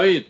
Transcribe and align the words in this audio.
David. 0.00 0.28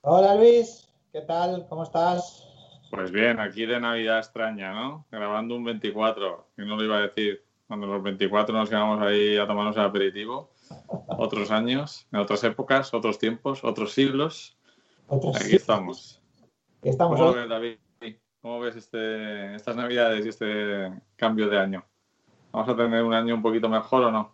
Hola 0.00 0.34
Luis, 0.34 0.88
¿qué 1.12 1.20
tal? 1.20 1.66
¿Cómo 1.68 1.82
estás? 1.82 2.48
Pues 2.90 3.10
bien, 3.12 3.38
aquí 3.38 3.66
de 3.66 3.78
Navidad 3.78 4.16
extraña, 4.16 4.72
¿no? 4.72 5.04
Grabando 5.10 5.56
un 5.56 5.64
24, 5.64 6.48
y 6.56 6.62
no 6.62 6.74
lo 6.76 6.84
iba 6.84 6.96
a 6.96 7.00
decir. 7.02 7.44
Cuando 7.66 7.86
los 7.86 8.02
24 8.02 8.56
nos 8.56 8.70
íbamos 8.70 9.02
ahí 9.02 9.36
a 9.36 9.46
tomarnos 9.46 9.76
el 9.76 9.82
aperitivo, 9.82 10.52
otros 11.06 11.50
años, 11.50 12.06
en 12.12 12.20
otras 12.20 12.44
épocas, 12.44 12.94
otros 12.94 13.18
tiempos, 13.18 13.62
otros 13.62 13.92
siglos. 13.92 14.56
aquí 15.34 15.56
estamos. 15.56 16.22
estamos 16.80 17.20
¿Cómo 17.20 17.34
ves, 17.34 17.48
David? 17.50 17.76
¿Cómo 18.40 18.60
ves 18.60 18.76
este, 18.76 19.54
estas 19.54 19.76
Navidades 19.76 20.24
y 20.24 20.30
este 20.30 20.90
cambio 21.16 21.50
de 21.50 21.58
año? 21.58 21.84
¿Vamos 22.52 22.70
a 22.70 22.74
tener 22.74 23.02
un 23.02 23.12
año 23.12 23.34
un 23.34 23.42
poquito 23.42 23.68
mejor 23.68 24.04
o 24.04 24.10
no? 24.10 24.33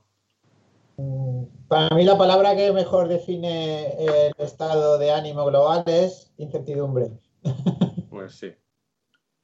Para 1.69 1.95
mí 1.95 2.05
la 2.05 2.19
palabra 2.19 2.57
que 2.57 2.73
mejor 2.73 3.09
define 3.09 3.93
el 4.05 4.33
estado 4.39 4.99
de 4.99 5.13
ánimo 5.13 5.45
global 5.47 5.85
es 5.87 6.33
incertidumbre. 6.37 7.11
Pues 8.11 8.35
sí. 8.35 8.53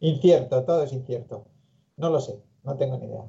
Incierto, 0.00 0.64
todo 0.64 0.82
es 0.82 0.92
incierto. 0.92 1.46
No 1.96 2.10
lo 2.10 2.20
sé, 2.20 2.42
no 2.64 2.76
tengo 2.76 2.98
ni 2.98 3.06
idea. 3.06 3.24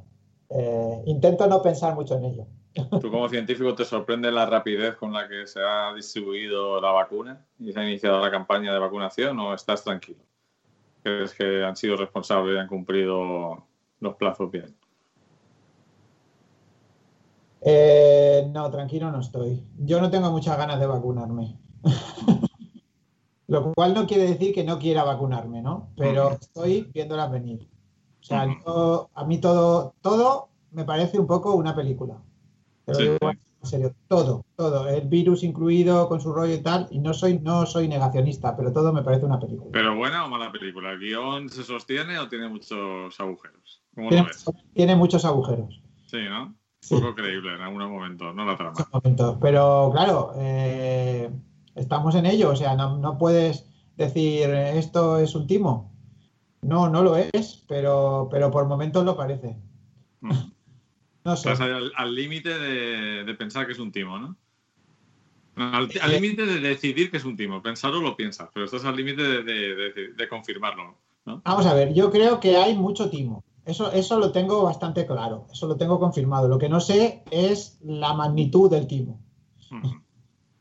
Eh, 0.49 1.03
intento 1.05 1.47
no 1.47 1.61
pensar 1.61 1.93
mucho 1.93 2.15
en 2.15 2.25
ello. 2.25 2.47
¿Tú 3.01 3.11
como 3.11 3.29
científico 3.29 3.75
te 3.75 3.85
sorprende 3.85 4.31
la 4.31 4.45
rapidez 4.45 4.95
con 4.95 5.13
la 5.13 5.27
que 5.27 5.47
se 5.47 5.61
ha 5.61 5.93
distribuido 5.93 6.81
la 6.81 6.91
vacuna 6.91 7.45
y 7.59 7.71
se 7.71 7.79
ha 7.79 7.83
iniciado 7.83 8.19
la 8.19 8.31
campaña 8.31 8.73
de 8.73 8.79
vacunación 8.79 9.39
o 9.39 9.53
estás 9.53 9.83
tranquilo? 9.83 10.23
¿Crees 11.03 11.33
que 11.33 11.63
han 11.63 11.75
sido 11.75 11.95
responsables 11.95 12.55
y 12.55 12.59
han 12.59 12.67
cumplido 12.67 13.63
los 13.99 14.15
plazos 14.15 14.51
bien? 14.51 14.75
Eh, 17.69 18.49
no, 18.53 18.71
tranquilo 18.71 19.11
no 19.11 19.19
estoy. 19.19 19.61
Yo 19.79 19.99
no 19.99 20.09
tengo 20.09 20.31
muchas 20.31 20.57
ganas 20.57 20.79
de 20.79 20.87
vacunarme. 20.87 21.57
Lo 23.47 23.73
cual 23.73 23.93
no 23.93 24.07
quiere 24.07 24.23
decir 24.23 24.53
que 24.53 24.63
no 24.63 24.79
quiera 24.79 25.03
vacunarme, 25.03 25.61
¿no? 25.61 25.89
Pero 25.97 26.31
estoy 26.31 26.89
viéndolas 26.93 27.29
venir. 27.29 27.67
O 28.21 28.23
sea, 28.23 28.43
a 28.43 29.25
mí 29.25 29.39
todo, 29.39 29.95
todo 30.01 30.47
me 30.71 30.85
parece 30.85 31.19
un 31.19 31.27
poco 31.27 31.55
una 31.55 31.75
película. 31.75 32.17
Pero 32.85 33.17
en 33.21 33.69
serio, 33.69 33.93
todo, 34.07 34.45
todo, 34.55 34.87
el 34.87 35.07
virus 35.09 35.43
incluido 35.43 36.07
con 36.07 36.21
su 36.21 36.31
rollo 36.31 36.53
y 36.53 36.63
tal, 36.63 36.87
y 36.89 36.99
no 36.99 37.13
soy, 37.13 37.39
no 37.39 37.65
soy 37.65 37.89
negacionista, 37.89 38.55
pero 38.55 38.71
todo 38.71 38.93
me 38.93 39.03
parece 39.03 39.25
una 39.25 39.39
película. 39.39 39.71
¿Pero 39.73 39.93
buena 39.93 40.23
o 40.25 40.29
mala 40.29 40.53
película? 40.53 40.91
¿El 40.91 40.99
guion 40.99 41.49
se 41.49 41.63
sostiene 41.63 42.17
o 42.17 42.29
tiene 42.29 42.47
muchos 42.47 43.19
agujeros? 43.19 43.83
¿Cómo 43.93 44.07
tiene, 44.07 44.23
lo 44.23 44.29
ves? 44.29 44.45
Tiene 44.73 44.95
muchos 44.95 45.25
agujeros. 45.25 45.81
Sí, 46.05 46.19
¿no? 46.29 46.56
Poco 46.89 47.15
creíble 47.15 47.55
en 47.55 47.61
algunos 47.61 47.89
momentos, 47.89 48.35
no 48.35 48.45
la 48.45 48.57
trama. 48.57 48.75
Pero 49.41 49.89
claro, 49.93 50.33
eh, 50.37 51.29
estamos 51.75 52.15
en 52.15 52.25
ello, 52.25 52.51
o 52.51 52.55
sea, 52.55 52.75
no, 52.75 53.17
puedes 53.17 53.65
decir 53.95 54.49
esto 54.49 55.19
es 55.19 55.35
un 55.35 55.47
timo. 55.47 55.93
No, 56.61 56.89
no 56.89 57.03
lo 57.03 57.15
es, 57.17 57.63
pero, 57.67 58.27
pero 58.31 58.51
por 58.51 58.65
momentos 58.65 59.05
lo 59.05 59.15
parece. 59.15 59.57
Mm. 60.21 60.31
No 61.23 61.35
sé. 61.35 61.51
Estás 61.51 61.67
al 61.97 62.15
límite 62.15 62.57
de, 62.57 63.33
pensar 63.33 63.65
que 63.65 63.73
es 63.73 63.79
un 63.79 63.91
timo, 63.91 64.17
¿no? 64.17 64.37
Al 65.57 65.89
eh, 65.91 66.21
límite 66.21 66.45
de 66.45 66.61
decidir 66.61 67.11
que 67.11 67.17
es 67.17 67.25
un 67.25 67.35
timo. 67.35 67.61
Pensarlo 67.61 67.99
lo 67.99 68.15
piensas, 68.15 68.47
pero 68.53 68.65
estás 68.65 68.85
al 68.85 68.95
límite 68.95 69.43
de, 69.43 70.27
confirmarlo. 70.29 70.95
¿no? 71.25 71.41
Vamos 71.43 71.65
a 71.65 71.73
ver, 71.73 71.93
yo 71.93 72.11
creo 72.11 72.39
que 72.39 72.55
hay 72.55 72.75
mucho 72.75 73.09
timo. 73.09 73.43
Eso, 73.67 73.91
eso 73.91 74.17
lo 74.17 74.31
tengo 74.31 74.63
bastante 74.63 75.05
claro, 75.05 75.45
eso 75.51 75.67
lo 75.67 75.75
tengo 75.75 75.99
confirmado. 75.99 76.47
Lo 76.47 76.57
que 76.57 76.69
no 76.69 76.79
sé 76.79 77.23
es 77.29 77.77
la 77.83 78.13
magnitud 78.13 78.71
del 78.71 78.87
timo. 78.87 79.19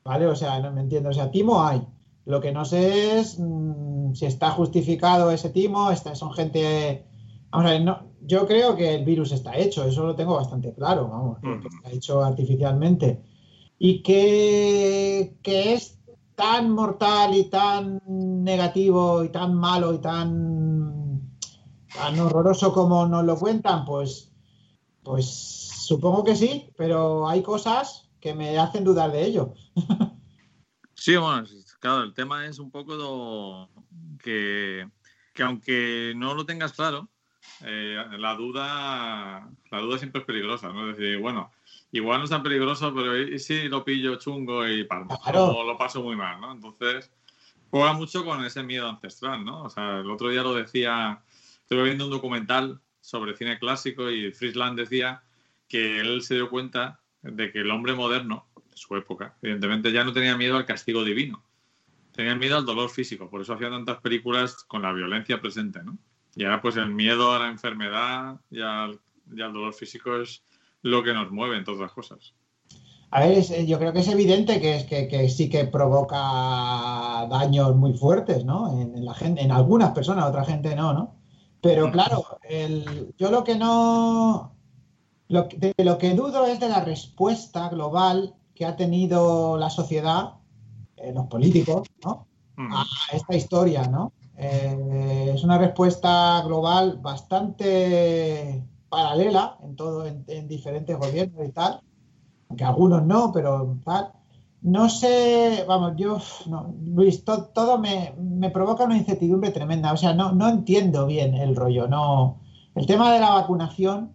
¿Vale? 0.02 0.26
O 0.26 0.34
sea, 0.34 0.58
no 0.58 0.72
me 0.72 0.80
entiendo. 0.80 1.10
O 1.10 1.12
sea, 1.12 1.30
timo 1.30 1.64
hay. 1.64 1.86
Lo 2.24 2.40
que 2.40 2.50
no 2.50 2.64
sé 2.64 3.20
es 3.20 3.38
mm, 3.38 4.14
si 4.14 4.26
está 4.26 4.50
justificado 4.50 5.30
ese 5.30 5.50
timo, 5.50 5.94
son 5.94 6.32
gente... 6.32 7.06
Vamos 7.50 7.66
a 7.66 7.70
ver, 7.70 7.82
no, 7.82 8.02
yo 8.22 8.44
creo 8.46 8.74
que 8.74 8.96
el 8.96 9.04
virus 9.04 9.30
está 9.30 9.56
hecho, 9.56 9.84
eso 9.84 10.04
lo 10.04 10.16
tengo 10.16 10.34
bastante 10.34 10.74
claro, 10.74 11.08
vamos, 11.08 11.38
que 11.38 11.68
está 11.68 11.90
hecho 11.92 12.24
artificialmente. 12.24 13.22
Y 13.78 14.02
que, 14.02 15.36
que 15.42 15.74
es 15.74 16.00
tan 16.34 16.70
mortal 16.72 17.34
y 17.34 17.44
tan 17.44 18.02
negativo 18.06 19.22
y 19.22 19.28
tan 19.28 19.54
malo 19.54 19.94
y 19.94 19.98
tan 19.98 20.75
tan 21.94 22.18
horroroso 22.18 22.72
como 22.72 23.06
nos 23.06 23.24
lo 23.24 23.36
cuentan, 23.38 23.84
pues, 23.84 24.32
pues 25.02 25.26
supongo 25.26 26.24
que 26.24 26.36
sí, 26.36 26.70
pero 26.76 27.28
hay 27.28 27.42
cosas 27.42 28.08
que 28.20 28.34
me 28.34 28.58
hacen 28.58 28.84
dudar 28.84 29.12
de 29.12 29.24
ello. 29.24 29.54
Sí, 30.98 31.14
bueno, 31.14 31.46
claro, 31.78 32.02
el 32.04 32.14
tema 32.14 32.46
es 32.46 32.58
un 32.58 32.70
poco 32.70 33.68
que, 34.18 34.88
aunque 35.40 36.14
no 36.16 36.34
lo 36.34 36.46
tengas 36.46 36.72
claro, 36.72 37.08
eh, 37.64 38.02
la 38.18 38.34
duda 38.34 39.48
la 39.70 39.80
duda 39.80 39.98
siempre 39.98 40.22
es 40.22 40.26
peligrosa, 40.26 40.72
¿no? 40.72 40.90
Es 40.90 40.96
decir, 40.96 41.18
bueno, 41.18 41.52
igual 41.92 42.18
no 42.18 42.24
es 42.24 42.30
tan 42.30 42.42
peligroso, 42.42 42.94
pero 42.94 43.38
si 43.38 43.68
lo 43.68 43.84
pillo 43.84 44.16
chungo 44.16 44.66
y 44.66 44.88
o 45.34 45.64
lo 45.64 45.76
paso 45.76 46.02
muy 46.02 46.16
mal, 46.16 46.40
¿no? 46.40 46.52
Entonces, 46.52 47.12
juega 47.70 47.92
mucho 47.92 48.24
con 48.24 48.44
ese 48.44 48.62
miedo 48.62 48.88
ancestral, 48.88 49.44
¿no? 49.44 49.64
O 49.64 49.70
sea, 49.70 49.98
el 49.98 50.10
otro 50.10 50.30
día 50.30 50.42
lo 50.42 50.54
decía 50.54 51.22
Estuve 51.66 51.82
viendo 51.82 52.04
un 52.04 52.12
documental 52.12 52.80
sobre 53.00 53.36
cine 53.36 53.58
clásico 53.58 54.08
y 54.08 54.30
Friesland 54.30 54.78
decía 54.78 55.24
que 55.66 55.98
él 55.98 56.22
se 56.22 56.36
dio 56.36 56.48
cuenta 56.48 57.00
de 57.22 57.50
que 57.50 57.58
el 57.58 57.72
hombre 57.72 57.92
moderno, 57.92 58.46
de 58.54 58.76
su 58.76 58.94
época, 58.94 59.34
evidentemente 59.42 59.90
ya 59.90 60.04
no 60.04 60.12
tenía 60.12 60.36
miedo 60.36 60.56
al 60.56 60.64
castigo 60.64 61.02
divino, 61.02 61.42
tenía 62.12 62.36
miedo 62.36 62.56
al 62.56 62.66
dolor 62.66 62.88
físico, 62.88 63.28
por 63.28 63.40
eso 63.40 63.54
hacía 63.54 63.68
tantas 63.68 63.98
películas 63.98 64.62
con 64.68 64.82
la 64.82 64.92
violencia 64.92 65.40
presente, 65.40 65.82
¿no? 65.82 65.98
Y 66.36 66.44
ahora 66.44 66.62
pues 66.62 66.76
el 66.76 66.94
miedo 66.94 67.32
a 67.32 67.40
la 67.40 67.48
enfermedad 67.48 68.36
y 68.48 68.60
al, 68.60 69.00
dolor 69.26 69.74
físico 69.74 70.14
es 70.18 70.44
lo 70.82 71.02
que 71.02 71.14
nos 71.14 71.32
mueve 71.32 71.56
en 71.56 71.64
todas 71.64 71.80
las 71.80 71.90
cosas. 71.90 72.32
A 73.10 73.26
ver, 73.26 73.42
yo 73.66 73.78
creo 73.80 73.92
que 73.92 74.00
es 74.00 74.08
evidente 74.08 74.60
que, 74.60 75.28
sí 75.28 75.50
que 75.50 75.64
provoca 75.64 77.26
daños 77.28 77.74
muy 77.74 77.92
fuertes, 77.94 78.44
¿no? 78.44 78.80
En, 78.80 79.04
la 79.04 79.14
gente, 79.14 79.42
en 79.42 79.50
algunas 79.50 79.90
personas, 79.90 80.26
otra 80.26 80.44
gente 80.44 80.76
no, 80.76 80.92
¿no? 80.92 81.25
Pero 81.66 81.90
claro, 81.90 82.24
yo 83.18 83.30
lo 83.30 83.44
que 83.44 83.56
no. 83.56 84.52
Lo, 85.28 85.48
de 85.48 85.74
lo 85.78 85.98
que 85.98 86.14
dudo 86.14 86.46
es 86.46 86.60
de 86.60 86.68
la 86.68 86.84
respuesta 86.84 87.68
global 87.68 88.34
que 88.54 88.64
ha 88.64 88.76
tenido 88.76 89.56
la 89.56 89.70
sociedad, 89.70 90.34
eh, 90.96 91.12
los 91.12 91.26
políticos, 91.26 91.88
¿no? 92.04 92.26
A 92.56 92.84
esta 93.12 93.34
historia, 93.34 93.82
¿no? 93.88 94.12
Eh, 94.36 95.32
es 95.34 95.42
una 95.42 95.58
respuesta 95.58 96.40
global 96.42 96.98
bastante 97.02 98.62
paralela 98.88 99.58
en 99.62 99.74
todo, 99.74 100.06
en, 100.06 100.24
en, 100.28 100.46
diferentes 100.46 100.96
gobiernos 100.96 101.44
y 101.44 101.52
tal, 101.52 101.80
aunque 102.48 102.64
algunos 102.64 103.04
no, 103.04 103.32
pero 103.32 103.76
tal 103.84 104.12
no 104.66 104.88
sé, 104.88 105.64
vamos, 105.68 105.92
yo, 105.96 106.18
no, 106.46 106.74
Luis, 106.84 107.24
todo 107.24 107.78
me, 107.78 108.50
provoca 108.50 108.82
una 108.82 108.98
incertidumbre 108.98 109.52
tremenda. 109.52 109.92
O 109.92 109.96
sea, 109.96 110.12
no, 110.12 110.32
no 110.32 110.48
entiendo 110.48 111.06
bien 111.06 111.34
el 111.34 111.54
rollo. 111.54 111.86
No, 111.86 112.40
el 112.74 112.84
tema 112.84 113.12
de 113.12 113.20
la 113.20 113.30
vacunación, 113.30 114.10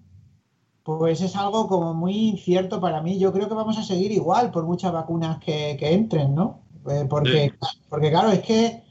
pues 0.83 1.21
es 1.21 1.37
algo 1.37 1.69
como 1.69 1.93
muy 1.93 2.27
incierto 2.27 2.81
para 2.81 3.01
mí. 3.01 3.17
Yo 3.17 3.31
creo 3.31 3.47
que 3.47 3.53
vamos 3.53 3.77
a 3.77 3.83
seguir 3.83 4.11
igual 4.11 4.51
por 4.51 4.65
muchas 4.65 4.91
vacunas 4.91 5.39
que, 5.39 5.77
entren, 5.79 6.35
¿no? 6.35 6.63
Eh, 6.89 7.05
porque, 7.09 7.53
porque, 7.87 8.09
claro, 8.09 8.29
es 8.31 8.41
que 8.41 8.83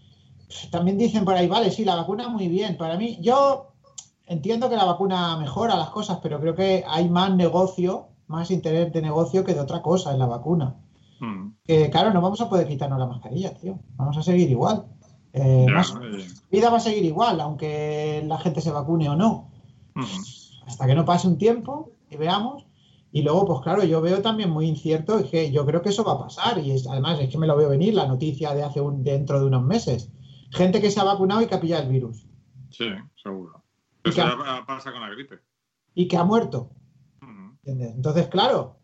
también 0.70 0.96
dicen 0.96 1.26
por 1.26 1.34
ahí, 1.34 1.46
vale, 1.46 1.70
sí, 1.70 1.84
la 1.84 1.96
vacuna 1.96 2.30
muy 2.30 2.48
bien. 2.48 2.78
Para 2.78 2.96
mí, 2.96 3.18
yo 3.20 3.74
entiendo 4.24 4.70
que 4.70 4.76
la 4.76 4.86
vacuna 4.86 5.36
mejora 5.36 5.76
las 5.76 5.90
cosas, 5.90 6.20
pero 6.22 6.40
creo 6.40 6.54
que 6.54 6.84
hay 6.88 7.10
más 7.10 7.36
negocio, 7.36 8.08
más 8.28 8.50
interés 8.50 8.94
de 8.94 9.02
negocio 9.02 9.44
que 9.44 9.52
de 9.52 9.60
otra 9.60 9.82
cosa 9.82 10.10
en 10.10 10.20
la 10.20 10.26
vacuna. 10.26 10.76
Hmm. 11.20 11.52
Que 11.64 11.90
claro, 11.90 12.12
no 12.12 12.20
vamos 12.20 12.40
a 12.40 12.48
poder 12.48 12.66
quitarnos 12.66 12.98
la 12.98 13.06
mascarilla, 13.06 13.54
tío. 13.54 13.78
Vamos 13.96 14.16
a 14.16 14.22
seguir 14.22 14.50
igual. 14.50 14.86
Eh, 15.32 15.66
la 15.68 15.84
vida 16.50 16.70
va 16.70 16.78
a 16.78 16.80
seguir 16.80 17.04
igual, 17.04 17.40
aunque 17.40 18.24
la 18.26 18.38
gente 18.38 18.60
se 18.60 18.72
vacune 18.72 19.08
o 19.08 19.16
no. 19.16 19.50
Hasta 20.66 20.86
que 20.86 20.94
no 20.94 21.04
pase 21.04 21.28
un 21.28 21.38
tiempo 21.38 21.92
y 22.10 22.16
veamos. 22.16 22.66
Y 23.12 23.22
luego, 23.22 23.44
pues 23.44 23.60
claro, 23.60 23.84
yo 23.84 24.00
veo 24.00 24.22
también 24.22 24.50
muy 24.50 24.66
incierto 24.66 25.28
que 25.28 25.50
yo 25.50 25.66
creo 25.66 25.82
que 25.82 25.88
eso 25.90 26.04
va 26.04 26.12
a 26.12 26.18
pasar. 26.20 26.58
Y 26.58 26.72
además 26.88 27.20
es 27.20 27.28
que 27.28 27.38
me 27.38 27.46
lo 27.46 27.56
veo 27.56 27.68
venir, 27.68 27.94
la 27.94 28.06
noticia 28.06 28.54
de 28.54 28.62
hace 28.62 28.80
un, 28.80 29.04
dentro 29.04 29.40
de 29.40 29.46
unos 29.46 29.62
meses. 29.62 30.10
Gente 30.52 30.80
que 30.80 30.90
se 30.90 31.00
ha 31.00 31.04
vacunado 31.04 31.42
y 31.42 31.46
que 31.46 31.54
ha 31.54 31.60
pillado 31.60 31.82
el 31.82 31.90
virus. 31.90 32.26
Sí, 32.70 32.88
seguro. 33.22 33.62
Eso 34.04 34.22
pasa 34.66 34.92
con 34.92 35.00
la 35.00 35.10
gripe. 35.10 35.40
Y 35.94 36.08
que 36.08 36.16
ha 36.16 36.24
muerto. 36.24 36.70
Entonces, 37.64 38.28
claro, 38.28 38.79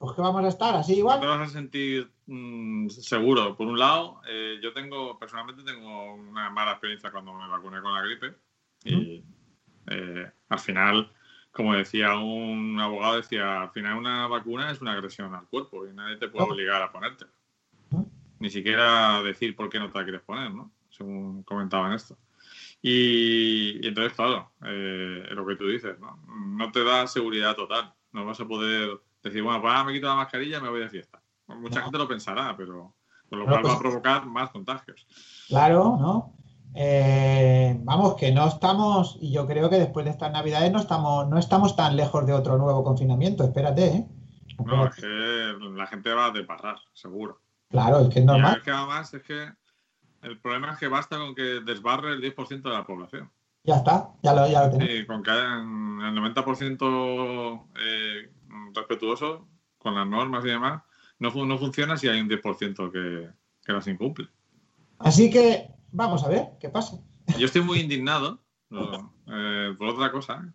pues 0.00 0.16
que 0.16 0.22
vamos 0.22 0.42
a 0.42 0.48
estar 0.48 0.74
así 0.74 0.94
igual. 0.94 1.20
Te 1.20 1.26
vas 1.26 1.50
a 1.50 1.52
sentir 1.52 2.10
mm, 2.24 2.88
seguro. 2.88 3.54
Por 3.54 3.66
un 3.66 3.78
lado, 3.78 4.22
eh, 4.26 4.58
yo 4.62 4.72
tengo, 4.72 5.18
personalmente 5.18 5.62
tengo 5.62 6.14
una 6.14 6.48
mala 6.48 6.70
experiencia 6.70 7.10
cuando 7.10 7.34
me 7.34 7.46
vacuné 7.46 7.82
con 7.82 7.92
la 7.92 8.00
gripe. 8.00 8.34
Y 8.82 9.22
eh, 9.88 10.30
al 10.48 10.58
final, 10.58 11.12
como 11.52 11.74
decía 11.74 12.16
un 12.16 12.80
abogado, 12.80 13.16
decía, 13.16 13.60
al 13.60 13.72
final 13.72 13.98
una 13.98 14.26
vacuna 14.26 14.70
es 14.70 14.80
una 14.80 14.92
agresión 14.92 15.34
al 15.34 15.46
cuerpo 15.48 15.86
y 15.86 15.92
nadie 15.92 16.16
te 16.16 16.28
puede 16.28 16.50
obligar 16.50 16.80
a 16.80 16.90
ponerte. 16.90 17.26
ni 18.38 18.48
siquiera 18.48 19.22
decir 19.22 19.54
por 19.54 19.68
qué 19.68 19.78
no 19.78 19.90
te 19.90 19.98
la 19.98 20.04
quieres 20.04 20.22
poner, 20.22 20.50
¿no? 20.50 20.72
Según 20.88 21.42
comentaban 21.42 21.92
esto. 21.92 22.16
Y, 22.80 23.86
entonces, 23.86 24.14
claro, 24.14 24.50
eh, 24.64 25.28
lo 25.32 25.44
que 25.44 25.56
tú 25.56 25.68
dices, 25.68 26.00
¿no? 26.00 26.18
No 26.26 26.72
te 26.72 26.84
da 26.84 27.06
seguridad 27.06 27.54
total. 27.54 27.92
No 28.12 28.24
vas 28.24 28.40
a 28.40 28.48
poder 28.48 28.98
decir, 29.22 29.42
bueno, 29.42 29.60
pues 29.60 29.72
ahora 29.72 29.84
me 29.84 29.92
quito 29.92 30.06
la 30.06 30.14
mascarilla 30.14 30.58
y 30.58 30.62
me 30.62 30.68
voy 30.68 30.80
de 30.80 30.88
fiesta. 30.88 31.20
Mucha 31.48 31.82
gente 31.82 31.98
lo 31.98 32.08
pensará, 32.08 32.56
pero 32.56 32.94
con 33.28 33.38
lo 33.38 33.44
cual 33.44 33.64
va 33.64 33.72
a 33.72 33.78
pues 33.78 33.78
provocar 33.78 34.26
más 34.26 34.50
contagios. 34.50 35.06
Claro, 35.48 35.96
¿no? 36.00 36.34
Eh, 36.74 37.76
vamos, 37.82 38.14
que 38.14 38.30
no 38.30 38.46
estamos, 38.46 39.18
y 39.20 39.32
yo 39.32 39.46
creo 39.46 39.68
que 39.68 39.78
después 39.78 40.04
de 40.04 40.12
estas 40.12 40.30
navidades 40.30 40.70
no 40.70 40.78
estamos, 40.78 41.28
no 41.28 41.38
estamos 41.38 41.74
tan 41.74 41.96
lejos 41.96 42.24
de 42.26 42.32
otro 42.32 42.58
nuevo 42.58 42.84
confinamiento, 42.84 43.42
espérate, 43.42 43.86
¿eh? 43.86 44.08
No, 44.64 44.86
es 44.86 44.94
que 44.94 45.06
la 45.06 45.86
gente 45.86 46.12
va 46.12 46.26
a 46.26 46.30
deparrar, 46.30 46.78
seguro. 46.92 47.40
Claro, 47.70 48.00
es 48.00 48.08
que 48.10 48.20
es 48.20 48.24
normal. 48.24 48.58
es 48.58 48.62
que 48.62 48.70
además 48.70 49.14
es 49.14 49.22
que 49.22 49.52
el 50.22 50.38
problema 50.40 50.72
es 50.72 50.78
que 50.78 50.88
basta 50.88 51.18
con 51.18 51.34
que 51.34 51.60
desbarre 51.64 52.12
el 52.12 52.20
10% 52.20 52.62
de 52.62 52.70
la 52.70 52.84
población. 52.84 53.30
Ya 53.62 53.76
está, 53.76 54.10
ya 54.22 54.34
lo, 54.34 54.46
ya 54.48 54.64
lo 54.64 54.70
tenemos. 54.70 54.92
Sí, 54.92 55.06
con 55.06 55.22
que 55.22 55.30
el 55.30 56.14
90% 56.14 57.68
eh, 57.76 58.30
respetuoso 58.74 59.48
con 59.78 59.94
las 59.94 60.06
normas 60.06 60.44
y 60.44 60.48
demás, 60.48 60.82
no, 61.18 61.30
no 61.44 61.58
funciona 61.58 61.96
si 61.96 62.08
hay 62.08 62.20
un 62.20 62.28
10% 62.28 62.90
que, 62.90 63.30
que 63.64 63.72
las 63.72 63.86
incumple. 63.86 64.28
Así 64.98 65.30
que 65.30 65.68
vamos 65.92 66.24
a 66.24 66.28
ver 66.28 66.48
qué 66.60 66.68
pasa. 66.68 66.98
Yo 67.38 67.46
estoy 67.46 67.62
muy 67.62 67.80
indignado 67.80 68.42
eh, 68.70 69.74
por 69.78 69.88
otra 69.88 70.12
cosa, 70.12 70.52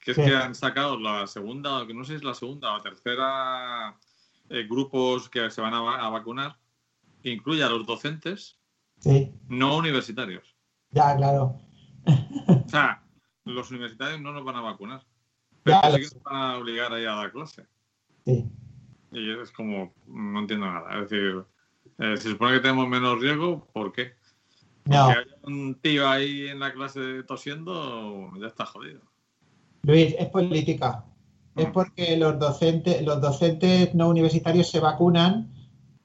que 0.00 0.12
es 0.12 0.16
que 0.16 0.34
han 0.34 0.54
sacado 0.54 0.98
la 0.98 1.26
segunda, 1.26 1.84
no 1.84 2.04
sé 2.04 2.12
si 2.12 2.16
es 2.16 2.24
la 2.24 2.34
segunda 2.34 2.72
o 2.72 2.76
la 2.76 2.82
tercera 2.82 3.96
eh, 4.48 4.66
grupos 4.68 5.28
que 5.28 5.50
se 5.50 5.60
van 5.60 5.74
a, 5.74 6.08
vacunar, 6.08 6.58
que 7.22 7.30
incluye 7.30 7.62
a 7.62 7.68
los 7.68 7.86
docentes 7.86 8.58
no 9.48 9.76
universitarios. 9.76 10.54
Ya, 10.90 11.16
claro. 11.16 11.56
O 12.46 12.68
sea, 12.68 13.02
los 13.44 13.70
universitarios 13.70 14.20
no 14.20 14.32
nos 14.32 14.44
van 14.44 14.56
a 14.56 14.60
vacunar. 14.60 15.04
Pero 15.62 15.80
sí 15.96 16.16
van 16.24 16.36
a 16.36 16.56
obligar 16.58 16.92
a 16.92 17.00
ir 17.00 17.08
a 17.08 17.14
dar 17.14 17.32
clase. 17.32 17.66
Sí. 18.24 18.46
Y 19.12 19.30
es 19.30 19.50
como, 19.50 19.92
no 20.06 20.40
entiendo 20.40 20.66
nada. 20.66 20.94
Es 20.94 21.10
decir, 21.10 21.44
eh, 21.98 22.16
se 22.16 22.30
supone 22.30 22.54
que 22.54 22.60
tenemos 22.60 22.88
menos 22.88 23.20
riesgo, 23.20 23.66
¿por 23.72 23.92
qué? 23.92 24.12
Porque 24.84 24.98
no. 24.98 25.06
hay 25.06 25.24
un 25.42 25.74
tío 25.76 26.08
ahí 26.08 26.48
en 26.48 26.58
la 26.58 26.72
clase 26.72 27.22
tosiendo, 27.24 28.30
ya 28.40 28.46
está 28.46 28.66
jodido. 28.66 29.00
Luis, 29.82 30.14
es 30.18 30.26
política. 30.28 31.04
Es 31.54 31.68
mm. 31.68 31.72
porque 31.72 32.16
los 32.16 32.38
docentes, 32.38 33.02
los 33.02 33.20
docentes 33.20 33.94
no 33.94 34.08
universitarios 34.08 34.70
se 34.70 34.80
vacunan 34.80 35.52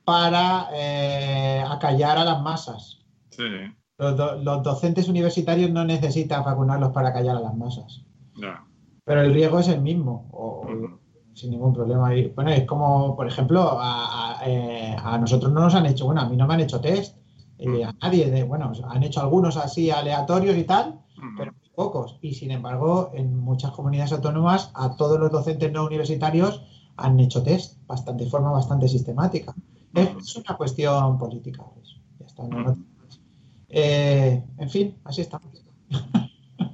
para 0.04 0.68
eh, 0.74 1.64
acallar 1.68 2.18
a 2.18 2.26
las 2.26 2.42
masas. 2.42 3.00
Sí. 3.30 3.44
Los, 3.98 4.44
los, 4.44 4.64
docentes 4.64 5.08
universitarios 5.08 5.72
no 5.72 5.84
necesitan 5.84 6.44
vacunarlos 6.44 6.92
para 6.92 7.14
callar 7.14 7.38
a 7.38 7.42
las 7.42 7.56
masas. 7.56 8.04
Ya. 8.36 8.64
Pero 9.08 9.22
el 9.22 9.34
riesgo 9.34 9.60
es 9.60 9.70
el 9.70 9.82
mismo. 9.82 10.28
O, 10.34 10.68
sin 11.34 11.52
ningún 11.52 11.74
problema. 11.74 12.12
bueno, 12.36 12.52
es 12.52 12.66
como, 12.66 13.16
por 13.16 13.26
ejemplo, 13.26 13.80
eh, 14.46 14.96
a, 15.02 15.18
nosotros 15.18 15.54
no 15.54 15.62
nos 15.62 15.76
han 15.76 15.86
hecho, 15.86 16.06
bueno, 16.06 16.22
a 16.22 16.28
mí 16.28 16.36
no 16.36 16.46
me 16.46 16.56
han 16.56 16.60
hecho 16.62 16.82
test, 16.82 17.16
eh, 17.60 17.86
a 17.86 17.94
nadie, 18.02 18.30
de, 18.30 18.44
bueno, 18.44 18.72
han 18.90 19.04
hecho 19.04 19.22
algunos 19.22 19.56
así 19.56 19.90
aleatorios 19.92 20.58
y 20.58 20.64
tal, 20.66 21.00
pero 21.38 21.54
pocos. 21.74 22.18
Y 22.22 22.34
sin 22.34 22.52
embargo, 22.52 23.12
en 23.14 23.40
muchas 23.40 23.72
comunidades 23.72 24.12
autónomas, 24.12 24.72
a 24.74 24.98
todos 24.98 25.20
los 25.20 25.32
docentes 25.32 25.72
no 25.72 25.86
universitarios 25.86 26.64
han 26.98 27.20
hecho 27.20 27.44
test 27.44 27.78
bastante, 27.88 28.26
de 28.26 28.30
forma 28.30 28.52
bastante 28.52 28.90
sistemática. 28.90 29.54
Es, 29.94 30.36
una 30.36 30.58
cuestión 30.58 31.18
política. 31.18 31.64
Ya 32.20 32.26
está, 32.26 32.44
eh, 33.70 34.44
en 34.58 34.70
fin, 34.70 34.98
así 35.06 35.22
estamos. 35.22 35.64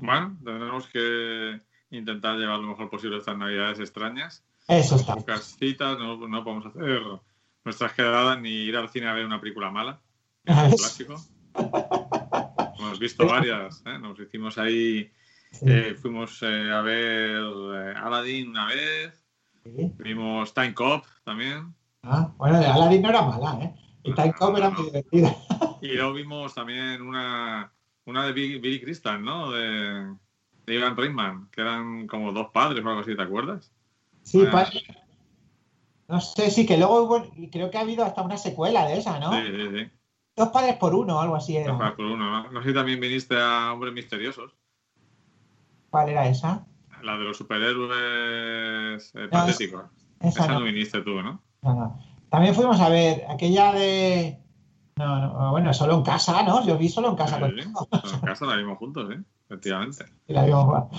Bueno, 0.01 0.37
tendremos 0.43 0.87
que 0.87 1.61
intentar 1.97 2.37
llevar 2.37 2.59
lo 2.59 2.67
mejor 2.67 2.89
posible 2.89 3.17
estas 3.17 3.37
navidades 3.37 3.79
extrañas. 3.79 4.43
Eso 4.67 4.95
está. 4.95 5.15
Pocas 5.15 5.55
citas, 5.57 5.97
no, 5.97 6.27
no, 6.27 6.43
podemos 6.43 6.65
hacer 6.65 7.01
nuestras 7.63 7.93
quedadas 7.93 8.39
ni 8.39 8.49
ir 8.49 8.75
al 8.75 8.89
cine 8.89 9.07
a 9.07 9.13
ver 9.13 9.25
una 9.25 9.39
película 9.39 9.69
mala. 9.71 10.01
Un 10.47 10.71
clásico. 10.71 11.15
Hemos 12.79 12.99
visto 12.99 13.25
varias, 13.25 13.83
¿eh? 13.85 13.97
nos 13.99 14.19
hicimos 14.19 14.57
ahí, 14.57 15.09
eh, 15.61 15.95
fuimos 16.01 16.41
eh, 16.41 16.71
a 16.71 16.81
ver 16.81 17.37
Aladdin 17.95 18.49
una 18.49 18.67
vez, 18.67 19.25
vimos 19.63 20.53
Time 20.53 20.73
Cop 20.73 21.05
también. 21.23 21.73
Ah, 22.01 22.33
bueno, 22.37 22.59
de 22.59 22.65
Aladdin 22.65 23.01
no 23.01 23.09
era 23.09 23.21
mala, 23.21 23.63
¿eh? 23.63 23.73
Y 24.03 24.13
Time 24.13 24.33
Cop 24.33 24.57
era 24.57 24.69
muy 24.69 24.85
divertida. 24.85 25.35
Y 25.81 25.93
luego 25.93 26.13
vimos 26.13 26.53
también 26.53 27.01
una, 27.01 27.71
una 28.05 28.25
de 28.25 28.33
Billy, 28.33 28.81
Crystal, 28.81 29.23
¿no? 29.23 29.51
De, 29.51 30.15
de 30.65 30.75
Ivan 30.75 30.95
Reitman, 30.95 31.49
que 31.51 31.61
eran 31.61 32.07
como 32.07 32.31
dos 32.31 32.49
padres 32.51 32.83
o 32.83 32.89
algo 32.89 33.01
así, 33.01 33.15
¿te 33.15 33.21
acuerdas? 33.21 33.71
Sí, 34.23 34.43
padre. 34.51 34.83
No 36.07 36.21
sé, 36.21 36.51
sí, 36.51 36.65
que 36.65 36.77
luego 36.77 37.03
hubo, 37.03 37.25
creo 37.51 37.71
que 37.71 37.77
ha 37.77 37.81
habido 37.81 38.03
hasta 38.03 38.21
una 38.21 38.37
secuela 38.37 38.85
de 38.87 38.99
esa, 38.99 39.19
¿no? 39.19 39.31
Sí, 39.33 39.47
sí, 39.47 39.69
sí. 39.77 39.91
Dos 40.35 40.49
padres 40.49 40.75
por 40.77 40.95
uno, 40.95 41.21
algo 41.21 41.35
así 41.35 41.57
era. 41.57 41.71
Dos 41.71 41.79
padres 41.79 41.95
por 41.95 42.05
uno, 42.05 42.29
¿no? 42.29 42.51
No 42.51 42.61
sé 42.61 42.69
si 42.69 42.73
también 42.73 42.99
viniste 42.99 43.35
a 43.39 43.73
Hombres 43.73 43.93
Misteriosos. 43.93 44.53
¿Cuál 45.89 46.09
era 46.09 46.27
esa? 46.27 46.65
La 47.03 47.17
de 47.17 47.23
los 47.23 47.37
superhéroes 47.37 49.11
eh, 49.15 49.27
patéticos. 49.29 49.85
Esa, 50.19 50.47
no. 50.47 50.63
viniste 50.63 51.01
tú, 51.01 51.21
¿no? 51.21 51.41
No, 51.61 51.73
no. 51.73 51.99
También 52.29 52.55
fuimos 52.55 52.79
a 52.79 52.89
ver 52.89 53.25
aquella 53.29 53.73
de. 53.73 54.39
No, 54.95 55.19
no, 55.19 55.51
bueno, 55.51 55.73
solo 55.73 55.95
en 55.95 56.03
casa, 56.03 56.43
¿no? 56.43 56.65
Yo 56.65 56.77
vi 56.77 56.89
solo 56.89 57.09
en 57.09 57.15
casa. 57.15 57.37
Sí, 57.37 57.61
solo 57.61 58.13
en 58.13 58.19
casa 58.21 58.45
la 58.45 58.55
vimos 58.55 58.77
juntos, 58.77 59.11
¿eh? 59.11 59.21
Efectivamente. 59.53 60.05
Y 60.27 60.33
la 60.33 60.45
vimos 60.45 60.89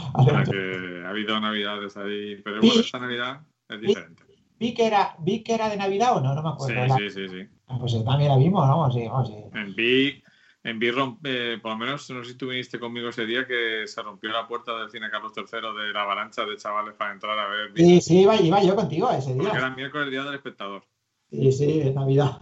que 0.49 1.03
ha 1.05 1.09
habido 1.09 1.41
navidades 1.41 1.97
ahí, 1.97 2.37
pero 2.37 2.61
bueno, 2.61 2.81
esta 2.81 3.01
Navidad 3.01 3.41
es 3.69 3.81
diferente. 3.81 4.23
Vi, 4.61 4.75
que 4.75 4.87
era, 4.87 5.17
vi 5.19 5.43
que 5.43 5.55
era 5.55 5.69
de 5.69 5.77
Navidad 5.77 6.17
o 6.17 6.21
no, 6.21 6.35
no 6.35 6.43
me 6.43 6.51
acuerdo. 6.51 6.97
Sí, 6.97 7.11
sí, 7.11 7.29
sí, 7.29 7.29
sí. 7.29 7.49
Ah, 7.67 7.79
pues 7.81 7.93
también 8.05 8.31
la 8.31 8.37
vimos, 8.37 8.67
¿no? 8.67 8.93
Sí, 8.93 9.09
sí. 9.27 9.59
En 9.59 9.75
Vi, 9.75 10.23
en 10.63 10.79
Vi 10.79 10.91
rompe, 10.93 11.59
por 11.59 11.73
lo 11.73 11.79
menos, 11.79 12.09
no 12.11 12.23
sé 12.23 12.31
si 12.31 12.39
tú 12.39 12.49
viniste 12.49 12.79
conmigo 12.79 13.09
ese 13.09 13.27
día, 13.27 13.45
que 13.45 13.89
se 13.89 14.03
rompió 14.03 14.31
la 14.31 14.47
puerta 14.47 14.79
del 14.79 14.91
cine 14.91 15.11
Carlos 15.11 15.33
III 15.37 15.85
de 15.87 15.93
la 15.93 16.03
avalancha 16.03 16.45
de 16.45 16.57
chavales 16.57 16.95
para 16.95 17.13
entrar 17.13 17.37
a 17.37 17.49
ver. 17.49 17.73
Sí, 17.75 18.01
sí, 18.01 18.21
iba, 18.21 18.37
iba 18.37 18.63
yo 18.63 18.77
contigo 18.77 19.11
ese 19.11 19.35
día. 19.35 19.43
Porque 19.43 19.59
era 19.59 19.71
miércoles, 19.71 20.05
el 20.07 20.13
día 20.13 20.23
del 20.23 20.35
espectador. 20.35 20.85
Sí, 21.29 21.51
sí, 21.51 21.81
es 21.81 21.95
Navidad. 21.95 22.41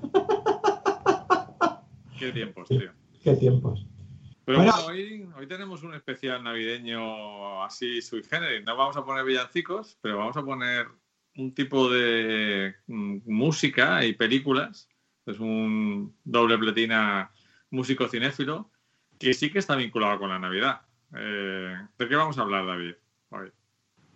Qué 2.19 2.33
tiempos, 2.33 2.69
tío. 2.69 2.93
Qué 3.25 3.35
tiempos. 3.35 3.87
Pero 4.45 4.59
bueno, 4.59 4.75
hoy, 4.87 5.29
hoy, 5.37 5.47
tenemos 5.47 5.83
un 5.83 5.95
especial 5.95 6.43
navideño 6.43 7.63
así 7.63 8.03
sui 8.03 8.23
generis. 8.25 8.65
No 8.65 8.77
vamos 8.77 8.97
a 8.97 9.05
poner 9.05 9.25
villancicos, 9.25 9.97
pero 10.01 10.19
vamos 10.19 10.37
a 10.37 10.45
poner 10.45 10.89
un 11.37 11.55
tipo 11.55 11.89
de 11.89 12.75
mm, 12.87 13.19
música 13.27 14.05
y 14.05 14.15
películas. 14.15 14.89
Es 15.27 15.39
un 15.39 16.17
doble 16.25 16.59
pletina 16.59 17.31
músico 17.71 18.09
cinéfilo 18.09 18.71
que 19.19 19.33
sí 19.33 19.51
que 19.51 19.61
está 19.61 19.77
vinculado 19.77 20.19
con 20.19 20.31
la 20.31 20.39
Navidad. 20.39 20.81
Eh, 21.17 21.77
¿De 21.97 22.09
qué 22.09 22.17
vamos 22.17 22.37
a 22.39 22.43
hablar, 22.43 22.67
David? 22.67 22.95
Hoy, 23.31 23.53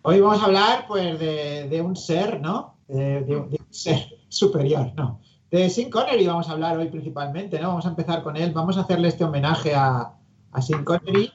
hoy 0.01 0.19
vamos 0.19 0.41
a 0.41 0.45
hablar 0.45 0.85
pues 0.87 1.17
de, 1.19 1.81
un 1.81 1.95
ser, 1.95 2.41
¿no? 2.41 2.77
De, 2.87 3.21
de, 3.21 3.37
un 3.37 3.73
ser 3.73 4.05
superior, 4.27 4.91
¿no? 4.95 5.21
De 5.51 5.69
Sin 5.69 5.89
Connery 5.89 6.27
vamos 6.27 6.49
a 6.49 6.53
hablar 6.53 6.77
hoy 6.77 6.89
principalmente, 6.89 7.59
¿no? 7.59 7.69
Vamos 7.69 7.85
a 7.85 7.89
empezar 7.89 8.21
con 8.21 8.35
él. 8.35 8.51
Vamos 8.51 8.77
a 8.77 8.81
hacerle 8.81 9.07
este 9.07 9.23
homenaje 9.23 9.73
a, 9.73 10.13
a 10.51 10.61
Sin 10.61 10.83
Connery 10.83 11.31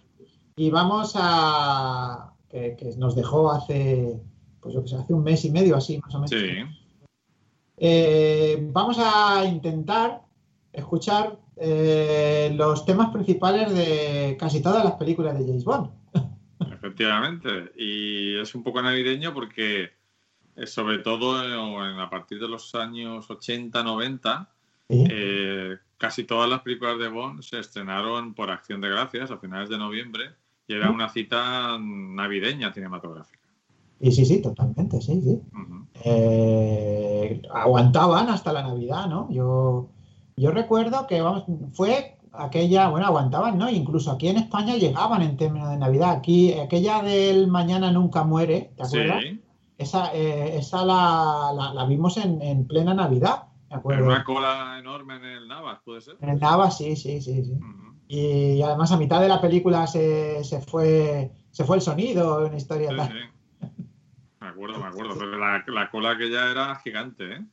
y 0.56 0.70
vamos 0.70 1.12
a. 1.16 2.34
Que, 2.50 2.76
nos 2.98 3.16
dejó 3.16 3.50
hace. 3.50 4.20
Pues 4.60 4.74
yo 4.74 4.82
que 4.82 4.88
sé, 4.88 4.96
hace 4.96 5.14
un 5.14 5.24
mes 5.24 5.44
y 5.44 5.50
medio 5.50 5.76
así, 5.76 5.98
más 5.98 6.14
o 6.14 6.18
menos. 6.18 6.30
Sí. 6.30 6.82
Eh, 7.78 8.68
vamos 8.70 8.98
a 9.00 9.44
intentar 9.44 10.22
escuchar 10.72 11.38
eh, 11.56 12.52
los 12.54 12.84
temas 12.84 13.10
principales 13.10 13.74
de 13.74 14.36
casi 14.38 14.62
todas 14.62 14.84
las 14.84 14.94
películas 14.94 15.38
de 15.38 15.46
James 15.46 15.64
Bond. 15.64 15.90
Efectivamente. 16.72 17.72
Y 17.76 18.36
es 18.36 18.54
un 18.54 18.62
poco 18.62 18.82
navideño 18.82 19.32
porque, 19.32 19.90
sobre 20.66 20.98
todo 20.98 21.42
en, 21.84 21.98
a 21.98 22.10
partir 22.10 22.38
de 22.38 22.48
los 22.48 22.74
años 22.74 23.30
80, 23.30 23.82
90, 23.82 24.48
casi 25.98 26.24
todas 26.24 26.50
las 26.50 26.60
películas 26.60 26.98
de 26.98 27.08
Bond 27.08 27.42
se 27.42 27.58
estrenaron 27.58 28.34
por 28.34 28.50
Acción 28.50 28.80
de 28.80 28.88
Gracias 28.90 29.30
a 29.30 29.38
finales 29.38 29.68
de 29.68 29.78
noviembre 29.78 30.30
y 30.66 30.74
era 30.74 30.90
una 30.90 31.08
cita 31.08 31.78
navideña 31.78 32.72
cinematográfica. 32.72 33.42
Y 34.00 34.10
sí, 34.10 34.24
sí, 34.24 34.42
totalmente, 34.42 35.00
sí, 35.00 35.20
sí. 35.22 35.40
Eh, 36.04 37.40
aguantaban 37.54 38.28
hasta 38.30 38.52
la 38.52 38.64
Navidad, 38.64 39.06
¿no? 39.06 39.30
Yo, 39.30 39.90
yo 40.36 40.50
recuerdo 40.50 41.06
que 41.06 41.20
vamos, 41.20 41.44
fue 41.72 42.16
aquella, 42.32 42.88
bueno, 42.88 43.06
aguantaban, 43.06 43.58
¿no? 43.58 43.70
Incluso 43.70 44.10
aquí 44.10 44.26
en 44.26 44.38
España 44.38 44.74
llegaban 44.74 45.22
en 45.22 45.36
términos 45.36 45.70
de 45.70 45.76
Navidad. 45.76 46.10
Aquí, 46.10 46.52
aquella 46.54 47.00
del 47.02 47.46
Mañana 47.46 47.92
Nunca 47.92 48.24
Muere, 48.24 48.72
¿te 48.76 48.82
acuerdas? 48.82 49.22
Esa, 49.82 50.14
eh, 50.14 50.56
esa 50.58 50.84
la, 50.84 51.72
la, 51.74 51.84
vimos 51.86 52.16
en, 52.16 52.40
en, 52.40 52.66
plena 52.66 52.94
Navidad 52.94 53.44
me 53.70 53.76
acuerdo. 53.76 54.06
Una 54.06 54.24
cola 54.24 54.76
enorme 54.78 55.16
en 55.16 55.24
el 55.24 55.48
Navas, 55.48 55.80
¿puede 55.84 56.00
ser? 56.00 56.16
En 56.20 56.28
el 56.28 56.38
Navas, 56.38 56.76
sí, 56.76 56.94
sí, 56.96 57.20
sí, 57.20 57.44
sí. 57.44 57.58
Y 58.08 58.60
además 58.60 58.92
a 58.92 58.98
mitad 58.98 59.20
de 59.20 59.28
la 59.28 59.40
película 59.40 59.86
se, 59.86 60.44
se 60.44 60.60
fue 60.60 61.30
se 61.50 61.64
fue 61.64 61.76
el 61.76 61.82
sonido, 61.82 62.46
una 62.46 62.56
historia 62.56 62.90
Sí, 62.90 62.96
tal. 62.96 63.08
sí. 63.08 63.68
Me 64.40 64.48
acuerdo, 64.48 64.78
me 64.78 64.86
acuerdo. 64.86 65.14
Pero 65.18 65.38
la, 65.38 65.62
la 65.66 65.90
cola 65.90 66.16
que 66.18 66.30
ya 66.30 66.50
era 66.50 66.74
gigante, 66.76 67.34
¿eh? 67.34 67.44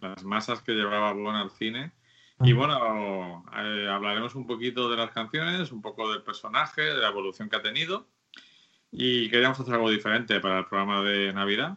Las 0.00 0.24
masas 0.24 0.62
que 0.62 0.72
llevaba 0.72 1.12
Bon 1.12 1.34
al 1.34 1.50
cine. 1.50 1.92
Y 2.40 2.52
bueno, 2.52 3.44
eh, 3.56 3.88
hablaremos 3.88 4.34
un 4.34 4.46
poquito 4.46 4.90
de 4.90 4.96
las 4.96 5.10
canciones, 5.12 5.72
un 5.72 5.80
poco 5.80 6.10
del 6.10 6.22
personaje, 6.22 6.82
de 6.82 6.98
la 7.00 7.08
evolución 7.08 7.48
que 7.48 7.56
ha 7.56 7.62
tenido. 7.62 8.06
Y 8.96 9.28
queríamos 9.28 9.58
hacer 9.58 9.74
algo 9.74 9.90
diferente 9.90 10.38
para 10.40 10.60
el 10.60 10.66
programa 10.66 11.02
de 11.02 11.32
Navidad. 11.32 11.76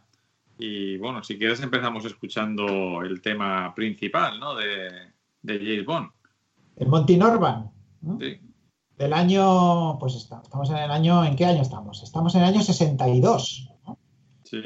Y 0.59 0.97
bueno, 0.97 1.23
si 1.23 1.37
quieres 1.37 1.61
empezamos 1.61 2.05
escuchando 2.05 3.01
el 3.01 3.21
tema 3.21 3.73
principal, 3.75 4.39
¿no? 4.39 4.53
De, 4.55 4.89
de 5.41 5.57
James 5.59 5.85
Bond. 5.85 6.09
El 6.75 6.87
Monty 6.87 7.17
Norman, 7.17 7.71
¿no? 8.01 8.19
Sí. 8.19 8.39
del 8.97 9.13
año, 9.13 9.97
pues 9.99 10.15
está- 10.15 10.41
estamos 10.43 10.69
en 10.71 10.77
el 10.77 10.89
año, 10.91 11.23
¿en 11.23 11.35
qué 11.35 11.45
año 11.45 11.61
estamos? 11.61 12.01
Estamos 12.03 12.33
en 12.35 12.41
el 12.41 12.47
año 12.47 12.61
62. 12.61 13.69
¿no? 13.85 13.97
Sí. 14.43 14.59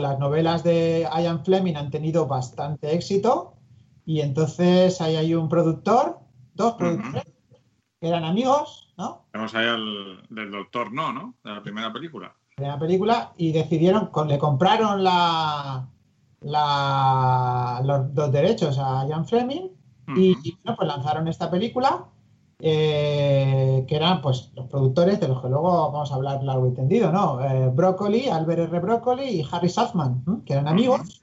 Las 0.00 0.18
novelas 0.18 0.62
de 0.64 1.08
Ian 1.12 1.44
Fleming 1.44 1.74
han 1.76 1.90
tenido 1.90 2.26
bastante 2.26 2.92
éxito 2.94 3.54
y 4.04 4.20
entonces 4.20 5.00
ahí 5.00 5.16
hay 5.16 5.34
un 5.34 5.48
productor, 5.48 6.18
dos 6.54 6.74
productores, 6.74 7.24
que 8.00 8.08
eran 8.08 8.24
amigos, 8.24 8.91
¿no? 9.02 9.24
Tenemos 9.32 9.54
ahí 9.54 9.66
al 9.66 10.22
del 10.30 10.50
Doctor 10.50 10.92
No, 10.92 11.12
¿no? 11.12 11.34
De 11.44 11.50
la 11.54 11.62
primera 11.62 11.92
película. 11.92 12.34
de 12.56 12.66
la 12.68 12.78
película 12.78 13.32
y 13.36 13.50
decidieron, 13.52 14.06
con- 14.06 14.28
le 14.28 14.38
compraron 14.38 15.02
la, 15.02 15.86
la- 16.40 17.80
los, 17.84 18.14
los 18.14 18.32
derechos 18.32 18.78
a 18.78 19.06
Ian 19.08 19.26
Fleming 19.26 19.68
y, 20.16 20.36
y, 20.42 20.58
bueno, 20.62 20.76
pues 20.76 20.88
lanzaron 20.88 21.26
esta 21.28 21.50
película 21.50 22.04
eh, 22.58 23.84
que 23.88 23.96
eran 23.96 24.20
pues 24.22 24.52
los 24.54 24.66
productores 24.66 25.18
de 25.20 25.28
los 25.28 25.40
que 25.42 25.48
luego 25.48 25.90
vamos 25.90 26.12
a 26.12 26.14
hablar 26.16 26.42
largo 26.44 26.66
y 26.68 26.74
tendido, 26.74 27.10
¿no? 27.10 27.40
Eh, 27.40 27.70
Broccoli, 27.72 28.28
Albert 28.28 28.68
R. 28.72 28.80
Broccoli 28.80 29.24
y 29.24 29.44
Harry 29.50 29.68
Safman, 29.68 30.22
que 30.46 30.52
eran 30.52 30.68
amigos, 30.68 31.22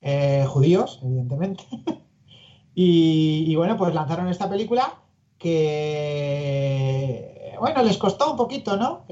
eh, 0.00 0.44
judíos, 0.48 1.00
evidentemente. 1.02 1.64
y, 2.74 3.44
y, 3.46 3.56
bueno, 3.56 3.76
pues 3.76 3.94
lanzaron 3.94 4.28
esta 4.28 4.48
película 4.48 4.94
que, 5.38 7.24
bueno, 7.58 7.82
les 7.82 7.98
costó 7.98 8.30
un 8.30 8.36
poquito, 8.36 8.76
¿no? 8.76 9.04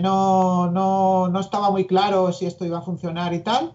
No, 0.00 0.68
no, 0.68 1.28
no 1.28 1.40
estaba 1.40 1.70
muy 1.70 1.84
claro 1.86 2.32
si 2.32 2.46
esto 2.46 2.64
iba 2.64 2.78
a 2.78 2.82
funcionar 2.82 3.32
y 3.32 3.40
tal. 3.40 3.72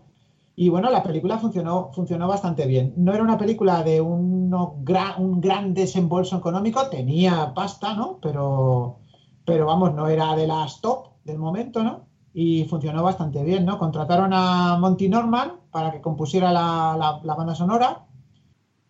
Y 0.56 0.70
bueno, 0.70 0.90
la 0.90 1.02
película 1.02 1.38
funcionó, 1.40 1.90
funcionó 1.94 2.28
bastante 2.28 2.66
bien. 2.68 2.94
No 2.96 3.14
era 3.14 3.24
una 3.24 3.38
película 3.38 3.82
de 3.84 4.02
uno 4.02 4.76
gra- 4.84 5.16
un 5.18 5.42
gran 5.42 5.74
desembolso 5.74 6.36
económico, 6.38 6.88
tenía 6.90 7.52
pasta, 7.54 7.94
¿no? 7.96 8.20
Pero, 8.22 8.98
pero 9.46 9.66
vamos, 9.66 9.92
no 9.94 10.08
era 10.08 10.36
de 10.36 10.46
las 10.48 10.80
top 10.82 11.08
del 11.24 11.40
momento, 11.40 11.84
¿no? 11.84 12.04
Y 12.34 12.66
funcionó 12.66 13.02
bastante 13.04 13.44
bien, 13.44 13.66
¿no? 13.66 13.78
Contrataron 13.78 14.32
a 14.34 14.76
Monty 14.78 15.08
Norman 15.10 15.60
para 15.72 15.92
que 15.92 16.02
compusiera 16.02 16.52
la- 16.52 17.20
la 17.24 17.36
banda 17.36 17.56
sonora. 17.56 18.02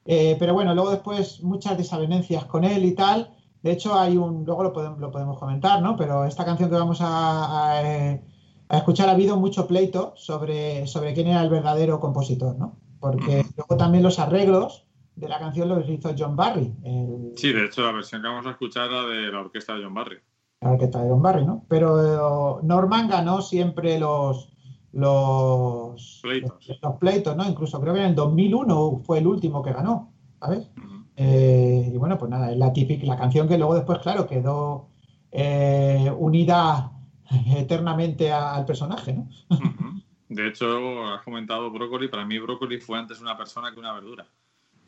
Eh, 0.06 0.36
pero 0.40 0.54
bueno, 0.54 0.74
luego 0.76 0.92
después 0.92 1.42
muchas 1.42 1.78
desavenencias 1.78 2.46
con 2.46 2.64
él 2.64 2.84
y 2.86 2.94
tal. 2.94 3.34
De 3.62 3.72
hecho, 3.72 3.98
hay 3.98 4.18
un, 4.18 4.44
luego 4.46 4.64
lo 4.64 4.74
podemos, 4.74 5.00
lo 5.00 5.12
podemos 5.12 5.40
comentar, 5.40 5.82
¿no? 5.82 5.96
Pero 5.96 6.26
esta 6.26 6.44
canción 6.44 6.70
que 6.70 6.76
vamos 6.76 7.00
a, 7.02 7.72
a, 7.78 7.82
eh, 7.84 8.22
a 8.68 8.78
escuchar 8.78 9.08
ha 9.08 9.14
habido 9.14 9.38
mucho 9.38 9.68
pleito 9.68 10.14
sobre, 10.18 10.86
sobre 10.88 11.14
quién 11.14 11.28
era 11.28 11.42
el 11.42 11.50
verdadero 11.50 12.00
compositor, 12.00 12.58
¿no? 12.58 12.78
Porque 13.00 13.46
luego 13.56 13.78
también 13.78 14.04
los 14.04 14.20
arreglos 14.20 14.86
de 15.16 15.30
la 15.30 15.40
canción 15.40 15.70
los 15.70 15.88
hizo 15.88 16.14
John 16.18 16.36
Barry, 16.36 16.74
el, 16.84 17.34
Sí, 17.36 17.54
de 17.54 17.66
hecho, 17.66 17.82
la 17.84 17.92
versión 17.92 18.22
que 18.22 18.28
vamos 18.28 18.46
a 18.48 18.52
escuchar 18.52 18.90
era 18.90 19.06
de 19.06 19.32
la 19.32 19.40
orquesta 19.42 19.76
de 19.76 19.84
John 19.84 19.94
Barry. 19.94 20.18
la 20.62 20.72
orquesta 20.72 21.02
de 21.04 21.10
John 21.10 21.22
Barry, 21.22 21.46
¿no? 21.46 21.66
Pero 21.68 22.60
eh, 22.60 22.62
Norman 22.64 23.08
ganó 23.08 23.42
siempre 23.42 24.00
los, 24.00 24.53
los, 24.94 26.20
Pleitos. 26.22 26.68
los, 26.68 26.82
los 26.82 26.96
pleitos, 26.98 27.36
¿no? 27.36 27.48
Incluso 27.48 27.80
creo 27.82 27.94
que 27.94 28.00
en 28.02 28.08
el 28.08 28.16
2001 28.16 29.02
fue 29.06 29.20
el 29.20 29.28
último 29.28 29.62
que 29.64 29.74
ganó, 29.74 30.12
¿sabes? 30.40 30.70
Eh, 31.16 31.92
y 31.94 31.98
bueno, 31.98 32.18
pues 32.18 32.32
nada, 32.32 32.52
es 32.52 32.58
la 32.58 32.74
típica, 32.74 33.06
la 33.06 33.18
canción 33.18 33.48
que 33.48 33.58
luego 33.58 33.76
después, 33.76 34.00
claro, 34.00 34.26
quedó 34.28 34.88
eh, 35.32 36.12
unida 36.18 36.92
eternamente 37.56 38.32
a- 38.32 38.54
al 38.56 38.66
personaje, 38.66 39.14
¿no? 39.14 39.28
De 40.30 40.48
hecho, 40.48 41.06
has 41.08 41.22
comentado 41.24 41.70
brócoli. 41.72 42.08
Para 42.08 42.26
mí, 42.26 42.40
brócoli 42.40 42.80
fue 42.80 42.98
antes 42.98 43.22
una 43.22 43.38
persona 43.38 43.72
que 43.72 43.80
una 43.80 43.94
verdura. 43.94 44.26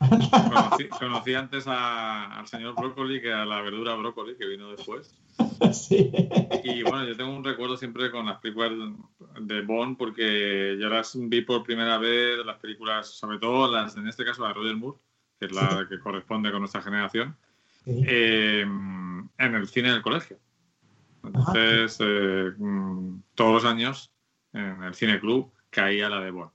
Conocí, 0.00 0.88
conocí 0.88 1.34
antes 1.34 1.66
a- 1.66 2.38
al 2.38 2.46
señor 2.46 2.74
brócoli 2.74 3.20
que 3.20 3.32
a 3.32 3.44
la 3.44 3.60
verdura 3.60 3.94
brócoli 3.94 4.36
que 4.36 4.46
vino 4.46 4.70
después. 4.70 5.14
sí. 5.72 6.10
Y 6.64 6.82
bueno, 6.82 7.04
yo 7.06 7.16
tengo 7.16 7.34
un 7.34 7.44
recuerdo 7.44 7.76
siempre 7.76 8.10
con 8.10 8.26
las 8.26 8.38
películas 8.38 8.72
de 9.40 9.60
Bond 9.62 9.96
porque 9.96 10.76
yo 10.80 10.88
las 10.88 11.16
vi 11.18 11.42
por 11.42 11.62
primera 11.62 11.98
vez, 11.98 12.44
las 12.44 12.58
películas, 12.58 13.08
sobre 13.10 13.38
todo 13.38 13.70
las, 13.70 13.96
en 13.96 14.08
este 14.08 14.24
caso, 14.24 14.42
la 14.42 14.48
de 14.48 14.54
Roger 14.54 14.76
Moore, 14.76 14.98
que 15.38 15.46
es 15.46 15.52
la 15.52 15.86
que 15.88 15.98
corresponde 15.98 16.50
con 16.50 16.60
nuestra 16.60 16.82
generación, 16.82 17.36
Sí. 17.84 18.02
eh, 18.08 18.62
en 18.62 19.54
el 19.54 19.68
cine 19.68 19.92
del 19.92 20.02
colegio. 20.02 20.38
Entonces, 21.22 21.98
eh, 22.00 22.52
mm, 22.56 23.20
todos 23.34 23.62
los 23.62 23.64
años 23.64 24.12
en 24.52 24.82
el 24.82 24.94
cine 24.94 25.20
club 25.20 25.52
caía 25.70 26.08
la 26.08 26.20
de 26.20 26.30
Bond. 26.32 26.50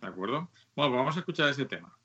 ¿De 0.00 0.06
acuerdo? 0.06 0.50
Bueno, 0.76 0.90
pues 0.90 0.92
vamos 0.92 1.16
a 1.16 1.20
escuchar 1.20 1.48
ese 1.48 1.64
tema. 1.64 1.96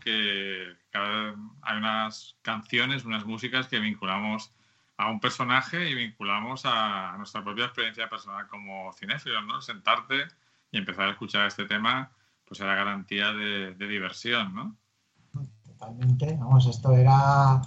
Que 0.00 0.66
hay 0.92 1.76
unas 1.76 2.36
canciones, 2.42 3.04
unas 3.04 3.24
músicas 3.24 3.68
que 3.68 3.78
vinculamos 3.78 4.52
a 4.98 5.10
un 5.10 5.20
personaje 5.20 5.90
y 5.90 5.94
vinculamos 5.94 6.62
a 6.64 7.14
nuestra 7.18 7.44
propia 7.44 7.66
experiencia 7.66 8.08
personal 8.08 8.46
como 8.48 8.92
cinéfilos, 8.94 9.44
¿no? 9.44 9.60
Sentarte 9.60 10.26
y 10.72 10.78
empezar 10.78 11.08
a 11.08 11.10
escuchar 11.12 11.46
este 11.46 11.64
tema, 11.66 12.10
pues 12.46 12.60
era 12.60 12.74
garantía 12.74 13.32
de, 13.32 13.74
diversión, 13.74 14.54
¿no? 14.54 14.76
Totalmente, 15.66 16.36
vamos, 16.40 16.66
esto 16.66 16.92
era... 16.92 17.60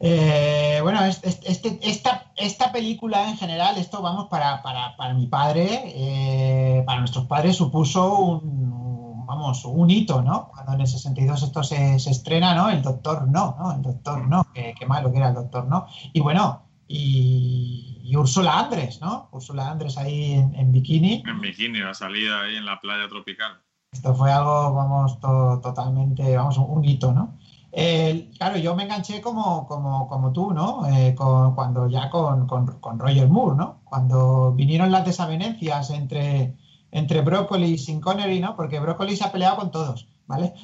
eh, 0.00 0.80
bueno, 0.82 1.02
es- 1.04 1.22
es- 1.24 1.40
este- 1.44 1.78
esta, 1.82 2.32
esta 2.36 2.70
película 2.70 3.28
en 3.30 3.36
general, 3.38 3.78
esto 3.78 4.02
vamos 4.02 4.28
para, 4.28 4.62
para, 4.62 4.94
para 4.96 5.14
mi 5.14 5.26
padre, 5.28 5.66
eh, 5.86 6.82
para 6.84 7.00
nuestros 7.00 7.26
padres 7.26 7.56
supuso 7.56 8.14
un, 8.14 9.24
vamos, 9.26 9.64
un 9.64 9.88
hito, 9.90 10.20
¿no? 10.20 10.51
Cuando 10.72 10.84
en 10.84 10.86
el 10.86 10.86
62 10.86 11.42
esto 11.42 11.62
se, 11.62 11.98
se 11.98 12.10
estrena, 12.10 12.54
¿no? 12.54 12.70
El 12.70 12.80
Doctor 12.80 13.28
No, 13.28 13.56
¿no? 13.58 13.72
El 13.72 13.82
Doctor 13.82 14.26
No, 14.26 14.46
qué, 14.54 14.74
qué 14.78 14.86
malo 14.86 15.12
que 15.12 15.18
era 15.18 15.28
el 15.28 15.34
Doctor 15.34 15.66
No. 15.66 15.86
Y 16.14 16.20
bueno, 16.20 16.62
y, 16.88 18.00
y 18.02 18.16
Úrsula 18.16 18.58
Andrés, 18.58 19.02
¿no? 19.02 19.28
Úrsula 19.32 19.70
Andrés 19.70 19.98
ahí 19.98 20.32
en, 20.32 20.54
en 20.54 20.72
bikini. 20.72 21.22
En 21.26 21.42
bikini, 21.42 21.80
la 21.80 21.92
salida 21.92 22.40
ahí 22.40 22.56
en 22.56 22.64
la 22.64 22.80
playa 22.80 23.06
tropical. 23.06 23.60
Esto 23.92 24.14
fue 24.14 24.32
algo, 24.32 24.72
vamos, 24.72 25.20
to- 25.20 25.60
totalmente, 25.62 26.34
vamos, 26.34 26.56
un 26.56 26.82
hito, 26.84 27.12
¿no? 27.12 27.36
claro, 28.38 28.56
yo 28.58 28.74
me 28.74 28.84
enganché 28.84 29.20
como, 29.20 29.66
como, 29.66 30.06
como 30.08 30.32
tú, 30.32 30.52
¿no? 30.52 30.86
Eh, 30.88 31.14
cuando 31.14 31.88
ya 31.88 32.08
con, 32.10 32.46
con, 32.46 32.98
Roger 32.98 33.28
Moore, 33.28 33.56
¿no? 33.56 33.80
Cuando 33.84 34.52
vinieron 34.52 34.90
las 34.90 35.04
desavenencias 35.06 35.90
entre, 35.90 36.56
entre 36.90 37.22
Broccoli 37.22 37.72
y 37.72 37.78
Sin 37.78 38.00
Connery, 38.00 38.40
¿no? 38.40 38.56
Porque 38.56 38.78
Broccoli 38.80 39.16
se 39.16 39.24
ha 39.24 39.32
peleado 39.32 39.56
con 39.56 39.70
todos, 39.70 40.06
¿vale? 40.32 40.54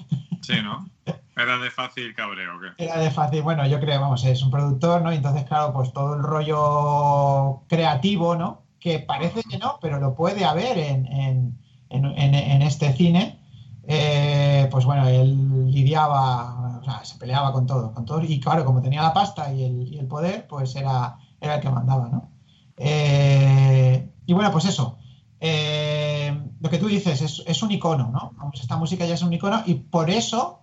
Sí, 0.41 0.55
¿no? 0.63 0.89
Era 1.37 1.59
de 1.59 1.71
fácil 1.71 2.15
cabreo, 2.15 2.59
¿qué? 2.59 2.85
Era 2.85 2.99
de 2.99 3.11
fácil, 3.11 3.43
bueno, 3.43 3.67
yo 3.67 3.79
creo, 3.81 4.01
vamos, 4.01 4.25
es 4.25 4.43
un 4.43 4.51
productor, 4.51 5.03
¿no? 5.03 5.13
Entonces, 5.13 5.45
claro, 5.45 5.73
pues 5.73 5.93
todo 5.93 6.15
el 6.15 6.23
rollo 6.23 7.63
creativo, 7.69 8.35
¿no? 8.35 8.63
Que 8.81 8.99
parece 8.99 9.43
que 9.43 9.59
no, 9.59 9.79
pero 9.81 10.01
lo 10.01 10.15
puede 10.15 10.45
haber 10.45 10.79
en, 10.79 11.07
en, 11.07 11.59
en, 11.91 12.63
este 12.63 12.93
cine. 12.95 13.39
Eh, 13.87 14.69
pues 14.71 14.85
bueno, 14.85 15.07
él 15.07 15.71
lidiaba, 15.71 16.79
o 16.81 16.85
sea, 16.85 17.05
se 17.05 17.19
peleaba 17.19 17.53
con 17.53 17.67
todo, 17.67 17.93
con 17.93 18.05
todo, 18.05 18.23
y 18.23 18.41
claro, 18.41 18.65
como 18.65 18.83
tenía 18.83 19.03
la 19.03 19.13
pasta 19.13 19.53
y 19.53 19.65
el, 19.65 19.95
y 19.95 19.99
el 19.99 20.07
poder, 20.07 20.47
pues 20.47 20.77
era, 20.77 21.19
era 21.41 21.57
el 21.57 21.61
que 21.61 21.71
mandaba, 21.71 22.09
¿no? 22.09 22.31
Eh, 22.77 24.11
y 24.27 24.33
bueno, 24.33 24.51
pues 24.51 24.65
eso. 24.65 24.98
Eh, 25.41 26.37
lo 26.61 26.69
que 26.69 26.79
tú 26.79 26.87
dices 26.87 27.23
es, 27.23 27.45
es, 27.47 27.63
un 27.63 27.71
icono, 27.71 28.11
¿no? 28.11 28.51
Esta 28.53 28.77
música 28.77 29.07
ya 29.07 29.15
es 29.15 29.23
un 29.23 29.33
icono 29.33 29.63
y 29.67 29.75
por 29.75 30.11
eso 30.11 30.63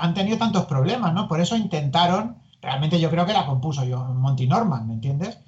han 0.00 0.14
tenido 0.14 0.38
tantos 0.38 0.64
problemas, 0.66 1.12
¿no? 1.12 1.28
Por 1.28 1.40
eso 1.40 1.56
intentaron, 1.56 2.38
realmente 2.62 3.00
yo 3.00 3.10
creo 3.10 3.26
que 3.26 3.32
la 3.32 3.46
compuso 3.46 3.84
yo, 3.84 3.98
Monty 4.04 4.46
Norman, 4.46 4.86
¿me 4.86 4.94
entiendes? 4.94 5.38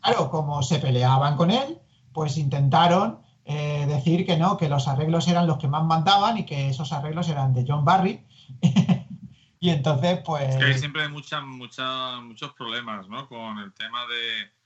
Claro, 0.00 0.30
como 0.30 0.62
se 0.62 0.78
peleaban 0.78 1.36
con 1.36 1.50
él, 1.50 1.78
pues 2.12 2.36
intentaron 2.38 3.20
eh, 3.44 3.86
decir 3.86 4.24
que 4.24 4.36
no, 4.36 4.56
que 4.56 4.68
los 4.68 4.88
arreglos 4.88 5.28
eran 5.28 5.46
los 5.46 5.58
que 5.58 5.68
más 5.68 5.84
mandaban 5.84 6.38
y 6.38 6.44
que 6.44 6.68
esos 6.68 6.92
arreglos 6.92 7.28
eran 7.28 7.52
de 7.52 7.64
John 7.66 7.84
Barry. 7.84 8.24
y 9.60 9.70
entonces, 9.70 10.20
pues... 10.24 10.56
hay 10.56 10.78
siempre 10.78 11.08
muchas, 11.08 11.42
muchas, 11.44 12.22
muchos 12.22 12.52
problemas, 12.54 13.08
¿no? 13.08 13.28
Con 13.28 13.58
el 13.58 13.72
tema 13.74 14.00
de 14.06 14.59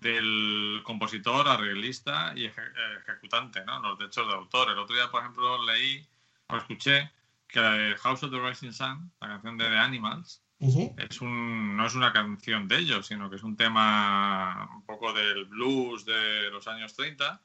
del 0.00 0.80
compositor, 0.84 1.46
arreglista 1.46 2.32
y 2.34 2.46
ejecutante, 2.46 3.64
¿no? 3.64 3.80
Los 3.80 3.98
derechos 3.98 4.26
de 4.26 4.34
autor. 4.34 4.70
El 4.70 4.78
otro 4.78 4.96
día, 4.96 5.10
por 5.10 5.20
ejemplo, 5.20 5.62
leí 5.64 6.06
o 6.48 6.56
escuché 6.56 7.10
que 7.46 7.94
House 8.00 8.22
of 8.22 8.30
the 8.30 8.40
Rising 8.40 8.72
Sun, 8.72 9.12
la 9.20 9.28
canción 9.28 9.58
de 9.58 9.68
The 9.68 9.78
Animals, 9.78 10.42
es 10.60 11.22
un, 11.22 11.76
no 11.76 11.86
es 11.86 11.94
una 11.94 12.12
canción 12.12 12.68
de 12.68 12.78
ellos, 12.78 13.06
sino 13.06 13.30
que 13.30 13.36
es 13.36 13.42
un 13.42 13.56
tema 13.56 14.68
un 14.74 14.84
poco 14.84 15.12
del 15.12 15.46
blues 15.46 16.04
de 16.04 16.50
los 16.50 16.68
años 16.68 16.94
30, 16.94 17.40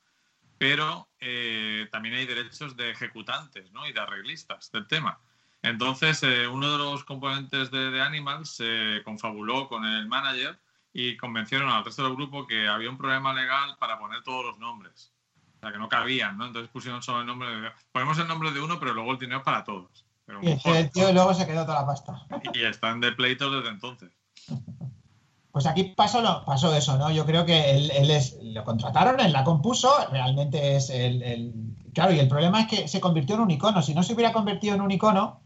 pero 0.57 1.07
eh, 1.19 1.87
también 1.91 2.15
hay 2.15 2.25
derechos 2.25 2.75
de 2.75 2.91
ejecutantes 2.91 3.71
¿no? 3.71 3.87
y 3.87 3.93
de 3.93 4.01
arreglistas 4.01 4.69
del 4.71 4.87
tema. 4.87 5.19
Entonces, 5.61 6.21
eh, 6.23 6.47
uno 6.47 6.71
de 6.73 6.77
los 6.77 7.05
componentes 7.05 7.71
de 7.71 7.89
The 7.89 8.01
Animals 8.01 8.49
se 8.49 9.01
confabuló 9.03 9.67
con 9.69 9.85
el 9.85 10.07
manager 10.07 10.59
y 10.97 11.17
convencieron 11.17 11.69
al 11.69 11.83
resto 11.83 12.03
del 12.03 12.15
grupo 12.15 12.47
que 12.47 12.69
había 12.69 12.89
un 12.89 12.97
problema 12.97 13.33
legal 13.33 13.75
para 13.77 13.99
poner 13.99 14.23
todos 14.23 14.45
los 14.45 14.59
nombres 14.59 15.11
que 15.71 15.77
no 15.77 15.89
cabían, 15.89 16.37
¿no? 16.37 16.45
Entonces 16.45 16.71
pusieron 16.71 17.01
solo 17.01 17.21
el 17.21 17.27
nombre 17.27 17.49
de... 17.49 17.69
Ponemos 17.91 18.17
el 18.19 18.27
nombre 18.27 18.51
de 18.51 18.61
uno, 18.61 18.79
pero 18.79 18.93
luego 18.93 19.11
el 19.11 19.19
dinero 19.19 19.39
es 19.39 19.43
para 19.43 19.63
todos. 19.63 20.05
y 20.41 20.69
el 20.69 20.91
tío 20.91 21.11
luego 21.11 21.33
se 21.33 21.45
quedó 21.45 21.65
toda 21.65 21.81
la 21.81 21.87
pasta. 21.87 22.21
Y 22.53 22.63
están 22.63 23.01
de 23.01 23.11
pleitos 23.11 23.51
desde 23.51 23.69
entonces. 23.69 24.11
Pues 25.51 25.65
aquí 25.65 25.95
pasó, 25.95 26.43
pasó 26.45 26.73
eso, 26.73 26.97
¿no? 26.97 27.11
Yo 27.11 27.25
creo 27.25 27.45
que 27.45 27.71
él, 27.71 28.09
es, 28.09 28.37
lo 28.41 28.63
contrataron, 28.63 29.19
él 29.19 29.33
la 29.33 29.43
compuso, 29.43 29.91
realmente 30.11 30.75
es 30.75 30.89
el, 30.89 31.53
Claro, 31.93 32.13
y 32.13 32.19
el 32.19 32.27
problema 32.27 32.61
es 32.61 32.67
que 32.67 32.87
se 32.87 33.01
convirtió 33.01 33.35
en 33.35 33.41
un 33.41 33.51
icono. 33.51 33.81
Si 33.81 33.93
no 33.93 34.03
se 34.03 34.13
hubiera 34.13 34.33
convertido 34.33 34.75
en 34.75 34.81
un 34.81 34.91
icono, 34.91 35.41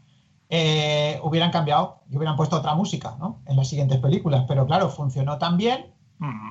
eh, 0.52 1.20
hubieran 1.22 1.52
cambiado 1.52 2.02
y 2.10 2.16
hubieran 2.16 2.36
puesto 2.36 2.56
otra 2.56 2.74
música, 2.74 3.16
¿no? 3.20 3.40
En 3.46 3.56
las 3.56 3.68
siguientes 3.68 3.98
películas. 3.98 4.44
Pero 4.48 4.66
claro, 4.66 4.88
funcionó 4.90 5.38
tan 5.38 5.56
bien 5.56 5.94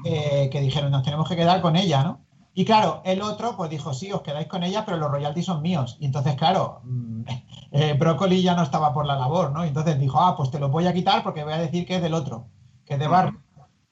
eh, 0.06 0.50
que 0.50 0.62
dijeron, 0.62 0.92
nos 0.92 1.04
tenemos 1.04 1.28
que 1.28 1.36
quedar 1.36 1.62
con 1.62 1.76
ella, 1.76 2.04
¿no? 2.04 2.22
Y 2.54 2.66
claro, 2.66 3.02
el 3.06 3.22
otro 3.22 3.56
pues 3.56 3.70
dijo, 3.70 3.94
sí, 3.94 4.12
os 4.12 4.22
quedáis 4.22 4.48
con 4.48 4.64
ella, 4.64 4.86
pero 4.86 4.98
los 4.98 5.12
royalties 5.12 5.46
son 5.46 5.62
míos. 5.62 5.98
Y 6.00 6.06
entonces, 6.06 6.36
claro, 6.36 6.82
mm, 6.84 7.22
eh, 7.72 7.94
Broccoli 7.94 8.42
ya 8.42 8.56
no 8.56 8.64
estaba 8.64 8.94
por 8.94 9.06
la 9.06 9.18
labor, 9.18 9.52
¿no? 9.52 9.66
Entonces 9.66 10.00
dijo, 10.00 10.20
ah, 10.20 10.36
pues 10.38 10.50
te 10.50 10.60
lo 10.60 10.70
voy 10.70 10.88
a 10.88 10.94
quitar 10.94 11.22
porque 11.22 11.44
voy 11.44 11.54
a 11.54 11.58
decir 11.58 11.86
que 11.86 11.98
es 11.98 12.02
del 12.02 12.14
otro, 12.14 12.48
que 12.86 12.94
es 12.94 13.00
de 13.00 13.08
Barry. 13.08 13.38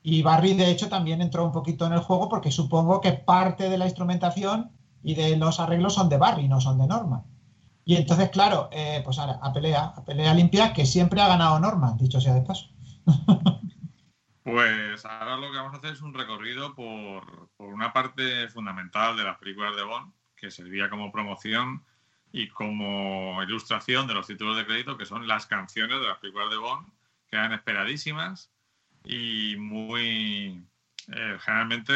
Y 0.02 0.22
Barry, 0.22 0.54
de 0.54 0.72
hecho, 0.72 0.88
también 0.88 1.22
entró 1.22 1.44
un 1.44 1.52
poquito 1.52 1.86
en 1.86 1.92
el 1.92 2.00
juego 2.00 2.30
porque 2.30 2.50
supongo 2.50 3.02
que 3.02 3.12
parte 3.12 3.70
de 3.70 3.78
la 3.78 3.86
instrumentación 3.86 4.72
y 5.04 5.16
de 5.16 5.36
los 5.36 5.60
arreglos 5.60 5.96
son 5.96 6.08
de 6.08 6.18
Barry, 6.18 6.48
no 6.48 6.62
son 6.62 6.78
de 6.78 6.88
Norman. 6.88 7.24
Y 7.88 7.96
entonces, 7.96 8.30
claro, 8.32 8.68
eh, 8.74 9.02
pues 9.06 9.18
ahora, 9.18 9.40
a 9.42 9.54
pelea, 9.54 9.94
a 9.96 10.04
pelea 10.04 10.34
limpia, 10.34 10.74
que 10.74 10.86
siempre 10.86 11.22
ha 11.22 11.30
ganado 11.30 11.58
Norman, 11.58 11.96
dicho 11.98 12.20
sea 12.20 12.34
de 12.34 12.42
paso. 12.42 12.70
Pues 14.44 15.04
ahora 15.04 15.36
lo 15.36 15.52
que 15.52 15.58
vamos 15.58 15.74
a 15.74 15.78
hacer 15.78 15.92
es 15.92 16.02
un 16.02 16.14
recorrido 16.14 16.74
por, 16.74 17.50
una 17.58 17.92
parte 17.92 18.48
fundamental 18.48 19.18
de 19.18 19.26
las 19.26 19.38
películas 19.40 19.76
de 19.76 19.84
Bond, 19.84 20.14
que 20.38 20.52
servía 20.52 20.90
como 20.90 21.12
promoción 21.12 21.84
y 22.32 22.48
como 22.48 23.44
ilustración 23.44 24.08
de 24.08 24.14
los 24.14 24.26
títulos 24.26 24.56
de 24.56 24.66
crédito, 24.66 24.98
que 24.98 25.06
son 25.06 25.28
las 25.28 25.48
canciones 25.48 26.00
de 26.00 26.08
las 26.08 26.20
películas 26.20 26.50
de 26.50 26.56
Bond, 26.56 26.88
que 27.30 27.36
eran 27.36 27.52
esperadísimas 27.52 28.50
y 29.04 29.58
muy, 29.58 30.66
eh, 31.14 31.38
generalmente, 31.42 31.94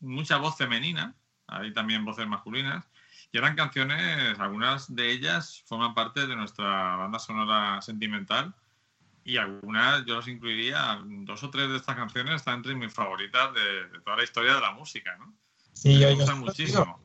mucha 0.00 0.36
voz 0.36 0.58
femenina, 0.58 1.14
hay 1.46 1.72
también 1.72 2.04
voces 2.04 2.26
masculinas, 2.26 2.86
y 3.34 3.38
eran 3.38 3.56
canciones, 3.56 4.38
algunas 4.38 4.94
de 4.94 5.10
ellas 5.10 5.64
forman 5.66 5.92
parte 5.92 6.24
de 6.28 6.36
nuestra 6.36 6.94
banda 6.94 7.18
sonora 7.18 7.82
sentimental 7.82 8.54
y 9.24 9.38
algunas 9.38 10.04
yo 10.06 10.14
los 10.14 10.28
incluiría, 10.28 11.00
dos 11.04 11.42
o 11.42 11.50
tres 11.50 11.68
de 11.68 11.78
estas 11.78 11.96
canciones 11.96 12.36
están 12.36 12.58
entre 12.58 12.76
mis 12.76 12.94
favoritas 12.94 13.52
de, 13.52 13.98
toda 14.04 14.18
la 14.18 14.22
historia 14.22 14.54
de 14.54 14.60
la 14.60 14.70
música, 14.70 15.16
¿no? 15.18 15.34
Sí, 15.72 15.96
Me 15.96 16.14
gustan 16.14 16.38
muchísimo. 16.38 17.00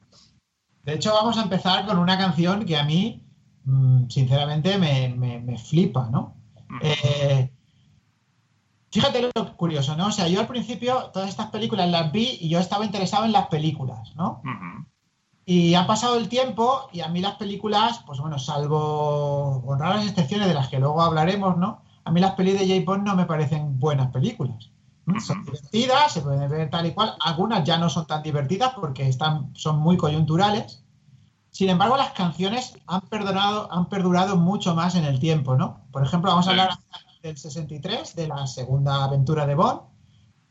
De 0.83 0.93
hecho, 0.93 1.15
vamos 1.15 1.35
a 1.35 1.41
empezar 1.41 1.87
con 1.87 1.97
una 1.97 2.15
canción 2.15 2.63
que 2.63 2.77
a 2.77 2.83
mí, 2.83 3.25
mm, 3.63 4.07
sinceramente, 4.09 4.77
me, 4.77 5.57
flipa, 5.57 6.09
¿no? 6.11 6.37
Eh, 6.79 7.51
fíjate 8.91 9.31
lo 9.33 9.57
curioso, 9.57 9.97
¿no? 9.97 10.07
O 10.07 10.11
sea, 10.11 10.27
yo 10.27 10.41
al 10.41 10.47
principio 10.47 11.09
todas 11.11 11.29
estas 11.29 11.47
películas 11.47 11.89
las 11.89 12.11
vi 12.11 12.37
y 12.39 12.49
yo 12.49 12.59
estaba 12.59 12.85
interesado 12.85 13.25
en 13.25 13.31
las 13.31 13.47
películas, 13.47 14.13
¿no? 14.15 14.43
Y 15.49 15.73
ha 15.73 15.87
pasado 15.87 16.17
el 16.17 16.29
tiempo 16.29 16.89
y 16.91 17.01
a 17.01 17.07
mí 17.07 17.21
las 17.21 17.35
películas, 17.35 18.01
pues 18.05 18.19
bueno, 18.19 18.37
salvo 18.37 19.63
con 19.65 19.79
raras 19.79 20.05
excepciones 20.05 20.47
de 20.47 20.53
las 20.53 20.67
que 20.67 20.79
luego 20.79 21.01
hablaremos, 21.01 21.57
¿no? 21.57 21.81
a 22.09 22.11
mí 22.11 22.21
las 22.21 22.33
pelis 22.33 22.59
de 22.59 22.67
J. 22.67 22.83
Bond 22.85 23.05
no 23.05 23.15
me 23.15 23.25
parecen 23.25 23.79
buenas 23.79 24.11
películas. 24.11 24.71
Son 25.25 25.43
divertidas, 25.45 26.11
se 26.11 26.21
pueden 26.21 26.49
ver 26.49 26.69
tal 26.69 26.85
y 26.87 26.93
cual. 26.93 27.15
Algunas 27.19 27.63
ya 27.63 27.77
no 27.77 27.89
son 27.89 28.07
tan 28.07 28.23
divertidas 28.23 28.73
porque 28.75 29.07
están, 29.07 29.55
son 29.55 29.79
muy 29.79 29.95
coyunturales. 29.97 30.83
Sin 31.51 31.69
embargo, 31.69 31.97
las 31.97 32.11
canciones 32.11 32.73
han, 32.87 33.01
perdonado, 33.01 33.71
han 33.71 33.89
perdurado 33.89 34.37
mucho 34.37 34.75
más 34.75 34.95
en 34.95 35.05
el 35.05 35.19
tiempo, 35.19 35.55
¿no? 35.55 35.81
Por 35.91 36.03
ejemplo, 36.03 36.31
vamos 36.31 36.47
a 36.47 36.51
hablar 36.51 36.69
del 37.21 37.37
63, 37.37 38.15
de 38.15 38.27
la 38.27 38.45
segunda 38.47 39.03
aventura 39.03 39.45
de 39.45 39.55
Bond, 39.55 39.81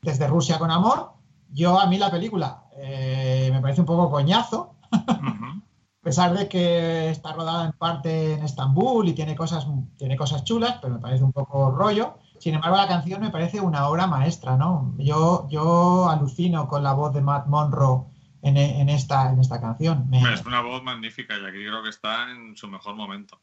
desde 0.02 0.26
Rusia 0.26 0.58
con 0.58 0.70
Amor. 0.70 1.12
Yo, 1.50 1.78
a 1.78 1.86
mí 1.86 1.98
la 1.98 2.10
película 2.10 2.64
eh, 2.76 3.50
me 3.52 3.60
parece 3.60 3.80
un 3.80 3.86
poco 3.86 4.10
coñazo. 4.10 4.76
A 4.92 6.04
pesar 6.08 6.32
de 6.32 6.48
que 6.48 7.10
está 7.10 7.32
rodada 7.32 7.66
en 7.66 7.72
parte 7.72 8.32
en 8.34 8.42
Estambul 8.42 9.08
y 9.08 9.12
tiene 9.12 9.36
cosas, 9.36 9.66
tiene 9.98 10.16
cosas 10.16 10.44
chulas, 10.44 10.78
pero 10.80 10.94
me 10.94 11.00
parece 11.00 11.22
un 11.22 11.32
poco 11.32 11.70
rollo. 11.70 12.18
Sin 12.38 12.54
embargo, 12.54 12.76
la 12.76 12.88
canción 12.88 13.20
me 13.20 13.30
parece 13.30 13.60
una 13.60 13.86
obra 13.88 14.06
maestra, 14.06 14.56
¿no? 14.56 14.94
Yo, 14.96 15.48
yo 15.50 16.08
alucino 16.08 16.68
con 16.68 16.82
la 16.82 16.94
voz 16.94 17.12
de 17.12 17.20
Matt 17.20 17.46
Monroe 17.48 18.06
en, 18.42 18.88
esta, 18.88 19.32
en 19.32 19.40
esta 19.40 19.60
canción. 19.60 20.08
Es 20.14 20.46
una 20.46 20.62
voz 20.62 20.82
magnífica 20.82 21.34
y 21.36 21.44
aquí 21.44 21.58
creo 21.66 21.82
que 21.82 21.90
está 21.90 22.30
en 22.30 22.56
su 22.56 22.68
mejor 22.68 22.94
momento. 22.94 23.40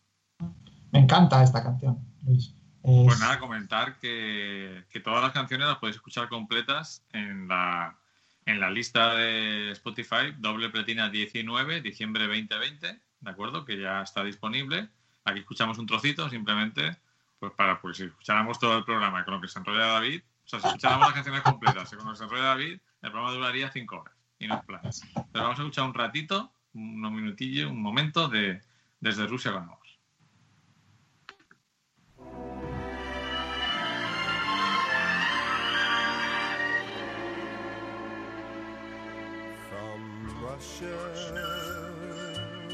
Me 0.91 0.99
encanta 0.99 1.43
esta 1.43 1.61
canción, 1.61 1.99
Luis. 2.25 2.55
Pues 2.85 3.19
nada, 3.19 3.39
comentar 3.39 3.97
que, 3.99 4.83
que 4.91 4.99
todas 4.99 5.23
las 5.23 5.31
canciones 5.31 5.67
las 5.67 5.77
podéis 5.77 5.95
escuchar 5.95 6.29
completas 6.29 7.03
en 7.13 7.47
la 7.47 7.97
en 8.45 8.59
la 8.59 8.69
lista 8.69 9.15
de 9.15 9.71
Spotify, 9.71 10.33
doble 10.37 10.69
platina 10.69 11.09
19, 11.09 11.81
diciembre 11.81 12.27
2020, 12.27 12.99
¿de 13.21 13.29
acuerdo? 13.29 13.65
Que 13.65 13.81
ya 13.81 14.03
está 14.03 14.23
disponible. 14.23 14.87
Aquí 15.23 15.39
escuchamos 15.39 15.79
un 15.79 15.87
trocito, 15.87 16.29
simplemente, 16.29 16.95
pues 17.39 17.53
para, 17.53 17.81
pues 17.81 17.97
si 17.97 18.03
escucháramos 18.03 18.59
todo 18.59 18.77
el 18.77 18.83
programa 18.83 19.25
con 19.25 19.33
lo 19.33 19.41
que 19.41 19.47
se 19.47 19.57
enrolla 19.57 19.87
David, 19.87 20.21
o 20.45 20.47
sea, 20.47 20.59
si 20.59 20.67
escucháramos 20.67 21.07
las 21.07 21.15
canciones 21.15 21.41
completas 21.41 21.89
con 21.89 22.05
lo 22.05 22.11
que 22.11 22.17
se 22.17 22.23
enrolla 22.23 22.43
David, 22.43 22.79
el 23.01 23.11
programa 23.11 23.31
duraría 23.31 23.71
cinco 23.71 24.01
horas 24.01 24.15
y 24.37 24.47
no 24.47 24.63
es 24.83 25.03
Pero 25.31 25.43
vamos 25.43 25.57
a 25.57 25.63
escuchar 25.63 25.85
un 25.85 25.93
ratito, 25.95 26.51
unos 26.73 27.11
minutillos, 27.11 27.71
un 27.71 27.81
momento 27.81 28.27
de 28.27 28.61
Desde 28.99 29.25
Rusia 29.25 29.53
con 29.53 29.65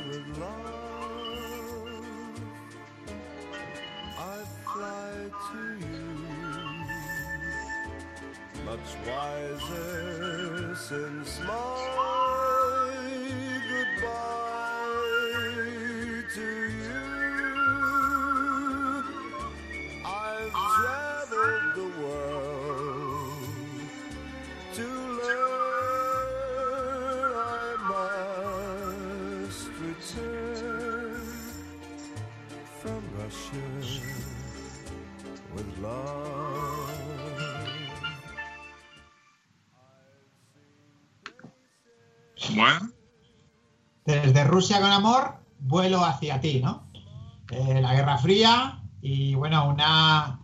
with 0.08 0.38
love. 0.38 1.91
I 4.20 4.44
to 5.52 5.62
you. 5.88 6.10
Much 8.65 8.89
wiser 9.08 10.76
since 10.76 11.39
my 11.39 12.01
Con 44.69 44.91
amor, 44.91 45.43
vuelo 45.58 46.06
hacia 46.06 46.39
ti, 46.39 46.62
¿no? 46.62 46.88
Eh, 47.50 47.82
la 47.82 47.95
Guerra 47.95 48.19
Fría 48.19 48.80
y 49.02 49.34
bueno, 49.34 49.67
una... 49.67 50.39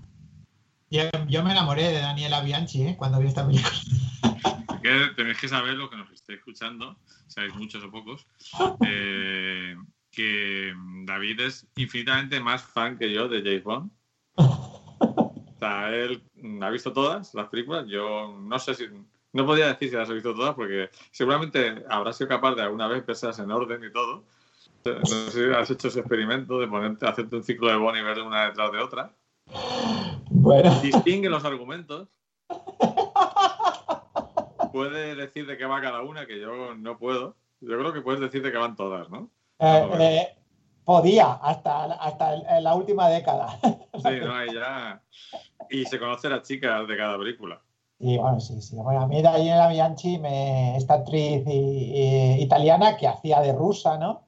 Yo, 0.89 1.43
me 1.43 1.51
enamoré 1.51 1.83
de 1.83 1.99
Daniela 1.99 2.41
Bianchi 2.41 2.81
¿eh? 2.81 2.95
cuando 2.97 3.19
vi 3.19 3.27
esta 3.27 3.45
película. 3.45 3.71
tenéis 5.15 5.37
que 5.37 5.47
saber 5.47 5.75
lo 5.75 5.87
que 5.91 5.97
nos 5.97 6.09
esté 6.09 6.33
escuchando, 6.33 6.97
sabéis 7.27 7.53
muchos 7.53 7.83
o 7.83 7.91
pocos, 7.91 8.25
eh, 8.87 9.75
que 10.09 10.73
David 11.05 11.41
es 11.41 11.67
infinitamente 11.75 12.39
más 12.39 12.63
fan 12.63 12.97
que 12.97 13.13
yo 13.13 13.27
de 13.27 13.43
James 13.43 13.63
Bond. 13.63 13.91
O 14.35 15.59
sea, 15.59 15.89
él 15.89 16.23
ha 16.61 16.69
visto 16.71 16.91
todas 16.91 17.35
las 17.35 17.49
películas. 17.49 17.85
Yo 17.87 18.35
no 18.41 18.57
sé 18.57 18.73
si. 18.73 18.85
No 19.37 19.45
podía 19.45 19.67
decir 19.67 19.91
si 19.91 19.95
las 19.95 20.09
ha 20.09 20.13
visto 20.13 20.33
todas 20.33 20.55
porque 20.55 20.89
seguramente 21.11 21.85
habrá 21.89 22.11
sido 22.11 22.27
capaz 22.27 22.55
de 22.55 22.63
alguna 22.63 22.87
vez 22.87 23.03
pensarse 23.03 23.43
en 23.43 23.51
orden 23.51 23.83
y 23.83 23.93
todo. 23.93 24.23
No 24.83 25.05
sé 25.05 25.29
si 25.29 25.53
has 25.53 25.69
hecho 25.69 25.89
ese 25.89 25.99
experimento 25.99 26.59
de 26.59 26.65
ponerte, 26.65 27.05
hacerte 27.05 27.35
un 27.35 27.43
ciclo 27.43 27.69
de 27.69 27.75
Bond 27.75 27.97
y 27.99 28.01
ver 28.01 28.19
una 28.23 28.47
detrás 28.47 28.71
de 28.71 28.79
otra. 28.79 29.13
Bueno, 30.31 30.81
Distingue 30.81 31.29
los 31.29 31.45
argumentos. 31.45 32.09
Puede 34.73 35.13
decir 35.13 35.45
de 35.45 35.55
qué 35.55 35.65
va 35.65 35.81
cada 35.81 36.01
una, 36.01 36.25
que 36.25 36.39
yo 36.39 36.73
no 36.73 36.97
puedo. 36.97 37.35
Yo 37.61 37.77
creo 37.77 37.93
que 37.93 38.01
puedes 38.01 38.21
decir 38.21 38.41
de 38.41 38.51
qué 38.51 38.57
van 38.57 38.75
todas, 38.75 39.07
¿no? 39.11 39.29
eh, 39.59 39.87
eh, 39.99 40.35
podía 40.83 41.33
hasta, 41.33 41.93
hasta 41.93 42.57
en 42.57 42.63
la 42.63 42.73
última 42.73 43.07
década. 43.07 43.59
Sí, 43.61 44.19
no, 44.19 44.33
ahí 44.33 44.51
ya. 44.51 44.99
Y 45.69 45.85
se 45.85 45.99
conoce 45.99 46.27
las 46.27 46.41
chicas 46.41 46.87
de 46.87 46.97
cada 46.97 47.19
película. 47.19 47.61
Y 47.99 48.17
bueno, 48.17 48.39
sí, 48.39 48.61
sí. 48.61 48.75
Bueno, 48.75 49.01
a 49.01 49.07
mí 49.07 49.21
Daniela 49.21 49.67
Bianchi, 49.69 50.19
me, 50.19 50.77
esta 50.77 50.95
actriz 50.95 51.43
y- 51.47 51.51
y- 51.51 52.41
italiana 52.43 52.95
que 52.97 53.07
hacía 53.07 53.41
de 53.41 53.53
rusa, 53.53 53.97
¿no? 53.97 54.23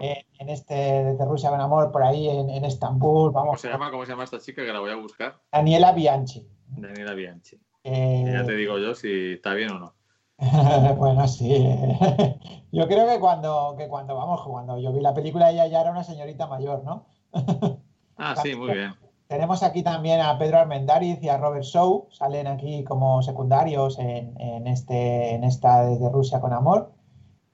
Eh, 0.00 0.24
en 0.40 0.48
este 0.48 0.74
de 0.74 1.24
Rusia 1.24 1.50
con 1.50 1.60
amor, 1.60 1.92
por 1.92 2.02
ahí 2.02 2.28
en, 2.28 2.50
en 2.50 2.64
Estambul, 2.64 3.32
¿Cómo 3.32 3.44
vamos. 3.44 3.60
se 3.60 3.68
llama? 3.68 3.90
¿Cómo 3.90 4.04
se 4.04 4.10
llama 4.10 4.24
esta 4.24 4.40
chica 4.40 4.64
que 4.64 4.72
la 4.72 4.80
voy 4.80 4.90
a 4.90 4.96
buscar? 4.96 5.40
Daniela 5.52 5.92
Bianchi. 5.92 6.46
Daniela 6.66 7.14
Bianchi. 7.14 7.60
Eh, 7.84 8.24
ya 8.26 8.44
te 8.44 8.54
digo 8.56 8.78
yo 8.78 8.94
si 8.94 9.34
está 9.34 9.54
bien 9.54 9.70
o 9.70 9.78
no. 9.78 9.94
bueno, 10.96 11.28
sí. 11.28 11.48
Yo 12.72 12.88
creo 12.88 13.06
que 13.06 13.20
cuando, 13.20 13.76
que 13.78 13.86
cuando, 13.86 14.16
vamos, 14.16 14.42
cuando 14.42 14.80
yo 14.80 14.92
vi 14.92 15.00
la 15.00 15.14
película 15.14 15.48
ella 15.52 15.68
ya 15.68 15.80
era 15.80 15.92
una 15.92 16.02
señorita 16.02 16.48
mayor, 16.48 16.82
¿no? 16.82 17.06
Ah, 18.16 18.34
sí, 18.36 18.54
muy 18.56 18.72
bien. 18.72 18.94
Tenemos 19.28 19.62
aquí 19.62 19.82
también 19.82 20.20
a 20.20 20.38
Pedro 20.38 20.58
Armendáriz 20.58 21.22
y 21.22 21.28
a 21.28 21.38
Robert 21.38 21.64
Shaw, 21.64 22.08
salen 22.10 22.46
aquí 22.46 22.84
como 22.84 23.22
secundarios 23.22 23.98
en, 23.98 24.38
en 24.40 24.66
este, 24.66 25.34
en 25.34 25.44
esta 25.44 25.84
de 25.86 26.08
Rusia 26.10 26.40
con 26.40 26.52
amor, 26.52 26.92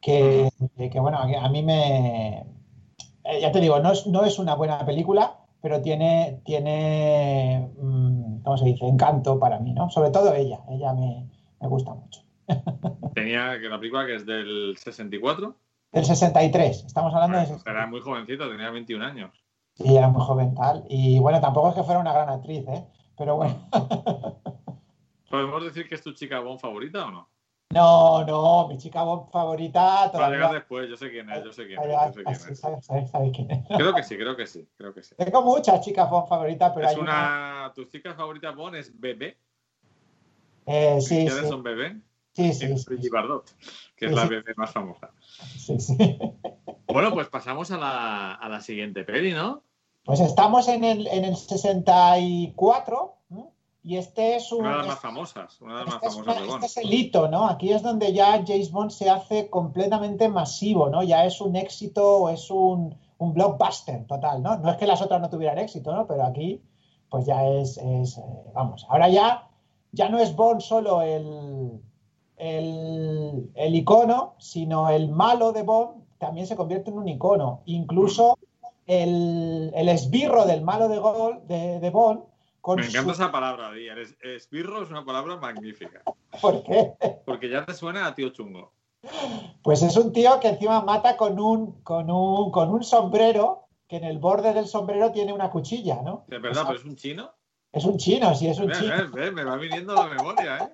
que, 0.01 0.51
que, 0.77 1.01
bueno, 1.01 1.19
a 1.19 1.49
mí 1.49 1.63
me... 1.63 2.39
eh, 3.25 3.41
Ya 3.41 3.53
te 3.53 3.61
digo, 3.61 3.79
no 3.81 3.93
es, 3.93 4.07
no 4.07 4.25
es 4.25 4.39
una 4.39 4.55
buena 4.57 4.85
película, 4.85 5.37
pero 5.63 5.81
tiene, 5.81 6.41
tiene, 6.45 7.71
mm, 7.79 8.43
¿cómo 8.43 8.57
se 8.57 8.65
dice? 8.65 8.87
Encanto 8.87 9.39
para 9.39 9.61
mí, 9.61 9.73
¿no? 9.73 9.91
Sobre 9.91 10.11
todo 10.11 10.35
ella, 10.35 10.61
ella 10.71 10.93
me, 10.95 11.29
me 11.61 11.69
gusta 11.69 11.95
mucho. 11.95 12.23
Tenía 13.15 13.59
que 13.61 13.69
la 13.69 13.79
película 13.79 14.07
que 14.07 14.17
es 14.17 14.27
del 14.27 14.75
64. 14.77 15.55
Del 15.93 16.05
63, 16.05 16.85
estamos 16.85 17.15
hablando 17.15 17.39
de... 17.39 17.47
Bueno, 17.47 17.63
era 17.67 17.87
muy 17.87 18.01
jovencita, 18.01 18.49
tenía 18.49 18.71
21 18.71 19.05
años. 19.05 19.31
Sí, 19.83 19.97
era 19.97 20.09
muy 20.09 20.23
joven 20.23 20.55
tal. 20.55 20.85
Y 20.89 21.19
bueno, 21.21 21.41
tampoco 21.41 21.71
es 21.71 21.75
que 21.75 21.83
fuera 21.83 22.01
una 22.01 22.13
gran 22.13 22.29
actriz, 22.29 22.67
¿eh? 22.69 22.85
Pero 23.17 23.37
bueno. 23.37 23.67
¿Podemos 25.31 25.65
decir 25.65 25.89
que 25.89 25.95
es 25.95 26.03
tu 26.03 26.13
chica 26.13 26.39
Bond 26.41 26.61
favorita 26.61 27.07
o 27.07 27.11
no? 27.11 27.29
No, 27.73 28.25
no, 28.27 28.69
mi 28.69 28.77
chica 28.79 29.03
Bond 29.03 29.31
favorita 29.31 29.81
Va 29.81 30.03
a 30.05 30.11
todavía. 30.13 30.37
llegar 30.37 30.53
después, 30.55 30.89
yo 30.91 30.97
sé 30.97 31.11
quién 31.11 31.31
es, 31.31 31.45
yo 31.45 31.53
sé 31.53 31.67
quién 31.67 31.81
es. 31.81 31.87
Yo 31.89 32.13
sé 32.13 32.25
quién 32.25 32.35
sí, 32.41 32.53
es. 32.53 32.61
sabes, 32.61 32.85
sabes- 32.85 33.11
sabes 33.11 33.31
quién 33.35 33.51
es. 33.51 33.67
Creo 33.69 33.95
que 33.95 34.03
sí, 34.03 34.17
creo 34.17 34.37
que 34.37 34.47
sí, 34.47 34.69
creo 34.77 34.93
que 34.93 35.03
sí. 35.03 35.15
Tengo 35.17 35.43
muchas 35.43 35.81
chicas 35.83 36.11
Bond 36.11 36.29
favoritas, 36.29 36.73
pero 36.75 36.87
Es 36.87 36.93
hay 36.95 37.01
una. 37.01 37.13
una. 37.67 37.73
¿Tu 37.75 37.85
chica 37.85 38.15
favorita 38.15 38.51
Bond 38.51 38.77
es 38.77 38.99
Bebé? 39.01 39.39
Eh, 40.67 41.01
sí, 41.01 41.25
¿Quiénes 41.25 41.35
sí, 41.43 41.49
son 41.49 41.63
Bebé? 41.63 42.01
sí, 42.33 42.53
sí, 42.53 42.65
Es 42.73 42.85
sí, 42.85 43.09
Bardot, 43.09 43.49
que 43.97 44.07
es 44.07 44.13
la 44.13 44.23
sí. 44.23 44.29
bebé 44.29 44.53
más 44.57 44.73
famosa. 44.73 45.11
sí, 45.57 45.79
sí. 45.81 45.97
Bueno, 46.87 47.13
pues 47.13 47.29
pasamos 47.29 47.71
a 47.71 47.79
la, 47.79 48.35
a 48.35 48.49
la 48.49 48.61
siguiente 48.61 49.05
peli, 49.05 49.33
¿no? 49.33 49.63
Pues 50.05 50.21
estamos 50.21 50.67
en 50.69 50.83
el, 50.85 51.07
en 51.09 51.25
el 51.25 51.37
64 51.37 53.15
¿no? 53.29 53.53
y 53.83 53.97
este 53.97 54.37
es 54.37 54.51
un. 54.53 54.61
Una 54.61 54.71
de 54.73 54.77
las 54.79 54.87
más 54.89 55.01
famosas, 55.01 55.61
una 55.61 55.79
de 55.79 55.85
las 55.85 55.87
más 55.87 55.95
Este 55.97 56.07
es, 56.09 56.15
famosas 56.15 56.43
una- 56.43 56.55
este 56.55 56.67
es 56.67 56.77
el 56.79 56.93
hito, 56.95 57.29
¿no? 57.29 57.47
Aquí 57.49 57.73
es 57.73 57.83
donde 57.83 58.13
ya 58.13 58.43
James 58.47 58.71
Bond 58.73 58.91
se 58.91 59.09
hace 59.11 59.49
completamente 59.51 60.29
masivo, 60.29 60.89
¿no? 60.89 61.03
Ya 61.03 61.25
es 61.25 61.41
un 61.41 61.55
éxito, 61.57 62.29
es 62.31 62.51
un, 62.51 62.97
un 63.19 63.35
blockbuster 63.35 64.07
total, 64.07 64.43
¿no? 64.43 64.59
No 64.59 64.71
es 64.71 64.77
que 64.77 64.87
las 64.87 65.01
otras 65.03 65.21
no 65.21 65.29
tuvieran 65.31 65.59
éxito, 65.59 65.95
¿no? 65.95 66.07
Pero 66.07 66.25
aquí, 66.25 66.61
pues 67.11 67.27
ya 67.27 67.47
es, 67.47 67.77
es, 67.79 68.19
eh, 68.19 68.23
vamos, 68.55 68.87
ahora 68.89 69.09
ya, 69.09 69.49
ya 69.93 70.09
no 70.09 70.19
es 70.19 70.35
Bond 70.35 70.61
solo 70.61 71.03
el, 71.03 71.81
el, 72.37 73.51
el 73.55 73.75
icono, 73.75 74.35
sino 74.39 74.89
el 74.91 75.09
malo 75.11 75.53
de 75.53 75.63
Bond 75.63 76.03
también 76.19 76.47
se 76.47 76.57
convierte 76.57 76.91
en 76.91 76.99
un 76.99 77.09
icono. 77.09 77.61
Incluso 77.67 78.39
el, 78.91 79.73
el 79.75 79.89
esbirro 79.89 80.45
del 80.47 80.63
malo 80.63 80.89
de, 80.89 80.99
Gol- 80.99 81.47
de, 81.47 81.79
de 81.81 81.91
Bond. 81.91 82.25
Con 82.61 82.79
Me 82.79 82.87
encanta 82.87 83.15
su- 83.15 83.23
esa 83.23 83.33
palabra, 83.33 83.73
Díaz. 83.73 83.97
Es- 83.99 84.17
Esbirro 84.21 84.83
es 84.83 84.91
una 84.91 85.05
palabra 85.05 85.37
magnífica. 85.37 86.03
¿Por 86.43 86.63
qué? 86.63 86.93
Porque 87.25 87.49
ya 87.49 87.65
te 87.65 87.73
suena 87.75 88.07
a 88.07 88.15
tío 88.15 88.29
chungo. 88.31 88.73
Pues 89.63 89.83
es 89.83 89.97
un 89.97 90.13
tío 90.13 90.39
que 90.41 90.49
encima 90.49 90.83
mata 90.83 91.17
con 91.17 91.41
un, 91.41 91.81
con 91.83 92.11
un, 92.11 92.51
con 92.51 92.69
un 92.71 92.83
sombrero, 92.85 93.67
que 93.89 93.97
en 93.97 94.05
el 94.05 94.19
borde 94.19 94.53
del 94.53 94.67
sombrero 94.67 95.11
tiene 95.11 95.33
una 95.33 95.51
cuchilla, 95.51 96.03
¿no? 96.03 96.25
Es 96.29 96.41
verdad, 96.43 96.65
pero 96.67 96.79
es 96.79 96.85
un 96.85 96.97
chino. 96.97 97.31
Es 97.73 97.85
un 97.85 97.97
chino, 97.97 98.35
sí, 98.35 98.49
es 98.49 98.59
un 98.59 98.71
chino. 98.73 98.93
ve, 99.13 99.21
ve, 99.23 99.31
me 99.31 99.45
va 99.45 99.57
viniendo 99.57 99.95
la 99.95 100.07
memoria, 100.09 100.59
¿eh? 100.59 100.69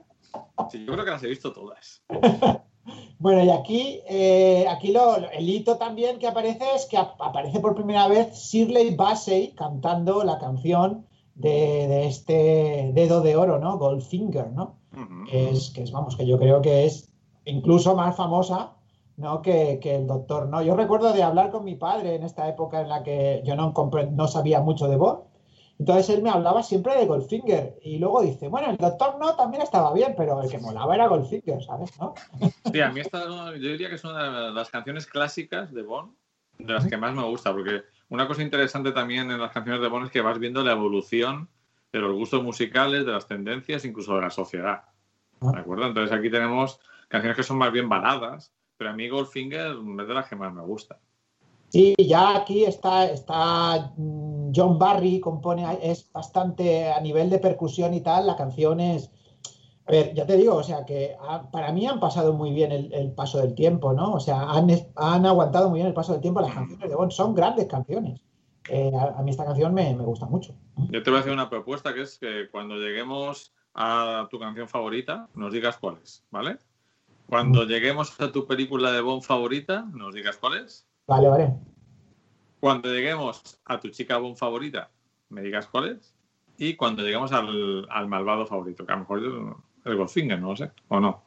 Sí, 0.71 0.85
yo 0.87 0.93
creo 0.95 1.05
que 1.05 1.11
las 1.13 1.23
he 1.23 1.29
visto 1.29 1.53
todas. 1.53 2.03
Bueno, 3.19 3.43
y 3.45 3.51
aquí, 3.51 4.01
eh, 4.09 4.67
aquí 4.69 4.93
lo, 4.93 5.17
el 5.17 5.49
hito 5.49 5.77
también 5.79 6.19
que 6.19 6.27
aparece 6.29 6.65
es 6.75 6.87
que 6.87 6.97
ap- 6.97 7.21
aparece 7.21 7.61
por 7.61 7.75
primera 7.75 8.07
vez 8.09 8.35
Shirley 8.35 8.95
Bassey 8.95 9.53
cantando 9.55 10.23
la 10.25 10.39
canción 10.39 11.07
de, 11.35 11.87
de 11.89 12.07
este 12.07 12.91
dedo 12.95 13.21
de 13.23 13.37
oro, 13.37 13.59
¿no? 13.59 13.79
Goldfinger, 13.79 14.53
¿no? 14.53 14.77
Que 15.27 15.51
es, 15.51 15.71
que 15.71 15.83
es, 15.83 15.93
vamos, 15.93 16.17
que 16.17 16.27
yo 16.27 16.39
creo 16.39 16.63
que 16.63 16.85
es 16.87 17.13
incluso 17.45 17.95
más 17.95 18.17
famosa 18.17 18.73
¿no? 19.17 19.41
que, 19.43 19.79
que 19.81 19.95
el 19.97 20.07
doctor. 20.07 20.49
¿no? 20.49 20.63
Yo 20.63 20.75
recuerdo 20.77 21.13
de 21.13 21.23
hablar 21.23 21.51
con 21.51 21.65
mi 21.65 21.75
padre 21.75 22.15
en 22.15 22.23
esta 22.23 22.49
época 22.49 22.81
en 22.83 22.89
la 22.89 23.03
que 23.03 23.43
yo 23.45 23.57
no, 23.57 23.73
no 24.13 24.29
sabía 24.29 24.61
mucho 24.61 24.89
de 24.89 24.97
Bond. 24.97 25.21
Entonces 25.79 26.09
él 26.11 26.23
me 26.23 26.31
hablaba 26.31 26.63
siempre 26.63 26.97
de 26.97 27.07
Goldfinger. 27.07 27.79
Y 27.83 27.99
luego 27.99 28.23
dice, 28.23 28.49
bueno, 28.49 28.71
el 28.71 28.77
doctor 28.77 29.19
no 29.19 29.37
también 29.37 29.63
estaba 29.63 29.93
bien, 29.93 30.15
pero 30.17 30.43
el 30.43 30.51
que 30.51 30.59
molaba 30.59 30.95
era 30.95 31.07
Goldfinger, 31.07 31.63
¿sabes? 31.63 31.99
¿no? 31.99 32.15
Sí, 32.73 32.81
a 32.81 32.91
mí 32.91 33.01
esta, 33.01 33.27
yo 33.27 33.53
diría 33.53 33.89
que 33.89 33.97
es 33.97 34.05
una 34.05 34.49
de 34.49 34.53
las 34.53 34.71
canciones 34.71 35.07
clásicas 35.07 35.73
de 35.73 35.83
Bond, 35.83 36.15
de 36.59 36.73
las 36.73 36.87
que 36.87 36.97
más 36.97 37.15
me 37.15 37.25
gusta, 37.25 37.53
porque 37.53 37.83
una 38.09 38.27
cosa 38.27 38.43
interesante 38.43 38.93
también 38.93 39.31
en 39.31 39.41
las 39.41 39.53
canciones 39.53 39.83
de 39.83 39.89
Bond 39.89 40.07
es 40.07 40.13
que 40.13 40.23
vas 40.23 40.39
viendo 40.39 40.65
la 40.65 40.73
evolución 40.73 41.49
de 41.93 41.99
los 41.99 42.15
gustos 42.15 42.43
musicales, 42.43 43.05
de 43.05 43.13
las 43.13 43.27
tendencias, 43.27 43.85
incluso 43.85 44.15
de 44.15 44.23
la 44.23 44.31
sociedad. 44.31 44.85
¿De 45.41 45.59
acuerdo? 45.59 45.87
Entonces 45.87 46.17
aquí 46.17 46.31
tenemos 46.31 46.81
canciones 47.09 47.37
que 47.37 47.43
son 47.43 47.59
más 47.59 47.73
bien 47.73 47.89
baladas, 47.89 48.53
pero 48.77 48.91
a 48.91 48.93
mí 48.95 49.09
Goldfinger 49.09 49.77
es 50.01 50.09
de 50.09 50.15
las 50.15 50.29
que 50.29 50.37
más 50.37 50.53
me 50.53 50.63
gusta. 50.63 50.99
Sí, 51.69 51.95
ya 51.99 52.37
aquí 52.37 52.65
está, 52.65 53.07
está 53.11 53.93
mm, 53.97 54.53
John 54.55 54.79
Barry, 54.79 55.21
compone, 55.21 55.67
es 55.83 56.11
bastante 56.13 56.91
a 56.93 57.01
nivel 57.01 57.29
de 57.29 57.39
percusión 57.39 57.93
y 57.95 58.01
tal, 58.01 58.27
la 58.27 58.37
canción 58.37 58.81
es, 58.81 59.11
a 59.87 59.91
ver, 59.93 60.15
ya 60.15 60.27
te 60.27 60.37
digo, 60.37 60.55
o 60.55 60.63
sea 60.63 60.85
que 60.85 61.17
para 61.53 61.73
mí 61.73 61.87
han 61.87 62.01
pasado 62.01 62.33
muy 62.33 62.53
bien 62.53 62.73
el, 62.73 62.93
el 62.95 63.13
paso 63.13 63.39
del 63.39 63.55
tiempo, 63.55 63.93
¿no? 63.93 64.15
O 64.15 64.21
sea, 64.21 64.43
han, 64.51 64.69
han 64.95 65.27
aguantado 65.27 65.69
muy 65.69 65.79
bien 65.79 65.89
el 65.89 65.95
paso 65.95 66.13
del 66.13 66.23
tiempo 66.23 66.41
las 66.41 66.55
canciones 66.55 66.89
de 66.89 66.95
Bond, 66.95 67.11
son 67.13 67.35
grandes 67.35 67.67
canciones. 67.67 68.21
eh, 68.69 68.91
a, 68.95 69.19
a 69.19 69.23
mí 69.23 69.31
esta 69.31 69.45
canción 69.45 69.75
me, 69.75 69.95
me 69.95 70.05
gusta 70.05 70.27
mucho. 70.27 70.55
Yo 70.91 71.03
te 71.03 71.11
voy 71.11 71.19
a 71.19 71.21
hacer 71.21 71.33
una 71.33 71.51
propuesta 71.51 71.93
que 71.95 72.03
es 72.03 72.19
que 72.19 72.49
cuando 72.51 72.77
lleguemos 72.77 73.53
a 73.75 74.27
tu 74.31 74.39
canción 74.39 74.69
favorita, 74.69 75.29
nos 75.35 75.53
digas 75.53 75.77
cuál 75.79 75.99
es, 76.03 76.25
¿vale? 76.31 76.57
Cuando 77.29 77.65
lleguemos 77.65 78.19
a 78.21 78.31
tu 78.33 78.47
película 78.47 78.93
de 78.93 79.01
Bond 79.01 79.23
favorita, 79.23 79.85
nos 79.93 80.15
digas 80.15 80.37
cuál 80.39 80.65
es. 80.65 80.86
Vale, 81.07 81.29
vale. 81.29 81.55
Cuando 82.61 82.89
lleguemos 82.93 83.61
a 83.65 83.79
tu 83.79 83.89
chica 83.91 84.19
Bond 84.19 84.37
favorita, 84.37 84.91
me 85.29 85.43
digas 85.43 85.67
cuál 85.67 85.89
es. 85.91 86.15
Y 86.59 86.75
cuando 86.75 87.03
lleguemos 87.03 87.33
al, 87.33 87.87
al 87.91 88.09
malvado 88.09 88.47
favorito, 88.47 88.85
que 88.87 88.93
a 88.93 88.97
lo 88.97 89.01
mejor 89.03 89.23
yo- 89.23 89.57
el 89.85 89.97
Goldfinger, 89.97 90.41
no 90.41 90.49
lo 90.51 90.57
sé, 90.57 90.71
o 90.89 90.99
no. 91.01 91.23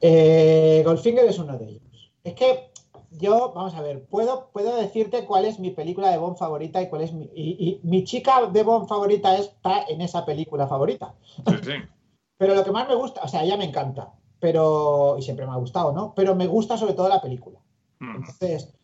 Eh, 0.00 0.82
Goldfinger 0.84 1.24
es 1.26 1.38
uno 1.38 1.58
de 1.58 1.68
ellos. 1.68 2.12
Es 2.24 2.34
que 2.34 2.70
yo, 3.10 3.52
vamos 3.54 3.74
a 3.74 3.82
ver, 3.82 4.04
puedo, 4.06 4.48
puedo 4.52 4.76
decirte 4.76 5.26
cuál 5.26 5.44
es 5.44 5.58
mi 5.58 5.70
película 5.70 6.10
de 6.10 6.18
Bond 6.18 6.36
favorita 6.36 6.80
y 6.80 6.88
cuál 6.88 7.02
es 7.02 7.12
mi. 7.12 7.28
Y, 7.34 7.50
y 7.68 7.80
mi 7.82 8.04
chica 8.04 8.46
de 8.46 8.62
Bond 8.62 8.88
favorita 8.88 9.36
está 9.36 9.84
en 9.88 10.00
esa 10.00 10.24
película 10.24 10.66
favorita. 10.66 11.14
Sí, 11.46 11.56
sí. 11.62 11.72
Pero 12.38 12.54
lo 12.54 12.64
que 12.64 12.70
más 12.72 12.88
me 12.88 12.94
gusta, 12.94 13.20
o 13.22 13.28
sea, 13.28 13.44
ella 13.44 13.58
me 13.58 13.66
encanta, 13.66 14.14
pero. 14.38 15.16
Y 15.18 15.22
siempre 15.22 15.44
me 15.44 15.52
ha 15.52 15.56
gustado, 15.56 15.92
¿no? 15.92 16.14
Pero 16.16 16.34
me 16.34 16.46
gusta 16.46 16.78
sobre 16.78 16.94
todo 16.94 17.06
la 17.06 17.20
película. 17.20 17.58
Mm. 18.00 18.16
Entonces, 18.16 18.74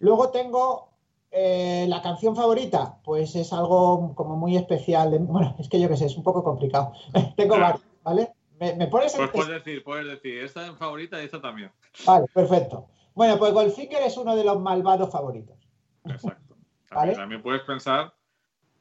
luego 0.00 0.30
tengo 0.30 0.90
eh, 1.30 1.86
la 1.88 2.02
canción 2.02 2.36
favorita, 2.36 2.98
pues 3.04 3.34
es 3.36 3.52
algo 3.52 4.14
como 4.14 4.36
muy 4.36 4.56
especial. 4.56 5.10
de- 5.10 5.18
bueno, 5.18 5.56
es 5.58 5.68
que 5.68 5.80
yo 5.80 5.88
qué 5.88 5.96
sé, 5.96 6.06
es 6.06 6.16
un 6.16 6.22
poco 6.22 6.44
complicado. 6.44 6.92
tengo 7.36 7.54
Claro. 7.56 7.80
varias, 7.80 7.82
¿vale? 8.04 8.32
Me, 8.60 8.74
me 8.74 8.86
pones 8.86 9.14
en- 9.14 9.20
Pues 9.20 9.30
puedes 9.32 9.64
decir, 9.64 9.82
puedes 9.84 10.06
decir, 10.06 10.42
esta 10.42 10.66
es 10.66 10.72
favorita 10.76 11.20
y 11.20 11.24
esta 11.26 11.40
también. 11.40 11.70
Vale, 12.06 12.26
perfecto. 12.32 12.86
Bueno, 13.14 13.38
pues 13.38 13.52
Goldfinger 13.52 14.02
es 14.02 14.16
uno 14.16 14.34
de 14.36 14.44
los 14.44 14.60
malvados 14.60 15.10
favoritos. 15.10 15.56
Exacto. 16.04 16.56
Vale. 16.90 17.14
También, 17.14 17.42
puedes 17.42 17.62
pensar 17.62 18.14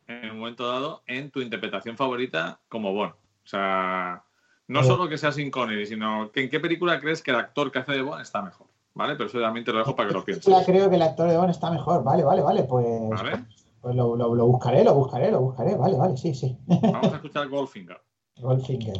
en 0.07 0.31
un 0.31 0.39
momento 0.39 0.67
dado 0.67 1.01
en 1.07 1.31
tu 1.31 1.41
interpretación 1.41 1.97
favorita 1.97 2.59
como 2.69 2.93
Bond. 2.93 3.13
O 3.13 3.47
sea, 3.47 4.23
no 4.67 4.83
solo 4.83 5.09
que 5.09 5.17
sea 5.17 5.31
sin 5.31 5.49
Connery, 5.51 5.85
sino 5.87 6.31
que 6.31 6.43
en 6.43 6.49
qué 6.49 6.59
película 6.59 6.99
crees 6.99 7.21
que 7.23 7.31
el 7.31 7.37
actor 7.37 7.71
que 7.71 7.79
hace 7.79 7.91
de 7.93 8.01
Bond 8.01 8.21
está 8.21 8.41
mejor. 8.41 8.67
¿Vale? 8.95 9.15
Pero 9.15 9.27
eso 9.29 9.39
también 9.41 9.65
te 9.65 9.71
lo 9.73 9.79
dejo 9.79 9.95
para 9.95 10.07
que 10.07 10.13
lo 10.13 10.21
Ya 10.21 10.25
pienses. 10.25 10.65
creo 10.65 10.89
que 10.89 10.95
el 10.95 11.01
actor 11.01 11.29
de 11.29 11.37
Bond 11.37 11.49
está 11.51 11.69
mejor. 11.69 12.03
Vale, 12.03 12.23
vale, 12.23 12.41
vale. 12.41 12.63
Pues, 12.63 13.09
¿Vale? 13.09 13.43
pues 13.81 13.95
lo, 13.95 14.15
lo- 14.15 14.33
lo 14.33 14.47
buscaré, 14.47 14.83
lo 14.83 14.95
buscaré, 14.95 15.31
lo 15.31 15.41
buscaré. 15.41 15.75
Vale, 15.75 15.97
vale, 15.97 16.15
sí, 16.17 16.33
sí. 16.33 16.57
Vamos 16.65 17.11
a 17.11 17.15
escuchar. 17.17 17.47
Goldfinger. 17.49 17.99
Goldfinger. 18.41 18.95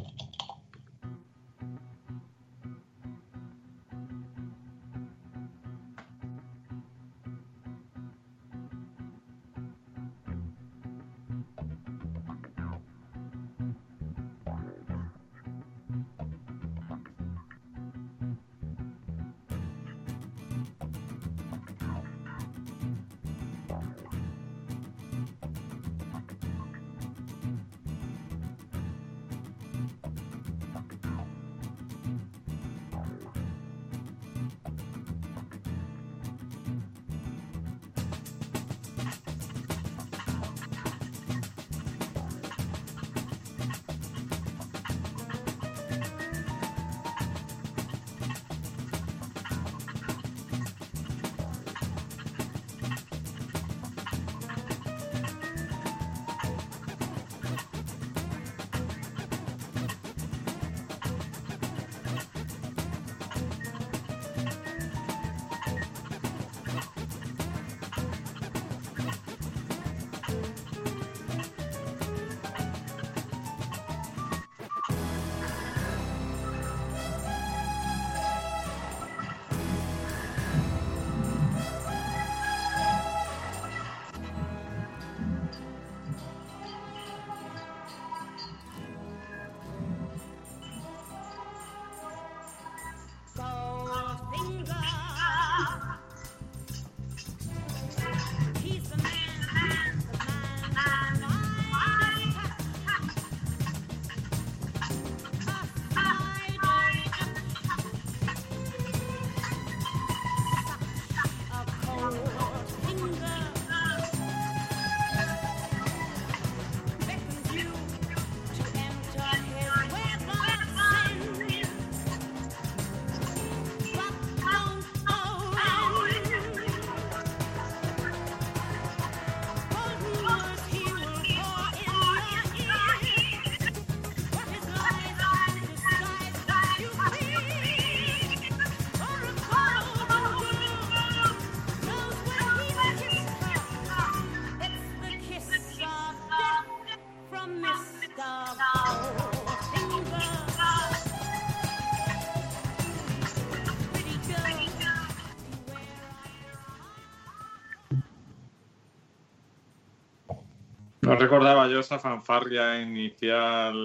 No 161.15 161.19
recordaba 161.21 161.67
yo 161.67 161.80
esa 161.80 161.99
fanfarria 161.99 162.82
inicial 162.82 163.75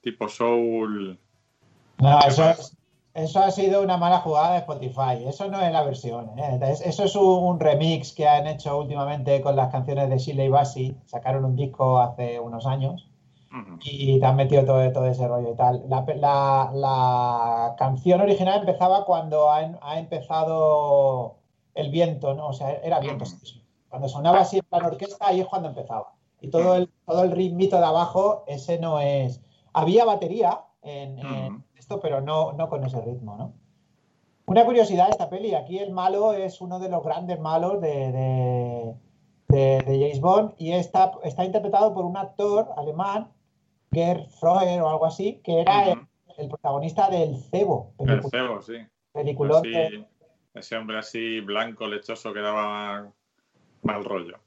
tipo 0.00 0.28
soul. 0.28 1.18
No, 1.98 2.20
eso, 2.20 2.48
es- 2.50 2.76
eso 3.14 3.40
ha 3.40 3.50
sido 3.50 3.82
una 3.82 3.96
mala 3.96 4.18
jugada 4.20 4.52
de 4.52 4.58
Spotify. 4.58 5.24
Eso 5.26 5.48
no 5.48 5.60
es 5.60 5.72
la 5.72 5.82
versión. 5.82 6.38
¿eh? 6.38 6.58
Es- 6.62 6.80
Eso 6.82 7.04
es 7.04 7.16
un, 7.16 7.58
remix 7.58 8.12
que 8.12 8.28
han 8.28 8.46
hecho 8.46 8.78
últimamente 8.78 9.40
con 9.40 9.56
las 9.56 9.72
canciones 9.72 10.08
de 10.08 10.18
Shirley 10.18 10.48
Bassey. 10.48 10.96
Sacaron 11.06 11.44
un 11.44 11.56
disco 11.56 11.98
hace 11.98 12.38
unos 12.38 12.66
años 12.66 13.08
y 13.82 14.20
te 14.20 14.26
han 14.26 14.36
metido 14.36 14.64
todo, 14.64 14.92
todo 14.92 15.06
ese 15.06 15.26
rollo 15.26 15.52
y 15.52 15.56
tal. 15.56 15.82
La, 15.88 16.04
la- 16.16 16.70
la 16.74 17.74
canción 17.78 18.20
original 18.20 18.60
empezaba 18.60 19.04
cuando 19.04 19.50
ha, 19.50 19.58
ha 19.82 19.98
empezado 19.98 21.36
el 21.74 21.90
viento, 21.90 22.34
¿no? 22.34 22.48
O 22.48 22.52
sea, 22.52 22.72
era 22.84 23.00
viento. 23.00 23.24
Cuando 23.88 24.08
sonaba 24.08 24.40
así 24.40 24.58
en 24.58 24.64
plan 24.66 24.84
orquesta, 24.84 25.26
ahí 25.26 25.40
es 25.40 25.46
cuando 25.46 25.68
empezaba. 25.70 26.12
Y 26.40 26.48
todo 26.50 26.76
el, 26.76 26.88
todo 27.06 27.24
el 27.24 27.32
ritmito 27.32 27.78
de 27.78 27.84
abajo, 27.84 28.44
ese 28.46 28.78
no 28.78 29.00
es. 29.00 29.40
Había 29.72 30.04
batería 30.04 30.60
en, 30.82 31.18
en 31.18 31.52
Ujú. 31.54 31.62
esto, 31.76 32.00
pero 32.00 32.20
no, 32.20 32.52
no 32.52 32.68
con 32.68 32.84
ese 32.84 33.00
ritmo, 33.00 33.36
¿no? 33.36 33.52
Una 34.46 34.64
curiosidad 34.64 35.06
de 35.06 35.10
esta 35.10 35.28
peli, 35.28 35.54
aquí 35.54 35.78
el 35.78 35.90
malo 35.92 36.32
es 36.32 36.60
uno 36.62 36.78
de 36.78 36.88
los 36.88 37.04
grandes 37.04 37.38
malos 37.38 37.80
de, 37.82 38.12
de, 38.12 38.94
de- 39.48 39.82
de 39.84 39.98
James 40.00 40.20
Bond 40.20 40.54
y 40.56 40.72
está, 40.72 41.12
está 41.22 41.44
interpretado 41.44 41.92
por 41.92 42.04
un 42.06 42.16
actor 42.16 42.68
alemán, 42.76 43.30
Gerd 43.92 44.26
Freuer 44.40 44.80
o 44.80 44.88
algo 44.88 45.04
así, 45.04 45.40
que 45.44 45.60
era 45.60 45.92
el, 46.38 46.48
protagonista 46.48 47.10
del 47.10 47.36
Cebo, 47.36 47.92
El 47.98 48.22
cebo, 48.22 48.62
sí. 48.62 48.74
peliculón 49.12 49.58
Así, 49.66 50.06
ese 50.54 50.76
hombre 50.76 50.98
así 50.98 51.40
blanco, 51.40 51.86
lechoso 51.86 52.32
que 52.32 52.40
daba 52.40 53.12
Mal 53.82 54.04
rollo. 54.04 54.38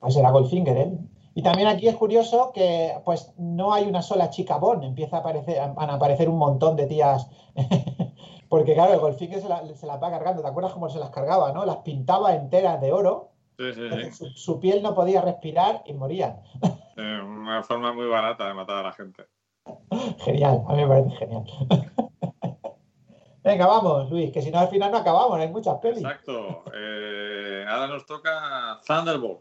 Pues 0.00 0.16
era 0.16 0.30
Goldfinger, 0.30 0.76
¿eh? 0.76 0.92
Y 1.34 1.42
también 1.42 1.68
aquí 1.68 1.86
es 1.88 1.94
curioso 1.96 2.50
que 2.52 2.94
pues 3.04 3.32
no 3.38 3.72
hay 3.72 3.84
una 3.86 4.02
sola 4.02 4.28
chica 4.30 4.56
Bond, 4.58 4.82
empieza 4.84 5.18
a 5.18 5.20
aparecer, 5.20 5.58
van 5.74 5.90
a 5.90 5.94
aparecer 5.94 6.28
un 6.28 6.38
montón 6.38 6.74
de 6.76 6.86
tías. 6.86 7.28
Porque 8.48 8.74
claro, 8.74 8.92
el 8.94 9.00
Goldfinger 9.00 9.40
se, 9.40 9.48
la- 9.48 9.64
se 9.74 9.86
las 9.86 10.02
va 10.02 10.10
cargando, 10.10 10.42
¿te 10.42 10.48
acuerdas 10.48 10.72
cómo 10.72 10.88
se 10.88 10.98
las 10.98 11.10
cargaba, 11.10 11.52
no? 11.52 11.64
Las 11.64 11.78
pintaba 11.78 12.34
enteras 12.34 12.80
de 12.80 12.92
oro, 12.92 13.30
Sí, 13.58 13.72
sí, 13.74 13.80
entonces 13.82 14.16
sí. 14.16 14.24
su, 14.26 14.30
su 14.54 14.60
piel 14.60 14.82
no 14.82 14.94
podía 14.94 15.20
respirar 15.20 15.82
y 15.86 15.94
morían. 15.94 16.40
Eh, 17.00 17.20
una 17.22 17.62
forma 17.62 17.92
muy 17.92 18.08
barata 18.08 18.48
de 18.48 18.54
matar 18.54 18.78
a 18.78 18.82
la 18.82 18.92
gente. 18.92 19.22
Genial, 20.24 20.64
a 20.66 20.72
mí 20.74 20.82
me 20.84 20.88
parece 20.88 21.10
genial. 21.14 21.44
Venga, 23.44 23.66
vamos, 23.68 24.10
Luis, 24.10 24.32
que 24.32 24.42
si 24.42 24.50
no 24.50 24.58
al 24.58 24.66
final 24.68 24.90
no 24.90 24.98
acabamos, 24.98 25.38
hay 25.38 25.48
muchas 25.48 25.76
pelis. 25.78 25.98
Exacto. 26.02 26.64
Eh, 26.74 27.64
ahora 27.68 27.86
nos 27.86 28.04
toca 28.04 28.80
Thunderbolt. 28.84 29.38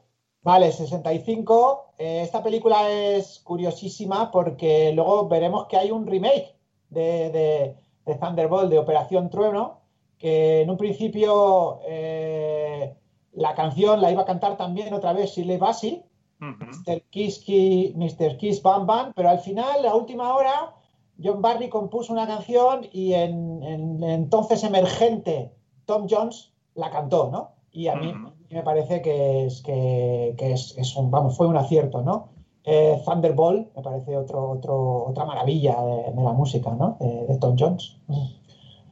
Vale, 0.48 0.72
65. 0.72 1.94
Eh, 1.98 2.22
esta 2.24 2.42
película 2.42 2.90
es 2.90 3.40
curiosísima 3.44 4.32
porque 4.32 4.94
luego 4.94 5.28
veremos 5.28 5.66
que 5.68 5.76
hay 5.76 5.92
un 5.92 6.08
remake 6.08 6.56
de, 6.90 7.30
de- 7.32 7.76
de 8.06 8.16
Thunderbolt, 8.16 8.70
de 8.70 8.80
Operación 8.80 9.30
Trueno, 9.30 9.82
que 10.18 10.62
en 10.62 10.70
un 10.70 10.78
principio 10.78 11.80
eh, 11.86 12.96
la 13.34 13.54
canción 13.56 14.00
la 14.00 14.10
iba 14.10 14.22
a 14.22 14.26
cantar 14.26 14.56
también 14.56 14.94
otra 14.94 15.12
vez 15.12 15.32
Shirley 15.32 15.58
Bassey, 15.58 16.02
Ujú. 16.40 16.66
Mr. 16.66 17.02
Kiss, 17.10 17.40
Ki- 17.40 17.94
Mr. 17.98 18.38
Kiss 18.38 18.62
Bam 18.62 18.86
Bam, 18.88 19.12
pero 19.14 19.28
al 19.30 19.40
final, 19.40 19.86
a 19.86 19.96
última 19.96 20.34
hora, 20.34 20.74
John 21.22 21.42
Barry 21.42 21.68
compuso 21.68 22.14
una 22.14 22.26
canción 22.26 22.88
y 22.94 23.12
en, 23.14 23.62
en- 23.64 24.02
entonces 24.02 24.64
emergente 24.64 25.52
Tom 25.86 26.08
Jones 26.10 26.54
la 26.74 26.90
cantó, 26.90 27.30
¿no? 27.32 27.52
Y 27.74 27.88
a 27.90 27.96
mí. 27.98 28.14
Me 28.50 28.64
parece 28.64 29.02
que 29.02 29.46
es, 29.46 29.62
que, 29.62 30.36
que 30.38 30.54
es, 30.54 30.78
es 30.78 30.96
un, 30.96 31.12
vamos, 31.12 31.36
fue 31.36 31.48
un 31.48 31.58
acierto, 31.58 32.02
¿no? 32.02 32.30
Eh, 32.64 33.02
Thunderbolt 33.06 33.76
me 33.76 33.82
parece 33.82 34.18
otro, 34.18 34.50
otro, 34.50 35.06
otra 35.06 35.26
maravilla 35.26 35.82
de, 35.82 36.12
de 36.14 36.24
la 36.24 36.34
música, 36.34 36.72
¿no? 36.72 36.98
De, 37.00 37.26
de 37.28 37.38
Tom 37.40 37.56
Jones. 37.58 37.98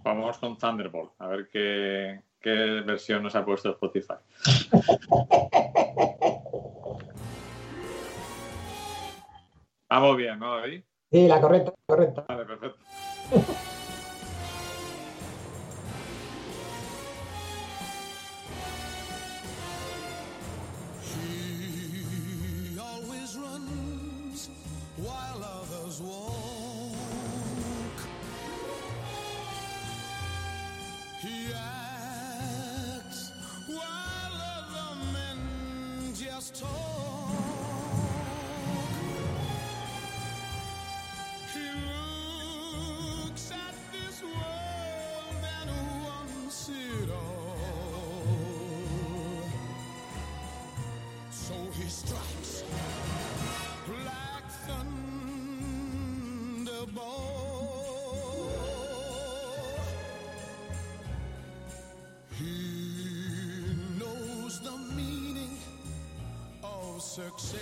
Vamos 0.03 0.37
con 0.37 0.57
Thunderbolt, 0.57 1.11
a 1.19 1.27
ver 1.27 1.49
qué, 1.51 2.21
qué 2.39 2.81
versión 2.85 3.23
nos 3.23 3.35
ha 3.35 3.43
puesto 3.43 3.71
Spotify. 3.71 4.13
Vamos 9.89 10.17
bien, 10.17 10.39
¿no, 10.39 10.57
David? 10.57 10.83
Sí, 11.11 11.27
la 11.27 11.39
correcta, 11.39 11.73
correcta. 11.87 12.25
Vale, 12.27 12.45
perfecto. 12.45 12.79
success. 67.15 67.59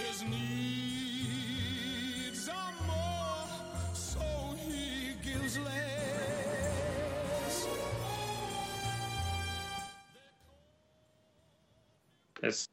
His 0.00 0.22
needs 0.22 0.88
are 2.48 2.72
more, 2.88 3.92
so 3.92 4.24
he 4.56 5.12
gives 5.22 5.58
less. 5.58 5.76
Ese 12.40 12.68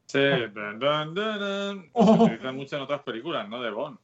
dun, 0.54 0.78
dun, 0.78 1.14
dun, 1.14 1.38
dun, 1.38 1.90
se 1.94 2.00
utiliza 2.00 2.52
mucho 2.52 2.76
en 2.76 2.82
otras 2.82 3.02
películas, 3.02 3.46
¿no? 3.46 3.60
De 3.60 3.70
Bond. 3.70 3.98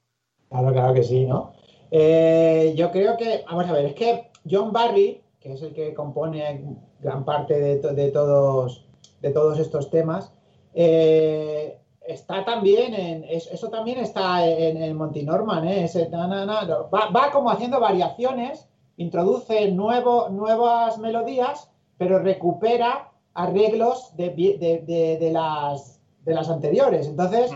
Claro, 0.51 0.71
claro 0.73 0.93
que 0.93 1.03
sí, 1.03 1.25
¿no? 1.25 1.55
Eh, 1.91 2.75
yo 2.77 2.91
creo 2.91 3.17
que, 3.17 3.43
vamos 3.47 3.67
a 3.71 3.73
ver, 3.73 3.87
es 3.87 3.95
que 3.95 4.31
John 4.45 4.71
Barry, 4.71 5.22
que 5.43 5.53
es 5.55 5.63
el 5.63 5.73
que 5.75 5.93
compone 5.95 6.65
gran 7.01 7.25
parte 7.25 7.59
de, 7.61 7.77
to- 7.77 7.95
de 7.95 8.11
todos, 8.11 8.87
de 9.21 9.31
todos 9.31 9.59
estos 9.59 9.91
temas, 9.91 10.33
eh, 10.75 11.79
está 12.07 12.45
también 12.45 12.95
en, 12.95 13.25
es- 13.25 13.49
eso 13.53 13.69
también 13.69 13.99
está 13.99 14.47
en, 14.47 14.83
en 14.83 14.97
Monty 14.97 15.23
Norman, 15.25 15.67
¿eh? 15.69 15.85
Ese 15.85 16.09
na, 16.09 16.27
na, 16.27 16.45
na, 16.47 16.63
no, 16.65 16.91
va, 16.91 17.11
va 17.11 17.31
como 17.33 17.51
haciendo 17.51 17.81
variaciones, 17.81 18.69
introduce 18.97 19.71
nuevo, 19.73 20.29
nuevas 20.29 20.99
melodías, 20.99 21.71
pero 21.99 22.19
recupera 22.19 23.11
arreglos 23.35 24.15
de, 24.17 25.31
las, 25.33 26.01
de 26.25 26.35
las 26.35 26.49
anteriores. 26.51 27.07
Entonces, 27.09 27.51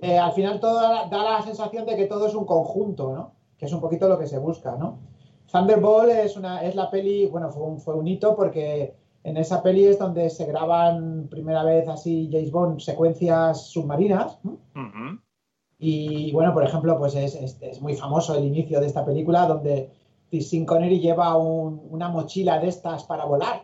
eh, 0.00 0.18
al 0.18 0.32
final 0.32 0.60
todo 0.60 0.80
da, 0.80 1.06
da 1.08 1.22
la 1.38 1.42
sensación 1.42 1.84
de 1.86 1.96
que 1.96 2.06
todo 2.06 2.26
es 2.26 2.34
un 2.34 2.44
conjunto, 2.44 3.12
¿no? 3.14 3.32
Que 3.58 3.66
es 3.66 3.72
un 3.72 3.80
poquito 3.80 4.08
lo 4.08 4.18
que 4.18 4.26
se 4.26 4.38
busca, 4.38 4.76
¿no? 4.76 4.98
Thunderbolt 5.50 6.10
es, 6.10 6.36
una, 6.36 6.62
es 6.62 6.74
la 6.74 6.90
peli, 6.90 7.26
bueno, 7.26 7.50
fue 7.50 7.62
un, 7.64 7.80
fue 7.80 7.94
un 7.94 8.06
hito 8.08 8.34
porque 8.36 8.94
en 9.24 9.36
esa 9.36 9.62
peli 9.62 9.86
es 9.86 9.98
donde 9.98 10.28
se 10.30 10.46
graban 10.46 11.28
primera 11.30 11.62
vez 11.64 11.88
así 11.88 12.28
James 12.32 12.50
Bond 12.50 12.80
secuencias 12.80 13.66
submarinas. 13.68 14.38
Y 15.78 16.32
bueno, 16.32 16.54
por 16.54 16.64
ejemplo, 16.64 16.96
pues 16.98 17.14
es, 17.14 17.34
es- 17.34 17.58
es 17.60 17.80
muy 17.82 17.94
famoso 17.94 18.34
el 18.34 18.44
inicio 18.44 18.80
de 18.80 18.86
esta 18.86 19.04
película 19.04 19.46
donde 19.46 19.90
Sean 20.40 20.64
Connery 20.66 21.00
lleva 21.00 21.36
un- 21.36 21.80
una 21.90 22.08
mochila 22.08 22.58
de 22.58 22.68
estas 22.68 23.04
para 23.04 23.24
volar 23.24 23.62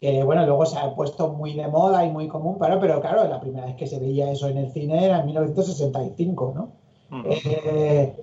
que 0.00 0.22
bueno, 0.24 0.44
luego 0.44 0.66
se 0.66 0.76
ha 0.78 0.94
puesto 0.94 1.32
muy 1.32 1.54
de 1.54 1.68
moda 1.68 2.04
y 2.04 2.10
muy 2.10 2.28
común, 2.28 2.56
pero, 2.60 2.78
pero 2.80 3.00
claro, 3.00 3.26
la 3.28 3.40
primera 3.40 3.66
vez 3.66 3.76
que 3.76 3.86
se 3.86 3.98
veía 3.98 4.30
eso 4.30 4.48
en 4.48 4.58
el 4.58 4.70
cine 4.72 5.04
era 5.04 5.20
en 5.20 5.26
1965, 5.26 6.52
¿no? 6.54 6.68
Eh, 7.24 8.14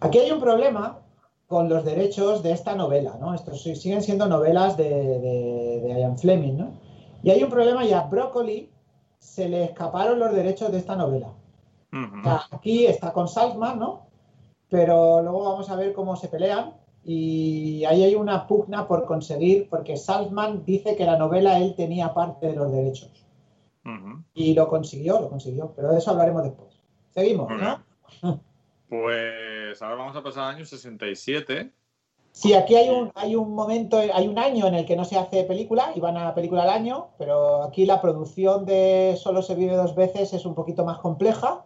aquí 0.00 0.18
hay 0.18 0.30
un 0.32 0.40
problema 0.40 0.98
con 1.46 1.68
los 1.68 1.84
derechos 1.84 2.42
de 2.42 2.52
esta 2.52 2.74
novela, 2.74 3.16
¿no? 3.20 3.34
Estos 3.34 3.62
siguen 3.62 4.02
siendo 4.02 4.26
novelas 4.26 4.76
de, 4.76 4.88
de, 4.88 5.80
de 5.80 6.00
Ian 6.00 6.18
Fleming, 6.18 6.56
¿no? 6.56 6.70
Y 7.22 7.30
hay 7.30 7.42
un 7.42 7.50
problema 7.50 7.84
y 7.84 7.92
a 7.92 8.02
Broccoli 8.02 8.70
se 9.18 9.48
le 9.48 9.64
escaparon 9.64 10.18
los 10.18 10.32
derechos 10.32 10.70
de 10.70 10.78
esta 10.78 10.96
novela. 10.96 11.28
Ujú. 11.92 12.20
O 12.20 12.22
sea, 12.22 12.42
aquí 12.50 12.86
está 12.86 13.12
con 13.12 13.28
Salzman, 13.28 13.78
¿no? 13.78 14.06
Pero 14.68 15.22
luego 15.22 15.44
vamos 15.44 15.70
a 15.70 15.76
ver 15.76 15.92
cómo 15.92 16.16
se 16.16 16.28
pelean. 16.28 16.74
Y 17.04 17.84
ahí 17.84 18.02
hay 18.02 18.16
una 18.16 18.48
pugna 18.48 18.88
por 18.88 19.04
conseguir, 19.06 19.68
porque 19.68 19.96
Salzman 19.96 20.64
dice 20.64 20.96
que 20.96 21.04
la 21.04 21.16
novela 21.16 21.58
él 21.58 21.74
tenía 21.76 22.12
parte 22.12 22.48
de 22.48 22.56
los 22.56 22.72
derechos. 22.72 23.10
Y 24.34 24.54
lo 24.54 24.68
consiguió, 24.68 25.20
lo 25.20 25.30
consiguió. 25.30 25.72
Pero 25.76 25.92
de 25.92 25.98
eso 25.98 26.10
hablaremos 26.10 26.42
después. 26.42 26.80
Seguimos, 27.10 27.48
¿no? 27.48 27.56
bien. 28.22 28.40
Pues 29.66 29.82
ahora 29.82 29.96
vamos 29.96 30.16
a 30.16 30.22
pasar 30.22 30.44
al 30.44 30.54
año 30.54 30.64
67. 30.64 31.72
Sí, 32.30 32.54
aquí 32.54 32.76
hay 32.76 32.88
un, 32.88 33.10
hay 33.14 33.34
un 33.34 33.54
momento, 33.54 33.98
hay 33.98 34.28
un 34.28 34.38
año 34.38 34.66
en 34.66 34.74
el 34.74 34.86
que 34.86 34.94
no 34.94 35.04
se 35.04 35.18
hace 35.18 35.42
película 35.44 35.90
y 35.94 36.00
van 36.00 36.16
a 36.16 36.34
película 36.34 36.62
al 36.62 36.70
año, 36.70 37.08
pero 37.18 37.64
aquí 37.64 37.84
la 37.84 38.00
producción 38.00 38.64
de 38.64 39.16
Solo 39.18 39.42
se 39.42 39.54
vive 39.54 39.74
dos 39.74 39.94
veces 39.96 40.32
es 40.32 40.46
un 40.46 40.54
poquito 40.54 40.84
más 40.84 40.98
compleja. 40.98 41.64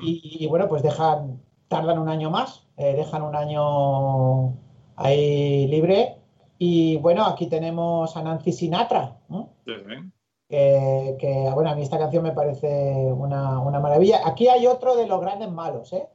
Y, 0.00 0.38
y, 0.38 0.46
bueno, 0.46 0.68
pues 0.68 0.82
dejan, 0.82 1.42
tardan 1.66 1.98
un 1.98 2.08
año 2.08 2.30
más, 2.30 2.64
eh, 2.76 2.94
dejan 2.94 3.22
un 3.22 3.34
año 3.34 4.54
ahí 4.94 5.66
libre. 5.66 6.18
Y 6.58 6.98
bueno, 6.98 7.24
aquí 7.26 7.48
tenemos 7.48 8.16
a 8.16 8.22
Nancy 8.22 8.52
Sinatra, 8.52 9.16
¿no? 9.28 9.48
Sí, 9.66 9.72
sí. 9.74 10.12
que, 10.48 11.16
que, 11.18 11.50
bueno, 11.52 11.70
a 11.70 11.74
mí 11.74 11.82
esta 11.82 11.98
canción 11.98 12.22
me 12.22 12.32
parece 12.32 13.12
una, 13.12 13.58
una 13.58 13.80
maravilla. 13.80 14.20
Aquí 14.24 14.46
hay 14.46 14.66
otro 14.68 14.94
de 14.94 15.08
los 15.08 15.20
grandes 15.20 15.50
malos, 15.50 15.92
¿eh? 15.92 16.06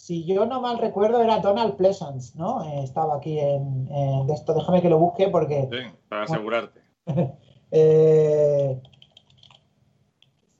Si 0.00 0.24
yo 0.24 0.46
no 0.46 0.62
mal 0.62 0.78
recuerdo, 0.78 1.20
era 1.20 1.40
Donald 1.40 1.76
Pleasance, 1.76 2.32
¿no? 2.38 2.64
Eh, 2.64 2.84
estaba 2.84 3.16
aquí 3.16 3.38
en, 3.38 3.86
esto, 4.30 4.54
déjame 4.54 4.80
que 4.80 4.88
lo 4.88 4.98
busque 4.98 5.28
porque 5.28 5.68
Sí, 5.70 5.76
para 6.08 6.22
asegurarte. 6.22 6.80
eh, 7.70 8.80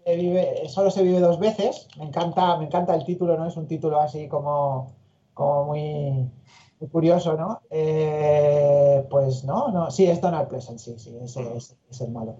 se 0.04 0.16
vive- 0.16 0.68
solo 0.68 0.90
se 0.90 1.02
vive 1.02 1.20
dos 1.20 1.38
veces. 1.38 1.88
Me 1.96 2.04
encanta, 2.04 2.58
me 2.58 2.66
encanta 2.66 2.94
el 2.94 3.02
título, 3.06 3.38
¿no? 3.38 3.46
Es 3.46 3.56
un 3.56 3.66
título 3.66 3.98
así 3.98 4.28
como, 4.28 4.92
como 5.32 5.64
muy, 5.64 6.30
Muy 6.78 6.90
curioso, 6.90 7.34
¿no? 7.34 7.62
Eh, 7.70 9.06
pues 9.08 9.42
no, 9.44 9.68
no, 9.68 9.90
sí, 9.90 10.04
es 10.04 10.20
Donald 10.20 10.48
Pleasant, 10.48 10.78
sí, 10.78 10.98
sí, 10.98 11.16
ese 11.22 11.56
es, 11.56 11.78
es 11.90 12.00
el 12.02 12.10
malo. 12.10 12.36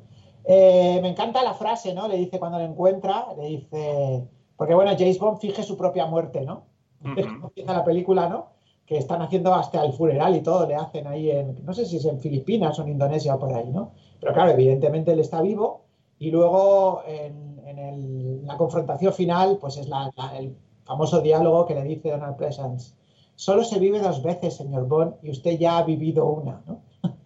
Me 0.47 1.09
encanta 1.09 1.43
la 1.43 1.55
frase, 1.55 1.95
¿no? 1.95 2.09
Le 2.09 2.17
dice 2.19 2.39
cuando 2.39 2.59
lo 2.59 2.65
encuentra, 2.65 3.29
le 3.39 3.47
dice, 3.47 4.29
porque 4.59 4.75
bueno, 4.75 4.91
James 4.99 5.19
Bond 5.19 5.39
finge 5.39 5.63
su 5.63 5.79
propia 5.79 6.05
muerte, 6.05 6.43
¿no? 6.43 6.69
Es 7.17 7.27
como 7.27 7.47
empieza 7.49 7.73
la 7.73 7.85
película, 7.85 8.29
¿no? 8.29 8.47
Que 8.87 8.99
están 8.99 9.23
haciendo 9.23 9.55
hasta 9.55 9.85
el 9.85 9.93
funeral 9.93 10.35
y 10.37 10.43
todo, 10.43 10.67
le 10.67 10.75
hacen 10.75 11.07
ahí 11.07 11.31
en, 11.31 11.65
no 11.65 11.73
sé 11.73 11.87
si 11.87 11.97
es 11.97 12.05
en 12.05 12.19
Filipinas 12.21 12.79
o 12.79 12.83
en 12.83 12.89
Indonesia 12.91 13.35
o 13.35 13.39
por 13.39 13.53
ahí, 13.55 13.71
¿no? 13.71 13.93
Pero 14.21 14.33
claro, 14.35 14.51
evidentemente 14.51 15.13
él 15.13 15.21
está 15.21 15.41
vivo 15.41 15.83
y 16.19 16.31
luego 16.31 17.03
en, 17.07 17.61
en 17.67 17.79
el- 17.79 18.47
la 18.47 18.57
confrontación 18.57 19.13
final, 19.13 19.59
pues 19.61 19.77
es 19.79 19.89
la- 19.89 20.11
la- 20.17 20.37
el 20.37 20.57
famoso 20.85 21.21
diálogo 21.21 21.65
que 21.67 21.75
le 21.75 21.85
dice 21.85 22.11
Donald 22.11 22.37
Pleasance. 22.37 22.95
Solo 23.37 23.65
se 23.65 23.79
vive 23.79 24.01
dos 24.01 24.23
veces, 24.23 24.57
señor 24.57 24.87
Bond, 24.87 25.15
y 25.23 25.31
usted 25.31 25.59
ya 25.59 25.79
ha 25.79 25.85
vivido 25.85 26.27
una, 26.27 26.63
¿no? 26.67 26.83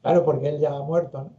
Claro, 0.00 0.24
porque 0.24 0.48
él 0.48 0.60
ya 0.60 0.70
ha 0.72 0.82
muerto, 0.82 1.24
¿no? 1.24 1.30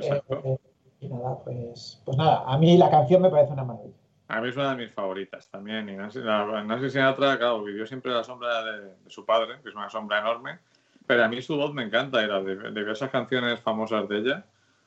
Exacto. 0.00 0.38
Eh, 0.44 0.58
y 1.00 1.08
nada, 1.08 1.38
pues, 1.42 2.00
pues 2.04 2.16
nada, 2.16 2.44
a 2.46 2.58
mí 2.58 2.76
la 2.76 2.90
canción 2.90 3.22
me 3.22 3.30
parece 3.30 3.52
una 3.54 3.64
maravilla. 3.64 3.96
A 4.32 4.40
mí 4.40 4.48
es 4.48 4.56
una 4.56 4.74
de 4.74 4.86
mis 4.86 4.92
favoritas 4.94 5.46
también. 5.50 5.90
Y 5.90 5.92
Nancy, 5.94 6.20
la- 6.20 6.64
Nancy 6.64 6.88
Sinatra, 6.88 7.36
claro, 7.36 7.62
vivió 7.62 7.86
siempre 7.86 8.12
la 8.12 8.24
sombra 8.24 8.64
de, 8.64 8.94
su 9.08 9.26
padre, 9.26 9.58
que 9.62 9.68
es 9.68 9.74
una 9.74 9.90
sombra 9.90 10.20
enorme. 10.20 10.58
Pero 11.06 11.24
a 11.24 11.28
mí 11.28 11.42
su 11.42 11.54
voz 11.54 11.74
me 11.74 11.82
encanta 11.82 12.22
y 12.22 12.26
las 12.26 12.42
diversas 12.74 13.10
canciones 13.10 13.60
famosas 13.60 14.08
de 14.08 14.18
ella 14.18 14.44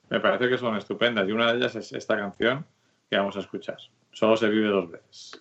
me 0.09 0.19
parece 0.19 0.49
que 0.49 0.57
son 0.57 0.75
estupendas. 0.75 1.27
Y 1.29 1.31
una 1.31 1.51
de 1.51 1.59
ellas 1.59 1.75
es 1.75 1.93
esta 1.93 2.17
canción 2.17 2.65
que 3.07 3.17
vamos 3.17 3.37
a 3.37 3.41
escuchar. 3.41 3.77
Solo 4.11 4.35
se 4.35 4.49
vive 4.49 4.67
dos 4.67 4.89
veces. 4.89 5.39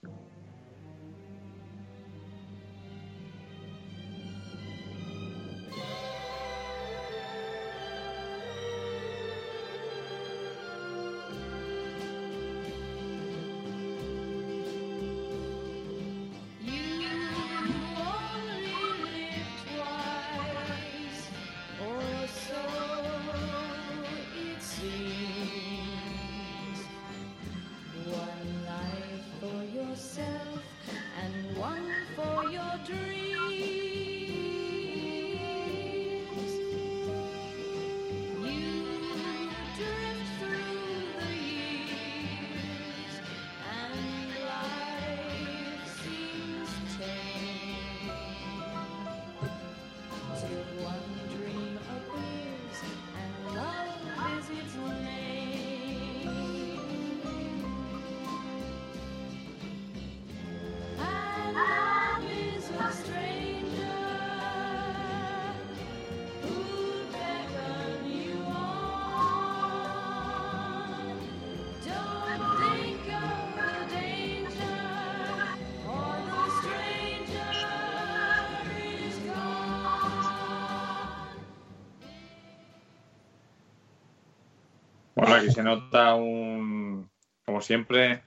Bueno, 85.35 85.47
aquí 85.47 85.55
se 85.55 85.62
nota 85.64 86.14
un. 86.14 87.11
Como 87.45 87.61
siempre, 87.61 88.22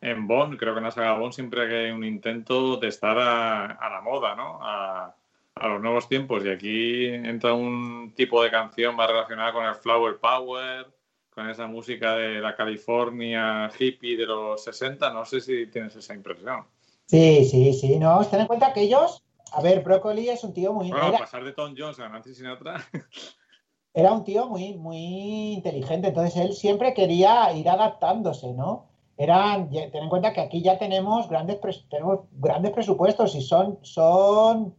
en 0.00 0.26
Bond, 0.26 0.58
creo 0.58 0.74
que 0.74 0.78
en 0.78 0.84
la 0.84 0.90
saga 0.90 1.16
Bond 1.16 1.32
siempre 1.32 1.86
hay 1.86 1.92
un 1.92 2.04
intento 2.04 2.76
de 2.76 2.88
estar 2.88 3.16
a, 3.16 3.66
a 3.66 3.90
la 3.90 4.00
moda, 4.00 4.34
¿no? 4.34 4.58
A, 4.60 5.14
a 5.54 5.68
los 5.68 5.80
nuevos 5.80 6.08
tiempos. 6.08 6.44
Y 6.44 6.48
aquí 6.48 7.06
entra 7.06 7.54
un 7.54 8.12
tipo 8.16 8.42
de 8.42 8.50
canción 8.50 8.96
más 8.96 9.08
relacionada 9.08 9.52
con 9.52 9.64
el 9.66 9.76
Flower 9.76 10.18
Power, 10.18 10.86
con 11.30 11.48
esa 11.48 11.68
música 11.68 12.16
de 12.16 12.40
la 12.40 12.56
California 12.56 13.70
hippie 13.78 14.16
de 14.16 14.26
los 14.26 14.64
60. 14.64 15.12
No 15.12 15.24
sé 15.24 15.40
si 15.40 15.68
tienes 15.68 15.94
esa 15.94 16.12
impresión. 16.12 16.66
Sí, 17.06 17.44
sí, 17.44 17.72
sí, 17.72 17.98
no, 17.98 18.26
ten 18.26 18.40
en 18.40 18.46
cuenta 18.48 18.72
que 18.72 18.82
ellos, 18.82 19.24
a 19.52 19.62
ver, 19.62 19.82
Broccoli 19.84 20.28
es 20.28 20.42
un 20.42 20.52
tío 20.52 20.72
muy, 20.72 20.90
Bueno, 20.90 21.12
pasar 21.18 21.44
de 21.44 21.52
Tom 21.52 21.74
Jones 21.78 22.00
a 22.00 22.08
Nancy 22.08 22.34
Sinatra. 22.34 22.84
era 23.94 24.12
un 24.12 24.24
tío 24.24 24.46
muy, 24.46 24.74
muy 24.76 25.54
inteligente, 25.54 26.08
entonces 26.08 26.36
él 26.36 26.52
siempre 26.52 26.94
quería 26.94 27.52
ir 27.52 27.68
adaptándose, 27.68 28.52
¿no? 28.52 28.86
Eran, 29.16 29.70
ten 29.70 29.90
en 29.94 30.08
cuenta 30.08 30.32
que 30.32 30.40
aquí 30.40 30.62
ya 30.62 30.78
tenemos 30.78 31.28
grandes, 31.28 31.58
tenemos 31.90 32.20
grandes 32.32 32.70
presupuestos 32.70 33.34
y 33.34 33.40
son, 33.42 33.78
son, 33.82 34.74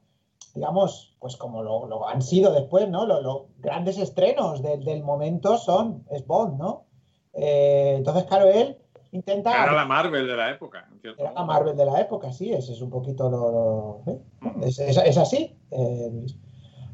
digamos, 0.55 1.17
pues 1.19 1.35
como 1.35 1.61
lo, 1.61 1.87
lo 1.87 2.07
han 2.07 2.21
sido 2.21 2.53
después, 2.53 2.87
¿no? 2.89 3.05
Los 3.05 3.41
grandes 3.57 3.97
estrenos 3.97 4.61
del, 4.61 4.85
del 4.85 5.03
momento 5.03 5.57
son, 5.57 6.05
es 6.11 6.25
Bond, 6.25 6.57
¿no? 6.57 6.85
Eh, 7.33 7.95
entonces, 7.97 8.23
claro, 8.25 8.47
él 8.47 8.77
intenta... 9.11 9.51
Era 9.63 9.73
la 9.73 9.85
Marvel 9.85 10.25
de 10.25 10.35
la 10.37 10.51
época. 10.51 10.87
cierto 11.01 11.21
Era 11.21 11.33
la. 11.33 11.43
Marvel 11.43 11.75
de 11.75 11.85
la 11.85 11.99
época, 11.99 12.31
sí, 12.31 12.53
ese 12.53 12.71
es 12.71 12.81
un 12.81 12.89
poquito 12.89 13.29
lo. 13.29 13.51
lo- 13.51 14.01
¿eh? 14.13 14.21
es, 14.63 14.79
es- 14.79 14.97
es 14.97 15.17
así. 15.17 15.57
eh. 15.71 16.25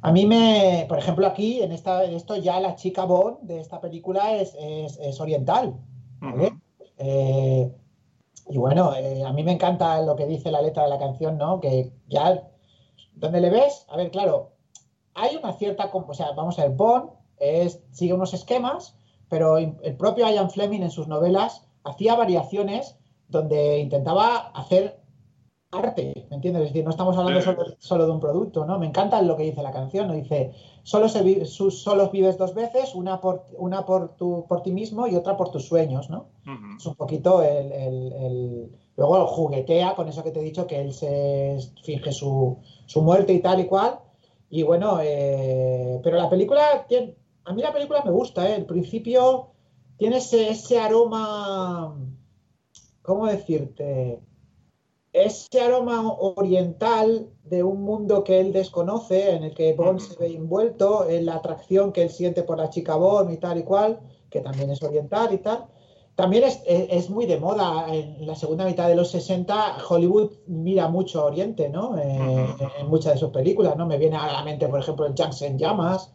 A 0.07 0.11
mí 0.11 0.25
me, 0.25 0.85
por 0.87 0.97
ejemplo, 0.99 1.25
aquí 1.27 1.61
en 1.61 1.71
esta, 1.71 2.03
esto 2.03 2.35
ya 2.35 2.59
la 2.59 2.75
chica 2.75 3.05
Bond 3.05 3.39
de 3.41 3.59
esta 3.59 3.81
película 3.81 4.35
es, 4.35 4.55
es- 4.59 4.97
es 4.99 5.19
oriental. 5.19 5.75
¿vale? 6.19 6.53
Eh, 6.97 7.71
y 8.49 8.57
bueno, 8.57 8.93
eh, 8.95 9.23
a 9.23 9.33
mí 9.33 9.43
me 9.43 9.51
encanta 9.53 10.01
lo 10.01 10.15
que 10.15 10.27
dice 10.27 10.51
la 10.51 10.61
letra 10.61 10.83
de 10.83 10.89
la 10.89 10.99
canción, 10.99 11.37
¿no? 11.37 11.59
Que 11.59 11.91
ya, 12.07 12.43
donde 13.15 13.41
le 13.41 13.49
ves, 13.49 13.85
a 13.89 13.97
ver, 13.97 14.11
claro, 14.11 14.51
hay 15.15 15.35
una 15.35 15.53
cierta, 15.53 15.89
o 15.91 16.13
sea, 16.13 16.31
vamos 16.33 16.59
a 16.59 16.63
ver, 16.63 16.71
Bond 16.75 17.09
es, 17.37 17.81
sigue 17.91 18.13
unos 18.13 18.33
esquemas, 18.33 18.95
pero 19.29 19.57
el 19.57 19.95
propio 19.97 20.29
Ian 20.29 20.51
Fleming 20.51 20.81
en 20.83 20.91
sus 20.91 21.07
novelas 21.07 21.67
hacía 21.83 22.15
variaciones 22.15 22.95
donde 23.27 23.79
intentaba 23.79 24.51
hacer 24.53 24.99
arte, 25.75 26.25
¿me 26.29 26.35
entiendes? 26.37 26.63
Es 26.63 26.69
decir, 26.69 26.83
no 26.83 26.91
estamos 26.91 27.17
hablando 27.17 27.39
Sí. 27.41 27.45
solo, 27.45 27.63
solo 27.79 28.05
de 28.05 28.11
un 28.11 28.19
producto, 28.19 28.65
¿no? 28.65 28.79
Me 28.79 28.87
encanta 28.87 29.21
lo 29.21 29.35
que 29.37 29.43
dice 29.43 29.61
la 29.63 29.71
canción, 29.71 30.07
¿no? 30.07 30.13
Dice, 30.13 30.51
solo, 30.83 31.07
se 31.09 31.21
vi- 31.23 31.45
sus, 31.45 31.81
solo 31.81 32.09
vives 32.09 32.37
dos 32.37 32.53
veces, 32.53 32.95
una, 32.95 33.19
por, 33.21 33.45
una 33.57 33.85
por, 33.85 34.15
tu, 34.15 34.45
por 34.47 34.61
ti 34.61 34.71
mismo 34.71 35.07
y 35.07 35.15
otra 35.15 35.35
por 35.37 35.49
tus 35.51 35.65
sueños, 35.67 36.09
¿no? 36.09 36.25
Es 36.77 36.85
un 36.85 36.95
poquito 36.95 37.41
el, 37.41 37.71
el- 37.71 38.13
el- 38.13 38.71
Luego 38.97 39.27
juguetea 39.27 39.93
con 39.93 40.07
eso 40.07 40.23
que 40.23 40.31
te 40.31 40.39
he 40.39 40.43
dicho, 40.43 40.67
que 40.67 40.79
él 40.79 40.93
se 40.93 41.57
finge 41.83 42.13
su, 42.13 42.59
su 42.85 43.01
muerte 43.01 43.33
y 43.33 43.41
tal 43.41 43.59
y 43.59 43.65
cual. 43.65 43.99
Y 44.49 44.63
bueno, 44.63 44.99
eh, 45.01 45.99
pero 46.01 46.15
la 46.17 46.29
película, 46.29 46.85
tiene- 46.87 47.13
a 47.43 47.53
mí 47.53 47.61
la 47.61 47.73
película 47.73 48.01
me 48.05 48.11
gusta, 48.11 48.49
¿eh? 48.49 48.55
El 48.55 48.65
principio 48.65 49.47
tiene 49.97 50.17
ese, 50.17 50.49
ese 50.49 50.79
aroma, 50.79 51.93
¿cómo 53.01 53.25
decirte? 53.27 54.19
Ese 55.23 55.61
aroma 55.61 56.11
oriental 56.17 57.29
de 57.43 57.63
un 57.63 57.83
mundo 57.83 58.23
que 58.23 58.39
él 58.39 58.51
desconoce, 58.51 59.35
en 59.35 59.43
el 59.45 59.53
que 59.53 59.73
Bond 59.73 59.99
se 59.99 60.15
ve 60.19 60.27
envuelto, 60.35 61.07
en 61.09 61.25
la 61.25 61.35
atracción 61.35 61.91
que 61.93 62.01
él 62.03 62.09
siente 62.09 62.43
por 62.43 62.57
la 62.57 62.69
chica 62.69 62.95
Bond 62.97 63.31
y 63.31 63.37
tal 63.37 63.57
y 63.59 63.63
cual, 63.63 63.99
que 64.29 64.41
también 64.41 64.71
es 64.71 64.83
oriental 64.83 65.33
y 65.33 65.37
tal. 65.37 65.65
También 66.15 66.43
es, 66.45 66.61
es- 66.65 66.87
es 66.89 67.09
muy 67.09 67.25
de 67.25 67.39
moda 67.39 67.85
en 67.93 68.25
la 68.25 68.35
segunda 68.35 68.65
mitad 68.65 68.87
de 68.87 68.95
los 68.95 69.09
60. 69.11 69.77
Hollywood 69.89 70.31
mira 70.47 70.87
mucho 70.89 71.21
a 71.21 71.25
Oriente, 71.25 71.69
¿no? 71.69 71.97
Eh, 71.97 72.47
en 72.79 72.87
muchas 72.89 73.13
de 73.13 73.19
sus 73.19 73.29
películas, 73.29 73.75
¿no? 73.77 73.85
Me 73.85 73.97
viene 73.97 74.17
a 74.17 74.31
la 74.31 74.43
mente, 74.43 74.67
por 74.67 74.79
ejemplo, 74.79 75.05
el 75.05 75.13
Jackson 75.15 75.47
en 75.49 75.57
Llamas, 75.57 76.13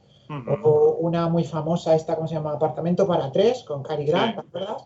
o 0.65 0.97
una 1.01 1.29
muy 1.29 1.45
famosa, 1.45 1.95
esta, 1.95 2.15
¿cómo 2.17 2.29
se 2.29 2.35
llama? 2.35 2.53
Apartamento 2.53 3.07
para 3.07 3.33
tres, 3.33 3.65
con 3.65 3.83
Cary 3.83 4.05
Grant. 4.05 4.37
Sí. 4.79 4.85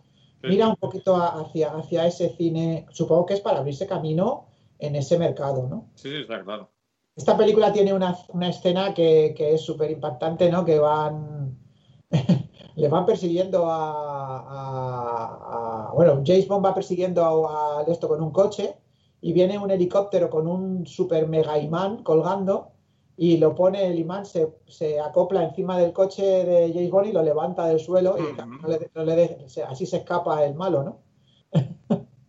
Mira 0.48 0.68
un 0.68 0.76
poquito 0.76 1.16
a- 1.16 1.40
hacia, 1.40 1.70
hacia 1.76 2.06
ese 2.06 2.30
cine, 2.36 2.86
supongo 2.90 3.26
que 3.26 3.34
es 3.34 3.40
para 3.40 3.58
abrirse 3.58 3.86
camino 3.86 4.46
en 4.78 4.96
ese 4.96 5.18
mercado, 5.18 5.66
¿no? 5.68 5.90
Sí, 5.94 6.10
sí, 6.10 6.16
está 6.16 6.42
claro. 6.42 6.70
Esta 7.16 7.36
película 7.36 7.72
tiene 7.72 7.92
una, 7.92 8.16
una 8.28 8.48
escena 8.48 8.92
que, 8.92 9.34
que 9.36 9.54
es 9.54 9.60
súper 9.62 9.90
impactante, 9.90 10.50
¿no? 10.50 10.64
Que 10.64 10.78
van. 10.78 11.56
le 12.76 12.88
van 12.88 13.06
persiguiendo 13.06 13.70
a, 13.70 14.38
a- 14.40 15.88
a- 15.88 15.92
Bueno, 15.94 16.22
James 16.26 16.48
Bond 16.48 16.64
va 16.66 16.74
persiguiendo 16.74 17.24
a, 17.24 17.80
a 17.80 17.82
esto 17.84 18.08
con 18.08 18.20
un 18.22 18.30
coche 18.32 18.76
y 19.20 19.32
viene 19.32 19.58
un 19.58 19.70
helicóptero 19.70 20.28
con 20.28 20.46
un 20.46 20.86
super 20.86 21.26
mega 21.28 21.58
imán 21.58 22.02
colgando 22.02 22.72
y 23.16 23.36
lo 23.38 23.54
pone 23.54 23.86
el 23.86 23.98
imán, 23.98 24.26
se, 24.26 24.48
se 24.66 24.98
acopla 25.00 25.44
encima 25.44 25.78
del 25.78 25.92
coche 25.92 26.22
de 26.22 26.72
James 26.72 26.90
Bond 26.90 27.06
y 27.08 27.12
lo 27.12 27.22
levanta 27.22 27.66
del 27.66 27.78
suelo 27.80 28.16
y 28.18 28.22
no 28.60 28.68
le- 28.68 28.90
no 28.94 29.04
le 29.04 29.14
de- 29.16 29.48
se- 29.48 29.62
así 29.62 29.86
se 29.86 29.98
escapa 29.98 30.44
el 30.44 30.54
malo, 30.54 30.82
¿no? 30.82 31.00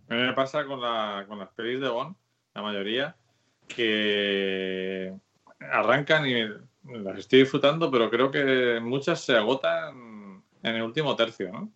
A 0.08 0.14
mí 0.14 0.22
me 0.22 0.34
pasa 0.34 0.66
con, 0.66 0.80
la, 0.82 1.26
con 1.28 1.40
las 1.40 1.50
pelis 1.50 1.82
de 1.82 1.90
Bond, 1.90 2.16
la 2.54 2.62
mayoría, 2.62 3.16
que 3.68 5.14
arrancan 5.60 6.26
y 6.28 6.44
las 7.04 7.18
estoy 7.18 7.40
disfrutando, 7.40 7.90
pero 7.90 8.10
creo 8.12 8.30
que 8.30 8.80
muchas 8.82 9.20
se 9.22 9.36
agotan 9.36 10.44
en 10.62 10.76
el 10.76 10.84
último 10.84 11.16
tercio, 11.16 11.52
¿no? 11.52 11.72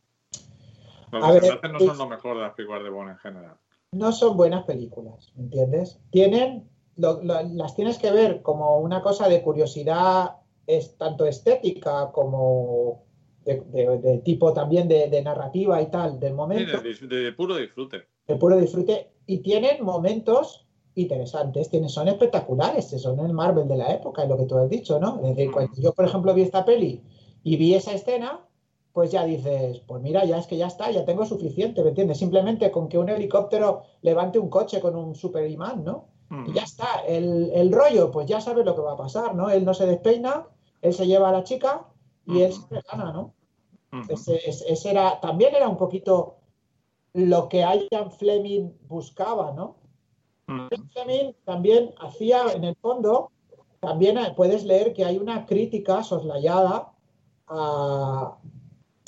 Los 1.11 1.23
A 1.23 1.31
ver, 1.31 1.59
no 1.71 1.79
son 1.79 1.97
lo 1.97 2.07
mejor 2.07 2.37
de 2.37 2.43
las 2.43 2.53
películas 2.53 2.83
de 2.83 2.89
Bond 2.91 3.09
en 3.09 3.17
general. 3.17 3.55
no 3.91 4.11
son 4.11 4.37
buenas 4.37 4.63
películas, 4.65 5.31
¿me 5.35 5.45
entiendes? 5.45 5.99
Tienen, 6.11 6.69
lo- 6.99 7.21
lo- 7.23 7.41
las 7.43 7.75
tienes 7.75 7.97
que 7.97 8.11
ver 8.11 8.41
como 8.41 8.77
una 8.79 9.01
cosa 9.01 9.27
de 9.29 9.41
curiosidad, 9.41 10.35
es 10.67 10.97
tanto 10.97 11.25
estética 11.25 12.11
como 12.11 13.03
de, 13.45 13.61
de- 13.71 13.97
de 13.97 14.17
tipo 14.19 14.53
también 14.53 14.87
de, 14.87 15.09
de 15.09 15.21
narrativa 15.21 15.81
y 15.81 15.87
tal, 15.87 16.19
del 16.19 16.33
momento, 16.33 16.77
de, 16.81 17.31
puro 17.33 17.55
disfrute. 17.57 18.05
de 18.27 18.35
puro 18.35 18.57
disfrute, 18.57 19.11
y 19.25 19.39
tienen 19.39 19.83
momentos 19.83 20.65
interesantes, 20.95 21.69
tienen, 21.69 21.89
son 21.89 22.07
espectaculares, 22.07 22.89
son 22.89 23.19
el 23.19 23.33
Marvel 23.33 23.67
de 23.67 23.77
la 23.77 23.93
época, 23.93 24.23
es 24.23 24.29
lo 24.29 24.37
que 24.37 24.45
tú 24.45 24.57
has 24.57 24.69
dicho, 24.69 24.99
¿no? 24.99 25.15
Es 25.23 25.29
decir, 25.35 25.51
cuando 25.51 25.71
yo, 25.81 25.93
por 25.93 26.05
ejemplo, 26.05 26.33
vi 26.33 26.41
esta 26.41 26.65
peli 26.65 27.01
y 27.43 27.55
vi 27.57 27.73
esa 27.73 27.93
escena, 27.93 28.41
pues 28.91 29.11
ya 29.11 29.23
dices, 29.23 29.79
pues 29.87 30.01
mira, 30.01 30.25
ya 30.25 30.37
es 30.37 30.47
que 30.47 30.57
ya 30.57 30.67
está, 30.67 30.91
ya 30.91 31.05
tengo 31.05 31.25
suficiente, 31.25 31.81
¿me 31.83 31.89
entiendes? 31.89 32.17
Simplemente 32.17 32.69
con 32.71 32.89
que 32.89 32.97
un 32.97 33.07
helicóptero 33.09 33.83
levante 34.01 34.39
un 34.39 34.49
coche 34.49 34.81
con 34.81 34.95
un 34.95 35.15
super 35.15 35.49
imán, 35.49 35.83
¿no? 35.85 36.07
Y 36.47 36.53
ya 36.53 36.61
está, 36.63 37.01
el, 37.07 37.51
el 37.53 37.71
rollo, 37.71 38.11
pues 38.11 38.27
ya 38.27 38.39
sabes 38.39 38.63
lo 38.65 38.75
que 38.75 38.81
va 38.81 38.93
a 38.93 38.97
pasar, 38.97 39.33
¿no? 39.33 39.49
Él 39.49 39.65
no 39.65 39.73
se 39.73 39.87
despeina, 39.87 40.45
él 40.81 40.93
se 40.93 41.07
lleva 41.07 41.29
a 41.29 41.31
la 41.31 41.43
chica 41.43 41.87
y 42.27 42.41
él 42.41 42.51
Ujú. 42.51 42.67
se 42.69 42.81
gana, 42.91 43.11
¿no? 43.11 43.33
Ujú. 43.91 44.13
Ese, 44.13 44.35
ese- 44.47 44.71
ese 44.71 44.91
era, 44.91 45.19
también 45.21 45.55
era 45.55 45.67
un 45.67 45.77
poquito 45.77 46.35
lo 47.13 47.49
que 47.49 47.65
Ian 47.91 48.11
Fleming 48.11 48.71
buscaba, 48.87 49.51
¿no? 49.53 49.77
Ujú. 50.47 50.67
Ian 50.69 50.89
Fleming 50.91 51.33
también 51.45 51.95
hacía, 51.99 52.43
en 52.53 52.63
el 52.63 52.75
fondo, 52.75 53.31
también 53.79 54.19
hay- 54.19 54.33
puedes 54.35 54.63
leer 54.65 54.93
que 54.93 55.05
hay 55.05 55.17
una 55.17 55.47
crítica 55.47 56.03
soslayada 56.03 56.91
a- 57.47 58.37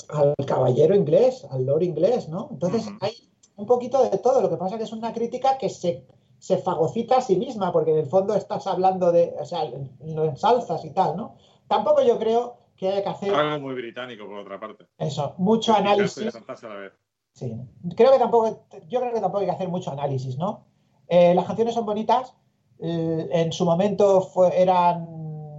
al 0.08 0.34
caballero 0.46 0.94
inglés, 0.96 1.46
al 1.50 1.64
lord 1.66 1.82
inglés, 1.82 2.28
¿no? 2.28 2.48
Entonces 2.50 2.88
hay 3.00 3.12
un 3.56 3.66
poquito 3.66 4.02
de 4.02 4.18
todo, 4.18 4.40
lo 4.42 4.50
que 4.50 4.56
pasa 4.56 4.76
que 4.76 4.84
es 4.84 4.92
una 4.92 5.12
crítica 5.12 5.56
que 5.56 5.68
se, 5.68 6.04
se 6.42 6.58
fagocita 6.58 7.18
a 7.18 7.20
sí 7.20 7.36
misma, 7.36 7.70
porque 7.70 7.92
en 7.92 7.98
el 7.98 8.06
fondo 8.06 8.34
estás 8.34 8.66
hablando 8.66 9.12
de, 9.12 9.32
o 9.38 9.44
sea, 9.44 9.62
lo 10.04 10.24
ensalzas 10.24 10.84
y 10.84 10.90
tal, 10.90 11.16
¿no? 11.16 11.36
Tampoco 11.68 12.02
yo 12.02 12.18
creo 12.18 12.56
que 12.76 12.88
haya 12.88 13.00
que 13.04 13.08
hacer 13.10 13.32
Algo 13.32 13.60
muy 13.68 13.74
británico, 13.76 14.26
por 14.26 14.38
otra 14.40 14.58
parte. 14.58 14.86
eso, 14.98 15.34
mucho 15.38 15.72
análisis. 15.72 16.32
saltarse 16.32 16.66
a 16.66 16.70
la 16.70 16.74
vez. 16.74 16.92
Sí, 17.32 17.54
creo 17.96 18.10
que 18.10 18.18
tampoco, 18.18 18.66
yo 18.88 18.98
creo 19.00 19.12
que 19.12 19.20
tampoco 19.20 19.38
hay 19.38 19.46
que 19.46 19.52
hacer 19.52 19.68
mucho 19.68 19.92
análisis, 19.92 20.36
¿no? 20.36 20.64
Eh, 21.06 21.32
las 21.32 21.44
canciones 21.46 21.74
son 21.74 21.86
bonitas, 21.86 22.34
eh, 22.80 23.28
en 23.30 23.52
su 23.52 23.64
momento 23.64 24.22
fue- 24.22 24.60
eran 24.60 25.06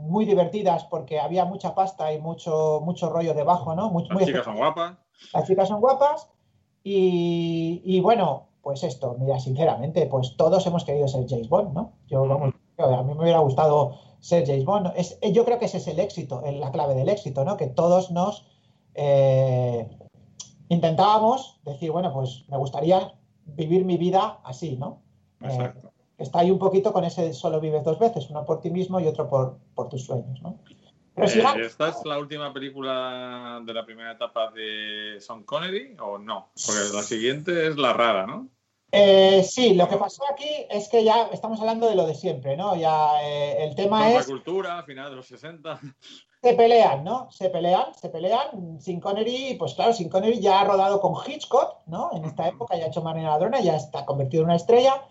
muy 0.09 0.25
divertidas 0.25 0.83
porque 0.83 1.17
había 1.21 1.45
mucha 1.45 1.73
pasta 1.73 2.11
y 2.11 2.19
mucho, 2.19 2.81
mucho 2.83 3.09
rollo 3.09 3.33
debajo, 3.33 3.73
¿no? 3.73 3.89
Muy, 3.89 4.03
Las 4.03 4.11
muy 4.15 4.25
chicas 4.25 4.43
son 4.43 4.57
guapas. 4.57 4.97
las 5.33 5.47
chicas 5.47 5.69
son 5.69 5.79
guapas 5.79 6.29
y, 6.83 7.81
y 7.85 8.01
bueno, 8.01 8.47
pues 8.63 8.81
esto, 8.83 9.17
mira, 9.19 9.39
sinceramente, 9.39 10.07
pues 10.07 10.37
todos 10.37 10.65
hemos 10.65 10.85
querido 10.85 11.07
ser 11.09 11.27
James 11.27 11.49
Bond, 11.49 11.73
¿no? 11.73 11.91
Yo, 12.07 12.25
vamos, 12.25 12.53
a 12.77 13.03
mí 13.03 13.13
me 13.13 13.21
hubiera 13.21 13.39
gustado 13.39 13.99
ser 14.21 14.47
James 14.47 14.63
Bond. 14.63 14.93
Es, 14.95 15.19
yo 15.33 15.43
creo 15.43 15.59
que 15.59 15.65
ese 15.65 15.77
es 15.77 15.87
el 15.87 15.99
éxito, 15.99 16.41
la 16.41 16.71
clave 16.71 16.95
del 16.95 17.09
éxito, 17.09 17.43
¿no? 17.43 17.57
Que 17.57 17.67
todos 17.67 18.09
nos 18.11 18.47
eh, 18.95 19.89
intentábamos 20.69 21.59
decir, 21.65 21.91
bueno, 21.91 22.13
pues 22.13 22.45
me 22.47 22.55
gustaría 22.55 23.13
vivir 23.45 23.83
mi 23.83 23.97
vida 23.97 24.39
así, 24.45 24.77
¿no? 24.77 25.01
Eh, 25.41 25.47
Exacto. 25.47 25.91
está 26.17 26.39
ahí 26.39 26.49
un 26.49 26.59
poquito 26.59 26.93
con 26.93 27.03
ese 27.03 27.33
solo 27.33 27.59
vives 27.59 27.83
dos 27.83 27.99
veces, 27.99 28.29
uno 28.29 28.45
por 28.45 28.61
ti 28.61 28.69
mismo 28.69 28.97
y 29.01 29.07
otro 29.07 29.27
por, 29.27 29.57
por 29.75 29.89
tus 29.89 30.05
sueños, 30.05 30.41
¿no? 30.41 30.55
Eh. 31.15 31.65
¿Esta 31.65 31.89
es 31.89 32.03
la 32.05 32.17
última 32.17 32.51
película 32.51 33.61
de 33.63 33.73
la 33.73 33.85
primera 33.85 34.13
etapa 34.13 34.49
de 34.51 35.17
Sean 35.19 35.43
Connery 35.43 35.95
o 35.99 36.17
no? 36.17 36.51
Porque 36.65 36.95
la 36.95 37.03
siguiente 37.03 37.67
es 37.67 37.77
la 37.77 37.93
rara, 37.93 38.25
¿no? 38.25 38.49
Eh, 38.91 39.43
sí, 39.43 39.73
lo 39.73 39.87
que 39.87 39.97
pasó 39.97 40.23
aquí 40.31 40.49
es 40.69 40.87
que 40.87 41.03
ya 41.03 41.29
estamos 41.31 41.59
hablando 41.59 41.87
de 41.89 41.95
lo 41.95 42.05
de 42.05 42.15
siempre, 42.15 42.57
¿no? 42.57 42.75
Ya 42.75 43.23
eh, 43.23 43.63
el 43.63 43.75
tema 43.75 44.11
es 44.11 44.25
cultura, 44.25 44.83
final 44.83 45.09
de 45.09 45.15
los 45.15 45.27
60. 45.27 45.79
se 46.41 46.53
pelean, 46.53 47.03
¿no? 47.03 47.31
Se 47.31 47.49
pelean, 47.49 47.93
se 47.95 48.09
pelean. 48.09 48.79
Sin 48.79 48.99
Connery, 48.99 49.55
pues 49.57 49.75
claro, 49.75 49.93
Sin 49.93 50.09
Connery 50.09 50.39
ya 50.39 50.61
ha 50.61 50.65
rodado 50.65 50.99
con 50.99 51.13
Hitchcock, 51.25 51.87
¿no? 51.87 52.11
En 52.13 52.25
esta 52.25 52.47
época 52.47 52.75
ya 52.75 52.85
ha 52.85 52.87
hecho 52.87 53.01
Marina 53.01 53.29
Ladrona, 53.29 53.61
ya 53.61 53.75
está 53.75 54.05
convertido 54.05 54.41
en 54.43 54.49
una 54.49 54.57
estrella. 54.57 55.03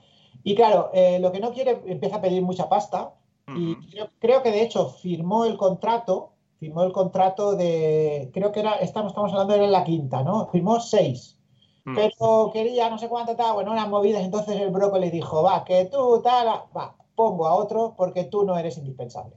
Y 0.44 0.56
claro, 0.56 0.90
lo 1.20 1.30
que 1.30 1.40
no 1.40 1.52
quiere 1.52 1.82
empieza 1.86 2.16
a 2.16 2.20
pedir 2.20 2.42
mucha 2.42 2.68
pasta. 2.68 3.14
Y 3.48 3.72
Ujú. 3.72 3.80
creo, 3.90 4.08
creo 4.18 4.42
que 4.42 4.50
de 4.50 4.62
hecho 4.62 4.88
firmó 4.88 5.44
el 5.44 5.56
contrato, 5.56 6.32
firmó 6.58 6.84
el 6.84 6.92
contrato 6.92 7.56
de, 7.56 8.30
creo 8.32 8.52
que 8.52 8.60
era, 8.60 8.74
estamos, 8.74 9.12
estamos 9.12 9.32
hablando 9.32 9.54
de 9.54 9.66
la 9.68 9.84
quinta, 9.84 10.22
¿no? 10.22 10.48
Firmó 10.48 10.80
seis. 10.80 11.38
Mm. 11.84 11.96
Pero 11.96 12.50
quería 12.52 12.88
no 12.88 12.98
sé 12.98 13.08
cuánto 13.08 13.34
tal, 13.34 13.54
bueno, 13.54 13.72
unas 13.72 13.88
movidas, 13.88 14.22
entonces 14.22 14.60
el 14.60 14.70
brócoli 14.70 15.10
dijo, 15.10 15.42
va, 15.42 15.64
que 15.64 15.86
tú 15.86 16.20
tal, 16.22 16.46
va, 16.76 16.96
pongo 17.14 17.46
a 17.46 17.54
otro 17.54 17.94
porque 17.96 18.24
tú 18.24 18.44
no 18.44 18.56
eres 18.56 18.78
indispensable. 18.78 19.36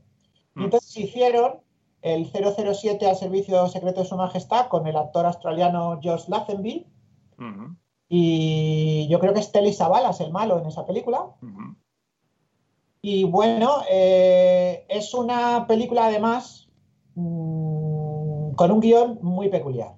Y 0.55 0.59
Mm. 0.59 0.63
entonces 0.65 0.95
hicieron 0.97 1.61
el 2.01 2.31
007 2.31 3.09
al 3.09 3.15
servicio 3.15 3.67
secreto 3.67 4.01
de 4.01 4.07
su 4.07 4.15
majestad 4.15 4.67
con 4.67 4.85
el 4.85 4.95
actor 4.95 5.25
australiano 5.25 5.99
George 6.01 6.25
Lazenby 6.29 6.85
y 8.07 9.07
yo 9.09 9.19
creo 9.19 9.33
que 9.33 9.39
es 9.39 9.51
Telly 9.51 9.73
Savalas 9.73 10.21
el 10.21 10.31
malo 10.31 10.59
en 10.59 10.67
esa 10.67 10.85
película. 10.85 11.23
Ujú. 11.41 11.75
Y 13.07 13.23
bueno, 13.23 13.83
eh, 13.87 14.83
es 14.89 15.13
una 15.13 15.67
película 15.67 16.07
además 16.07 16.67
mm, 17.13 18.53
con 18.55 18.71
un 18.71 18.79
guion 18.79 19.19
muy 19.21 19.47
peculiar. 19.49 19.93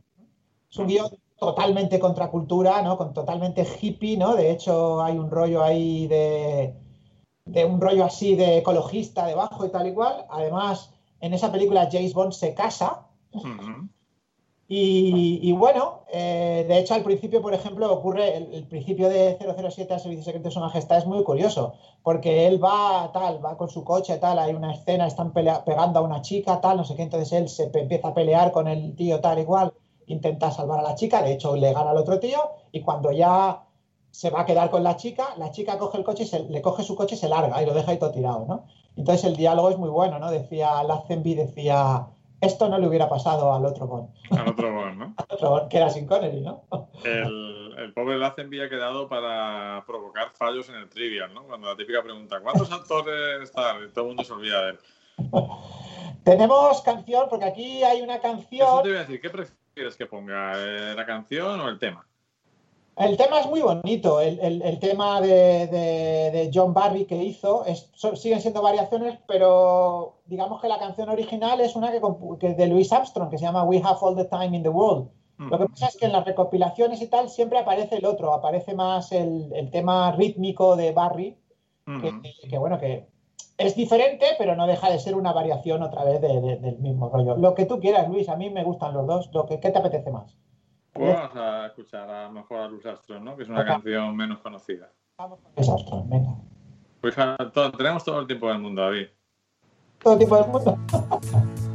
Es 0.69 0.77
un 0.77 0.87
guion 0.87 1.07
totalmente 1.39 1.99
contracultura, 1.99 2.81
¿no? 2.81 2.97
Con 2.97 3.13
totalmente 3.13 3.65
hippie, 3.65 4.17
¿no? 4.17 4.35
De 4.35 4.51
hecho, 4.51 5.01
hay 5.01 5.17
un 5.17 5.31
rollo 5.31 5.63
ahí 5.63 6.05
de, 6.07 6.75
de 7.45 7.63
un 7.63 7.79
rollo 7.79 8.03
así 8.03 8.35
de 8.35 8.57
ecologista 8.57 9.25
debajo 9.25 9.65
y 9.65 9.69
tal 9.69 9.87
y 9.87 9.93
cual. 9.93 10.25
Además, 10.29 10.93
en 11.21 11.33
esa 11.33 11.49
película 11.49 11.87
James 11.89 12.13
Bond 12.13 12.33
se 12.33 12.53
casa. 12.53 13.07
Y, 14.69 15.53
bueno, 15.53 16.01
eh, 16.11 16.65
de 16.67 16.77
hecho 16.77 16.93
al 16.93 17.03
principio, 17.03 17.41
por 17.41 17.53
ejemplo, 17.53 17.89
ocurre 17.91 18.35
el, 18.35 18.67
principio 18.67 19.07
de 19.07 19.37
007 19.39 19.93
al 19.93 19.99
Servicio 20.01 20.25
Secreto 20.25 20.49
de 20.49 20.53
Su 20.53 20.59
Majestad 20.59 20.97
es 20.97 21.05
muy 21.05 21.23
curioso, 21.23 21.75
porque 22.03 22.47
él 22.47 22.61
va 22.61 23.09
tal, 23.13 23.43
va 23.43 23.55
con 23.55 23.69
su 23.69 23.85
coche 23.85 24.17
tal, 24.17 24.39
hay 24.39 24.53
una 24.53 24.73
escena, 24.73 25.07
están 25.07 25.31
pegando 25.31 25.99
a 25.99 26.01
una 26.01 26.21
chica 26.21 26.59
tal, 26.59 26.77
no 26.77 26.83
sé 26.83 26.95
qué, 26.95 27.03
entonces 27.03 27.31
él 27.31 27.47
se 27.47 27.71
empieza 27.73 28.09
a 28.09 28.13
pelear 28.13 28.51
con 28.51 28.67
el 28.67 28.93
tío 28.95 29.21
tal 29.21 29.39
igual, 29.39 29.71
intenta 30.05 30.51
salvar 30.51 30.79
a 30.79 30.83
la 30.83 30.95
chica, 30.95 31.21
de 31.21 31.33
hecho 31.33 31.55
le 31.55 31.71
gana 31.71 31.91
al 31.91 31.97
otro 31.97 32.19
tío 32.19 32.39
y 32.73 32.81
cuando 32.81 33.13
ya 33.13 33.63
se 34.11 34.29
va 34.31 34.41
a 34.41 34.45
quedar 34.45 34.69
con 34.69 34.83
la 34.83 34.97
chica, 34.97 35.29
la 35.37 35.51
chica 35.51 35.77
coge 35.77 35.97
el 35.97 36.03
coche 36.03 36.23
y 36.23 36.27
se, 36.27 36.39
le 36.39 36.61
coge 36.61 36.83
su 36.83 36.95
coche 36.95 37.15
y 37.15 37.17
se 37.17 37.29
larga 37.29 37.61
y 37.61 37.65
lo 37.65 37.73
deja 37.73 37.91
ahí 37.91 37.99
todo 37.99 38.11
tirado, 38.11 38.45
¿no? 38.45 38.65
Entonces 38.97 39.23
el 39.25 39.35
diálogo 39.37 39.69
es 39.69 39.77
muy 39.77 39.89
bueno, 39.89 40.17
¿no? 40.19 40.31
Decía 40.31 40.83
Lazenby, 40.83 41.35
decía, 41.35 42.07
esto 42.41 42.69
no 42.69 42.77
le 42.77 42.87
hubiera 42.87 43.09
pasado 43.09 43.53
al 43.53 43.65
otro 43.65 43.87
Bond 43.87 44.09
Al 44.31 44.49
otro 44.49 44.73
Bond, 44.73 44.97
¿no? 44.97 45.15
otro 45.29 45.67
que 45.69 45.77
era 45.77 45.89
sin 45.89 46.05
Connery, 46.07 46.41
¿no? 46.41 46.63
El, 47.03 47.73
el 47.77 47.93
pobre 47.93 48.17
Lazenby 48.17 48.61
ha 48.61 48.69
quedado 48.69 49.07
para 49.07 49.83
provocar 49.87 50.29
fallos 50.31 50.69
en 50.69 50.75
el 50.75 50.89
trivial, 50.89 51.33
¿no? 51.33 51.43
Cuando 51.43 51.67
la 51.67 51.75
típica 51.75 52.01
pregunta, 52.03 52.39
¿cuántos 52.41 52.71
actores 52.71 53.51
tal? 53.51 53.85
Y 53.85 53.89
todo 53.89 54.01
el 54.05 54.07
mundo 54.09 54.23
se 54.23 54.33
olvida 54.33 54.61
de 54.65 54.69
él. 54.71 54.79
Tenemos 56.23 56.81
canción, 56.81 57.27
porque 57.29 57.45
aquí 57.45 57.83
hay 57.83 58.01
una 58.01 58.15
Eso 58.15 58.21
canción. 58.23 58.83
te 58.83 58.89
voy 58.89 58.97
a 58.97 59.01
decir, 59.01 59.21
¿qué 59.21 59.29
prefieres 59.29 59.95
que 59.95 60.05
ponga? 60.05 60.53
eh, 60.57 60.93
¿La 60.95 61.05
canción 61.05 61.59
o 61.61 61.69
el 61.69 61.79
tema? 61.79 62.05
El 62.97 63.15
tema 63.15 63.39
es 63.39 63.47
muy 63.47 63.61
bonito. 63.61 64.19
El, 64.19 64.39
el- 64.39 64.61
el 64.63 64.79
tema 64.79 65.21
de, 65.21 65.67
de- 65.67 66.31
de 66.31 66.51
John 66.53 66.73
Barry 66.73 67.05
que 67.05 67.23
hizo 67.23 67.63
es- 67.65 67.89
son- 67.93 68.17
siguen 68.17 68.41
siendo 68.41 68.61
variaciones, 68.61 69.19
pero 69.27 70.15
digamos 70.25 70.59
que 70.61 70.67
la 70.67 70.79
canción 70.79 71.07
original 71.09 71.61
es 71.61 71.75
una 71.75 71.91
que, 72.39 72.53
de 72.55 72.67
Louis 72.67 72.91
Armstrong, 72.91 73.29
que 73.29 73.37
se 73.37 73.45
llama 73.45 73.63
We 73.63 73.81
Have 73.83 73.97
All 74.01 74.15
the 74.15 74.25
Time 74.25 74.55
in 74.57 74.63
the 74.63 74.69
World. 74.69 75.09
Lo 75.37 75.59
que 75.59 75.67
pasa 75.67 75.85
es 75.85 75.97
que 75.97 76.07
en 76.07 76.13
las 76.13 76.25
recopilaciones 76.25 76.99
y 76.99 77.07
tal 77.07 77.29
siempre 77.29 77.59
aparece 77.59 77.97
el 77.97 78.05
otro, 78.07 78.33
aparece 78.33 78.73
más 78.73 79.11
el, 79.11 79.51
el 79.53 79.69
tema 79.69 80.11
rítmico 80.13 80.75
de 80.75 80.91
Barry, 80.93 81.37
que, 81.85 81.91
Ujú. 82.09 82.21
que, 82.49 82.57
bueno, 82.57 82.79
que 82.79 83.05
es 83.59 83.75
diferente, 83.75 84.25
pero 84.39 84.55
no 84.55 84.65
deja 84.65 84.89
de 84.89 84.97
ser 84.97 85.13
una 85.15 85.33
variación 85.33 85.83
otra 85.83 86.03
vez 86.03 86.19
de- 86.21 86.41
de- 86.41 86.55
del 86.57 86.79
mismo 86.79 87.09
rollo. 87.09 87.37
Lo 87.37 87.53
que 87.53 87.65
tú 87.65 87.79
quieras, 87.79 88.09
Luis, 88.09 88.27
a 88.29 88.35
mí 88.35 88.49
me 88.49 88.63
gustan 88.63 88.93
los 88.95 89.05
dos. 89.05 89.29
Lo 89.31 89.45
que, 89.45 89.59
¿Qué 89.59 89.69
te 89.69 89.77
apetece 89.77 90.09
más? 90.09 90.35
Vamos 90.99 91.35
a 91.35 91.67
escuchar 91.67 92.09
a 92.09 92.23
lo 92.23 92.31
mejor 92.31 92.59
a 92.59 92.67
Luz 92.67 92.85
Astro, 92.85 93.19
¿no? 93.19 93.35
Que 93.37 93.43
es 93.43 93.49
una 93.49 93.61
Ajá. 93.61 93.73
canción 93.73 94.15
menos 94.15 94.39
conocida. 94.39 94.91
Vamos 95.17 95.39
con 95.41 95.51
Louis 95.55 95.69
Armstrong, 95.69 96.09
venga. 96.09 96.35
Pues 97.01 97.15
todo- 97.53 97.71
tenemos 97.71 98.03
todo 98.03 98.19
el 98.21 98.27
tiempo 98.27 98.47
del 98.49 98.59
mundo, 98.59 98.81
David. 98.81 99.07
Todo 99.99 100.17
tipo 100.17 100.37
de 100.37 100.47
mundo. 100.47 100.77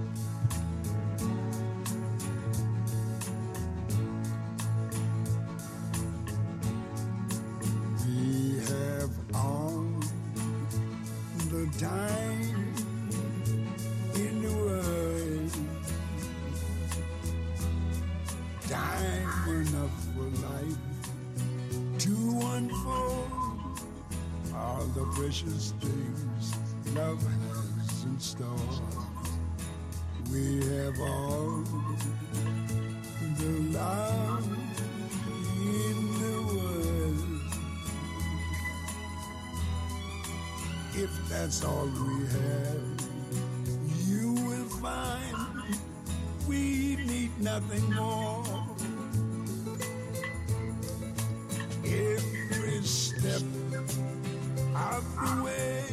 that's 41.52 41.64
all 41.66 41.84
we 41.84 42.24
have, 42.28 42.80
you 44.08 44.32
will 44.32 44.68
find 44.80 45.36
we 46.48 46.96
need 46.96 47.30
nothing 47.38 47.92
more. 47.94 48.42
Every 51.84 52.82
step 52.84 53.42
of 54.74 55.04
the 55.20 55.42
way 55.44 55.84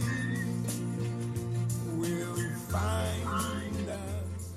will 1.97 2.37
find 2.69 3.89
us. 3.89 4.55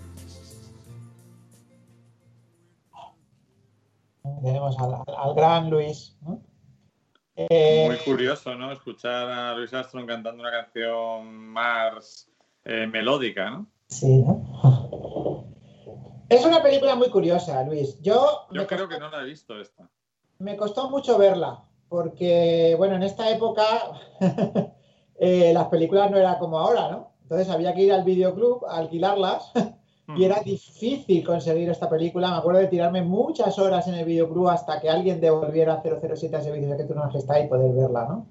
Tenemos 4.44 4.76
al, 4.78 4.94
al- 4.94 5.16
al 5.18 5.34
gran 5.34 5.68
Luis. 5.68 6.11
Curioso, 8.05 8.55
¿no? 8.55 8.72
Escuchar 8.72 9.30
a 9.30 9.55
Luis 9.55 9.72
Armstrong 9.72 10.07
cantando 10.07 10.42
una 10.42 10.50
canción 10.50 11.34
más 11.46 12.28
eh, 12.64 12.86
melódica, 12.86 13.50
¿no? 13.50 13.66
sí, 13.88 14.18
¿no? 14.18 15.44
Es 16.28 16.44
una 16.46 16.62
película 16.62 16.94
muy 16.94 17.11
curiosa, 17.11 17.62
Luis. 17.64 18.00
Yo, 18.00 18.46
Yo 18.53 18.66
creo 18.66 18.80
costó- 18.80 18.88
que 18.88 18.98
no 18.98 19.11
la 19.11 19.22
he 19.22 19.24
visto 19.26 19.61
esta. 19.61 19.88
Me 20.38 20.57
costó 20.57 20.88
mucho 20.90 21.18
verla, 21.18 21.64
porque, 21.88 22.74
bueno, 22.78 22.94
en 22.96 23.03
esta 23.03 23.28
época 23.30 23.62
eh, 25.20 25.53
las 25.53 25.66
películas 25.68 26.11
no 26.11 26.16
eran 26.16 26.38
como 26.38 26.59
ahora, 26.59 26.88
¿no? 26.90 27.12
Entonces 27.22 27.48
había 27.50 27.74
que 27.74 27.82
ir 27.82 27.92
al 27.92 28.05
videoclub 28.05 28.64
a 28.66 28.78
alquilarlas 28.78 29.53
y 30.16 30.24
era 30.24 30.40
difícil 30.40 31.24
conseguir 31.24 31.70
esta 31.70 31.88
película. 31.88 32.30
Me 32.30 32.36
acuerdo 32.36 32.61
de 32.61 32.66
tirarme 32.66 33.03
muchas 33.03 33.59
horas 33.59 33.86
en 33.88 33.94
el 33.94 34.05
videoclub 34.05 34.48
hasta 34.48 34.80
que 34.80 34.90
alguien 34.90 35.20
devolviera 35.20 35.80
007 35.82 36.36
a 36.36 36.40
Servicios 36.42 36.76
de 36.76 36.84
una 36.92 37.05
Majestad 37.07 37.40
y 37.42 37.46
poder 37.48 37.72
verla, 37.72 38.07
¿no? 38.09 38.26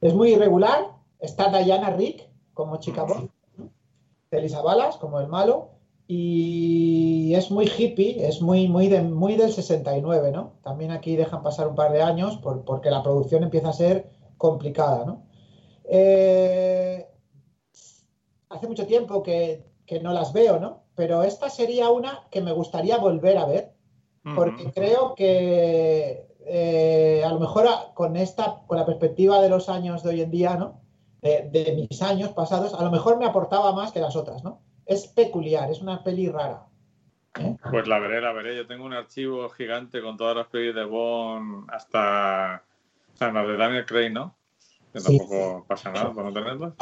Es 0.00 0.14
muy 0.14 0.32
irregular. 0.32 0.92
Está 1.18 1.50
Diana 1.50 1.90
Rick 1.90 2.28
como 2.54 2.76
chica 2.78 3.02
voz, 3.02 3.24
¿no? 3.56 3.68
Elisa 4.30 4.62
Balas 4.62 4.96
como 4.96 5.18
el 5.20 5.26
malo 5.26 5.70
y 6.06 7.34
es 7.34 7.50
muy 7.50 7.66
hippie, 7.66 8.26
es 8.26 8.40
muy, 8.40 8.68
muy, 8.68 8.88
de- 8.88 9.02
muy 9.02 9.36
del 9.36 9.52
69, 9.52 10.30
¿no? 10.32 10.52
También 10.62 10.90
aquí 10.92 11.16
dejan 11.16 11.42
pasar 11.42 11.68
un 11.68 11.74
par 11.74 11.92
de 11.92 12.00
años 12.02 12.36
por- 12.38 12.64
porque 12.64 12.90
la 12.90 13.02
producción 13.02 13.42
empieza 13.42 13.68
a 13.70 13.72
ser 13.74 14.08
complicada, 14.38 15.04
¿no? 15.04 15.22
Eh, 15.84 17.06
hace 18.48 18.66
mucho 18.68 18.86
tiempo 18.86 19.22
que, 19.22 19.67
que 19.88 19.98
no 20.00 20.12
las 20.12 20.32
veo, 20.32 20.60
¿no? 20.60 20.84
Pero 20.94 21.22
esta 21.24 21.48
sería 21.50 21.88
una 21.90 22.24
que 22.30 22.40
me 22.42 22.52
gustaría 22.52 22.98
volver 22.98 23.38
a 23.38 23.46
ver, 23.46 23.72
porque 24.36 24.70
creo 24.72 25.14
que 25.14 26.28
eh, 26.46 27.22
a 27.24 27.30
lo 27.32 27.40
mejor 27.40 27.66
a- 27.66 27.94
con 27.94 28.16
esta, 28.16 28.62
con 28.66 28.76
la 28.78 28.84
perspectiva 28.86 29.40
de 29.40 29.48
los 29.48 29.68
años 29.68 30.02
de 30.02 30.10
hoy 30.10 30.20
en 30.22 30.30
día, 30.30 30.56
¿no? 30.56 30.80
De, 31.22 31.48
de 31.50 31.86
mis 31.90 32.00
años 32.02 32.30
pasados, 32.30 32.74
a 32.74 32.82
lo 32.84 32.90
mejor 32.90 33.18
me 33.18 33.26
aportaba 33.26 33.72
más 33.72 33.90
que 33.92 34.00
las 34.00 34.14
otras, 34.16 34.44
¿no? 34.44 34.60
Es 34.86 35.06
peculiar, 35.08 35.70
es 35.70 35.80
una 35.80 36.04
peli 36.04 36.28
rara. 36.28 36.66
¿eh? 37.40 37.56
Pues 37.70 37.86
la 37.88 37.98
veré, 37.98 38.20
la 38.20 38.32
veré. 38.32 38.56
Yo 38.56 38.66
tengo 38.66 38.84
un 38.84 38.92
archivo 38.92 39.48
gigante 39.50 40.00
con 40.02 40.16
todas 40.16 40.36
las 40.36 40.46
pelis 40.48 40.74
de 40.74 40.84
Bond 40.84 41.68
hasta. 41.70 42.62
O 43.14 43.16
sea, 43.16 43.32
las 43.32 43.46
de 43.46 43.56
Daniel 43.56 43.84
Craig, 43.86 44.10
¿no? 44.12 44.34
Que 44.92 45.00
Sí. 45.00 45.18
tampoco 45.18 45.64
pasa 45.68 45.90
nada 45.90 46.12
por 46.12 46.24
no 46.24 46.32
tenerlas. 46.32 46.72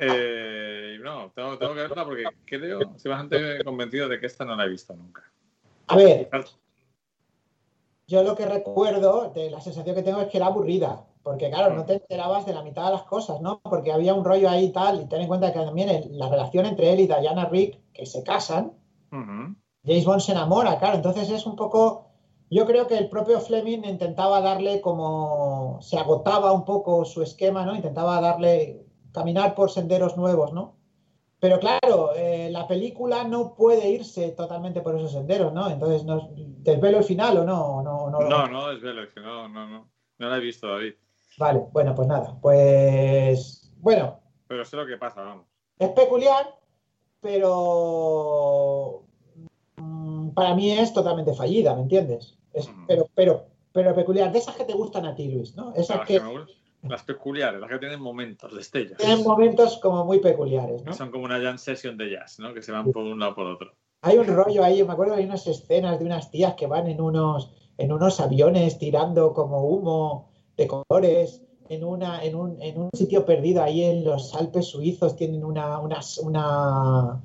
Eh, 0.00 0.64
no, 1.08 1.30
tengo, 1.32 1.58
tengo 1.58 1.74
que 1.74 1.80
verla 1.80 2.04
porque 2.04 2.24
creo, 2.44 2.80
estoy 2.94 3.10
bastante 3.10 3.64
convencido 3.64 4.08
de 4.08 4.20
que 4.20 4.26
esta 4.26 4.44
no 4.44 4.54
la 4.54 4.64
he 4.64 4.68
visto 4.68 4.94
nunca. 4.94 5.22
A 5.86 5.96
ver, 5.96 6.28
yo 8.06 8.22
lo 8.22 8.34
que 8.34 8.46
recuerdo 8.46 9.30
de 9.34 9.50
la 9.50 9.60
sensación 9.60 9.94
que 9.94 10.02
tengo 10.02 10.20
es 10.20 10.28
que 10.28 10.38
era 10.38 10.46
aburrida, 10.46 11.04
porque 11.22 11.50
claro, 11.50 11.74
no 11.74 11.84
te 11.84 11.94
enterabas 11.94 12.46
de 12.46 12.54
la 12.54 12.62
mitad 12.62 12.86
de 12.86 12.92
las 12.92 13.02
cosas, 13.02 13.40
¿no? 13.40 13.60
Porque 13.60 13.92
había 13.92 14.14
un 14.14 14.24
rollo 14.24 14.48
ahí 14.48 14.66
y 14.66 14.72
tal, 14.72 15.00
y 15.02 15.06
ten 15.06 15.22
en 15.22 15.28
cuenta 15.28 15.52
que 15.52 15.58
también 15.58 16.18
la 16.18 16.28
relación 16.28 16.66
entre 16.66 16.92
él 16.92 17.00
y 17.00 17.06
Diana 17.06 17.46
Rick, 17.46 17.78
que 17.92 18.06
se 18.06 18.22
casan, 18.22 18.72
Ujú. 19.12 19.54
James 19.84 20.04
Bond 20.04 20.20
se 20.20 20.32
enamora, 20.32 20.78
claro, 20.78 20.96
entonces 20.96 21.30
es 21.30 21.46
un 21.46 21.56
poco, 21.56 22.08
yo 22.50 22.66
creo 22.66 22.86
que 22.86 22.98
el 22.98 23.08
propio 23.08 23.40
Fleming 23.40 23.84
intentaba 23.84 24.40
darle 24.40 24.80
como, 24.80 25.78
se 25.80 25.98
agotaba 25.98 26.52
un 26.52 26.64
poco 26.64 27.04
su 27.04 27.22
esquema, 27.22 27.64
¿no? 27.64 27.74
Intentaba 27.74 28.20
darle, 28.20 28.86
caminar 29.12 29.54
por 29.54 29.70
senderos 29.70 30.16
nuevos, 30.16 30.52
¿no? 30.52 30.77
Pero 31.40 31.60
claro, 31.60 32.14
eh, 32.16 32.48
la 32.50 32.66
película 32.66 33.22
no 33.24 33.54
puede 33.54 33.88
irse 33.90 34.30
totalmente 34.32 34.80
por 34.80 34.96
esos 34.96 35.12
senderos, 35.12 35.52
¿no? 35.52 35.70
Entonces, 35.70 36.04
no, 36.04 36.30
¿desvelo 36.34 36.98
el 36.98 37.04
final 37.04 37.38
o 37.38 37.44
no? 37.44 37.82
No, 37.82 38.10
no, 38.10 38.20
No, 38.28 38.48
no, 38.48 38.72
es 38.72 38.80
verdad, 38.80 39.04
es 39.04 39.14
que 39.14 39.20
no, 39.20 39.48
no, 39.48 39.68
no. 39.68 39.88
No 40.18 40.28
la 40.28 40.36
he 40.36 40.40
visto, 40.40 40.66
David. 40.66 40.94
Vale, 41.38 41.66
bueno, 41.72 41.94
pues 41.94 42.08
nada, 42.08 42.36
pues, 42.42 43.70
bueno, 43.76 44.18
Pero 44.48 44.64
sé 44.64 44.76
lo 44.76 44.84
que 44.86 44.96
pasa, 44.96 45.22
vamos. 45.22 45.46
Es 45.78 45.90
peculiar, 45.90 46.58
pero 47.20 49.04
mm, 49.76 50.30
para 50.30 50.54
mí 50.56 50.72
es 50.72 50.92
totalmente 50.92 51.34
fallida, 51.34 51.74
¿me 51.76 51.82
entiendes? 51.82 52.36
Es- 52.52 52.66
Ujú. 52.68 52.84
pero, 52.88 53.06
pero, 53.14 53.46
pero 53.72 53.94
peculiar, 53.94 54.32
de 54.32 54.38
esas 54.38 54.56
que 54.56 54.64
te 54.64 54.72
gustan 54.72 55.06
a 55.06 55.14
ti, 55.14 55.30
Luis, 55.30 55.54
¿no? 55.54 55.72
Esas 55.74 56.00
que 56.00 56.14
que 56.18 56.20
las 56.82 57.02
peculiares, 57.02 57.60
las 57.60 57.68
que 57.70 57.78
tienen 57.78 58.00
momentos, 58.00 58.54
destellos. 58.54 58.98
tienen 58.98 59.22
momentos 59.24 59.78
como 59.78 60.04
muy 60.04 60.20
peculiares, 60.20 60.82
¿no? 60.84 60.92
Son 60.92 61.10
como 61.10 61.24
una 61.24 61.40
jam 61.40 61.58
session 61.58 61.96
de 61.96 62.10
jazz, 62.12 62.38
¿no? 62.38 62.54
Que 62.54 62.62
se 62.62 62.72
van 62.72 62.90
por 62.92 63.04
un 63.04 63.18
lado 63.18 63.34
por 63.34 63.46
otro. 63.46 63.72
Hay 64.02 64.16
un 64.16 64.26
rollo 64.28 64.62
ahí, 64.62 64.82
me 64.84 64.92
acuerdo 64.92 65.14
hay 65.14 65.24
unas 65.24 65.46
escenas 65.46 65.98
de 65.98 66.04
unas 66.04 66.30
tías 66.30 66.54
que 66.54 66.66
van 66.68 66.86
en 66.86 67.00
unos, 67.00 67.52
en 67.78 67.92
unos 67.92 68.20
aviones 68.20 68.78
tirando 68.78 69.32
como 69.34 69.64
humo 69.64 70.28
de 70.56 70.68
colores. 70.68 71.42
En, 71.70 71.84
una, 71.84 72.24
en, 72.24 72.34
un, 72.34 72.62
en 72.62 72.80
un 72.80 72.88
sitio 72.94 73.26
perdido 73.26 73.62
ahí 73.62 73.84
en 73.84 74.02
los 74.02 74.34
Alpes 74.34 74.68
suizos 74.68 75.16
tienen 75.16 75.44
una, 75.44 75.78
una, 75.80 76.00
una 76.22 77.20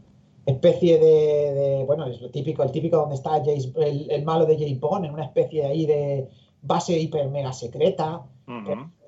especie 0.45 0.97
de, 0.99 1.53
de- 1.53 1.83
bueno, 1.85 2.07
es 2.07 2.19
lo 2.21 2.29
típico, 2.29 2.61
el 2.63 2.71
típico 2.71 2.97
donde 2.97 3.15
está 3.15 3.41
James- 3.41 3.71
el, 3.77 4.11
el 4.11 4.23
malo 4.25 4.45
de 4.45 4.57
James 4.57 4.81
Bond, 4.81 5.05
en 5.05 5.13
una 5.13 5.23
especie 5.23 5.65
ahí 5.65 5.85
de 5.85 6.27
base 6.61 6.99
hiper 6.99 7.29
mega 7.29 7.53
secreta. 7.53 8.21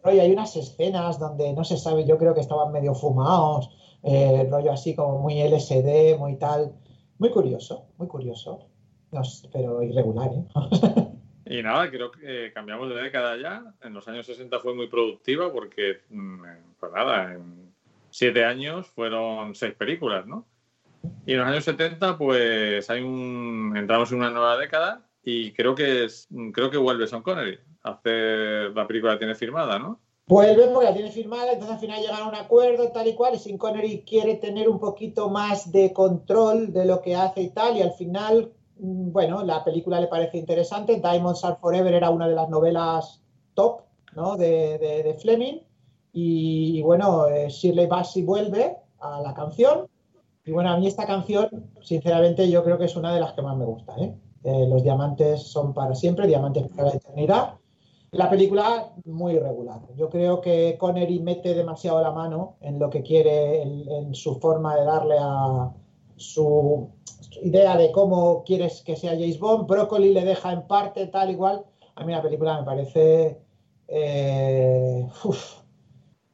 Rollo, 0.06 0.22
hay 0.22 0.32
unas 0.32 0.56
escenas 0.56 1.20
donde 1.20 1.52
no 1.54 1.64
se 1.64 1.78
sabe, 1.78 2.06
yo 2.06 2.20
creo 2.20 2.36
que 2.36 2.42
estaban 2.42 2.72
medio 2.72 2.94
fumados, 2.94 3.72
eh, 4.04 4.48
rollo 4.52 4.72
así 4.72 4.96
como 4.96 5.18
muy 5.18 5.42
LSD, 5.42 6.18
muy 6.20 6.38
tal. 6.38 6.74
Muy 7.18 7.32
curioso, 7.32 7.88
muy 7.98 8.08
curioso. 8.08 8.70
No 9.12 9.24
sé, 9.24 9.50
pero 9.52 9.82
irregular, 9.82 10.30
¿eh? 10.32 11.12
Y 11.48 11.62
nada, 11.62 11.90
creo 11.92 12.12
que 12.12 12.48
eh, 12.48 12.54
cambiamos 12.54 12.90
de 12.90 12.96
década 12.96 13.38
ya. 13.38 13.64
En 13.84 13.94
los 13.94 14.08
años 14.08 14.26
60 14.26 14.60
fue 14.60 14.74
muy 14.74 14.88
productiva 14.88 15.52
porque, 15.52 16.02
mm, 16.10 16.42
pues 16.80 16.92
nada, 16.92 17.34
en 17.34 17.72
siete 18.10 18.44
años 18.46 18.88
fueron 18.88 19.54
seis 19.54 19.74
películas, 19.74 20.26
¿no? 20.26 20.46
Y 21.26 21.34
en 21.34 21.40
los 21.40 21.48
años 21.48 21.64
70, 21.64 22.18
pues 22.18 22.90
hay 22.90 23.02
un, 23.02 23.74
entramos 23.76 24.12
en 24.12 24.20
una 24.20 24.32
nueva 24.32 24.58
década 24.58 25.08
y 25.24 25.52
creo 25.52 25.76
que 25.76 26.06
es, 26.06 26.28
creo 26.52 26.72
que 26.72 26.78
vuelve 26.78 27.08
Sean 27.08 27.22
Connery 27.22 27.60
hacer 27.86 28.72
la 28.76 28.88
película 28.88 29.18
tiene 29.18 29.36
firmada, 29.36 29.80
¿no? 29.80 30.00
Vuelve 30.28 30.68
porque 30.70 30.88
la 30.88 30.94
tiene 30.94 31.12
firmada, 31.12 31.52
entonces 31.52 31.76
al 31.76 31.80
final 31.80 32.02
llegan 32.02 32.24
a 32.24 32.28
un 32.28 32.36
acuerdo 32.36 32.90
tal 32.92 33.08
y 33.08 33.14
cual, 33.14 33.36
y 33.36 33.38
Sin 33.40 33.60
Connery 33.60 34.04
quiere 34.10 34.36
tener 34.36 34.68
un 34.68 34.80
poquito 34.80 35.30
más 35.30 35.72
de 35.72 35.94
control 35.94 36.74
de 36.74 36.86
lo 36.86 37.02
que 37.02 37.16
hace 37.16 37.42
y 37.44 37.50
tal, 37.52 37.78
y 37.78 37.84
al 37.84 37.92
final, 37.94 38.52
mm, 38.80 39.12
bueno, 39.12 39.44
la 39.44 39.64
película 39.64 40.02
le 40.02 40.08
parece 40.08 40.38
interesante. 40.40 40.96
Diamonds 41.00 41.46
Are 41.46 41.58
Forever 41.62 41.94
era 41.94 42.10
una 42.10 42.28
de 42.28 42.34
las 42.36 42.50
novelas 42.50 43.22
top, 43.54 43.82
¿no? 44.16 44.36
De, 44.36 44.80
de- 44.80 45.04
de 45.04 45.14
Fleming, 45.14 45.60
y, 46.12 46.80
y 46.80 46.82
bueno, 46.82 47.28
eh, 47.28 47.48
Shirley 47.50 47.86
Bassey 47.86 48.24
vuelve 48.24 48.78
a 49.00 49.22
la 49.22 49.34
canción, 49.36 49.88
y 50.44 50.52
bueno, 50.52 50.72
a 50.72 50.78
mí 50.78 50.88
esta 50.88 51.06
canción, 51.06 51.50
sinceramente, 51.82 52.50
yo 52.50 52.64
creo 52.64 52.80
que 52.80 52.86
es 52.86 52.96
una 52.96 53.14
de 53.14 53.20
las 53.20 53.34
que 53.34 53.44
más 53.44 53.56
me 53.58 53.66
gusta, 53.66 53.94
¿eh? 54.00 54.16
Eh, 54.44 54.68
los 54.70 54.82
diamantes 54.84 55.44
son 55.44 55.74
para 55.74 55.94
siempre, 55.94 56.26
diamantes 56.28 56.68
para 56.76 56.90
la 56.90 56.96
eternidad. 56.96 57.54
La 58.16 58.30
película 58.30 58.94
muy 59.04 59.34
irregular. 59.34 59.82
Yo 59.98 60.10
creo 60.10 60.40
que 60.40 60.78
Connery 60.80 61.20
mete 61.20 61.54
demasiado 61.54 62.02
la 62.02 62.12
mano 62.12 62.56
en 62.62 62.80
lo 62.80 62.90
que 62.90 63.04
quiere, 63.04 63.62
en, 63.62 64.16
su 64.16 64.40
forma 64.40 64.74
de 64.78 64.86
darle 64.86 65.16
a 65.20 65.74
su, 66.16 66.92
idea 67.44 67.76
de 67.76 67.92
cómo 67.92 68.46
quieres 68.46 68.82
que 68.84 68.96
sea 68.96 69.12
James 69.12 69.38
Bond. 69.38 69.68
Broccoli 69.68 70.14
le 70.14 70.24
deja 70.24 70.54
en 70.54 70.66
parte 70.66 71.08
tal 71.08 71.30
igual. 71.30 71.66
A 71.96 72.06
mí 72.06 72.14
la 72.14 72.22
película 72.22 72.58
me 72.58 72.66
parece, 72.66 73.38
eh, 73.90 75.06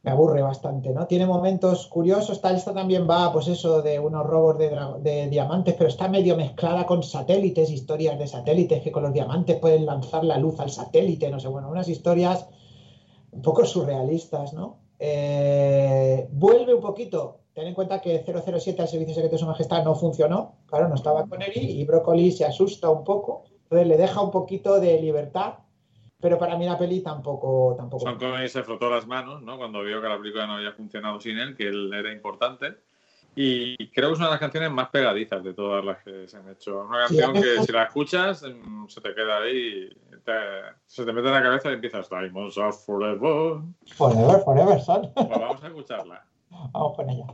me 0.03 0.11
aburre 0.11 0.41
bastante, 0.41 0.91
¿no? 0.91 1.05
Tiene 1.05 1.25
momentos 1.25 1.87
curiosos. 1.87 2.41
Tal 2.41 2.55
esta 2.55 2.73
también 2.73 3.07
va, 3.07 3.31
pues 3.31 3.47
eso, 3.47 3.81
de 3.81 3.99
unos 3.99 4.25
robos 4.25 4.57
de, 4.57 4.71
de 5.01 5.29
diamantes, 5.29 5.75
pero 5.77 5.89
está 5.89 6.07
medio 6.07 6.35
mezclada 6.35 6.85
con 6.85 7.03
satélites, 7.03 7.69
historias 7.69 8.17
de 8.17 8.27
satélites 8.27 8.81
que 8.81 8.91
con 8.91 9.03
los 9.03 9.13
diamantes 9.13 9.57
pueden 9.57 9.85
lanzar 9.85 10.23
la 10.23 10.37
luz 10.37 10.59
al 10.59 10.71
satélite, 10.71 11.29
no 11.29 11.39
sé, 11.39 11.47
bueno, 11.47 11.69
unas 11.69 11.87
historias 11.87 12.47
un 13.31 13.41
poco 13.41 13.63
surrealistas, 13.65 14.53
¿no? 14.53 14.79
Eh, 14.99 16.27
vuelve 16.31 16.73
un 16.73 16.81
poquito. 16.81 17.39
Ten 17.53 17.67
en 17.67 17.73
cuenta 17.73 17.99
que 17.99 18.23
007 18.23 18.81
al 18.81 18.87
servicio 18.87 19.13
secreto 19.13 19.35
de 19.35 19.39
su 19.39 19.45
majestad 19.45 19.83
no 19.83 19.93
funcionó, 19.95 20.55
claro, 20.67 20.87
no 20.87 20.95
estaba 20.95 21.27
con 21.27 21.41
él 21.41 21.51
y 21.55 21.83
Broccoli 21.83 22.31
se 22.31 22.45
asusta 22.45 22.89
un 22.89 23.03
poco, 23.03 23.43
entonces 23.63 23.87
le 23.87 23.97
deja 23.97 24.21
un 24.21 24.31
poquito 24.31 24.79
de 24.79 25.01
libertad, 25.01 25.55
pero 26.21 26.37
para 26.37 26.55
mí 26.57 26.65
la 26.65 26.77
peli 26.77 27.01
tampoco, 27.01 27.73
tampoco. 27.77 28.03
Sean 28.03 28.17
Connery 28.17 28.47
se 28.49 28.63
frotó 28.63 28.89
las 28.89 29.07
manos, 29.07 29.41
¿no? 29.41 29.57
Cuando 29.57 29.81
vio 29.83 30.01
que 30.01 30.07
la 30.07 30.17
película 30.17 30.47
no 30.47 30.53
había 30.55 30.71
funcionado 30.71 31.19
sin 31.19 31.37
él, 31.39 31.55
que 31.55 31.67
él 31.67 31.91
era 31.93 32.11
importante. 32.11 32.75
Y 33.33 33.77
creo 33.91 34.09
que 34.09 34.13
es 34.13 34.19
una 34.19 34.27
de 34.27 34.31
las 34.33 34.39
canciones 34.41 34.71
más 34.71 34.89
pegadizas 34.89 35.41
de 35.41 35.53
todas 35.53 35.85
las 35.85 36.03
que 36.03 36.27
se 36.27 36.35
han 36.35 36.49
hecho. 36.49 36.81
Una 36.85 37.07
Sí, 37.07 37.17
canción 37.17 37.33
mí- 37.33 37.41
que 37.41 37.63
si 37.63 37.71
la 37.71 37.83
escuchas 37.83 38.43
mm, 38.43 38.87
se 38.87 38.99
te 38.99 39.15
queda 39.15 39.37
ahí, 39.37 39.89
te- 40.25 40.75
se 40.85 41.05
te 41.05 41.13
mete 41.13 41.29
en 41.29 41.33
la 41.35 41.41
cabeza 41.43 41.69
y 41.69 41.73
empiezas 41.75 42.09
Diamonds 42.09 42.57
are 42.57 42.73
forever. 42.73 43.61
Forever, 43.95 44.39
forever, 44.43 44.81
son. 44.81 45.11
Pues 45.13 45.29
vamos 45.29 45.63
a 45.63 45.67
escucharla. 45.67 46.25
Vamos 46.73 46.95
con 46.97 47.09
ella. 47.09 47.25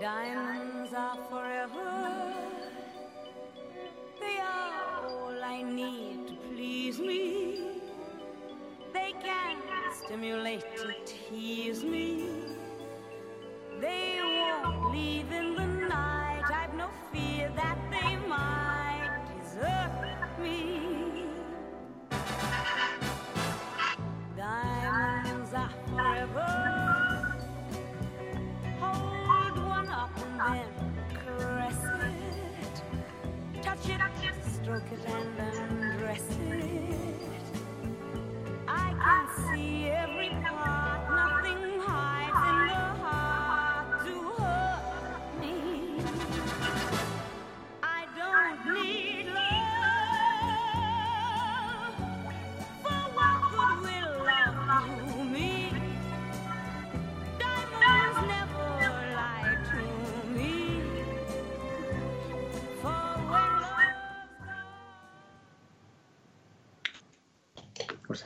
Diamonds 0.00 0.92
are 0.92 1.16
forever. 1.30 2.34
They 4.20 4.38
are 4.38 5.06
all 5.06 5.42
I 5.42 5.62
need 5.62 6.26
to 6.26 6.34
please 6.48 6.98
me. 6.98 7.80
They 8.92 9.12
can 9.22 9.56
stimulate 10.04 10.64
to 10.78 10.94
tease 11.06 11.84
me. 11.84 12.28
They 13.80 14.18
won't 14.20 14.92
leave 14.92 15.30
in 15.30 15.54
the 15.54 15.63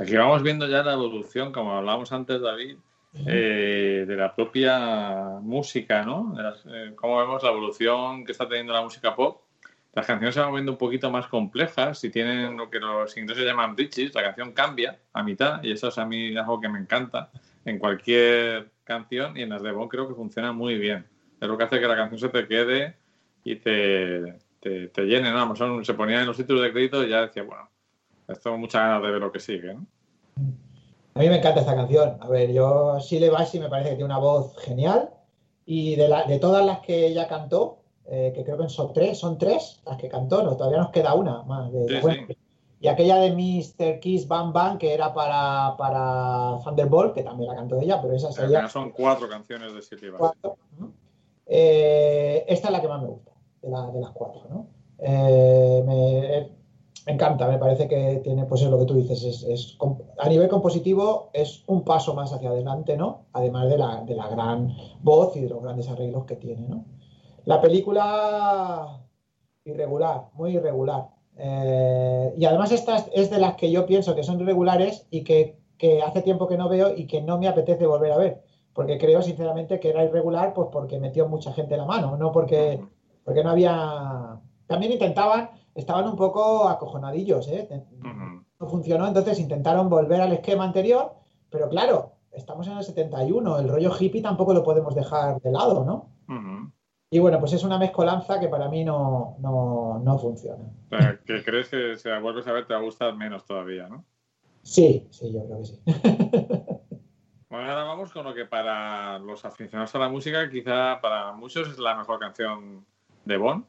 aquí 0.09 0.17
vamos 0.17 0.43
viendo 0.43 0.67
ya 0.67 0.83
la 0.83 0.93
evolución, 0.95 1.53
como 1.53 1.73
hablábamos 1.73 2.13
antes, 2.13 2.41
David, 2.41 2.77
eh, 3.27 4.05
de 4.07 4.17
la 4.17 4.35
propia 4.35 5.39
música, 5.41 6.03
¿no? 6.05 6.35
De 6.37 6.43
las- 6.43 6.65
eh, 6.67 6.93
cómo 6.95 7.19
vemos 7.19 7.43
la 7.43 7.51
evolución 7.51 8.25
que 8.25 8.33
está 8.33 8.49
teniendo 8.49 8.73
la 8.73 8.83
música 8.83 9.15
pop. 9.15 9.43
Las 9.95 10.07
canciones 10.07 10.35
se 10.35 10.41
van 10.41 10.53
viendo 10.53 10.73
un 10.73 10.79
poquito 10.79 11.11
más 11.11 11.27
complejas 11.27 12.05
y 12.05 12.11
tienen 12.11 12.57
lo 12.57 12.71
que 12.71 12.79
los 12.79 13.17
ingleses 13.17 13.45
llaman 13.45 13.75
bridges. 13.75 14.15
La 14.15 14.23
canción 14.23 14.53
cambia 14.53 14.99
a 15.13 15.23
mitad 15.23 15.63
y 15.63 15.73
eso 15.73 15.89
es 15.89 15.99
a 15.99 16.05
mí 16.05 16.37
algo 16.37 16.61
que 16.61 16.69
me 16.69 16.79
encanta 16.79 17.31
en 17.65 17.79
cualquier 17.79 18.71
canción 18.85 19.37
y 19.37 19.43
en 19.43 19.49
las 19.51 19.63
de 19.63 19.73
Bond 19.73 19.91
creo 19.91 20.07
que 20.07 20.15
funciona 20.15 20.53
muy 20.53 20.79
bien. 20.79 21.07
Es 21.41 21.49
lo 21.49 21.57
que 21.59 21.65
hace 21.65 21.81
que 21.81 21.89
la 21.89 21.97
canción 21.97 22.21
se 22.21 22.29
te 22.29 22.47
quede 22.47 22.97
y 23.45 23.57
te, 23.57 24.35
te, 24.61 24.89
te 24.89 25.03
llene, 25.05 25.31
¿no? 25.33 25.41
Amazon 25.41 25.85
se 25.85 25.95
ponía 25.95 26.21
en 26.21 26.27
los 26.27 26.37
títulos 26.37 26.63
de 26.63 26.73
crédito 26.73 27.03
y 27.05 27.09
ya 27.09 27.23
decía, 27.23 27.43
bueno, 27.43 27.69
tengo 28.43 28.59
muchas 28.59 28.83
ganas 28.83 29.03
de 29.03 29.11
ver 29.11 29.21
lo 29.21 29.33
que 29.33 29.41
sigue, 29.41 29.75
¿no? 29.75 29.87
A 31.15 31.19
mí 31.21 31.29
me 31.29 31.39
encanta 31.39 31.61
esta 31.61 31.75
canción. 31.75 32.17
A 32.21 32.29
ver, 32.29 32.53
yo 32.53 32.99
Shirley 33.01 33.29
Bassey 33.31 33.59
me 33.61 33.69
parece 33.69 33.91
que 33.91 33.97
tiene 33.97 34.07
una 34.13 34.19
voz 34.19 34.57
genial 34.59 35.11
y 35.67 35.97
de, 35.97 36.09
la- 36.09 36.25
de 36.25 36.39
todas 36.39 36.65
las 36.65 36.81
que 36.81 37.07
ella 37.07 37.27
cantó, 37.29 37.79
eh, 38.07 38.33
que 38.35 38.45
creo 38.45 38.57
que 38.59 38.69
son 38.69 38.93
tres, 38.93 39.19
son 39.19 39.37
tres 39.37 39.81
las 39.85 39.97
que 39.99 40.09
cantó, 40.09 40.43
no, 40.43 40.57
todavía 40.57 40.79
nos 40.79 40.91
queda 40.91 41.15
una 41.15 41.43
más. 41.43 41.73
de- 41.73 41.89
Sí, 41.89 41.95
bueno, 42.03 42.23
sí. 42.29 42.37
Y 42.81 42.87
aquella 42.87 43.17
de 43.17 43.33
Mr. 43.33 43.99
Kiss 43.99 44.29
Bam 44.29 44.53
Bam, 44.53 44.79
que 44.79 44.95
era 44.95 45.13
para, 45.13 45.75
para 45.77 46.61
Thunderbolt, 46.63 47.13
que 47.15 47.25
también 47.25 47.51
la 47.51 47.57
cantó 47.57 47.81
ella, 47.81 48.01
pero 48.01 48.15
esa 48.15 48.31
sería 48.31 48.69
son 48.69 48.91
cuatro 48.91 49.29
canciones 49.29 49.73
de. 49.75 50.79
¿no? 50.79 50.93
Eh, 51.47 52.45
esta 52.47 52.69
es 52.69 52.73
la 52.73 52.81
que 52.81 52.89
más 52.89 53.03
me 53.03 53.09
gusta, 53.09 53.33
de, 53.63 53.71
la- 53.71 53.87
de 53.91 54.01
las 54.01 54.11
cuatro, 54.11 54.43
¿no? 54.49 54.67
Eh, 55.01 55.83
me, 55.87 56.19
eh, 56.39 56.53
me 57.09 57.15
encanta, 57.15 57.49
me 57.49 57.57
parece 57.59 57.89
que 57.89 58.21
tiene, 58.23 58.45
pues 58.45 58.61
es 58.63 58.69
lo 58.71 58.79
que 58.79 58.85
tú 58.85 58.95
dices, 58.95 59.25
es, 59.25 59.79
a 60.19 60.29
nivel 60.29 60.49
compositivo 60.49 61.31
es 61.33 61.65
un 61.67 61.83
paso 61.83 62.13
más 62.15 62.35
hacia 62.35 62.51
adelante, 62.51 62.99
¿no? 62.99 63.29
Además 63.33 63.71
de 63.71 63.79
la, 63.79 64.03
de 64.05 64.15
la 64.15 64.29
gran 64.29 64.75
voz 65.01 65.35
y 65.35 65.41
de 65.41 65.49
los 65.49 65.63
grandes 65.63 65.89
arreglos 65.89 66.27
que 66.27 66.37
tiene, 66.37 66.69
¿no? 66.69 66.85
La 67.47 67.61
película 67.63 69.07
irregular, 69.65 70.29
muy 70.35 70.57
irregular. 70.57 71.09
Eh, 71.37 72.35
y 72.37 72.45
además 72.45 72.73
esta 72.73 72.97
es- 73.15 73.31
de 73.31 73.39
las 73.39 73.55
que 73.57 73.71
yo 73.71 73.87
pienso 73.87 74.15
que 74.15 74.23
son 74.25 74.41
irregulares 74.41 75.07
y 75.11 75.25
que, 75.25 75.59
que 75.79 76.03
hace 76.03 76.23
tiempo 76.23 76.47
que 76.49 76.59
no 76.59 76.69
veo 76.69 76.95
y 76.97 77.07
que 77.07 77.23
no 77.23 77.39
me 77.39 77.49
apetece 77.49 77.87
volver 77.87 78.13
a 78.13 78.19
ver. 78.19 78.43
Porque 78.75 78.99
creo 78.99 79.23
sinceramente 79.23 79.81
que 79.81 79.91
era 79.91 80.05
irregular 80.05 80.53
pues 80.55 80.69
porque 80.73 80.99
metió 81.01 81.29
mucha 81.29 81.53
gente 81.55 81.77
la 81.77 81.87
mano, 81.87 82.17
no 82.19 82.33
porque, 82.33 82.81
porque 83.25 83.43
no 83.45 83.51
había... 83.51 84.41
También 84.67 84.93
intentaban, 84.93 85.51
estaban 85.79 86.09
un 86.09 86.17
poco 86.17 86.69
acojonadillos, 86.69 87.49
¿eh? 87.49 87.69
No 88.61 88.67
funcionó, 88.67 89.07
entonces 89.07 89.39
intentaron 89.39 89.89
volver 89.89 90.21
al 90.21 90.33
esquema 90.33 90.65
anterior, 90.65 91.15
pero 91.49 91.69
claro, 91.69 92.17
estamos 92.33 92.67
en 92.67 92.77
el 92.77 92.85
71, 92.85 93.59
el 93.61 93.69
rollo 93.69 93.93
hippie 93.99 94.21
tampoco 94.21 94.53
lo 94.53 94.65
podemos 94.65 94.95
dejar 94.95 95.41
de 95.41 95.53
lado, 95.53 95.85
¿no? 95.85 96.11
Y 97.11 97.21
bueno, 97.21 97.41
pues 97.41 97.55
es 97.55 97.63
una 97.63 97.79
mezcolanza 97.79 98.39
que 98.39 98.49
para 98.49 98.69
mí 98.69 98.85
no, 98.85 99.37
no, 99.39 99.99
no 100.05 100.19
funciona. 100.19 100.65
O 100.91 100.99
sea, 100.99 101.19
que 101.25 101.43
crees 101.43 101.69
que 101.69 101.97
si 101.97 102.09
la 102.09 102.21
vuelves 102.21 102.47
a 102.47 102.53
ver 102.53 102.67
te 102.67 102.75
va 102.75 102.81
a 102.81 102.83
gustar 102.83 103.17
menos 103.17 103.47
todavía, 103.47 103.89
¿no? 103.89 104.05
Sí, 104.63 105.07
sí, 105.11 105.33
yo 105.33 105.45
creo 105.47 105.59
que 105.59 105.65
sí. 105.65 105.81
Bueno, 107.51 107.71
ahora 107.71 107.85
vamos 107.85 108.13
con 108.13 108.25
lo 108.25 108.35
que 108.35 108.45
para 108.45 109.19
los 109.21 109.43
aficionados 109.47 109.95
a 109.95 109.99
la 109.99 110.11
música, 110.11 110.51
quizá 110.51 111.01
para 111.01 111.33
muchos 111.33 111.67
es 111.67 111.79
la 111.79 111.97
mejor 111.97 112.19
canción 112.19 112.85
de 113.25 113.39
Bond, 113.39 113.65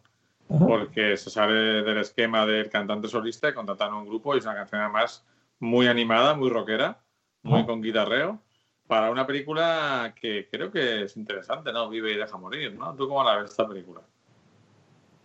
Ajá. 0.50 0.66
porque 0.66 1.16
se 1.18 1.30
sale 1.30 1.84
del 1.84 1.98
esquema 2.00 2.46
del 2.46 2.70
cantante 2.70 3.08
solista 3.08 3.50
y 3.50 3.54
contratan 3.54 3.94
un 3.94 4.08
grupo 4.08 4.34
y 4.36 4.40
es 4.40 4.46
una 4.46 4.56
canción 4.56 4.82
además 4.82 5.24
muy 5.60 5.88
animada, 5.88 6.34
muy 6.34 6.50
rockera, 6.50 7.00
muy 7.44 7.60
Ajá. 7.60 7.68
con 7.68 7.82
guitarreo, 7.82 8.40
para 8.88 9.12
una 9.12 9.28
película 9.28 10.16
que 10.20 10.48
creo 10.50 10.72
que 10.72 11.04
es 11.04 11.16
interesante, 11.18 11.72
¿no? 11.72 11.88
Vive 11.90 12.12
y 12.14 12.18
deja 12.18 12.38
morir, 12.38 12.74
¿no? 12.74 12.96
¿Tú 12.96 13.08
cómo 13.08 13.24
la 13.24 13.36
ves 13.38 13.52
esta 13.52 13.68
película? 13.68 14.02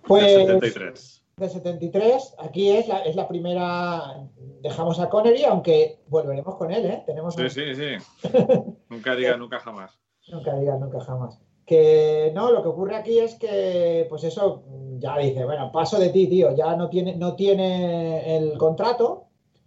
Pues 0.06 0.32
73. 0.34 1.22
de 1.38 1.48
73, 1.48 2.34
aquí 2.38 2.70
es 2.70 2.86
la, 2.86 2.98
es 3.00 3.16
la 3.16 3.26
primera, 3.26 4.28
dejamos 4.60 5.00
a 5.00 5.08
Connery, 5.08 5.44
aunque 5.44 5.98
volveremos 6.08 6.56
con 6.56 6.70
él, 6.70 6.84
¿eh? 6.84 7.02
Tenemos 7.06 7.34
Sí, 7.34 7.42
un- 7.42 7.50
sí, 7.50 7.74
sí. 7.74 7.96
nunca 8.90 9.16
diga 9.16 9.36
nunca 9.38 9.58
jamás. 9.60 9.98
Nunca 10.28 10.54
digas 10.56 10.78
nunca 10.78 11.00
jamás. 11.00 11.40
Que 11.66 12.30
no, 12.34 12.50
lo 12.50 12.62
que 12.62 12.68
ocurre 12.68 12.96
aquí 12.96 13.18
es 13.18 13.36
que, 13.36 14.06
pues 14.08 14.24
eso, 14.24 14.62
ya 14.98 15.16
dice, 15.18 15.44
bueno, 15.44 15.72
paso 15.72 15.98
de 15.98 16.10
ti, 16.10 16.26
tío, 16.26 16.54
ya 16.54 16.76
no 16.76 16.88
tiene, 16.88 17.16
no 17.16 17.34
tiene 17.34 18.36
el 18.36 18.58
contrato 18.58 19.24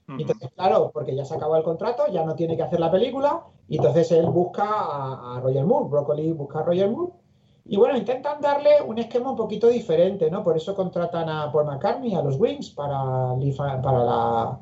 entonces, 0.08 0.50
claro, 0.56 0.90
porque 0.94 1.16
ya 1.16 1.26
se 1.26 1.36
acabó 1.36 1.58
el 1.58 1.64
contrato, 1.64 2.06
ya 2.10 2.24
no 2.24 2.34
tiene 2.36 2.56
que 2.56 2.64
hacer 2.64 2.80
la 2.80 2.90
película, 2.90 3.44
y 3.68 3.76
entonces 3.76 4.10
él 4.14 4.28
busca 4.28 4.64
a, 4.64 5.36
a 5.36 5.40
Roger 5.42 5.66
Moore, 5.66 5.90
Broccoli 5.90 6.32
busca 6.32 6.60
a 6.60 6.64
Roger 6.64 6.90
Moore, 6.90 7.12
y 7.66 7.76
bueno, 7.76 7.98
intentan 7.98 8.40
darle 8.40 8.82
un 8.82 8.98
esquema 8.98 9.32
un 9.32 9.36
poquito 9.36 9.68
diferente, 9.68 10.32
¿no? 10.32 10.46
Por 10.46 10.56
eso 10.56 10.74
contratan 10.74 11.28
a 11.28 11.52
Paul 11.52 11.66
McCartney, 11.66 12.16
a 12.16 12.22
los 12.22 12.40
Wings, 12.40 12.70
para, 12.70 13.36
para, 13.84 14.04
la, 14.06 14.60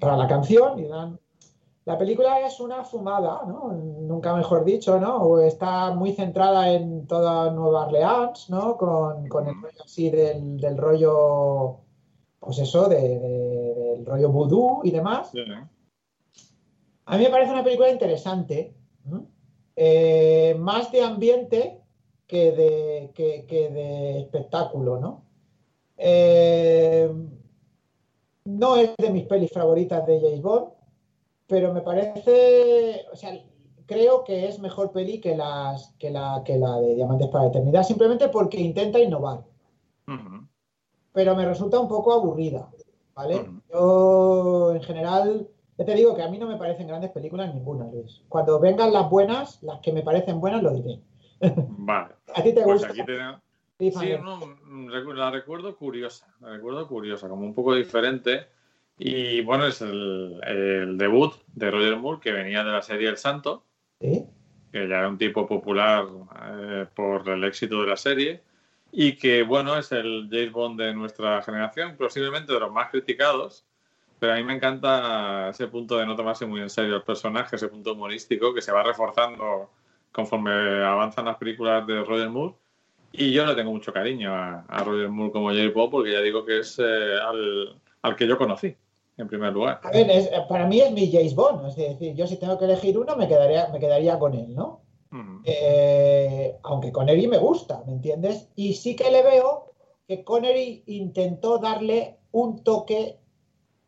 para 0.00 0.16
la 0.16 0.26
canción, 0.26 0.78
y 0.78 0.86
dan... 0.86 1.20
La 1.88 1.96
película 1.96 2.40
es 2.46 2.60
una 2.60 2.84
fumada, 2.84 3.44
¿no? 3.46 3.72
Nunca 3.72 4.36
mejor 4.36 4.62
dicho, 4.62 5.00
¿no? 5.00 5.38
Está 5.40 5.90
muy 5.94 6.12
centrada 6.12 6.70
en 6.70 7.06
toda 7.06 7.50
Nueva 7.50 7.86
Orleans, 7.86 8.50
¿no? 8.50 8.76
Con, 8.76 9.26
con 9.28 9.48
el 9.48 9.54
rollo 9.54 9.82
así 9.82 10.10
del, 10.10 10.58
del 10.60 10.76
rollo, 10.76 11.78
pues 12.40 12.58
eso, 12.58 12.90
de- 12.90 13.18
de- 13.18 13.74
del 13.96 14.04
rollo 14.04 14.30
vudú 14.30 14.80
y 14.84 14.90
demás. 14.90 15.30
Sí. 15.30 15.38
A 17.06 17.16
mí 17.16 17.24
me 17.24 17.30
parece 17.30 17.52
una 17.52 17.64
película 17.64 17.88
interesante, 17.90 18.74
¿no? 19.06 19.24
Eh, 19.74 20.54
más 20.58 20.92
de 20.92 21.02
ambiente 21.02 21.80
que 22.26 22.52
de, 22.52 23.12
que, 23.14 23.46
que 23.46 23.70
de 23.70 24.20
espectáculo, 24.20 25.00
¿no? 25.00 25.22
Eh, 25.96 27.10
no 28.44 28.76
es 28.76 28.90
de 28.98 29.10
mis 29.10 29.24
pelis 29.24 29.50
favoritas 29.52 30.06
de 30.06 30.20
James 30.20 30.42
Bond, 30.42 30.68
pero 31.48 31.72
me 31.72 31.80
parece, 31.80 33.06
o 33.12 33.16
sea, 33.16 33.32
creo 33.86 34.22
que 34.24 34.46
es 34.46 34.58
mejor 34.60 34.92
peli 34.92 35.20
que, 35.20 35.34
las, 35.36 35.94
que, 35.98 36.10
la, 36.10 36.42
que 36.44 36.56
la 36.56 36.78
de 36.78 36.94
Diamantes 36.94 37.28
para 37.28 37.44
la 37.44 37.50
Eternidad, 37.50 37.82
simplemente 37.82 38.28
porque 38.28 38.60
intenta 38.60 38.98
innovar 39.00 39.40
pero 41.12 41.34
me 41.34 41.44
resulta 41.44 41.80
un 41.80 41.88
poco 41.88 42.12
aburrida, 42.12 42.68
¿vale? 43.14 43.44
Yo, 43.72 44.72
en 44.74 44.82
general, 44.82 45.48
ya 45.76 45.84
te 45.84 45.94
digo 45.94 46.14
que 46.14 46.22
a 46.22 46.28
mí 46.28 46.38
no 46.38 46.46
me 46.46 46.56
parecen 46.56 46.86
grandes 46.86 47.10
películas 47.10 47.52
ninguna, 47.52 47.86
Luis. 47.90 48.22
Cuando 48.28 48.60
vengan 48.60 48.92
las 48.92 49.10
buenas, 49.10 49.60
las 49.62 49.80
que 49.80 49.92
me 49.92 50.02
parecen 50.02 50.40
buenas, 50.40 50.62
lo 50.62 50.72
diré. 50.74 51.00
Vale. 51.40 52.14
¿A 52.34 52.42
ti 52.42 52.54
te 52.54 52.62
Pues 52.62 52.82
gusta? 52.82 52.88
aquí 52.92 53.04
tenemos. 53.04 53.40
Sí, 53.80 53.90
Sí, 53.92 54.10
no, 54.22 55.14
la 55.14 55.30
recuerdo 55.30 55.76
curiosa, 55.76 56.26
la 56.40 56.50
recuerdo 56.50 56.86
curiosa, 56.88 57.28
como 57.28 57.42
un 57.44 57.54
poco 57.54 57.74
diferente. 57.74 58.46
Y 58.98 59.40
bueno, 59.42 59.66
es 59.66 59.80
el, 59.80 60.40
el 60.44 60.98
debut 60.98 61.34
de 61.54 61.70
Roger 61.70 61.96
Moore, 61.96 62.20
que 62.20 62.32
venía 62.32 62.64
de 62.64 62.72
la 62.72 62.82
serie 62.82 63.08
El 63.08 63.16
Santo, 63.16 63.64
Sí. 64.00 64.24
que 64.72 64.88
ya 64.88 64.98
era 64.98 65.08
un 65.08 65.18
tipo 65.18 65.46
popular 65.46 66.04
eh, 66.50 66.86
por 66.94 67.28
el 67.28 67.42
éxito 67.44 67.80
de 67.82 67.88
la 67.88 67.96
serie, 67.96 68.42
y 68.92 69.12
que 69.16 69.42
bueno, 69.42 69.76
es 69.76 69.90
el 69.92 70.28
James 70.30 70.52
Bond 70.52 70.80
de 70.80 70.94
nuestra 70.94 71.42
generación, 71.42 71.96
posiblemente 71.96 72.52
de 72.52 72.60
los 72.60 72.72
más 72.72 72.90
criticados, 72.90 73.64
pero 74.18 74.32
a 74.32 74.36
mí 74.36 74.42
me 74.44 74.54
encanta 74.54 75.48
ese 75.50 75.68
punto 75.68 75.96
de 75.98 76.06
no 76.06 76.16
tomarse 76.16 76.44
muy 76.46 76.60
en 76.60 76.70
serio 76.70 76.96
el 76.96 77.02
personaje, 77.02 77.56
ese 77.56 77.68
punto 77.68 77.92
humorístico 77.92 78.52
que 78.54 78.62
se 78.62 78.72
va 78.72 78.82
reforzando 78.82 79.70
conforme 80.10 80.50
avanzan 80.84 81.26
las 81.26 81.36
películas 81.36 81.86
de 81.86 82.02
Roger 82.02 82.28
Moore. 82.30 82.54
Y 83.12 83.32
yo 83.32 83.46
le 83.46 83.54
tengo 83.54 83.70
mucho 83.72 83.92
cariño 83.92 84.34
a, 84.34 84.64
a 84.68 84.84
Roger 84.84 85.08
Moore 85.08 85.32
como 85.32 85.48
James 85.50 85.72
Bond, 85.72 85.90
porque 85.92 86.12
ya 86.12 86.20
digo 86.20 86.44
que 86.44 86.58
es 86.60 86.78
eh, 86.78 87.18
al, 87.20 87.76
al 88.02 88.16
que 88.16 88.26
yo 88.26 88.36
conocí, 88.36 88.76
en 89.18 89.28
primer 89.28 89.52
lugar. 89.52 89.80
A 89.82 89.90
ver, 89.90 90.10
es- 90.10 90.30
para 90.48 90.66
mí 90.66 90.80
es 90.80 90.92
mi 90.92 91.10
James 91.12 91.34
Bond, 91.34 91.66
es 91.68 91.76
decir, 91.76 92.14
yo 92.14 92.26
si 92.26 92.36
tengo 92.36 92.56
que 92.58 92.64
elegir 92.64 92.98
uno, 92.98 93.16
me 93.16 93.28
quedaría, 93.28 93.68
me 93.68 93.78
quedaría 93.78 94.18
con 94.18 94.34
él, 94.34 94.54
¿no? 94.54 94.80
Eh, 95.44 96.56
aunque 96.62 96.92
Connery 96.92 97.26
me 97.28 97.38
gusta, 97.38 97.82
¿me 97.86 97.92
entiendes? 97.92 98.48
Y 98.54 98.74
sí 98.74 98.94
que 98.94 99.10
le 99.10 99.22
veo 99.22 99.72
que 100.06 100.22
Connery 100.24 100.82
intentó 100.86 101.58
darle 101.58 102.18
un 102.32 102.62
toque. 102.62 103.18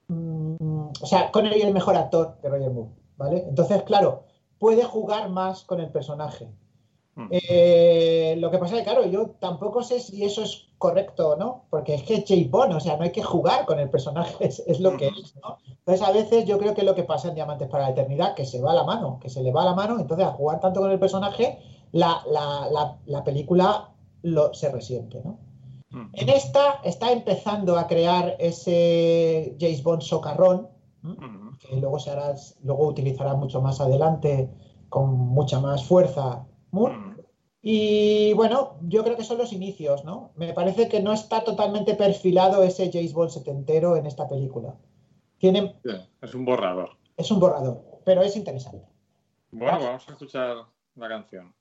mm, 0.08 0.88
o 1.00 1.06
sea, 1.06 1.30
Connery 1.30 1.60
es 1.60 1.66
el 1.66 1.72
mejor 1.74 1.94
actor 1.96 2.36
de 2.42 2.48
Roger 2.48 2.70
Moore, 2.70 2.90
¿vale? 3.16 3.44
Entonces, 3.48 3.82
claro, 3.84 4.24
puede 4.58 4.82
jugar 4.82 5.28
más 5.30 5.62
con 5.64 5.78
el 5.80 5.90
personaje. 5.90 6.48
Ujú. 7.16 7.28
Eh, 7.30 8.36
lo 8.38 8.50
que 8.50 8.58
pasa 8.58 8.74
es 8.76 8.80
que, 8.80 8.84
claro, 8.90 9.04
yo 9.06 9.30
tampoco 9.40 9.82
sé 9.82 10.00
si 10.00 10.24
eso 10.24 10.42
es 10.42 10.68
correcto 10.78 11.30
o 11.30 11.36
no, 11.36 11.64
porque 11.70 11.94
es 11.94 12.02
que 12.04 12.14
es 12.14 12.24
James 12.26 12.50
Bond, 12.50 12.72
o 12.74 12.80
sea, 12.80 12.96
no 12.96 13.02
hay 13.02 13.12
que 13.12 13.22
jugar 13.22 13.66
con 13.66 13.78
el 13.78 13.90
personaje, 13.90 14.34
es, 14.40 14.62
es 14.66 14.80
lo 14.80 14.96
que 14.96 15.08
es, 15.08 15.34
¿no? 15.42 15.58
Entonces, 15.68 16.06
a 16.06 16.12
veces 16.12 16.44
yo 16.46 16.58
creo 16.58 16.74
que 16.74 16.80
es 16.82 16.86
lo 16.86 16.94
que 16.94 17.02
pasa 17.04 17.28
en 17.28 17.34
Diamantes 17.34 17.68
para 17.68 17.84
la 17.84 17.90
Eternidad, 17.90 18.34
que 18.34 18.46
se 18.46 18.60
va 18.60 18.72
a 18.72 18.74
la 18.74 18.84
mano, 18.84 19.18
que 19.20 19.28
se 19.28 19.42
le 19.42 19.52
va 19.52 19.62
a 19.62 19.66
la 19.66 19.74
mano, 19.74 19.98
entonces 19.98 20.26
a 20.26 20.30
jugar 20.32 20.60
tanto 20.60 20.80
con 20.80 20.90
el 20.90 20.98
personaje, 20.98 21.58
la, 21.92 22.22
la- 22.30 22.68
la- 22.70 22.96
la 23.06 23.24
película 23.24 23.90
lo, 24.22 24.54
se 24.54 24.70
resiente, 24.70 25.20
¿no? 25.24 25.38
Ujú. 25.92 26.08
En 26.12 26.28
esta 26.28 26.80
está 26.84 27.10
empezando 27.10 27.76
a 27.76 27.86
crear 27.88 28.36
ese 28.38 29.56
James 29.60 29.82
Bond 29.82 30.02
socarrón, 30.02 30.68
que 31.58 31.76
luego 31.76 31.98
se 31.98 32.10
hará, 32.10 32.34
luego 32.62 32.86
utilizará 32.86 33.34
mucho 33.34 33.60
más 33.60 33.80
adelante 33.80 34.50
con 34.90 35.14
mucha 35.16 35.58
más 35.60 35.82
fuerza 35.84 36.46
Moore. 36.70 36.96
Ujú. 36.96 37.24
Y 37.62 38.32
bueno, 38.34 38.78
yo 38.82 39.04
creo 39.04 39.16
que 39.16 39.24
son 39.24 39.36
los 39.38 39.52
inicios, 39.52 40.04
¿no? 40.04 40.32
Me 40.36 40.54
parece 40.54 40.88
que 40.88 41.02
no 41.02 41.12
está 41.12 41.44
totalmente 41.44 41.94
perfilado 41.94 42.62
ese 42.62 42.90
James 42.90 43.12
Bond 43.12 43.30
setentero 43.30 43.96
en 43.96 44.06
esta 44.06 44.26
película. 44.28 44.76
Tiene, 45.38 45.76
Sí, 45.84 45.90
Es 46.22 46.34
un 46.34 46.44
borrador. 46.44 46.96
es 47.16 47.30
un 47.30 47.38
borrador, 47.40 47.82
pero 48.04 48.22
es 48.22 48.34
interesante. 48.36 48.86
Bueno, 49.50 49.78
vamos 49.78 50.08
a 50.08 50.12
escuchar 50.12 50.56
la 50.94 51.08
canción. 51.08 51.54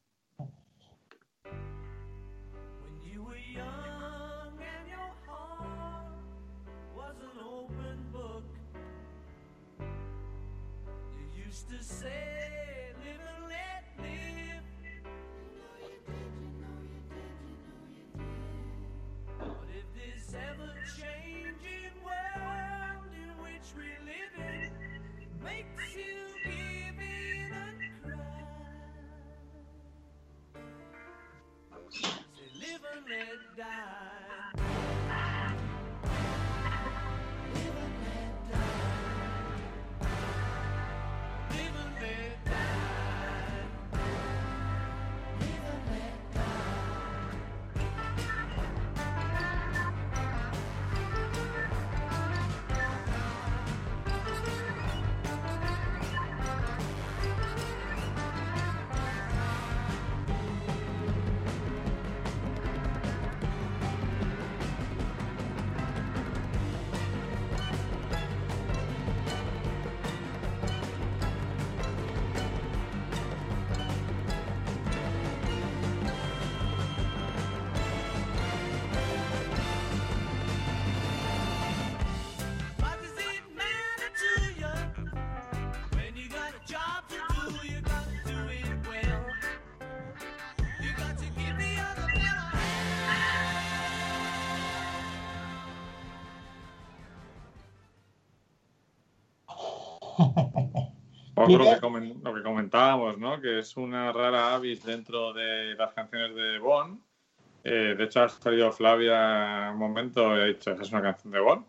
Que 101.57 101.81
comen- 101.81 102.21
lo 102.23 102.33
que 102.33 102.43
comentábamos, 102.43 103.17
¿no? 103.17 103.39
Que 103.41 103.59
es 103.59 103.75
una 103.77 104.11
rara 104.11 104.53
avis 104.55 104.83
dentro 104.83 105.33
de 105.33 105.75
las 105.75 105.93
canciones 105.93 106.35
de 106.35 106.59
Bond. 106.59 106.99
Eh, 107.63 107.95
de 107.97 108.03
hecho, 108.03 108.21
ha 108.23 108.29
salido 108.29 108.71
Flavia 108.71 109.69
un 109.73 109.77
momento 109.79 110.35
y 110.37 110.41
ha 110.41 110.45
dicho, 110.45 110.71
esa 110.71 110.81
es 110.81 110.91
una 110.91 111.01
canción 111.01 111.31
de 111.33 111.39
Bond. 111.39 111.65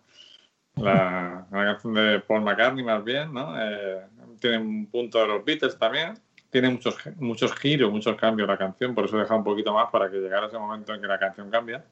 La, 0.77 1.47
una 1.51 1.65
canción 1.65 1.95
de 1.95 2.21
Paul 2.21 2.43
McCartney 2.43 2.85
más 2.85 3.03
bien, 3.05 3.33
¿no? 3.35 3.55
Eh, 3.61 4.07
tiene 4.41 4.59
un 4.59 4.87
punto 4.87 5.19
de 5.21 5.27
los 5.27 5.45
Beatles 5.45 5.77
también. 5.79 6.15
Tiene 6.51 6.71
muchos, 6.71 6.97
muchos 7.17 7.53
giros, 7.55 7.93
muchos 7.93 8.17
cambios 8.17 8.49
la 8.49 8.57
canción, 8.59 8.95
por 8.95 9.05
eso 9.05 9.17
he 9.17 9.21
dejado 9.21 9.39
un 9.39 9.45
poquito 9.45 9.73
más 9.73 9.89
para 9.91 10.11
que 10.11 10.17
llegara 10.19 10.47
ese 10.47 10.59
momento 10.59 10.93
en 10.95 11.01
que 11.01 11.07
la 11.07 11.19
canción 11.19 11.51
cambia. 11.51 11.85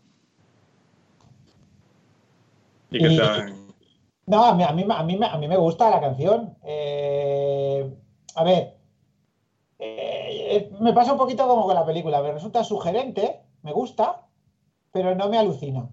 Y 2.91 2.99
que 2.99 3.07
Y- 3.09 3.17
sea 3.17 3.47
No, 4.29 4.45
a 4.45 4.55
mí, 4.55 4.63
a 4.63 4.73
mí, 4.73 4.85
a 4.89 5.03
mí, 5.03 5.17
me- 5.17 5.27
a 5.27 5.37
mí 5.39 5.49
me 5.49 5.57
gusta 5.57 5.89
la 5.91 6.01
canción. 6.01 6.57
Eh, 6.65 7.91
a 8.35 8.45
ver, 8.45 8.75
eh, 9.79 10.71
me 10.81 10.93
pasa 10.93 11.13
un 11.13 11.19
poquito 11.19 11.47
como 11.49 11.65
con 11.65 11.75
la 11.75 11.87
película. 11.87 12.21
Me 12.23 12.33
resulta 12.33 12.63
sugerente, 12.65 13.41
me 13.63 13.73
gusta, 13.73 14.27
pero 14.93 15.15
no 15.15 15.29
me 15.29 15.39
alucina. 15.39 15.89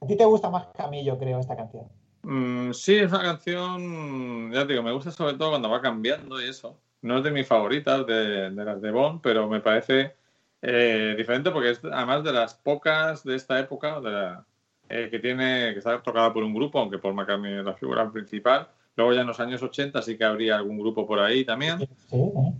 A 0.00 0.06
ti 0.06 0.16
te 0.16 0.24
gusta 0.24 0.50
más 0.50 0.66
que 0.68 0.82
a 0.82 0.88
mí, 0.88 1.04
yo 1.04 1.18
creo, 1.18 1.38
esta 1.40 1.56
canción. 1.56 1.86
Mm, 2.22 2.72
sí, 2.72 2.96
esa 2.96 3.20
canción, 3.20 4.52
ya 4.52 4.66
te 4.66 4.72
digo, 4.74 4.82
me 4.82 4.92
gusta 4.92 5.10
sobre 5.10 5.34
todo 5.34 5.50
cuando 5.50 5.70
va 5.70 5.80
cambiando 5.80 6.40
y 6.40 6.48
eso. 6.48 6.78
No 7.00 7.18
es 7.18 7.24
de 7.24 7.30
mis 7.30 7.46
favoritas 7.46 8.04
de, 8.06 8.50
de 8.50 8.64
las 8.64 8.82
de 8.82 8.90
Bond, 8.90 9.20
pero 9.22 9.48
me 9.48 9.60
parece 9.60 10.14
eh, 10.60 11.14
diferente 11.16 11.50
porque 11.50 11.70
es 11.70 11.80
además 11.84 12.24
de 12.24 12.32
las 12.32 12.54
pocas 12.54 13.22
de 13.24 13.36
esta 13.36 13.58
época 13.58 14.00
de 14.00 14.10
la- 14.10 14.44
eh, 14.88 15.08
que 15.10 15.18
tiene 15.18 15.72
que 15.72 15.78
está 15.78 16.02
tocada 16.02 16.32
por 16.32 16.42
un 16.42 16.54
grupo, 16.54 16.78
aunque 16.78 16.98
Paul 16.98 17.14
McCartney 17.14 17.58
es 17.58 17.64
la 17.64 17.74
figura 17.74 18.10
principal. 18.10 18.68
Luego 18.96 19.12
ya 19.12 19.20
en 19.20 19.28
los 19.28 19.38
años 19.38 19.62
80 19.62 20.02
sí 20.02 20.18
que 20.18 20.24
habría 20.24 20.56
algún 20.56 20.78
grupo 20.78 21.06
por 21.06 21.20
ahí 21.20 21.44
también, 21.44 21.82
¿eh? 21.82 21.88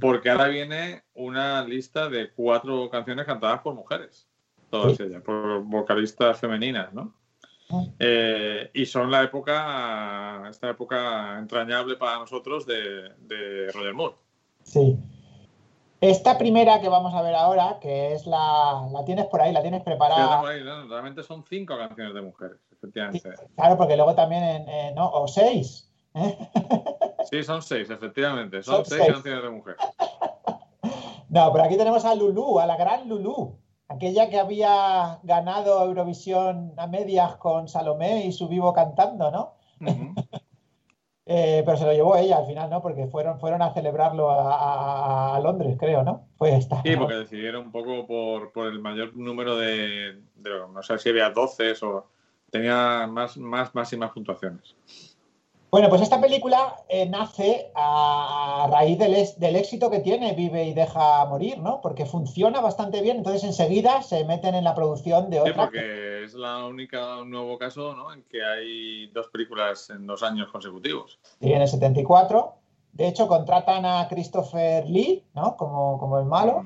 porque 0.00 0.30
ahora 0.30 0.46
viene 0.46 1.02
una 1.14 1.64
lista 1.64 2.08
de 2.08 2.30
cuatro 2.30 2.88
canciones 2.90 3.26
cantadas 3.26 3.60
por 3.60 3.74
mujeres, 3.74 4.28
todas 4.70 5.00
ellas, 5.00 5.20
por 5.22 5.62
vocalistas 5.64 6.38
femeninas, 6.38 6.92
¿no? 6.92 7.12
Eh, 7.98 8.70
y 8.72 8.86
son 8.86 9.10
la 9.10 9.24
época, 9.24 10.48
esta 10.48 10.70
época 10.70 11.38
entrañable 11.38 11.96
para 11.96 12.18
nosotros 12.18 12.64
de, 12.64 13.10
de 13.20 13.72
Roger 13.72 13.94
Moore. 13.94 14.14
Sí. 14.62 14.96
Esta 16.00 16.38
primera 16.38 16.80
que 16.80 16.88
vamos 16.88 17.12
a 17.14 17.22
ver 17.22 17.34
ahora, 17.34 17.78
que 17.80 18.12
es 18.14 18.26
la, 18.26 18.86
la 18.92 19.04
tienes 19.04 19.26
por 19.26 19.40
ahí, 19.42 19.52
la 19.52 19.62
tienes 19.62 19.82
preparada. 19.82 20.36
tengo 20.36 20.46
ahí, 20.46 20.62
¿no? 20.62 20.86
Realmente 20.86 21.22
son 21.24 21.44
cinco 21.48 21.76
canciones 21.76 22.14
de 22.14 22.22
mujeres, 22.22 22.58
efectivamente. 22.72 23.30
Claro, 23.56 23.76
porque 23.76 23.96
luego 23.96 24.14
también, 24.14 24.64
¿no? 24.94 25.10
O 25.10 25.26
seis. 25.26 25.90
¿eh? 26.14 26.38
Sí, 27.28 27.42
son 27.42 27.62
seis, 27.62 27.90
efectivamente. 27.90 28.62
Son 28.62 28.76
Son 28.76 28.84
seis, 28.84 29.02
seis. 29.02 29.12
canciones 29.14 29.42
de 29.42 29.50
mujeres. 29.50 29.80
No, 31.30 31.52
pero 31.52 31.64
aquí 31.64 31.76
tenemos 31.76 32.06
a 32.06 32.14
Lulú, 32.14 32.58
a 32.58 32.64
la 32.64 32.76
gran 32.78 33.06
Lulú, 33.06 33.58
aquella 33.88 34.30
que 34.30 34.38
había 34.40 35.18
ganado 35.24 35.84
Eurovisión 35.84 36.72
a 36.78 36.86
medias 36.86 37.36
con 37.36 37.68
Salomé 37.68 38.24
y 38.24 38.32
su 38.32 38.48
vivo 38.48 38.72
cantando, 38.72 39.30
¿no? 39.30 39.52
Eh, 41.30 41.62
pero 41.62 41.76
se 41.76 41.84
lo 41.84 41.92
llevó 41.92 42.16
ella 42.16 42.38
al 42.38 42.46
final, 42.46 42.70
¿no? 42.70 42.80
Porque 42.80 43.06
fueron, 43.06 43.38
fueron 43.38 43.60
a 43.60 43.74
celebrarlo 43.74 44.30
a, 44.30 45.38
Londres, 45.42 45.76
creo, 45.78 46.02
¿no? 46.02 46.26
Pues 46.38 46.54
está. 46.54 46.80
Sí, 46.82 46.96
porque 46.96 47.16
decidieron 47.16 47.66
un 47.66 47.70
poco 47.70 48.06
por, 48.06 48.50
por 48.50 48.66
el 48.66 48.80
mayor 48.80 49.14
número 49.14 49.54
de, 49.54 50.22
de- 50.36 50.68
no 50.72 50.82
sé 50.82 50.98
si 50.98 51.10
había 51.10 51.28
12 51.28 51.74
o 51.82 52.06
tenía 52.50 53.06
más, 53.06 53.36
más, 53.36 53.74
más 53.74 54.10
puntuaciones. 54.12 54.74
Bueno, 55.70 55.90
pues 55.90 56.00
esta 56.00 56.18
película 56.18 56.76
eh, 56.88 57.06
nace 57.06 57.70
a, 57.74 58.64
a 58.64 58.66
raíz 58.68 58.98
del, 58.98 59.14
es- 59.14 59.38
del 59.38 59.54
éxito 59.56 59.90
que 59.90 59.98
tiene 60.00 60.32
Vive 60.32 60.64
y 60.64 60.72
deja 60.72 61.26
morir, 61.26 61.58
¿no? 61.58 61.80
Porque 61.82 62.06
funciona 62.06 62.60
bastante 62.62 63.02
bien, 63.02 63.18
entonces 63.18 63.44
enseguida 63.44 64.00
se 64.02 64.24
meten 64.24 64.54
en 64.54 64.64
la 64.64 64.74
producción 64.74 65.28
de 65.28 65.36
Sí, 65.36 65.50
otra. 65.50 65.64
porque 65.64 66.24
es 66.24 66.32
la 66.32 66.64
única 66.66 67.18
un 67.18 67.30
nuevo 67.30 67.58
caso 67.58 67.94
¿no? 67.94 68.12
en 68.14 68.22
que 68.24 68.42
hay 68.42 69.08
dos 69.08 69.28
películas 69.28 69.90
en 69.90 70.06
dos 70.06 70.22
años 70.22 70.48
consecutivos. 70.50 71.18
Y 71.40 71.52
en 71.52 71.60
el 71.60 71.68
74. 71.68 72.54
De 72.94 73.06
hecho, 73.06 73.28
contratan 73.28 73.84
a 73.84 74.08
Christopher 74.08 74.88
Lee, 74.88 75.22
¿no? 75.34 75.54
Como, 75.56 75.98
como 75.98 76.18
el 76.18 76.24
malo. 76.24 76.64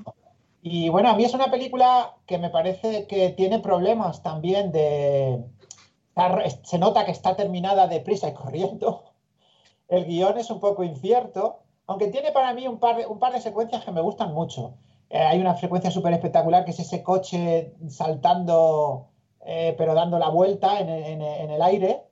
Y 0.62 0.88
bueno, 0.90 1.10
a 1.10 1.16
mí 1.16 1.24
es 1.24 1.34
una 1.34 1.50
película 1.50 2.14
que 2.24 2.38
me 2.38 2.48
parece 2.50 3.08
que 3.08 3.30
tiene 3.30 3.58
problemas 3.58 4.22
también 4.22 4.70
de... 4.70 5.42
Se 6.64 6.78
nota 6.78 7.04
que 7.04 7.10
está 7.12 7.34
terminada 7.36 7.86
deprisa 7.86 8.28
y 8.28 8.34
corriendo. 8.34 9.04
El 9.88 10.04
guion 10.06 10.38
es 10.38 10.50
un 10.50 10.60
poco 10.60 10.84
incierto, 10.84 11.60
aunque 11.86 12.08
tiene 12.08 12.32
para 12.32 12.54
mí 12.54 12.66
un 12.68 12.78
par 12.78 12.96
de, 12.96 13.06
un 13.06 13.18
par 13.18 13.32
de 13.32 13.40
secuencias 13.40 13.84
que 13.84 13.92
me 13.92 14.00
gustan 14.00 14.32
mucho. 14.34 14.74
Eh, 15.10 15.18
hay 15.18 15.40
una 15.40 15.54
frecuencia 15.54 15.90
súper 15.90 16.12
espectacular 16.14 16.64
que 16.64 16.70
es 16.70 16.80
ese 16.80 17.02
coche 17.02 17.74
saltando, 17.88 19.08
eh, 19.44 19.74
pero 19.76 19.94
dando 19.94 20.18
la 20.18 20.28
vuelta 20.28 20.78
en, 20.80 20.88
en- 20.88 21.22
en 21.22 21.50
el 21.50 21.60
aire 21.62 22.04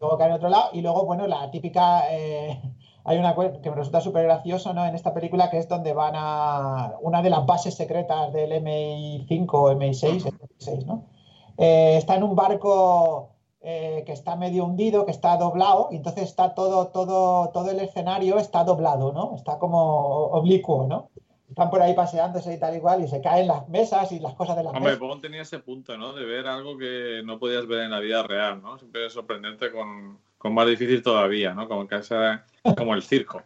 luego 0.00 0.18
cae 0.18 0.28
en 0.28 0.34
otro 0.34 0.48
lado, 0.50 0.70
y 0.74 0.82
luego, 0.82 1.04
bueno, 1.06 1.26
la 1.26 1.50
típica, 1.50 2.02
eh, 2.12 2.60
hay 3.04 3.18
una 3.18 3.34
que 3.34 3.70
me 3.70 3.76
resulta 3.76 4.00
súper 4.00 4.24
gracioso, 4.24 4.72
¿no? 4.74 4.84
En 4.84 4.94
esta 4.94 5.14
película, 5.14 5.48
que 5.50 5.58
es 5.58 5.68
donde 5.68 5.92
van 5.94 6.14
a 6.16 6.96
una 7.00 7.22
de 7.22 7.30
las 7.30 7.46
bases 7.46 7.74
secretas 7.74 8.32
del 8.32 8.52
MI5 8.52 9.48
o 9.54 9.70
MI6, 9.72 10.24
MI6, 10.26 10.84
¿no? 10.86 11.04
Eh, 11.58 11.96
está 11.98 12.16
en 12.16 12.22
un 12.22 12.34
barco 12.34 13.30
eh, 13.60 14.02
que 14.06 14.12
está 14.12 14.36
medio 14.36 14.64
hundido, 14.64 15.04
que 15.04 15.12
está 15.12 15.36
doblado, 15.36 15.88
y 15.90 15.96
entonces 15.96 16.24
está 16.24 16.54
todo, 16.54 16.88
todo, 16.88 17.50
todo 17.50 17.70
el 17.70 17.80
escenario 17.80 18.38
está 18.38 18.64
doblado, 18.64 19.12
¿no? 19.12 19.34
Está 19.36 19.58
como 19.58 20.26
oblicuo, 20.32 20.86
¿no? 20.86 21.10
Están 21.48 21.68
por 21.70 21.82
ahí 21.82 21.92
paseándose 21.94 22.54
y 22.54 22.58
tal 22.58 22.74
igual, 22.74 23.04
y 23.04 23.08
se 23.08 23.20
caen 23.20 23.46
las 23.46 23.68
mesas 23.68 24.10
y 24.10 24.18
las 24.20 24.34
cosas 24.34 24.56
de 24.56 24.64
las 24.64 24.74
Hombre, 24.74 24.96
mesas. 24.98 25.20
Tenía 25.20 25.42
ese 25.42 25.58
punto, 25.58 25.96
¿no? 25.98 26.14
De 26.14 26.24
ver 26.24 26.46
algo 26.46 26.78
que 26.78 27.20
no 27.24 27.38
podías 27.38 27.66
ver 27.66 27.80
en 27.82 27.90
la 27.90 28.00
vida 28.00 28.22
real, 28.22 28.62
¿no? 28.62 28.78
Siempre 28.78 29.06
es 29.06 29.12
sorprendente 29.12 29.70
con, 29.70 30.18
con 30.38 30.54
más 30.54 30.66
difícil 30.66 31.02
todavía, 31.02 31.52
¿no? 31.54 31.68
Como, 31.68 31.86
que 31.86 32.02
sea- 32.02 32.44
como 32.76 32.94
el 32.94 33.02
circo. 33.02 33.42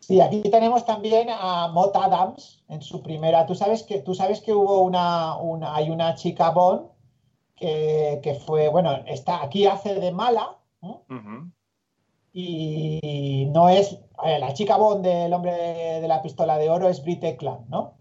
Sí, 0.00 0.20
aquí 0.20 0.42
tenemos 0.42 0.84
también 0.84 1.28
a 1.30 1.68
Mott 1.68 1.94
Adams 1.94 2.64
en 2.68 2.82
su 2.82 3.00
primera. 3.02 3.46
Tú 3.46 3.54
sabes 3.54 3.84
que, 3.84 4.00
tú 4.00 4.14
sabes 4.16 4.40
que 4.40 4.52
hubo 4.52 4.82
una, 4.82 5.36
una- 5.36 5.76
hay 5.76 5.90
una 5.90 6.16
chica 6.16 6.50
Bond 6.50 6.88
que, 7.62 8.20
que 8.22 8.34
fue, 8.34 8.68
bueno, 8.68 8.90
está 9.06 9.42
aquí 9.42 9.66
hace 9.66 9.94
de 9.94 10.10
mala 10.12 10.58
y 12.32 13.46
no 13.52 13.68
es 13.68 13.98
eh, 14.24 14.38
la 14.38 14.52
chica 14.52 14.76
Bond 14.76 15.04
del 15.04 15.32
hombre 15.32 15.52
de, 15.52 16.00
de 16.00 16.08
la 16.08 16.22
pistola 16.22 16.58
de 16.58 16.70
oro 16.70 16.88
es 16.88 17.02
Brit 17.02 17.22
Eklund, 17.24 17.68
¿no? 17.68 17.94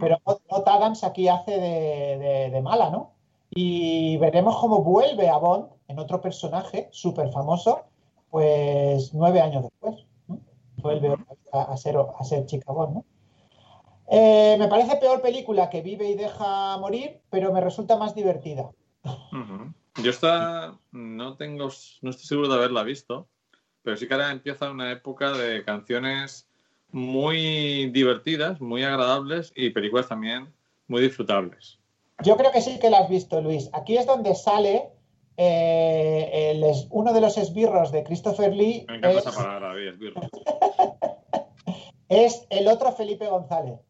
Pero 0.00 0.18
Mott 0.26 0.66
Adams 0.68 1.04
aquí 1.04 1.28
hace 1.28 1.52
de, 1.58 2.18
de- 2.18 2.50
de 2.50 2.62
mala, 2.62 2.90
¿no? 2.90 3.12
Y 3.50 4.16
veremos 4.18 4.56
cómo 4.58 4.82
vuelve 4.82 5.28
a 5.28 5.38
Bond 5.38 5.66
en 5.88 5.98
otro 5.98 6.20
personaje 6.20 6.88
súper 6.92 7.30
famoso, 7.30 7.84
pues 8.30 9.14
nueve 9.14 9.40
años 9.40 9.62
después. 9.64 10.04
¿no? 10.26 10.38
Vuelve 10.82 11.16
a 11.52 11.76
ser, 11.76 11.96
a 11.96 12.24
ser 12.24 12.44
chica 12.46 12.72
Bond, 12.72 12.94
¿no? 12.96 13.04
Eh, 14.10 14.56
me 14.58 14.68
parece 14.68 14.96
peor 14.96 15.20
película 15.22 15.68
que 15.70 15.82
Vive 15.82 16.08
y 16.08 16.14
deja 16.14 16.76
morir, 16.78 17.20
pero 17.30 17.52
me 17.52 17.60
resulta 17.60 17.96
más 17.96 18.14
divertida. 18.14 18.70
Yo 20.02 20.10
esta 20.10 20.78
no 20.92 21.36
tengo, 21.36 21.68
no 22.02 22.10
estoy 22.10 22.26
seguro 22.26 22.48
de 22.48 22.54
haberla 22.54 22.82
visto, 22.84 23.28
pero 23.82 23.96
sí 23.96 24.06
que 24.06 24.14
ahora 24.14 24.30
empieza 24.30 24.70
una 24.70 24.90
época 24.92 25.32
de 25.32 25.64
canciones 25.64 26.48
muy 26.92 27.90
divertidas, 27.90 28.60
muy 28.60 28.82
agradables 28.84 29.52
y 29.54 29.70
películas 29.70 30.08
también 30.08 30.52
muy 30.86 31.02
disfrutables. 31.02 31.78
Yo 32.24 32.36
creo 32.36 32.50
que 32.52 32.60
sí 32.60 32.78
que 32.78 32.90
la 32.90 32.98
has 33.00 33.08
visto, 33.10 33.40
Luis. 33.40 33.70
Aquí 33.72 33.96
es 33.96 34.06
donde 34.06 34.34
sale 34.34 34.90
eh, 35.36 36.50
el 36.52 36.64
uno 36.90 37.12
de 37.12 37.20
los 37.20 37.36
esbirros 37.38 37.92
de 37.92 38.04
Christopher 38.04 38.54
Lee. 38.54 38.84
Me 38.88 38.96
encanta 38.96 39.18
es- 39.18 39.26
esa 39.26 39.32
palabra, 39.42 39.74
esbirro. 39.88 40.20
es 42.08 42.46
el 42.50 42.66
otro 42.68 42.92
Felipe 42.92 43.26
González. 43.28 43.80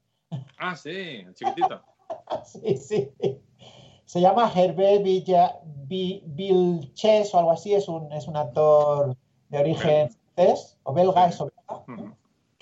Ah, 0.59 0.75
sí, 0.77 0.91
el 0.91 1.35
chiquitito. 1.35 1.83
Sí, 2.45 2.77
sí. 2.77 3.11
Se 4.09 4.23
llama 4.23 4.51
Hervé 4.55 5.01
Villa, 5.03 5.57
Vi- 5.87 6.23
Vilches 6.25 7.35
o 7.35 7.39
algo 7.41 7.51
así. 7.53 7.75
Es 7.75 7.89
un, 7.89 8.11
es 8.11 8.27
un 8.27 8.39
actor 8.39 9.15
de 9.51 9.59
origen 9.59 10.11
francés 10.35 10.79
o 10.83 10.95
belga. 10.95 11.27
Es 11.27 11.39
o 11.43 11.45
belga. 11.87 12.15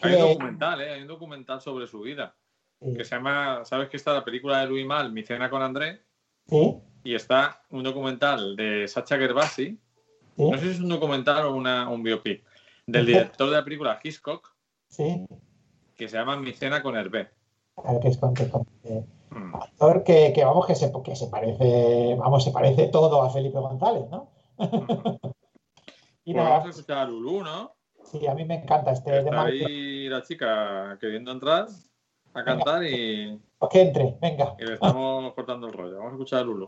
Hay 0.02 0.14
un 0.14 0.20
documental, 0.32 0.80
¿eh? 0.80 0.90
Hay 0.94 1.02
un 1.02 1.06
documental 1.06 1.60
sobre 1.60 1.86
su 1.86 2.00
vida. 2.00 2.34
Sí. 2.82 2.94
Que 2.96 3.04
se 3.04 3.14
llama, 3.14 3.64
¿sabes 3.64 3.88
que 3.88 3.96
está 3.96 4.12
la 4.12 4.24
película 4.24 4.58
de 4.60 4.66
Louis 4.66 4.84
Mal, 4.84 5.12
Mi 5.12 5.22
cena 5.22 5.48
con 5.48 5.62
André? 5.62 6.02
Sí, 6.48 6.78
Y 7.04 7.14
está 7.14 7.62
un 7.70 7.84
documental 7.84 8.56
de 8.56 8.88
Sacha 8.88 9.16
Gervasi. 9.16 9.78
sí, 10.36 10.42
No 10.50 10.58
sé 10.58 10.64
si 10.64 10.70
es 10.70 10.80
un 10.80 10.88
documental 10.88 11.46
o 11.46 11.54
una, 11.54 11.88
un 11.88 12.02
biopic. 12.02 12.42
Del 12.88 13.06
director 13.06 13.48
de 13.50 13.56
la 13.56 13.64
película 13.64 14.00
Hitchcock, 14.02 14.52
sí. 14.88 15.24
que 15.94 16.08
se 16.08 16.16
llama 16.16 16.36
Mi 16.36 16.52
cena 16.52 16.82
con 16.82 16.96
Hervé. 16.96 17.30
Claro 17.80 18.00
que 18.00 18.08
es 18.08 18.16
con, 18.18 18.34
que 18.34 18.48
con- 18.48 18.66
eh. 18.84 19.04
Actor 19.30 20.02
que, 20.04 20.32
que, 20.34 20.44
vamos 20.44 20.66
que 20.66 20.74
se, 20.74 20.92
que 21.04 21.16
se 21.16 21.26
parece 21.28 22.14
vamos 22.18 22.44
se 22.44 22.50
parece 22.50 22.88
todo 22.88 23.22
a 23.22 23.30
Felipe 23.30 23.58
González, 23.58 24.04
¿no? 24.10 24.30
y 26.24 26.32
Pues 26.32 26.36
nada, 26.36 26.50
vamos 26.50 26.66
a 26.66 26.70
escuchar 26.70 26.98
a 26.98 27.04
Lulú, 27.04 27.42
¿no? 27.42 27.72
sí, 28.04 28.26
a 28.26 28.34
mí 28.34 28.44
me 28.44 28.54
encanta 28.62 28.92
este 28.92 29.10
de 29.10 29.18
Está 29.18 29.30
Marco. 29.32 29.50
ahí 29.50 30.08
la 30.08 30.22
chica 30.22 30.96
queriendo 31.00 31.32
entrar 31.32 31.66
a 32.34 32.44
cantar 32.44 32.84
y, 32.84 33.40
Pues 33.58 33.70
que 33.72 33.80
entre, 33.82 34.16
venga. 34.20 34.54
y 34.58 34.64
le 34.64 34.74
estamos 34.74 35.32
cortando 35.34 35.66
el 35.66 35.72
rollo. 35.72 35.96
Vamos 35.98 36.12
a 36.12 36.14
escuchar 36.14 36.40
a 36.40 36.42
Lulú. 36.44 36.64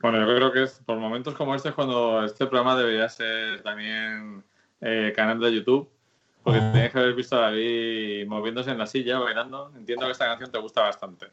Bueno, 0.00 0.18
yo 0.26 0.34
creo 0.36 0.52
que 0.52 0.62
es 0.62 0.80
por 0.86 0.96
momentos 0.98 1.34
como 1.34 1.54
este 1.54 1.68
es 1.70 1.74
cuando 1.74 2.24
este 2.24 2.46
programa 2.46 2.76
debería 2.76 3.08
ser 3.08 3.62
también 3.62 4.42
eh, 4.80 5.12
canal 5.14 5.38
de 5.40 5.54
YouTube, 5.54 5.90
porque 6.42 6.58
Ah. 6.58 6.70
tienes 6.72 6.92
que 6.92 6.98
haber 6.98 7.14
visto 7.14 7.36
a 7.36 7.40
David 7.50 8.26
moviéndose 8.26 8.70
en 8.70 8.78
la 8.78 8.86
silla, 8.86 9.18
bailando. 9.18 9.70
Entiendo 9.76 10.06
que 10.06 10.12
esta 10.12 10.24
canción 10.26 10.50
te 10.50 10.58
gusta 10.58 10.82
bastante. 10.82 11.26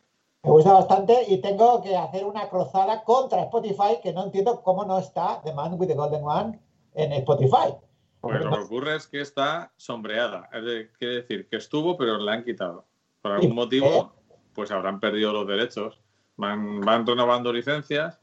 Me 0.43 0.51
gusta 0.51 0.73
bastante 0.73 1.15
y 1.29 1.39
tengo 1.39 1.81
que 1.81 1.95
hacer 1.95 2.25
una 2.25 2.49
cruzada 2.49 3.03
contra 3.03 3.41
Spotify, 3.43 3.99
que 4.03 4.11
no 4.13 4.25
entiendo 4.25 4.61
cómo 4.61 4.83
no 4.85 4.99
está 4.99 5.41
The 5.43 5.53
Man 5.53 5.75
with 5.79 5.87
the 5.87 5.95
Golden 5.95 6.23
One 6.25 6.59
en 6.95 7.13
Spotify. 7.13 7.73
Porque 8.19 8.39
lo 8.39 8.51
que 8.51 8.59
ocurre 8.63 8.95
es 8.95 9.07
que 9.07 9.21
está 9.21 9.71
sombreada. 9.77 10.49
Es 10.51 10.65
de- 10.65 10.91
quiere 10.99 11.15
decir 11.21 11.47
que 11.47 11.55
estuvo, 11.57 11.95
pero 11.97 12.17
la 12.17 12.33
han 12.33 12.43
quitado. 12.43 12.83
Por 13.21 13.31
¿Y 13.31 13.35
algún 13.35 13.55
motivo, 13.55 14.11
pues 14.53 14.71
habrán 14.71 14.99
perdido 14.99 15.31
los 15.31 15.47
derechos. 15.47 16.01
Van, 16.35 16.81
van 16.81 17.05
renovando 17.07 17.53
licencias. 17.53 18.19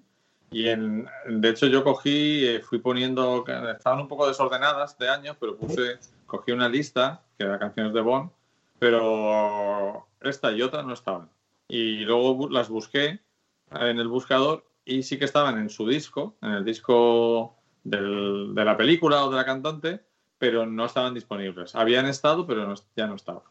Y 0.51 0.69
en, 0.69 1.07
de 1.29 1.49
hecho 1.49 1.67
yo 1.67 1.83
cogí, 1.83 2.47
eh, 2.47 2.61
fui 2.61 2.79
poniendo, 2.79 3.45
estaban 3.77 4.01
un 4.01 4.09
poco 4.09 4.27
desordenadas 4.29 4.97
de 4.99 5.09
años, 5.09 5.37
pero 5.41 5.57
puse, 5.57 5.99
cogí 6.27 6.53
una 6.53 6.69
lista 6.69 7.23
que 7.37 7.45
era 7.45 7.59
canciones 7.59 7.93
de 7.93 8.01
Bond, 8.01 8.31
pero 8.79 10.07
esta 10.21 10.53
y 10.53 10.63
otra 10.63 10.83
no 10.83 10.93
estaban. 10.95 11.29
Y 11.69 12.01
luego 12.01 12.49
las 12.51 12.69
busqué 12.69 13.21
en 13.73 13.99
el 13.99 14.09
buscador 14.09 14.65
y 14.85 15.03
sí 15.03 15.19
que 15.19 15.25
estaban 15.25 15.59
en 15.59 15.71
su 15.71 15.87
disco, 15.89 16.37
en 16.43 16.51
el 16.53 16.65
disco 16.65 17.57
del- 17.83 18.55
de 18.55 18.65
la 18.65 18.77
película 18.77 19.25
o 19.25 19.31
de 19.31 19.37
la 19.37 19.45
cantante, 19.45 20.01
pero 20.39 20.67
no 20.67 20.85
estaban 20.85 21.15
disponibles. 21.15 21.75
Habían 21.75 22.07
estado, 22.07 22.47
pero 22.47 22.67
no- 22.67 22.75
ya 22.97 23.07
no 23.07 23.15
estaban. 23.17 23.43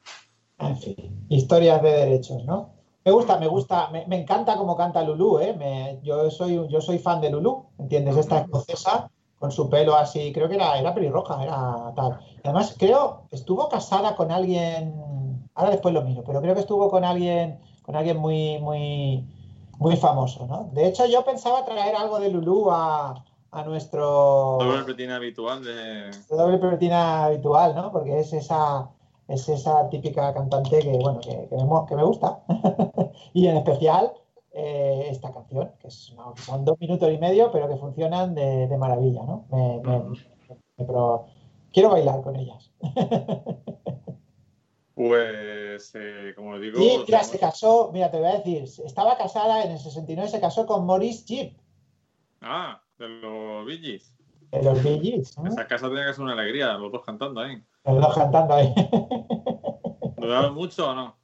En 0.59 0.77
fin, 0.77 0.95
historias 1.29 1.81
de 1.81 1.89
derechos, 1.91 2.45
¿no? 2.45 2.73
Me 3.05 3.11
gusta, 3.11 3.37
me 3.37 3.47
gusta, 3.47 3.89
me, 3.89 4.05
me 4.07 4.21
encanta 4.21 4.55
cómo 4.55 4.77
canta 4.77 5.03
Lulú, 5.03 5.39
¿eh? 5.39 5.53
Me- 5.53 5.99
yo, 6.03 6.29
soy, 6.31 6.67
yo 6.69 6.79
soy 6.81 6.99
fan 6.99 7.19
de 7.21 7.29
Lulú, 7.29 7.65
¿entiendes? 7.77 8.15
Esta 8.17 8.39
escocesa 8.39 9.09
con 9.39 9.51
su 9.51 9.69
pelo 9.69 9.95
así, 9.95 10.31
creo 10.31 10.47
que 10.47 10.55
era, 10.55 10.79
era 10.79 10.93
pelirroja, 10.93 11.43
era 11.43 11.91
tal. 11.97 12.17
Además, 12.45 12.75
creo, 12.79 13.23
estuvo 13.31 13.67
casada 13.67 14.15
con 14.15 14.31
alguien, 14.31 14.93
ahora 15.53 15.71
después 15.71 15.93
lo 15.93 16.01
miro, 16.01 16.23
pero 16.25 16.39
creo 16.41 16.53
que 16.53 16.61
estuvo 16.61 16.89
con 16.89 17.03
alguien, 17.03 17.59
con 17.81 17.97
alguien 17.97 18.15
muy, 18.17 18.59
muy, 18.59 19.27
muy 19.79 19.97
famoso, 19.97 20.47
¿no? 20.47 20.69
De 20.71 20.87
hecho, 20.87 21.05
yo 21.07 21.25
pensaba 21.25 21.65
traer 21.65 21.93
algo 21.97 22.19
de 22.21 22.29
Lulú 22.29 22.71
a, 22.71 23.21
a 23.51 23.63
nuestro 23.63 24.59
Doble 24.61 24.83
retina 24.83 25.17
habitual 25.17 25.61
de... 25.61 26.09
doble 26.29 26.57
pelotina 26.57 27.25
habitual, 27.25 27.75
¿no? 27.75 27.91
Porque 27.91 28.21
es 28.21 28.31
esa, 28.31 28.89
es 29.27 29.47
esa 29.49 29.89
típica 29.89 30.33
cantante 30.33 30.79
que, 30.79 30.91
bueno, 30.97 31.19
que, 31.21 31.47
que 31.49 31.55
me, 31.55 31.85
que 31.87 31.95
me 31.95 32.03
gusta. 32.03 32.43
y 33.33 33.47
en 33.47 33.57
especial 33.57 34.11
eh, 34.51 35.07
esta 35.09 35.33
canción, 35.33 35.71
que 35.79 35.87
es 35.87 36.13
son 36.37 36.65
dos 36.65 36.79
minutos 36.79 37.09
y 37.11 37.17
medio, 37.17 37.51
pero 37.51 37.67
que 37.69 37.77
funcionan 37.77 38.35
de, 38.35 38.67
de 38.67 38.77
maravilla, 38.77 39.23
¿no? 39.23 39.45
Me- 39.51 39.79
me- 39.83 39.99
me- 40.09 40.17
pero 40.77 41.25
quiero 41.71 41.89
bailar 41.89 42.21
con 42.21 42.35
ellas. 42.35 42.71
Pues, 44.95 45.91
eh, 45.95 46.33
como 46.35 46.59
digo... 46.59 46.77
Y 46.79 46.81
mira, 46.83 47.05
tenemos- 47.05 47.27
se 47.27 47.39
casó, 47.39 47.89
mira, 47.91 48.11
te 48.11 48.19
voy 48.19 48.27
a 48.27 48.37
decir, 48.37 48.63
estaba 48.85 49.17
casada 49.17 49.63
en 49.63 49.71
el 49.71 49.79
69, 49.79 50.29
se 50.29 50.39
casó 50.39 50.67
con 50.67 50.85
Maurice 50.85 51.25
Jeep, 51.25 51.57
Ah, 52.41 52.79
de 52.99 53.07
los 53.07 53.65
Bee 53.65 53.79
Gees. 53.79 54.13
de 54.51 54.61
los 54.61 54.83
Bee 54.83 54.99
Gees, 54.99 55.37
¿no? 55.39 55.47
Esa 55.49 55.65
casa 55.65 55.87
tenía 55.87 56.05
que 56.05 56.13
ser 56.13 56.23
una 56.23 56.33
alegría, 56.33 56.73
los 56.73 56.91
dos 56.91 57.01
cantando 57.03 57.41
ahí. 57.41 57.59
Los 57.85 58.01
dos 58.01 58.15
cantando 58.15 58.53
ahí. 58.53 58.73
¿Duraron 60.17 60.53
mucho 60.53 60.89
o 60.89 60.95
no? 60.95 61.17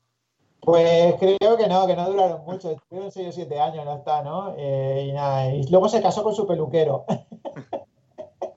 Pues 0.62 1.16
creo 1.20 1.58
que 1.58 1.68
no, 1.68 1.88
que 1.88 1.96
no 1.96 2.10
duraron 2.10 2.44
mucho, 2.46 2.72
estuvieron 2.72 3.12
6 3.12 3.30
o 3.30 3.32
7 3.32 3.60
años, 3.60 3.86
no 3.86 3.96
está, 3.98 4.22
¿no? 4.22 4.54
Eh, 4.58 5.08
y, 5.10 5.12
nada, 5.14 5.54
y 5.54 5.66
luego 5.70 5.88
se 5.88 6.02
casó 6.02 6.22
con 6.22 6.36
su 6.36 6.46
peluquero. 6.46 7.06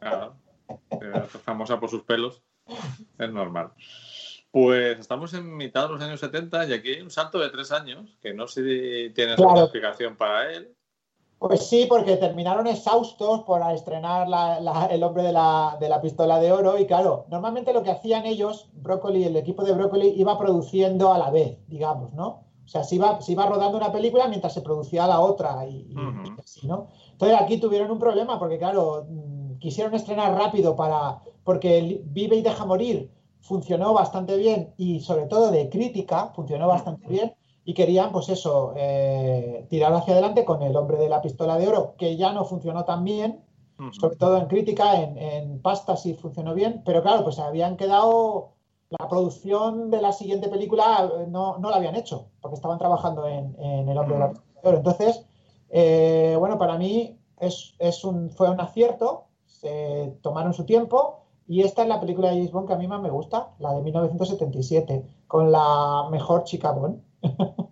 Claro. 0.00 0.34
Famosa 1.44 1.78
por 1.78 1.88
sus 1.88 2.02
pelos. 2.02 2.42
Es 3.18 3.30
normal. 3.30 3.70
Pues 4.50 4.98
estamos 4.98 5.32
en 5.34 5.56
mitad 5.56 5.84
de 5.84 5.92
los 5.94 6.02
años 6.02 6.20
70 6.20 6.66
y 6.66 6.72
aquí 6.72 6.88
hay 6.90 7.00
un 7.02 7.10
salto 7.10 7.38
de 7.38 7.50
tres 7.50 7.70
años 7.72 8.18
que 8.20 8.34
no 8.34 8.46
sé 8.48 8.62
si 8.62 9.14
tienes 9.14 9.36
Claro. 9.36 9.50
alguna 9.50 9.62
explicación 9.64 10.16
para 10.16 10.52
él. 10.52 10.74
Pues 11.42 11.66
sí, 11.66 11.86
porque 11.88 12.16
terminaron 12.16 12.66
exhaustos 12.68 13.40
por 13.42 13.60
estrenar 13.72 14.28
la- 14.28 14.60
la- 14.60 14.86
El 14.86 15.02
hombre 15.02 15.24
de 15.24 15.32
la, 15.32 15.76
de 15.80 15.88
la 15.88 16.00
pistola 16.00 16.38
de 16.38 16.52
oro 16.52 16.78
y 16.78 16.86
claro, 16.86 17.24
normalmente 17.28 17.72
lo 17.72 17.82
que 17.82 17.90
hacían 17.90 18.26
ellos, 18.26 18.68
Broccoli, 18.74 19.24
el 19.24 19.36
equipo 19.36 19.64
de 19.64 19.72
Broccoli, 19.72 20.14
iba 20.16 20.38
produciendo 20.38 21.12
a 21.12 21.18
la 21.18 21.30
vez, 21.30 21.58
digamos, 21.66 22.12
¿no? 22.12 22.44
O 22.64 22.68
sea, 22.68 22.84
se 22.84 22.94
iba, 22.94 23.20
se 23.20 23.32
iba 23.32 23.44
rodando 23.46 23.76
una 23.76 23.90
película 23.90 24.28
mientras 24.28 24.54
se 24.54 24.60
producía 24.60 25.06
la 25.08 25.20
otra 25.20 25.66
y, 25.66 25.86
y- 25.90 25.96
Ujú. 25.96 26.34
y 26.38 26.40
así, 26.40 26.66
¿no? 26.66 26.86
Entonces 27.10 27.36
aquí 27.40 27.58
tuvieron 27.58 27.90
un 27.90 27.98
problema 27.98 28.38
porque, 28.38 28.58
claro, 28.58 29.04
mm, 29.08 29.58
quisieron 29.58 29.94
estrenar 29.94 30.34
rápido 30.38 30.76
para, 30.76 31.22
porque 31.42 31.78
el 31.78 32.02
Vive 32.04 32.36
y 32.36 32.42
Deja 32.42 32.64
Morir 32.64 33.10
funcionó 33.40 33.92
bastante 33.92 34.36
bien 34.36 34.72
y 34.76 35.00
sobre 35.00 35.26
todo 35.26 35.50
de 35.50 35.68
crítica 35.68 36.30
funcionó 36.36 36.68
bastante 36.68 37.08
bien 37.08 37.34
y 37.64 37.74
querían, 37.74 38.12
pues 38.12 38.28
eso, 38.28 38.74
eh, 38.76 39.66
tirar 39.68 39.92
hacia 39.92 40.14
adelante 40.14 40.44
con 40.44 40.62
el 40.62 40.76
hombre 40.76 40.98
de 40.98 41.08
la 41.08 41.22
pistola 41.22 41.56
de 41.58 41.68
oro, 41.68 41.94
que 41.96 42.16
ya 42.16 42.32
no 42.32 42.44
funcionó 42.44 42.84
tan 42.84 43.04
bien, 43.04 43.40
sobre 43.98 44.14
todo 44.14 44.38
en 44.38 44.46
crítica, 44.46 45.00
en, 45.00 45.18
en 45.18 45.60
pasta 45.60 45.96
sí 45.96 46.14
funcionó 46.14 46.54
bien, 46.54 46.82
pero 46.84 47.02
claro, 47.02 47.24
pues 47.24 47.40
habían 47.40 47.76
quedado, 47.76 48.52
la 48.90 49.08
producción 49.08 49.90
de 49.90 50.00
la 50.00 50.12
siguiente 50.12 50.48
película 50.48 51.10
eh, 51.18 51.26
no, 51.28 51.58
no 51.58 51.70
la 51.70 51.76
habían 51.76 51.96
hecho, 51.96 52.26
porque 52.40 52.54
estaban 52.54 52.78
trabajando 52.78 53.26
en, 53.26 53.56
en 53.58 53.88
el 53.88 53.98
hombre 53.98 54.14
de 54.14 54.20
la 54.20 54.30
pistola 54.30 54.60
de 54.62 54.68
oro. 54.68 54.78
Entonces, 54.78 55.26
eh, 55.70 56.36
bueno, 56.38 56.58
para 56.58 56.78
mí 56.78 57.18
es, 57.40 57.74
es 57.78 58.04
un, 58.04 58.30
fue 58.30 58.50
un 58.50 58.60
acierto, 58.60 59.24
se 59.46 60.16
tomaron 60.22 60.54
su 60.54 60.64
tiempo. 60.64 61.18
Y 61.48 61.62
esta 61.62 61.82
es 61.82 61.88
la 61.88 62.00
película 62.00 62.28
de 62.28 62.36
James 62.36 62.52
Bond 62.52 62.68
que 62.68 62.74
a 62.74 62.78
mí 62.78 62.86
más 62.86 63.00
me 63.02 63.10
gusta, 63.10 63.50
la 63.58 63.74
de 63.74 63.82
1977, 63.82 65.04
con 65.26 65.50
la 65.50 66.06
mejor 66.10 66.44
chica 66.44 66.70
Bond, 66.70 67.02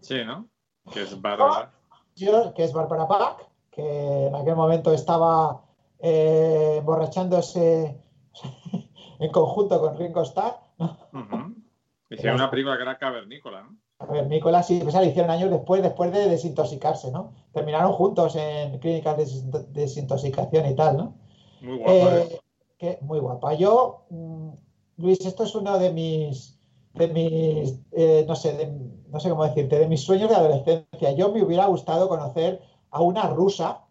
Sí, 0.01 0.25
¿no? 0.25 0.49
Que 0.93 1.03
es 1.03 1.21
Bárbara. 1.21 1.73
Yo, 2.17 2.53
que 2.55 2.65
es 2.65 2.73
Barbara 2.73 3.07
Pack, 3.07 3.49
que 3.71 4.27
en 4.27 4.35
aquel 4.35 4.57
momento 4.57 4.93
estaba 4.93 5.63
eh, 5.99 6.77
emborrachándose 6.79 7.97
en 9.19 9.31
conjunto 9.33 9.81
con 9.81 9.97
Ringo 9.99 10.23
Starr. 10.23 10.59
Hicieron 12.11 12.37
una 12.37 12.51
película 12.51 12.77
que 12.77 12.83
era 12.83 12.99
cavernícola, 12.99 13.63
¿no? 13.63 13.77
A 14.01 14.07
ver, 14.07 14.27
Nicolás 14.27 14.71
y 14.71 14.81
esa 14.81 15.01
la 15.01 15.07
hicieron 15.07 15.31
años 15.31 15.51
después, 15.51 15.83
después 15.83 16.11
de 16.11 16.29
desintoxicarse, 16.29 17.13
¿no? 17.13 17.35
Terminaron 17.53 17.93
juntos 17.93 18.35
en 18.35 18.79
clínicas 18.79 19.17
de 19.17 19.25
desinto- 19.27 19.67
desintoxicación 19.69 20.67
y 20.67 20.75
tal, 20.75 20.97
¿no? 20.97 21.15
Muy 21.61 21.77
guapa. 21.77 21.93
¿eh? 21.93 22.29
Eh, 22.33 22.41
que, 22.79 22.99
muy 23.03 23.19
guapa. 23.21 23.53
Yo, 23.55 24.07
mm, 24.09 24.51
Luis, 24.97 25.21
esto 25.25 25.45
es 25.45 25.55
uno 25.55 25.79
de 25.79 25.93
mis, 25.93 26.59
de 26.95 27.09
mis, 27.09 27.81
eh, 27.93 28.25
no 28.27 28.35
sé, 28.35 28.53
de- 28.57 28.73
no 29.11 29.21
sé 29.21 29.31
cómo 29.31 29.45
decirte, 29.45 29.79
de 29.79 29.87
mis 29.89 30.03
sueños 30.03 30.29
de 30.29 30.37
adolescencia. 30.37 31.13
Yo 31.13 31.31
me 31.33 31.43
hubiera 31.43 31.67
gustado 31.67 32.09
conocer 32.09 32.61
a 32.91 33.01
una 33.01 33.29
rusa 33.29 33.83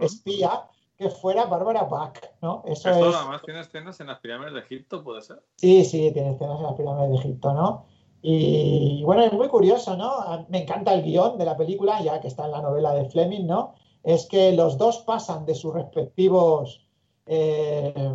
espía 0.00 0.64
que 0.98 1.08
fuera 1.10 1.46
Bárbara 1.46 1.84
Bach, 1.84 2.18
¿no? 2.42 2.62
Eso 2.66 2.90
Esto 2.90 3.08
es. 3.10 3.16
además 3.16 3.42
tiene 3.42 3.60
escenas 3.60 3.98
en 4.00 4.06
las 4.08 4.20
pirámides 4.20 4.52
de 4.54 4.60
Egipto, 4.60 5.02
¿puede 5.02 5.22
ser? 5.22 5.42
Sí, 5.56 5.84
sí, 5.84 6.10
tiene 6.12 6.32
escenas 6.32 6.58
en 6.58 6.62
las 6.64 6.74
pirámides 6.74 7.10
de 7.10 7.16
Egipto, 7.16 7.52
¿no? 7.54 7.86
Y 8.20 9.02
bueno, 9.04 9.22
es 9.24 9.32
muy 9.32 9.48
curioso, 9.48 9.96
¿no? 9.96 10.46
Me 10.48 10.62
encanta 10.62 10.94
el 10.94 11.02
guion 11.02 11.38
de 11.38 11.44
la 11.44 11.56
película, 11.56 12.00
ya 12.02 12.20
que 12.20 12.28
está 12.28 12.44
en 12.44 12.52
la 12.52 12.62
novela 12.62 12.92
de 12.94 13.06
Fleming, 13.10 13.46
¿no? 13.46 13.74
Es 14.04 14.26
que 14.26 14.52
los 14.52 14.78
dos 14.78 14.98
pasan 14.98 15.44
de 15.46 15.54
sus 15.54 15.72
respectivos 15.74 16.86
eh, 17.26 18.14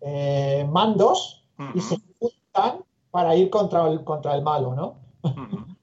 eh, 0.00 0.66
mandos 0.70 1.44
y 1.74 1.80
se 1.80 1.96
juntan 2.20 2.84
para 3.18 3.34
ir 3.34 3.50
contra 3.50 3.88
el, 3.88 4.04
contra 4.04 4.32
el 4.36 4.42
malo, 4.42 4.74
¿no? 4.76 4.94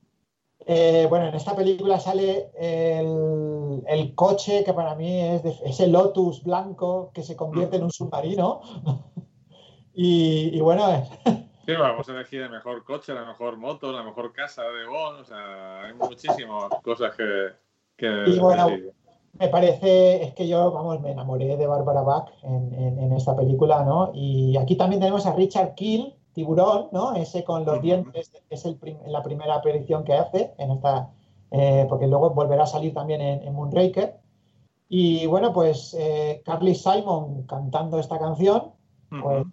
Eh, 0.68 1.06
bueno, 1.12 1.28
en 1.28 1.36
esta 1.36 1.56
película 1.56 2.00
sale 2.00 2.50
el, 2.58 3.84
el 3.88 4.16
coche 4.16 4.64
que 4.64 4.74
para 4.74 4.96
mí 4.96 5.22
es, 5.22 5.44
de- 5.44 5.60
es 5.64 5.80
el 5.80 5.92
Lotus 5.92 6.44
blanco 6.44 7.12
que 7.14 7.22
se 7.22 7.36
convierte 7.36 7.76
en 7.76 7.84
un 7.84 7.92
submarino. 7.92 8.62
y, 9.94 10.50
y 10.58 10.60
bueno, 10.62 10.90
es- 10.90 11.10
Sí, 11.68 11.74
vamos 11.74 12.08
a 12.10 12.12
elegir 12.14 12.42
el 12.44 12.50
mejor 12.52 12.84
coche, 12.84 13.14
la 13.14 13.26
mejor 13.26 13.58
moto, 13.58 13.92
la 13.92 14.02
mejor 14.04 14.34
casa 14.34 14.64
de 14.64 14.86
Bond. 14.88 15.20
O 15.22 15.26
sea, 15.26 15.84
hay 15.84 15.94
muchísimas 15.94 16.70
cosas 16.84 17.16
que. 17.16 17.50
que 17.98 18.24
Y 18.32 18.40
bueno, 18.40 18.68
me 19.40 19.48
parece, 19.50 20.24
es 20.24 20.34
que 20.34 20.48
yo, 20.48 20.72
vamos, 20.72 21.00
me 21.02 21.12
enamoré 21.12 21.58
de 21.58 21.68
Barbara 21.68 22.02
Bach 22.02 22.30
en, 22.44 22.74
en- 22.74 23.00
en 23.00 23.14
esta 23.14 23.36
película, 23.36 23.84
¿no? 23.84 24.12
Y 24.16 24.58
aquí 24.58 24.76
también 24.76 25.00
tenemos 25.02 25.26
a 25.28 25.34
Richard 25.36 25.76
Kill, 25.76 26.16
Tiburón, 26.36 26.90
¿no? 26.92 27.16
Ese 27.16 27.44
con 27.44 27.66
los 27.66 27.82
dientes, 27.82 28.32
es 28.50 28.66
el 28.66 28.76
prim- 28.76 29.00
la 29.08 29.24
primera 29.24 29.56
aparición 29.56 30.04
que 30.04 30.14
hace 30.14 30.54
en 30.60 30.70
esta, 30.72 31.10
eh, 31.50 31.88
porque 31.90 32.06
luego 32.06 32.30
volverá 32.30 32.64
a 32.64 32.68
salir 32.68 32.94
también 32.94 33.22
en, 33.22 33.42
en 33.48 33.54
Moonraker. 33.56 34.18
Y 34.88 35.26
bueno, 35.26 35.52
pues 35.52 35.96
eh, 35.98 36.44
Carly 36.46 36.76
Simon 36.76 37.44
cantando 37.48 37.98
esta 37.98 38.20
canción, 38.20 38.74
pues 39.24 39.46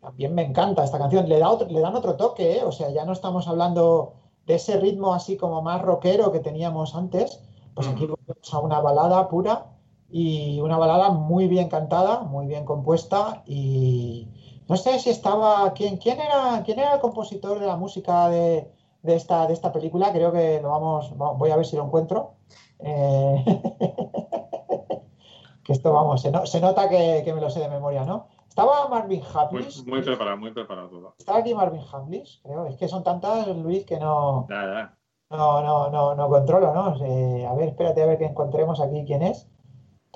también 0.00 0.34
me 0.34 0.42
encanta 0.42 0.84
esta 0.84 0.98
canción. 0.98 1.28
Le, 1.28 1.38
da 1.40 1.50
otro- 1.50 1.68
le 1.68 1.80
dan 1.80 1.96
otro 1.96 2.14
toque, 2.14 2.58
¿eh? 2.58 2.64
O 2.64 2.70
sea, 2.70 2.90
ya 2.90 3.04
no 3.04 3.12
estamos 3.12 3.48
hablando 3.48 4.12
de 4.46 4.54
ese 4.54 4.76
ritmo 4.78 5.12
así 5.12 5.36
como 5.36 5.62
más 5.62 5.82
rockero 5.82 6.30
que 6.30 6.38
teníamos 6.40 6.94
antes. 6.94 7.42
Pues 7.74 7.88
aquí 7.88 8.06
volvemos 8.06 8.54
a 8.54 8.58
una 8.60 8.80
balada 8.80 9.28
pura 9.28 9.66
y 10.08 10.60
una 10.60 10.78
balada 10.78 11.10
muy 11.10 11.48
bien 11.48 11.68
cantada, 11.68 12.20
muy 12.20 12.46
bien 12.46 12.64
compuesta 12.64 13.42
y 13.44 14.28
no 14.68 14.76
sé 14.76 14.98
si 14.98 15.10
estaba 15.10 15.72
quién 15.72 15.96
quién 15.98 16.20
era 16.20 16.62
quién 16.64 16.78
era 16.78 16.94
el 16.94 17.00
compositor 17.00 17.58
de 17.60 17.66
la 17.66 17.76
música 17.76 18.28
de, 18.28 18.70
de 19.02 19.14
esta 19.14 19.46
de 19.46 19.52
esta 19.54 19.72
película, 19.72 20.12
creo 20.12 20.32
que 20.32 20.60
lo 20.60 20.70
vamos 20.70 21.12
va- 21.20 21.32
voy 21.32 21.50
a 21.50 21.56
ver 21.56 21.66
si 21.66 21.76
lo 21.76 21.84
encuentro. 21.84 22.34
Eh, 22.78 23.44
que 25.64 25.72
esto 25.72 25.92
vamos, 25.92 26.22
se, 26.22 26.30
no- 26.30 26.46
se 26.46 26.60
nota 26.60 26.88
que, 26.88 27.22
que 27.24 27.34
me 27.34 27.40
lo 27.40 27.50
sé 27.50 27.60
de 27.60 27.68
memoria, 27.68 28.04
¿no? 28.04 28.28
Estaba 28.48 28.88
Marvin 28.88 29.22
Hamlish, 29.34 29.84
muy 29.84 30.00
preparado, 30.02 30.36
muy 30.38 30.52
preparado 30.52 30.88
todo. 30.88 31.14
estaba 31.18 31.38
aquí 31.38 31.54
Marvin 31.54 31.82
Hamlish, 31.92 32.40
creo, 32.42 32.66
es 32.66 32.76
que 32.76 32.88
son 32.88 33.02
tantas, 33.04 33.46
Luis, 33.48 33.84
que 33.84 33.98
no, 33.98 34.46
ya. 34.48 34.96
no, 35.30 35.62
no, 35.62 35.90
no, 35.90 36.14
no 36.14 36.28
controlo, 36.28 36.72
¿no? 36.72 37.04
Eh, 37.04 37.46
a 37.46 37.52
ver, 37.54 37.68
espérate 37.68 38.02
a 38.02 38.06
ver 38.06 38.18
que 38.18 38.26
encontremos 38.26 38.80
aquí 38.80 39.04
quién 39.06 39.22
es. 39.22 39.48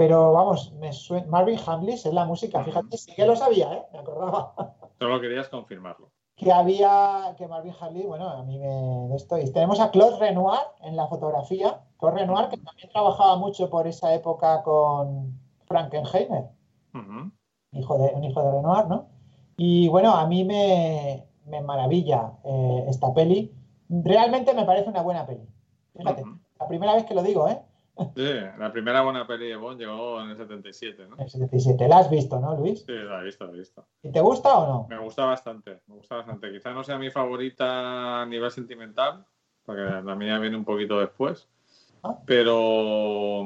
Pero 0.01 0.33
vamos, 0.33 0.73
me 0.81 0.95
suena. 0.95 1.27
Marvin 1.27 1.59
Hamlish 1.67 2.07
es 2.07 2.15
la 2.15 2.25
música, 2.25 2.65
fíjate, 2.65 2.97
sí 2.97 3.15
que 3.15 3.27
lo 3.27 3.37
sabía, 3.37 3.71
¿eh? 3.75 3.83
Me 3.93 3.99
acordaba 3.99 4.55
Solo 4.99 5.21
querías 5.21 5.51
confirmarlo. 5.51 6.11
que 6.37 6.51
había, 6.51 7.35
que 7.37 7.47
Marvin 7.47 7.75
Hamlish, 7.79 8.07
bueno, 8.07 8.31
a 8.31 8.43
mí 8.43 8.59
me 8.59 8.67
de 9.11 9.17
esto. 9.17 9.37
Y 9.37 9.53
tenemos 9.53 9.79
a 9.79 9.91
Claude 9.91 10.19
Renoir 10.19 10.63
en 10.85 10.97
la 10.97 11.07
fotografía. 11.07 11.83
Claude 11.99 12.21
Renoir, 12.21 12.49
que 12.49 12.57
también 12.57 12.89
trabajaba 12.89 13.37
mucho 13.37 13.69
por 13.69 13.87
esa 13.87 14.15
época 14.15 14.63
con 14.63 15.39
Frankenheimer, 15.67 16.49
Ujú. 16.95 17.31
hijo 17.73 17.99
de, 17.99 18.15
un 18.15 18.25
hijo 18.25 18.43
de 18.43 18.53
Renoir, 18.53 18.87
¿no? 18.87 19.07
Y 19.59 19.89
bueno, 19.89 20.15
a 20.15 20.27
mí 20.27 20.45
me, 20.45 21.27
me 21.45 21.61
maravilla 21.61 22.33
eh, 22.43 22.87
esta 22.89 23.13
peli. 23.13 23.53
Realmente 23.91 24.55
me 24.55 24.65
parece 24.65 24.89
una 24.89 25.03
buena 25.03 25.27
peli. 25.27 25.47
Fíjate, 25.95 26.25
la 26.59 26.69
primera 26.69 26.95
vez 26.95 27.05
que 27.05 27.13
lo 27.13 27.23
digo, 27.23 27.51
¿eh? 27.51 27.61
Sí, 28.17 28.31
la 28.59 28.73
primera 28.73 29.03
buena 29.03 29.27
peli 29.27 29.49
de 29.49 29.57
Bond 29.57 29.79
llegó 29.81 30.21
en 30.21 30.31
el 30.31 30.37
77, 30.37 31.07
¿no? 31.09 31.17
El 31.19 31.29
77. 31.29 31.89
La 31.89 31.99
has 31.99 32.11
visto, 32.11 32.39
¿no, 32.41 32.57
Luis? 32.57 32.81
Sí, 32.85 32.93
la 32.93 33.21
he 33.21 33.25
visto, 33.25 33.47
la 33.47 33.53
he 33.53 33.59
visto. 33.59 33.87
¿Y 34.03 34.11
te 34.11 34.21
gusta 34.21 34.57
o 34.57 34.67
no? 34.67 34.87
Me 34.89 34.99
gusta 34.99 35.25
bastante, 35.25 35.81
me 35.87 35.97
gusta 35.97 36.17
bastante. 36.17 36.51
Quizá 36.51 36.73
no 36.73 36.83
sea 36.83 36.99
mi 36.99 37.11
favorita 37.11 38.23
a 38.23 38.27
nivel 38.27 38.51
sentimental, 38.51 39.25
porque 39.65 39.83
la 39.83 40.15
mía 40.15 40.39
viene 40.39 40.57
un 40.57 40.65
poquito 40.65 40.99
después. 40.99 41.49
Ah. 42.03 42.17
Pero 42.27 43.45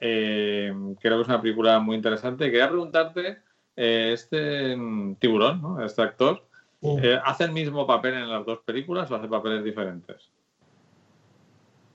eh, 0.00 0.72
creo 1.00 1.16
que 1.16 1.22
es 1.22 1.28
una 1.28 1.40
película 1.40 1.78
muy 1.78 1.96
interesante. 1.96 2.50
Quería 2.50 2.68
preguntarte, 2.68 3.38
eh, 3.76 4.10
este 4.12 4.76
mm, 4.76 5.16
tiburón, 5.16 5.62
¿no? 5.62 5.84
este 5.84 6.02
actor, 6.02 6.44
Sí. 6.80 6.96
eh, 7.02 7.18
¿hace 7.24 7.42
el 7.42 7.50
mismo 7.50 7.86
papel 7.88 8.14
en 8.14 8.30
las 8.30 8.46
dos 8.46 8.60
películas 8.60 9.10
o 9.10 9.16
hace 9.16 9.26
papeles 9.26 9.64
diferentes? 9.64 10.30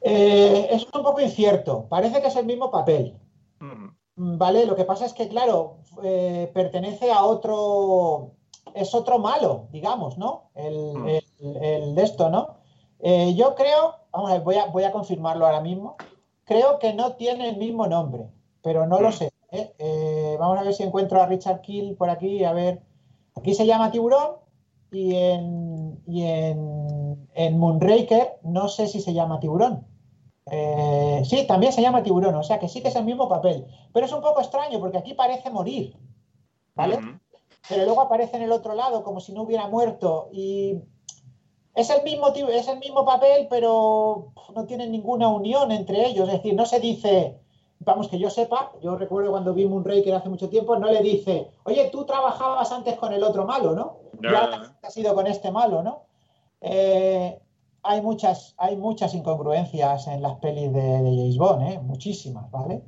Eh, 0.04 0.68
es 0.72 0.86
un 0.94 1.02
poco 1.04 1.22
incierto. 1.22 1.86
Parece 1.90 2.22
que 2.22 2.28
es 2.28 2.36
el 2.36 2.46
mismo 2.46 2.70
papel. 2.70 3.18
Ujú. 3.62 3.94
Mm, 4.16 4.38
Vale, 4.38 4.66
lo 4.66 4.76
que 4.76 4.84
pasa 4.86 5.06
es 5.06 5.14
que, 5.14 5.28
claro, 5.28 5.78
eh, 6.04 6.52
pertenece 6.54 7.12
a 7.12 7.24
otro. 7.26 8.32
Es 8.76 8.94
otro 8.96 9.20
malo, 9.20 9.68
digamos, 9.72 10.18
¿no? 10.18 10.50
El, 10.56 10.94
Mm. 10.98 11.08
el- 11.08 11.64
el 11.64 11.96
de 11.96 12.04
esto, 12.04 12.30
¿no? 12.30 12.56
Eh, 13.00 13.34
yo 13.36 13.56
creo, 13.56 13.96
vamos 14.12 14.30
a 14.32 14.34
ver, 14.36 14.44
voy 14.44 14.56
a, 14.56 14.66
voy 14.68 14.84
a 14.84 14.92
confirmarlo 14.92 15.46
ahora 15.46 15.62
mismo. 15.62 15.96
Creo 16.46 16.80
que 16.80 16.94
no 16.94 17.14
tiene 17.14 17.50
el 17.50 17.58
mismo 17.58 17.88
nombre, 17.88 18.30
pero 18.62 18.86
no 18.88 19.00
lo 19.00 19.10
Mm. 19.10 19.14
sé. 19.14 19.30
vamos 20.40 20.58
a 20.58 20.64
ver 20.64 20.74
si 20.74 20.82
encuentro 20.82 21.22
a 21.22 21.28
Richard 21.28 21.62
Kill 21.62 21.96
por 21.96 22.10
aquí. 22.10 22.44
A 22.44 22.54
ver, 22.54 22.82
aquí 23.36 23.54
se 23.54 23.68
llama 23.68 23.92
Tiburón 23.92 24.38
y 24.92 25.14
en, 25.16 26.02
y 26.08 26.24
en, 26.24 27.28
en 27.36 27.60
Moonraker 27.60 28.40
no 28.42 28.68
sé 28.68 28.88
si 28.88 29.00
se 29.00 29.14
llama 29.14 29.40
Tiburón. 29.40 29.86
Eh, 30.52 31.22
sí, 31.26 31.48
también 31.48 31.72
se 31.72 31.82
llama 31.82 32.04
Tiburón, 32.04 32.36
o 32.36 32.44
sea 32.44 32.60
que 32.60 32.68
sí 32.68 32.82
que 32.82 32.90
es 32.90 32.96
el 32.96 33.06
mismo 33.06 33.30
papel. 33.30 33.66
Pero 33.94 34.06
es 34.06 34.12
un 34.12 34.22
poco 34.22 34.42
extraño 34.42 34.80
porque 34.80 34.98
aquí 34.98 35.14
parece 35.14 35.50
morir, 35.50 35.96
¿vale? 36.76 37.00
Pero 37.70 37.86
luego 37.86 38.02
aparece 38.02 38.36
en 38.38 38.44
el 38.44 38.52
otro 38.52 38.76
lado 38.76 39.04
como 39.04 39.22
si 39.22 39.32
no 39.32 39.44
hubiera 39.44 39.68
muerto 39.68 40.30
y 40.34 40.82
es 41.76 41.90
el 41.90 42.04
mismo, 42.04 42.28
es 42.28 42.68
el 42.68 42.80
mismo 42.80 43.06
papel, 43.06 43.48
pero 43.50 44.34
no 44.54 44.66
tienen 44.66 44.92
ninguna 44.92 45.30
unión 45.30 45.72
entre 45.72 46.06
ellos. 46.06 46.28
Es 46.28 46.36
decir, 46.36 46.54
no 46.56 46.66
se 46.66 46.80
dice, 46.80 47.40
vamos, 47.80 48.10
que 48.10 48.20
yo 48.20 48.30
sepa, 48.30 48.74
yo 48.82 48.96
recuerdo 48.98 49.32
cuando 49.32 49.54
vi 49.54 49.66
Moonraker 49.66 50.14
hace 50.14 50.30
mucho 50.30 50.50
tiempo, 50.50 50.76
no 50.78 50.92
le 50.92 51.02
dice, 51.02 51.52
oye, 51.64 51.90
tú 51.90 52.06
trabajabas 52.06 52.72
antes 52.72 52.96
con 52.98 53.14
el 53.14 53.24
otro 53.24 53.46
malo, 53.46 53.74
¿no? 53.74 53.98
Ya, 54.22 54.30
Y 54.32 54.36
ahora 54.36 54.58
ya. 54.82 54.88
has 54.88 54.98
ido 54.98 55.16
con 55.16 55.26
este 55.26 55.52
malo, 55.52 55.82
¿no? 55.82 56.04
Eh, 56.62 57.40
hay 57.84 58.02
muchas, 58.02 58.56
hay 58.58 58.76
muchas 58.78 59.14
incongruencias 59.14 60.08
en 60.08 60.22
las 60.22 60.36
pelis 60.36 60.72
de, 60.74 60.82
de 60.82 61.16
James 61.18 61.38
Bond, 61.38 61.62
¿eh? 61.64 61.80
Muchísimas, 61.80 62.50
¿vale? 62.52 62.84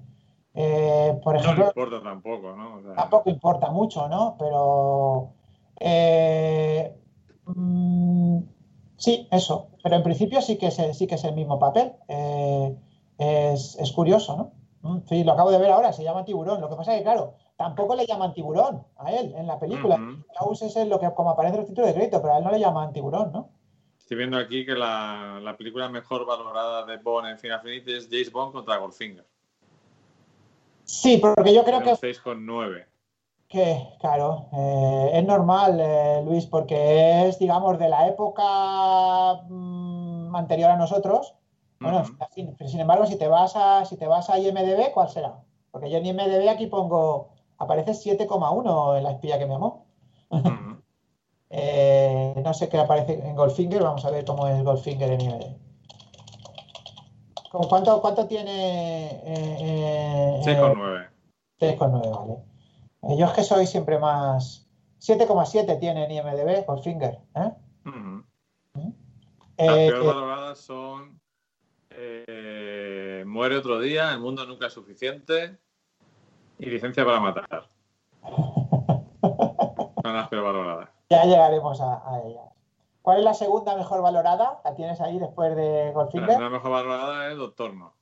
Eh, 0.54 1.20
por 1.24 1.34
No 1.36 1.40
le 1.42 1.46
ejemplo, 1.46 1.66
importa 1.68 2.02
tampoco, 2.02 2.56
¿no? 2.56 2.76
O 2.78 2.82
sea, 2.82 2.96
tampoco 2.96 3.30
importa 3.30 3.72
mucho, 3.72 4.08
¿no? 4.08 4.36
Pero 4.40 5.34
eh, 5.80 6.96
mm, 7.46 8.40
sí, 8.98 9.28
eso. 9.32 9.68
Pero 9.84 9.98
en 9.98 10.04
principio 10.04 10.42
sí 10.42 10.58
que 10.58 10.68
es 10.68 10.80
el, 10.80 10.94
sí 10.94 11.08
que 11.08 11.16
es 11.16 11.24
el 11.26 11.36
mismo 11.36 11.60
papel. 11.60 11.94
Eh, 12.08 12.76
es, 13.18 13.78
es 13.78 13.92
curioso, 13.92 14.38
¿no? 14.38 14.52
Mm, 14.90 15.02
Sí, 15.08 15.24
lo 15.24 15.34
acabo 15.34 15.52
de 15.52 15.58
ver 15.58 15.72
ahora, 15.72 15.92
se 15.92 16.04
llama 16.04 16.24
Tiburón. 16.26 16.62
Lo 16.62 16.70
que 16.70 16.76
pasa 16.76 16.94
es 16.94 17.00
que, 17.00 17.04
claro, 17.04 17.34
tampoco 17.58 17.96
le 17.96 18.06
llaman 18.06 18.34
Tiburón 18.34 18.84
a 18.98 19.12
él 19.12 19.34
en 19.36 19.48
la 19.48 19.60
película. 19.60 20.00
Klaus 20.38 20.62
es 20.62 20.88
lo 20.88 21.00
que 21.00 21.12
como 21.14 21.32
aparece 21.32 21.56
en 21.56 21.62
los 21.62 21.68
títulos 21.70 21.90
de 21.90 21.96
crédito, 21.96 22.22
pero 22.22 22.34
a 22.34 22.38
él 22.38 22.44
no 22.46 22.52
le 22.52 22.60
llaman 22.60 22.94
Tiburón, 22.94 23.32
¿no? 23.34 23.50
Estoy 24.06 24.18
viendo 24.18 24.38
aquí 24.38 24.64
que 24.64 24.76
la, 24.76 25.40
la 25.42 25.58
película 25.58 25.90
mejor 25.90 26.28
valorada 26.28 26.86
de 26.86 26.98
Bond 26.98 27.28
en 27.28 27.40
Final 27.40 27.60
Fantasy 27.60 27.92
es 27.92 28.08
James 28.08 28.32
Bond 28.32 28.54
contra 28.54 28.78
Goldfinger. 28.78 29.26
Sí, 30.84 31.18
porque 31.18 31.52
yo 31.52 31.64
creo 31.64 31.82
que 31.82 31.90
un 31.90 31.96
6,9. 31.96 32.86
Que, 33.48 33.98
claro, 34.00 34.46
eh, 34.54 35.10
es 35.16 35.26
normal, 35.26 35.80
eh, 35.82 36.22
Luis, 36.24 36.46
porque 36.46 37.28
es, 37.28 37.40
digamos, 37.40 37.80
de 37.80 37.90
la 37.90 38.08
época 38.08 39.42
mm, 39.50 40.36
anterior 40.36 40.70
a 40.70 40.78
nosotros. 40.78 41.34
Bueno, 41.80 42.02
Ujú. 42.02 42.16
sin, 42.32 42.56
sin 42.70 42.82
embargo, 42.82 43.08
si 43.08 43.18
te 43.18 43.28
vas 43.28 43.54
a, 43.56 43.86
si 43.86 43.98
te 43.98 44.06
vas 44.06 44.30
a 44.30 44.38
IMDB, 44.38 44.92
¿cuál 44.94 45.10
será? 45.10 45.40
Porque 45.72 45.90
yo 45.90 45.98
en 45.98 46.06
IMDB 46.06 46.48
aquí 46.48 46.68
pongo, 46.68 47.32
aparece 47.58 47.94
7,1 47.94 48.98
en 49.00 49.04
la 49.04 49.14
espía 49.14 49.40
que 49.40 49.48
me 49.48 49.56
amó. 49.56 49.88
Ujú. 50.30 50.50
Eh, 51.58 51.95
no 52.44 52.54
sé 52.54 52.70
qué 52.70 52.78
aparece 52.78 53.14
en 53.14 53.36
Goldfinger, 53.36 53.84
vamos 53.84 54.06
a 54.06 54.12
ver 54.12 54.26
cómo 54.26 54.48
es 54.48 54.64
Goldfinger 54.64 55.12
en 55.12 55.22
IMDb. 55.22 55.58
¿Cómo 57.52 57.70
¿Cuánto, 57.70 58.02
cuánto 58.02 58.28
tiene? 58.28 59.06
Eh, 59.06 59.58
eh, 59.60 60.42
6,9. 60.44 61.10
3,9, 61.60 62.18
vale. 62.18 62.34
Eh, 63.04 63.18
yo 63.18 63.26
es 63.28 63.32
que 63.32 63.44
soy 63.44 63.66
siempre 63.68 63.98
más. 64.00 64.68
7,7 65.00 65.80
tiene 65.80 66.06
en 66.06 66.12
IMDB 66.12 66.66
Goldfinger. 66.66 67.20
¿eh? 67.36 67.52
Ujú. 67.86 68.24
Eh, 69.58 69.66
Las 69.68 69.76
peor 69.76 70.04
eh, 70.04 70.08
valoradas 70.08 70.60
son 70.60 71.20
eh, 71.92 73.24
Muere 73.26 73.58
otro 73.58 73.80
día, 73.80 74.12
El 74.12 74.20
mundo 74.20 74.46
nunca 74.46 74.68
es 74.68 74.74
suficiente 74.74 75.58
y 76.60 76.66
Licencia 76.66 77.06
para 77.06 77.20
matar. 77.20 77.68
Son 80.02 80.14
las 80.14 80.28
peor 80.30 80.44
valoradas. 80.44 80.90
Ya 81.10 81.24
llegaremos 81.26 81.80
a, 81.82 82.04
a 82.10 82.22
ellas. 82.24 82.46
¿Cuál 83.02 83.20
es 83.20 83.24
la 83.24 83.34
segunda 83.34 83.76
mejor 83.76 84.02
valorada? 84.02 84.62
¿La 84.64 84.74
tienes 84.74 85.00
ahí 85.02 85.20
después 85.20 85.56
de 85.56 85.86
La 85.88 85.92
Goldfinger? 85.92 86.28
segunda 86.30 86.50
mejor 86.50 86.72
valorada 86.72 87.32
es 87.32 87.38
Doctor 87.38 87.74
No. 87.76 87.94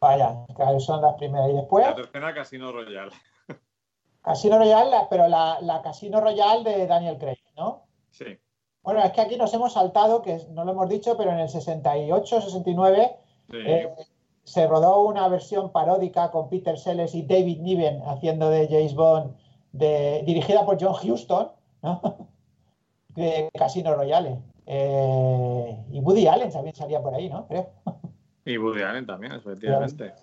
Vaya, 0.00 0.46
claro, 0.54 0.78
son 0.80 1.02
las 1.02 1.14
primeras. 1.16 1.50
Y 1.50 1.54
después, 1.54 1.84
La 1.86 1.94
tercera, 1.94 2.32
Casino 2.34 2.72
Royale. 2.72 3.12
Casino 4.22 4.58
Royale, 4.58 4.90
la- 4.90 5.08
pero 5.08 5.28
la, 5.28 5.58
la 5.60 5.82
Casino 5.82 6.20
Royale 6.20 6.64
de 6.70 6.86
Daniel 6.86 7.18
Craig, 7.18 7.38
¿no? 7.56 7.82
Sí. 8.10 8.38
Bueno, 8.82 9.00
es 9.00 9.12
que 9.12 9.20
aquí 9.20 9.36
nos 9.36 9.52
hemos 9.54 9.72
saltado, 9.74 10.22
que 10.22 10.38
no 10.50 10.64
lo 10.64 10.72
hemos 10.72 10.88
dicho, 10.88 11.16
pero 11.16 11.30
en 11.32 11.40
el 11.40 11.48
68, 11.48 12.40
69 12.40 13.16
sí. 13.50 13.56
Eh, 13.58 13.94
se 14.44 14.66
rodó 14.66 15.00
una 15.02 15.28
versión 15.28 15.72
paródica 15.72 16.30
con 16.30 16.48
Peter 16.48 16.78
Sellers 16.78 17.14
y 17.14 17.22
David 17.22 17.60
Niven 17.60 18.02
haciendo 18.06 18.48
de 18.48 18.66
James 18.66 18.94
Bond, 18.94 19.36
de, 19.72 20.22
dirigida 20.24 20.64
por 20.64 20.78
John 20.82 20.94
Huston, 21.02 21.52
¿no? 21.82 22.00
de 23.18 23.50
Casino 23.56 23.94
Royale. 23.94 24.38
Eh, 24.66 25.84
y 25.90 26.00
Woody 26.00 26.26
Allen 26.26 26.50
también 26.52 26.74
salía 26.74 27.00
por 27.02 27.14
ahí, 27.14 27.28
¿no? 27.28 27.46
Creo. 27.48 27.70
Y 28.44 28.56
Woody 28.58 28.82
Allen 28.82 29.06
también, 29.06 29.32
efectivamente. 29.32 30.14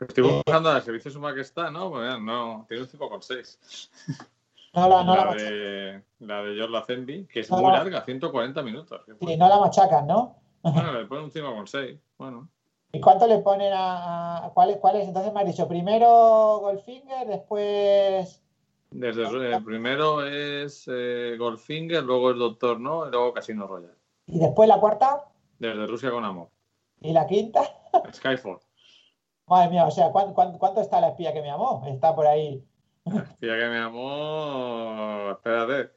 Estoy 0.00 0.26
Eh, 0.28 0.42
buscando 0.46 0.74
el 0.74 0.82
servicio 0.82 1.10
Suma 1.10 1.34
que 1.34 1.42
está, 1.42 1.70
¿no? 1.70 1.90
Pues, 1.90 2.18
no, 2.20 2.64
tiene 2.68 2.82
un 2.84 2.88
5,6. 2.88 3.90
No 4.72 4.88
la, 4.88 5.02
no 5.02 5.16
la, 5.16 5.24
La 5.24 5.34
de, 5.34 6.02
la 6.20 6.42
de 6.44 6.54
George 6.54 6.72
Lazenby, 6.72 7.26
que 7.26 7.40
es 7.40 7.50
No, 7.50 7.56
muy 7.56 7.66
no. 7.66 7.72
larga, 7.72 8.02
140 8.04 8.62
minutos. 8.62 9.00
Sí, 9.20 9.36
no 9.36 9.48
la 9.48 9.58
machacan, 9.58 10.06
¿no? 10.06 10.36
Bueno, 10.62 10.92
le 10.98 11.06
ponen 11.06 11.24
un 11.24 11.30
5,6. 11.32 11.98
Bueno. 12.16 12.48
¿Y 12.92 13.00
cuánto 13.00 13.26
le 13.26 13.38
ponen 13.38 13.72
a, 13.72 14.46
a- 14.46 14.50
cuál, 14.50 14.70
es, 14.70 14.76
cuál 14.76 14.94
es? 14.94 15.08
Entonces 15.08 15.32
me 15.32 15.40
has 15.40 15.46
dicho, 15.48 15.66
primero 15.66 16.58
Goldfinger, 16.60 17.26
después... 17.26 18.40
Desde 18.90 19.54
el 19.54 19.64
primero 19.64 20.24
es 20.26 20.84
eh, 20.90 21.36
Goldfinger, 21.38 22.02
luego 22.02 22.30
es 22.32 22.36
Doctor 22.38 22.80
No 22.80 23.06
y 23.06 23.10
luego 23.10 23.32
Casino 23.32 23.66
Royale. 23.66 23.94
Y 24.26 24.38
después 24.38 24.68
la 24.68 24.80
cuarta 24.80 25.24
Desde 25.58 25.86
Rusia 25.86 26.10
con 26.10 26.24
amor. 26.24 26.48
y 27.00 27.12
la 27.12 27.26
quinta. 27.26 27.62
Skyfall. 28.12 28.58
Madre 29.46 29.70
mía, 29.70 29.86
o 29.86 29.90
sea, 29.90 30.10
¿cuán- 30.10 30.32
cuán- 30.34 30.58
cuánto 30.58 30.80
está 30.80 31.00
la 31.00 31.08
espía 31.10 31.32
que 31.32 31.42
me 31.42 31.50
amó? 31.50 31.82
Está 31.86 32.14
por 32.14 32.26
ahí. 32.26 32.64
Tía 33.40 33.58
que 33.58 33.68
me 33.68 33.78
amó. 33.78 35.30
Espérate. 35.32 35.90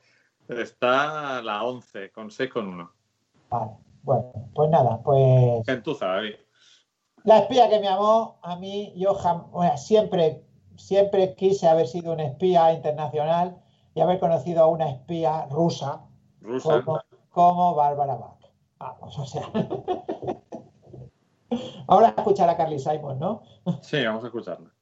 Está 0.47 1.41
la 1.41 1.63
11, 1.63 2.11
con 2.11 2.29
6 2.31 2.49
con 2.51 2.67
1. 2.67 2.91
Vale, 3.49 3.71
bueno, 4.03 4.31
pues 4.53 4.69
nada, 4.69 5.01
pues 5.03 5.65
Gentuza, 5.65 6.05
David. 6.07 6.35
la 7.23 7.39
espía 7.39 7.69
que 7.69 7.79
me 7.79 7.87
amó, 7.87 8.39
a 8.41 8.55
mí, 8.57 8.93
yo 8.97 9.13
jam- 9.15 9.49
bueno, 9.51 9.77
siempre, 9.77 10.43
siempre 10.77 11.35
quise 11.35 11.67
haber 11.67 11.87
sido 11.87 12.13
un 12.13 12.19
espía 12.19 12.73
internacional 12.73 13.57
y 13.95 14.01
haber 14.01 14.19
conocido 14.19 14.63
a 14.63 14.67
una 14.67 14.89
espía 14.89 15.45
rusa 15.49 16.01
Rusa. 16.41 16.81
como, 16.83 17.01
como 17.29 17.75
Bárbara 17.75 18.15
Bach. 18.15 18.39
Vamos, 18.79 19.17
o 19.17 19.25
sea. 19.25 19.49
Ahora 21.87 22.13
escuchar 22.17 22.49
a 22.49 22.57
Carly 22.57 22.79
Simon, 22.79 23.19
¿no? 23.19 23.43
Sí, 23.81 24.03
vamos 24.03 24.23
a 24.23 24.27
escucharla. 24.27 24.72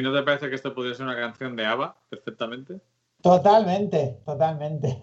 David, 0.00 0.12
¿no 0.14 0.18
te 0.18 0.24
parece 0.24 0.48
que 0.48 0.54
esto 0.54 0.74
podría 0.74 0.94
ser 0.94 1.06
una 1.06 1.16
canción 1.16 1.54
de 1.56 1.66
ABBA 1.66 1.96
perfectamente? 2.08 2.80
Totalmente, 3.22 4.20
totalmente. 4.24 5.02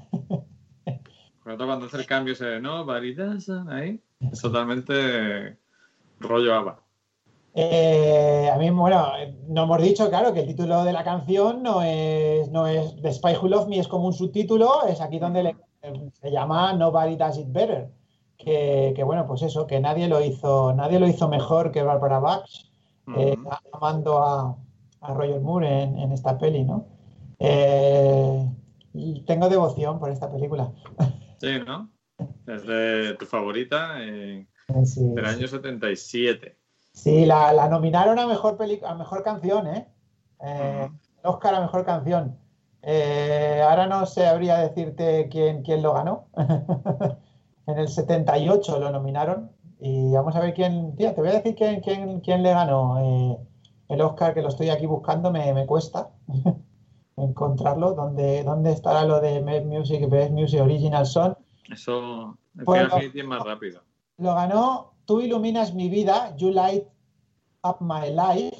Cuando 1.43 1.85
hace 1.85 1.97
el 1.97 2.05
cambio 2.05 2.33
ese 2.33 2.59
no, 2.59 2.83
Baridasa, 2.85 3.65
ahí, 3.69 4.01
es 4.19 4.41
totalmente 4.41 5.57
rollo 6.19 6.53
ABBA. 6.55 6.79
Eh, 7.53 8.49
a 8.53 8.57
mí, 8.57 8.69
bueno, 8.69 9.07
no 9.47 9.63
hemos 9.63 9.81
dicho, 9.81 10.09
claro, 10.09 10.33
que 10.33 10.41
el 10.41 10.47
título 10.47 10.83
de 10.83 10.93
la 10.93 11.03
canción 11.03 11.63
no 11.63 11.81
es, 11.81 12.49
no 12.51 12.67
es 12.67 13.01
The 13.01 13.13
Spy 13.13 13.35
Who 13.41 13.47
Loved 13.47 13.67
Me, 13.67 13.79
es 13.79 13.87
como 13.87 14.07
un 14.07 14.13
subtítulo, 14.13 14.85
es 14.87 14.99
aquí 15.01 15.19
donde 15.19 15.43
le- 15.43 15.55
se 16.13 16.31
llama 16.31 16.73
Nobody 16.73 17.15
Does 17.15 17.37
It 17.37 17.47
Better. 17.51 17.89
Que, 18.37 18.93
que, 18.95 19.03
bueno, 19.03 19.25
pues 19.25 19.41
eso, 19.41 19.65
que 19.65 19.79
nadie 19.79 20.07
lo 20.07 20.21
hizo, 20.21 20.71
nadie 20.73 20.99
lo 20.99 21.07
hizo 21.07 21.27
mejor 21.27 21.71
que 21.71 21.81
Barbara 21.81 22.19
Bach, 22.19 22.45
eh, 23.15 23.35
amando 23.71 24.19
a, 24.23 24.55
a 25.01 25.13
Roger 25.13 25.41
Moore 25.41 25.83
en, 25.83 25.97
en 25.99 26.11
esta 26.11 26.37
peli, 26.37 26.63
¿no? 26.63 26.85
Eh, 27.39 28.49
y 28.93 29.21
tengo 29.25 29.47
devoción 29.49 29.99
por 29.99 30.09
esta 30.11 30.31
película. 30.31 30.71
Sí, 31.39 31.59
¿no? 31.67 31.91
Es 32.47 32.65
de 32.65 33.13
tu 33.19 33.27
favorita 33.27 33.97
eh, 34.03 34.47
Sí, 34.85 35.07
del 35.09 35.23
año 35.23 35.47
77. 35.47 36.57
Sí, 36.93 37.27
la, 37.27 37.53
la 37.53 37.69
nominaron 37.69 38.17
a 38.17 38.25
mejor 38.25 38.57
peli- 38.57 38.81
a 38.83 38.95
mejor 38.95 39.21
canción, 39.21 39.67
¿eh? 39.67 39.87
Eh, 40.43 40.89
Oscar 41.23 41.53
a 41.53 41.61
mejor 41.61 41.85
canción. 41.85 42.39
Eh, 42.81 43.61
ahora 43.69 43.85
no 43.85 44.07
sabría 44.07 44.57
decirte 44.57 45.29
quién, 45.29 45.61
quién 45.61 45.83
lo 45.83 45.93
ganó. 45.93 46.25
en 47.67 47.77
el 47.77 47.87
78 47.87 48.79
lo 48.79 48.89
nominaron. 48.91 49.51
Y 49.79 50.11
vamos 50.13 50.35
a 50.35 50.39
ver 50.39 50.55
quién. 50.55 50.95
Tía, 50.95 51.13
te 51.13 51.21
voy 51.21 51.29
a 51.29 51.33
decir 51.33 51.53
quién, 51.53 51.81
quién, 51.81 52.19
quién 52.21 52.41
le 52.41 52.49
ganó 52.49 52.99
eh, 52.99 53.37
el 53.89 54.01
Oscar, 54.01 54.33
que 54.33 54.41
lo 54.41 54.49
estoy 54.49 54.69
aquí 54.69 54.85
buscando, 54.85 55.31
me, 55.31 55.53
me 55.53 55.65
cuesta 55.65 56.09
encontrarlo. 57.17 57.93
¿Dónde, 57.93 58.43
¿Dónde 58.43 58.71
estará 58.71 59.03
lo 59.05 59.19
de 59.19 59.41
Best 59.41 59.65
Music, 59.65 60.09
Best 60.09 60.31
Music 60.31 60.61
Original 60.61 61.05
Song? 61.05 61.33
Eso, 61.71 62.37
el 62.57 62.65
Bueno. 62.65 62.85
final 62.85 62.97
Infinity 63.03 63.19
es 63.19 63.25
más 63.25 63.43
rápido. 63.43 63.83
Lo 64.17 64.33
ganó 64.35 64.93
Tú 65.05 65.21
iluminas 65.21 65.73
mi 65.73 65.87
vida, 65.87 66.35
You 66.35 66.51
Light 66.51 66.83
Up 67.63 67.77
My 67.79 68.09
Life, 68.09 68.57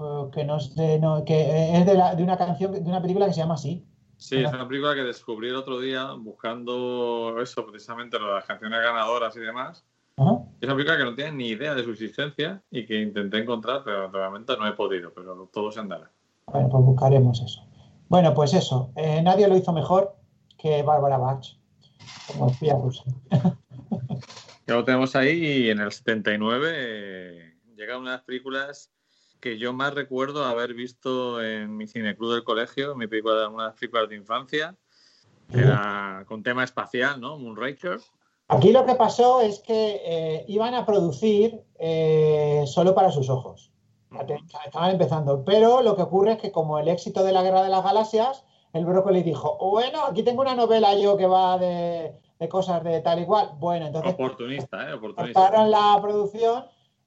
eh, 0.00 0.24
que, 0.32 0.44
no 0.44 0.56
es 0.56 0.74
de, 0.74 0.98
no- 0.98 1.24
que 1.24 1.76
es 1.78 1.86
de, 1.86 1.94
la- 1.94 2.16
de 2.16 2.24
una 2.24 2.36
canción, 2.36 2.72
de 2.72 2.80
una 2.80 3.00
película 3.00 3.26
que 3.26 3.32
se 3.34 3.40
llama 3.40 3.54
así. 3.54 3.86
Sí, 4.16 4.38
es 4.42 4.52
una 4.52 4.66
película 4.66 4.94
que 4.96 5.02
descubrí 5.02 5.48
el 5.48 5.54
otro 5.56 5.78
día 5.80 6.12
buscando 6.12 7.40
eso, 7.40 7.64
precisamente 7.66 8.18
las 8.18 8.44
canciones 8.44 8.80
ganadoras 8.82 9.36
y 9.36 9.40
demás. 9.40 9.84
Ajá. 10.22 10.44
Es 10.60 10.66
una 10.68 10.74
película 10.74 10.98
que 10.98 11.04
no 11.04 11.14
tiene 11.14 11.32
ni 11.32 11.48
idea 11.48 11.74
de 11.74 11.84
su 11.84 11.90
existencia 11.90 12.62
y 12.70 12.86
que 12.86 13.00
intenté 13.00 13.38
encontrar, 13.38 13.82
pero 13.84 14.10
realmente 14.10 14.56
no 14.56 14.66
he 14.66 14.72
podido, 14.72 15.12
pero 15.12 15.48
todo 15.52 15.70
se 15.70 15.80
andará. 15.80 16.10
Bueno, 16.46 16.68
pues 16.68 16.84
buscaremos 16.84 17.40
eso. 17.40 17.66
Bueno, 18.08 18.34
pues 18.34 18.54
eso. 18.54 18.92
eh, 18.96 19.22
nadie 19.22 19.48
lo 19.48 19.56
hizo 19.56 19.72
mejor 19.72 20.14
que 20.58 20.82
Bárbara 20.82 21.18
Bach, 21.18 21.44
como 22.28 22.50
espía 22.50 22.74
rusa. 22.74 23.04
Ya 24.64 24.76
lo 24.76 24.84
tenemos 24.84 25.16
ahí 25.16 25.44
y 25.44 25.70
en 25.70 25.80
el 25.80 25.90
79 25.90 26.70
eh, 26.72 27.54
llega 27.74 27.98
una 27.98 28.12
de 28.12 28.16
las 28.18 28.24
películas 28.24 28.92
que 29.40 29.58
yo 29.58 29.72
más 29.72 29.92
recuerdo 29.92 30.44
haber 30.44 30.72
visto 30.72 31.42
en 31.42 31.76
mi 31.76 31.88
cineclub 31.88 32.32
del 32.32 32.44
colegio, 32.44 32.94
mi 32.94 33.08
película, 33.08 33.48
una 33.48 33.64
de 33.64 33.68
las 33.70 33.78
películas 33.78 34.08
de 34.08 34.14
infancia, 34.14 34.76
que 35.50 35.58
era 35.58 36.24
con 36.28 36.44
tema 36.44 36.62
espacial, 36.62 37.20
¿no? 37.20 37.38
Moonraker. 37.38 37.98
Aquí 38.52 38.70
lo 38.70 38.84
que 38.84 38.94
pasó 38.94 39.40
es 39.40 39.60
que 39.60 40.02
eh, 40.04 40.44
iban 40.46 40.74
a 40.74 40.84
producir 40.84 41.64
eh, 41.78 42.64
solo 42.66 42.94
para 42.94 43.10
sus 43.10 43.30
ojos. 43.30 43.72
Estaban 44.66 44.90
empezando. 44.90 45.42
Pero 45.42 45.80
lo 45.80 45.96
que 45.96 46.02
ocurre 46.02 46.32
es 46.32 46.38
que 46.38 46.52
como 46.52 46.78
el 46.78 46.88
éxito 46.88 47.24
de 47.24 47.32
la 47.32 47.42
Guerra 47.42 47.62
de 47.62 47.70
las 47.70 47.82
Galaxias, 47.82 48.44
el 48.74 48.84
brócoli 48.84 49.22
dijo, 49.22 49.56
bueno, 49.58 50.04
aquí 50.04 50.22
tengo 50.22 50.42
una 50.42 50.54
novela 50.54 50.94
yo 50.94 51.16
que 51.16 51.26
va 51.26 51.56
de, 51.56 52.14
de 52.38 52.48
cosas 52.48 52.84
de 52.84 53.00
tal 53.00 53.20
y 53.20 53.26
cual. 53.26 53.52
Bueno, 53.58 53.86
entonces 53.86 54.12
Oportunista, 54.12 54.90
¿eh? 54.90 54.94
Oportunista. 54.94 55.40
cortaron 55.40 55.70
la 55.70 55.98
producción 56.02 56.66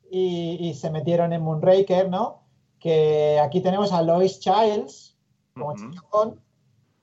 y, 0.09 0.57
y 0.59 0.73
se 0.73 0.89
metieron 0.89 1.31
en 1.31 1.43
Moonraker, 1.43 2.09
¿no? 2.09 2.41
Que 2.79 3.39
aquí 3.39 3.61
tenemos 3.61 3.93
a 3.93 4.01
Lois 4.01 4.39
Childs 4.39 5.15
como 5.53 5.73
Bond, 6.11 6.39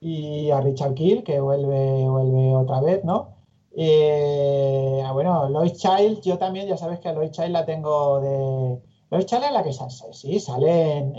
y 0.01 0.51
a 0.51 0.59
Richard 0.59 0.95
Kill, 0.95 1.23
que 1.23 1.39
vuelve, 1.39 2.07
vuelve 2.09 2.55
otra 2.55 2.81
vez, 2.81 3.05
¿no? 3.05 3.32
Eh, 3.75 5.03
bueno, 5.13 5.49
Lois 5.49 5.73
Child, 5.73 6.21
yo 6.21 6.37
también, 6.37 6.67
ya 6.67 6.77
sabes 6.77 6.99
que 6.99 7.09
a 7.09 7.13
Lois 7.13 7.31
Child 7.31 7.49
la 7.51 7.65
tengo 7.65 8.21
de. 8.21 8.81
Lois 9.09 9.25
Child 9.25 9.43
es 9.45 9.51
la 9.51 9.63
que 9.63 9.73
sale, 9.73 9.91
sí, 10.13 10.39
sale 10.39 10.97
en, 10.97 11.15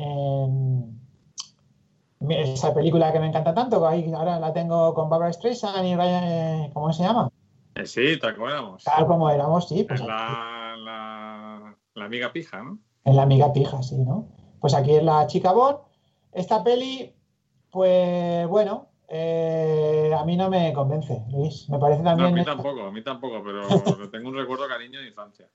en 2.21 2.31
esa 2.31 2.73
película 2.73 3.13
que 3.13 3.21
me 3.21 3.27
encanta 3.27 3.55
tanto, 3.55 3.87
ahí 3.87 4.13
ahora 4.13 4.39
la 4.39 4.53
tengo 4.53 4.95
con 4.95 5.09
Barbara 5.09 5.33
Streisand 5.33 5.87
y 5.87 5.95
Ryan, 5.95 6.25
eh, 6.25 6.71
¿cómo 6.73 6.93
se 6.93 7.03
llama? 7.03 7.31
Eh, 7.75 7.87
sí, 7.87 8.19
te 8.21 8.27
acuerdas. 8.29 8.85
Tal 8.85 9.07
como 9.07 9.31
éramos, 9.31 9.69
sí, 9.69 9.85
pues 9.85 10.01
Es 10.01 10.07
la, 10.07 10.75
la, 10.79 11.77
la 11.95 12.05
amiga 12.05 12.33
pija, 12.33 12.63
¿no? 12.63 12.79
en 13.05 13.17
la 13.17 13.23
amiga 13.23 13.53
pija, 13.53 13.83
sí, 13.83 13.97
¿no? 13.99 14.29
Pues 14.61 14.73
aquí 14.75 14.93
es 14.93 15.03
la 15.03 15.27
chica 15.27 15.53
Bond. 15.53 15.79
Esta 16.33 16.65
peli, 16.65 17.15
pues 17.71 18.49
bueno, 18.49 18.87
eh, 19.09 20.13
a 20.17 20.25
mí 20.25 20.37
no 20.37 20.49
me 20.49 20.73
convence, 20.73 21.23
Luis. 21.31 21.69
Me 21.69 21.79
parece 21.79 22.03
No, 22.03 22.11
a 22.11 22.17
también. 22.17 22.35
mí 22.35 22.45
tampoco, 22.45 22.83
a 22.83 22.91
mí 22.91 23.03
tampoco, 23.03 23.43
pero 23.45 23.61
tengo 24.11 24.29
un 24.29 24.37
recuerdo 24.37 24.67
cariño 24.69 25.01
de 25.01 25.09
infancia. 25.09 25.49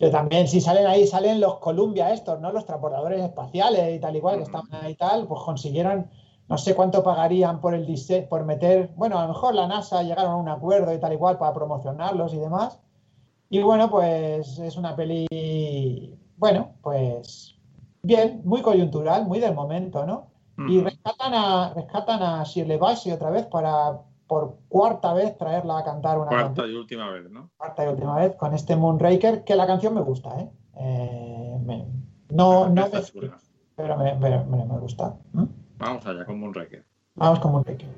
Yo 0.00 0.10
también, 0.10 0.46
si 0.46 0.60
salen 0.60 0.86
ahí, 0.86 1.06
salen 1.06 1.40
los 1.40 1.58
Columbia 1.58 2.12
estos, 2.12 2.40
¿no? 2.40 2.52
Los 2.52 2.64
transportadores 2.66 3.20
espaciales 3.20 3.96
y 3.96 4.00
tal 4.00 4.14
igual, 4.14 4.36
que 4.36 4.42
estaban 4.44 4.68
ahí 4.72 4.92
y 4.92 4.96
tal, 4.96 5.26
pues 5.26 5.40
consiguieron, 5.42 6.08
no 6.48 6.56
sé 6.56 6.76
cuánto 6.76 7.02
pagarían 7.02 7.60
por 7.60 7.74
el 7.74 7.86
por 8.28 8.44
meter, 8.44 8.90
bueno, 8.94 9.18
a 9.18 9.22
lo 9.22 9.28
mejor 9.28 9.56
la 9.56 9.66
NASA 9.66 10.02
llegaron 10.04 10.30
a 10.32 10.36
un 10.36 10.48
acuerdo 10.48 10.94
y 10.94 11.00
tal 11.00 11.12
igual 11.12 11.36
para 11.36 11.52
promocionarlos 11.52 12.32
y 12.32 12.38
demás. 12.38 12.78
Y 13.50 13.60
bueno, 13.62 13.90
pues 13.90 14.58
es 14.60 14.76
una 14.76 14.94
peli, 14.94 16.16
bueno, 16.36 16.74
pues 16.80 17.56
bien, 18.02 18.42
muy 18.44 18.62
coyuntural, 18.62 19.26
muy 19.26 19.40
del 19.40 19.54
momento, 19.54 20.06
¿no? 20.06 20.28
Y 20.66 20.80
rescatan 20.82 21.34
a, 21.34 21.72
rescatan 21.74 22.22
a 22.22 22.42
Shirley 22.44 22.78
Bassey 22.78 23.12
otra 23.12 23.30
vez 23.30 23.46
para, 23.46 24.00
por 24.26 24.56
cuarta 24.68 25.12
vez, 25.14 25.36
traerla 25.38 25.78
a 25.78 25.84
cantar 25.84 26.18
una 26.18 26.30
canción 26.30 26.54
Cuarta 26.54 26.72
y 26.72 26.74
última 26.74 27.10
vez, 27.10 27.30
¿no? 27.30 27.50
cuarta 27.56 27.84
y 27.84 27.88
última 27.88 28.16
vez 28.16 28.34
con 28.36 28.54
este 28.54 28.74
Moonraker, 28.76 29.44
que 29.44 29.54
la 29.54 29.66
canción 29.66 29.94
me 29.94 30.00
gusta, 30.00 30.38
¿eh? 30.40 30.50
Eh, 30.80 31.58
me- 31.64 31.86
no, 32.30 32.68
no 32.68 32.82
me, 32.88 33.00
pero 33.76 33.96
me, 33.96 34.16
pero 34.20 34.44
me- 34.46 34.64
me 34.64 34.78
gusta. 34.78 35.14
¿Mm? 35.32 35.44
Vamos 35.78 36.04
allá 36.06 36.24
con 36.24 36.40
Moonraker. 36.40 36.84
Vamos 37.14 37.38
con 37.38 37.52
Moonraker. 37.52 37.88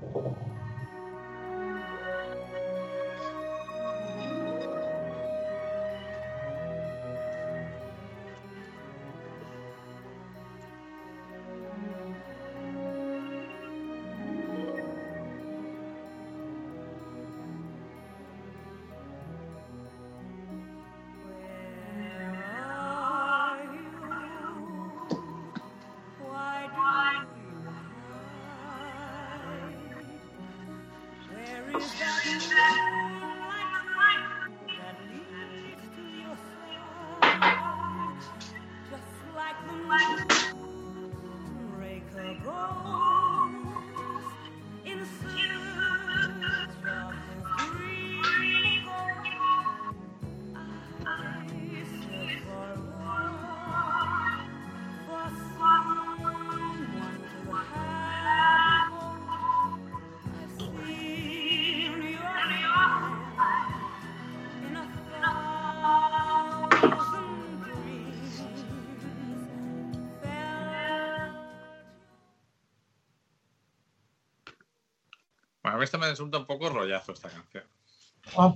Esta 75.90 75.98
me 75.98 76.08
resulta 76.08 76.38
un 76.38 76.46
poco 76.46 76.68
rollazo 76.68 77.12
esta 77.12 77.28
canción. 77.28 77.64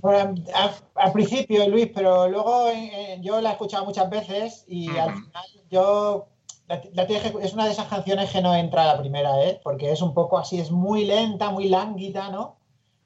Pues, 0.01 0.27
al, 0.95 1.11
principio, 1.11 1.67
Luis, 1.67 1.89
pero 1.93 2.29
luego 2.29 2.69
eh, 2.69 3.17
yo 3.21 3.41
la 3.41 3.49
he 3.49 3.51
escuchado 3.53 3.83
muchas 3.83 4.09
veces 4.09 4.63
y 4.67 4.89
al 4.95 5.13
final 5.15 5.45
yo 5.69 6.27
la, 6.67 6.81
la 6.93 7.03
es 7.03 7.53
una 7.53 7.65
de 7.65 7.71
esas 7.71 7.87
canciones 7.87 8.31
que 8.31 8.41
no 8.41 8.55
entra 8.55 8.85
la 8.85 8.97
primera, 8.99 9.43
¿eh? 9.43 9.59
Porque 9.63 9.91
es 9.91 10.01
un 10.01 10.13
poco 10.13 10.37
así, 10.37 10.59
es 10.59 10.71
muy 10.71 11.03
lenta, 11.05 11.49
muy 11.51 11.67
lánguida, 11.67 12.29
¿no? 12.29 12.57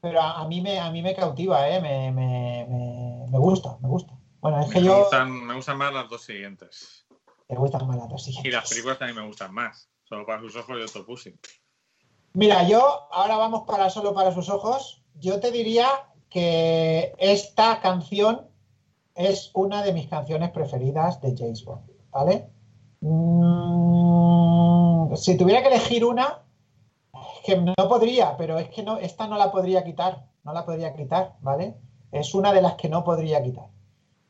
Pero 0.02 0.22
a, 0.22 0.42
a 0.42 0.48
mí 0.48 0.62
me 0.62 0.80
a 0.80 0.92
mí 0.92 1.02
me 1.02 1.16
cautiva, 1.16 1.68
¿eh? 1.70 1.82
Me, 1.82 2.12
me, 2.12 2.66
me, 2.70 3.26
me 3.32 3.38
gusta, 3.40 3.78
me 3.82 3.88
gusta. 3.90 4.14
Bueno, 4.42 4.62
es 4.62 4.70
que 4.70 4.80
Me 4.80 4.86
yo 4.86 5.00
gustan, 5.00 5.32
me 5.48 5.56
gustan 5.56 5.78
más 5.78 5.94
las 5.94 6.10
dos 6.10 6.22
siguientes. 6.24 7.06
te 7.48 7.56
gustan 7.56 7.88
más 7.88 7.98
las 7.98 8.10
dos 8.10 8.22
Y 8.28 8.34
siguientes. 8.34 8.54
las 8.54 8.70
películas 8.70 9.00
también 9.00 9.18
me 9.18 9.28
gustan 9.28 9.54
más. 9.54 9.90
Solo 10.04 10.26
para 10.26 10.40
sus 10.42 10.56
ojos 10.56 10.78
y 10.78 10.82
Octopussy. 10.84 11.36
Mira, 12.34 12.64
yo 12.68 12.82
ahora 13.12 13.38
vamos 13.38 13.64
para 13.68 13.90
solo 13.90 14.14
para 14.14 14.32
sus 14.34 14.50
ojos. 14.50 15.04
Yo 15.16 15.40
te 15.40 15.52
diría 15.52 15.88
que 16.30 17.14
esta 17.18 17.80
canción 17.82 18.48
es 19.16 19.52
una 19.54 19.84
de 19.84 19.94
mis 19.94 20.08
canciones 20.08 20.52
preferidas 20.52 21.20
de 21.22 21.36
James 21.38 21.66
Bond, 21.66 21.90
¿vale? 22.12 22.50
Mm, 23.02 25.16
si 25.16 25.38
tuviera 25.38 25.62
que 25.62 25.70
elegir 25.70 26.06
una, 26.06 26.44
es 27.14 27.46
que 27.46 27.58
no 27.58 27.74
podría, 27.90 28.38
pero 28.38 28.60
es 28.60 28.70
que 28.70 28.84
no, 28.84 28.98
esta 28.98 29.28
no 29.28 29.38
la 29.38 29.52
podría 29.52 29.84
quitar, 29.84 30.28
no 30.44 30.54
la 30.54 30.66
podría 30.66 30.94
quitar, 30.96 31.36
¿vale? 31.42 31.76
Es 32.12 32.34
una 32.36 32.54
de 32.54 32.62
las 32.62 32.76
que 32.76 32.90
no 32.90 33.04
podría 33.04 33.42
quitar. 33.44 33.68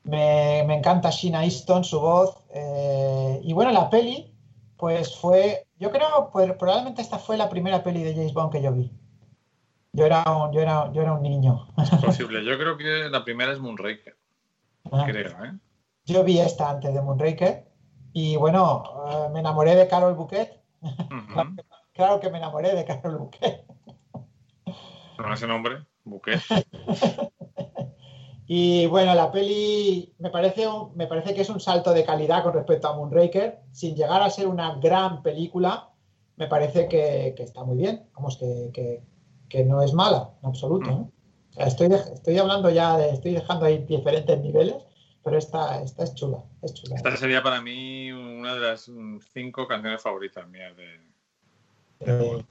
Me, 0.03 0.63
me 0.65 0.75
encanta 0.75 1.09
Sheena 1.11 1.43
Easton, 1.45 1.83
su 1.83 1.99
voz. 1.99 2.35
eh, 2.53 3.39
y 3.43 3.53
bueno, 3.53 3.71
la 3.71 3.89
peli, 3.89 4.33
pues 4.77 5.15
fue, 5.17 5.67
yo 5.79 5.91
creo, 5.91 6.29
pues 6.31 6.51
probablemente 6.53 7.01
esta 7.01 7.17
fue 7.17 7.37
la 7.37 7.49
primera 7.49 7.81
peli 7.83 8.03
de 8.03 8.13
James 8.13 8.33
Bond 8.33 8.51
que 8.51 8.61
yo 8.61 8.73
vi. 8.73 8.91
Yo 9.93 10.05
era 10.05 10.23
un, 10.23 10.51
yo 10.51 10.61
era, 10.61 10.91
yo 10.91 11.01
era 11.01 11.13
un 11.13 11.23
niño. 11.23 11.67
Posible. 12.05 12.43
Yo 12.43 12.57
creo 12.57 12.77
que 12.77 13.09
la 13.09 13.23
primera 13.23 13.51
es 13.51 13.59
Moonraker. 13.59 14.17
Creo, 15.05 15.43
¿eh? 15.43 15.53
Yo 16.05 16.23
vi 16.23 16.39
esta 16.39 16.69
antes 16.69 16.93
de 16.93 17.01
Moonraker 17.01 17.65
y 18.13 18.35
bueno, 18.35 18.83
eh, 19.09 19.29
me 19.31 19.39
enamoré 19.39 19.75
de 19.75 19.87
Carol 19.87 20.15
Bouquet. 20.15 20.61
Claro 21.93 22.19
que 22.19 22.29
me 22.29 22.37
enamoré 22.37 22.73
de 22.75 22.85
Carol 22.85 23.17
Bouquet. 23.17 23.65
Con 25.17 25.33
ese 25.33 25.47
nombre, 25.47 25.85
Bouquet. 26.03 26.39
Y 28.51 28.87
bueno, 28.87 29.13
la 29.13 29.31
peli 29.31 30.11
me 30.17 30.31
parece, 30.31 30.67
un- 30.67 30.95
me 30.95 31.05
parece 31.05 31.35
que 31.35 31.41
es 31.41 31.49
un 31.51 31.59
salto 31.59 31.93
de 31.93 32.03
calidad 32.03 32.41
con 32.41 32.51
respecto 32.53 32.87
a 32.87 32.95
Moonraker, 32.95 33.59
sin 33.71 33.95
llegar 33.95 34.23
a 34.23 34.29
ser 34.31 34.47
una 34.47 34.73
gran 34.79 35.21
película, 35.21 35.89
me 36.35 36.47
parece 36.47 36.87
que, 36.87 37.35
que 37.37 37.43
está 37.43 37.63
muy 37.63 37.77
bien, 37.77 38.09
vamos, 38.15 38.37
que, 38.37 38.71
que- 38.73 39.03
que 39.49 39.63
no 39.65 39.83
es 39.83 39.93
mala 39.93 40.31
en 40.41 40.49
absoluto. 40.49 40.89
¿no? 40.89 41.11
O 41.51 41.53
sea, 41.53 41.67
estoy, 41.67 41.93
estoy 41.93 42.39
hablando 42.39 42.71
ya, 42.71 42.97
de, 42.97 43.11
estoy 43.11 43.33
dejando 43.33 43.65
ahí 43.65 43.85
diferentes 43.85 44.39
niveles, 44.41 44.83
pero 45.23 45.37
esta, 45.37 45.83
esta 45.83 46.03
es 46.05 46.15
chula, 46.15 46.43
es 46.63 46.73
chula. 46.73 46.95
Esta 46.95 47.15
sería 47.17 47.43
para 47.43 47.61
mí 47.61 48.11
una 48.11 48.55
de 48.55 48.61
las 48.61 48.89
mm, 48.89 49.19
cinco 49.31 49.67
canciones 49.67 50.01
favoritas 50.01 50.47
mías. 50.47 50.75
De... 50.75 50.85
Eh, 51.99 52.43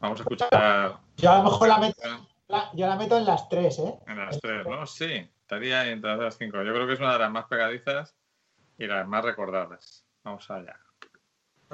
Vamos 0.00 0.18
a 0.18 0.22
escuchar 0.22 0.98
yo 1.18 1.30
a 1.30 1.38
lo 1.38 1.44
mejor 1.44 1.68
la 1.68 1.78
meto, 1.78 2.00
la- 2.48 2.70
yo 2.74 2.86
la 2.86 2.96
meto 2.96 3.16
en 3.16 3.24
las 3.24 3.48
tres, 3.48 3.78
¿eh? 3.78 3.98
en 4.06 4.18
las 4.18 4.38
tres, 4.40 4.66
¿no? 4.66 4.86
Sí, 4.86 5.28
estaría 5.40 5.86
entre 5.90 6.16
las 6.16 6.36
cinco. 6.36 6.62
Yo 6.62 6.72
creo 6.74 6.86
que 6.86 6.94
es 6.94 7.00
una 7.00 7.12
de 7.14 7.18
las 7.20 7.30
más 7.30 7.46
pegadizas 7.46 8.16
y 8.78 8.86
las 8.86 9.06
más 9.06 9.24
recordadas. 9.24 10.04
Vamos 10.24 10.50
allá. 10.50 10.78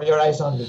Your 0.01 0.21
Eyes 0.21 0.41
Only. 0.41 0.67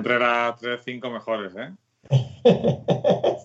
Entre 0.00 0.18
las 0.18 0.56
3, 0.58 0.80
5 0.84 1.10
mejores, 1.10 1.52
¿eh? 1.56 1.72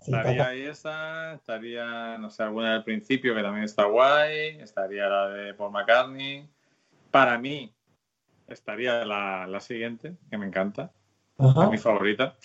Sí, 0.06 0.11
Estaría 0.11 0.48
ahí 0.48 0.61
esa, 0.61 1.34
estaría, 1.34 2.18
no 2.19 2.30
sé, 2.30 2.44
alguna 2.44 2.73
del 2.73 2.84
principio 2.84 3.34
que 3.34 3.41
también 3.41 3.64
está 3.64 3.86
guay, 3.86 4.60
estaría 4.60 5.07
la 5.07 5.30
de 5.30 5.53
Paul 5.56 5.72
McCartney. 5.72 6.48
Para 7.10 7.40
mí, 7.40 7.73
estaría 8.48 9.03
la, 9.03 9.48
la 9.48 9.60
siguiente, 9.60 10.15
que 10.30 10.38
me 10.38 10.45
encanta, 10.45 10.91
Ajá. 11.40 11.64
es 11.64 11.69
mi 11.72 11.77
favorita 11.80 12.36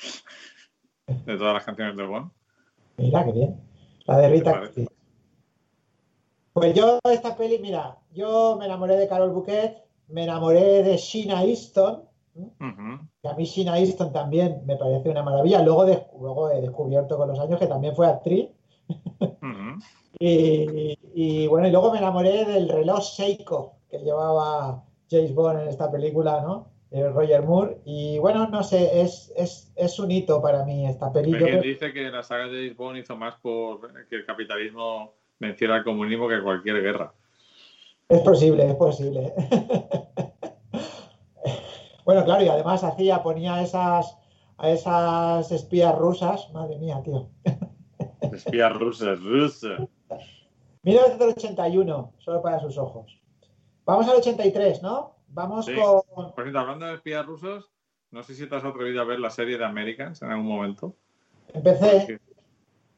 de 1.07 1.37
todas 1.37 1.53
las 1.53 1.65
canciones 1.65 1.97
de 1.97 2.03
Bond. 2.07 2.31
Mira, 2.97 3.25
qué 3.27 3.33
bien. 3.33 3.61
La 4.07 4.17
de 4.17 4.23
¿Te 4.29 4.33
Rita. 4.33 4.59
Curtis. 4.61 4.89
Pues 6.55 6.75
yo 6.75 6.99
esta 7.11 7.37
peli, 7.37 7.59
mira, 7.59 7.99
yo 8.13 8.57
me 8.59 8.65
enamoré 8.65 8.97
de 8.97 9.07
Carol 9.09 9.33
Bouquet, 9.33 9.85
me 10.09 10.25
enamoré 10.25 10.83
de 10.83 10.97
Sheena 10.97 11.45
Easton, 11.45 12.05
Ujú. 12.35 12.99
que 13.23 13.29
a 13.29 13.35
mí 13.35 13.45
Sheena 13.45 13.79
Easton 13.79 14.13
también 14.13 14.63
me 14.67 14.77
parece 14.77 15.11
una 15.11 15.23
maravilla. 15.23 15.63
Luego, 15.63 15.85
de- 15.85 16.07
luego 16.21 16.51
he 16.51 16.61
descubierto 16.61 17.17
con 17.17 17.29
los 17.29 17.39
años 17.39 17.59
que 17.59 17.67
también 17.67 17.95
fue 17.95 18.07
actriz. 18.07 18.49
Ujú. 18.89 19.31
Y, 20.23 20.99
y, 21.15 21.47
bueno, 21.47 21.69
y 21.69 21.71
luego 21.71 21.93
me 21.93 21.99
enamoré 21.99 22.45
del 22.45 22.69
reloj 22.69 23.01
Seiko 23.03 23.77
que 23.89 24.01
llevaba 24.01 24.85
James 25.11 25.35
Bond 25.35 25.61
en 25.61 25.69
esta 25.69 25.91
película, 25.91 26.43
¿no? 26.43 26.69
De 26.91 27.09
Roger 27.09 27.43
Moore. 27.43 27.79
Y 27.87 28.19
bueno, 28.19 28.47
no 28.49 28.63
sé, 28.63 29.01
es, 29.01 29.33
es, 29.37 29.73
es 29.77 29.99
un 29.99 30.11
hito 30.11 30.43
para 30.43 30.65
mí 30.65 30.87
esta 30.87 31.11
peli. 31.11 31.33
Hay 31.35 31.43
quien 31.43 31.61
dice 31.63 31.93
que 31.95 32.11
la 32.11 32.23
saga 32.23 32.49
de 32.49 32.57
James 32.65 32.77
Bond 32.77 32.99
hizo 32.99 33.17
más 33.17 33.37
por 33.37 33.81
que 34.09 34.17
el 34.17 34.27
capitalismo 34.27 35.15
venciera 35.39 35.77
al 35.77 35.85
comunismo 35.85 36.29
que 36.29 36.43
cualquier 36.43 36.83
guerra. 36.83 37.15
Es 38.09 38.21
posible, 38.21 38.69
es 38.69 38.75
posible. 38.75 39.33
bueno, 42.11 42.25
claro, 42.25 42.43
y 42.43 42.49
además 42.49 42.83
hacía, 42.83 43.23
ponía 43.23 43.63
esas, 43.63 44.19
a 44.59 44.69
esas 44.69 45.53
espías 45.53 45.97
rusas. 45.97 46.51
Madre 46.53 46.77
mía, 46.77 47.01
tío. 47.05 47.29
Espías 48.33 48.73
rusas, 48.77 49.23
rusas. 49.23 49.81
1981, 50.83 52.13
solo 52.19 52.43
para 52.43 52.59
sus 52.59 52.77
ojos. 52.79 53.17
Vamos 53.85 54.09
al 54.09 54.17
83, 54.17 54.83
¿no? 54.83 55.19
Vamos 55.29 55.67
Sí. 55.67 55.75
con. 55.77 56.33
Por 56.33 56.43
cierto, 56.43 56.59
hablando 56.59 56.87
de 56.87 56.95
espías 56.95 57.25
rusos, 57.25 57.71
no 58.11 58.25
sé 58.25 58.35
si 58.35 58.49
te 58.49 58.57
has 58.57 58.65
atrevido 58.65 59.01
a 59.01 59.05
ver 59.05 59.21
la 59.21 59.31
serie 59.31 59.57
de 59.57 59.65
Americans 59.65 60.21
en 60.23 60.33
algún 60.33 60.47
momento. 60.49 60.97
Empecé, 61.55 62.21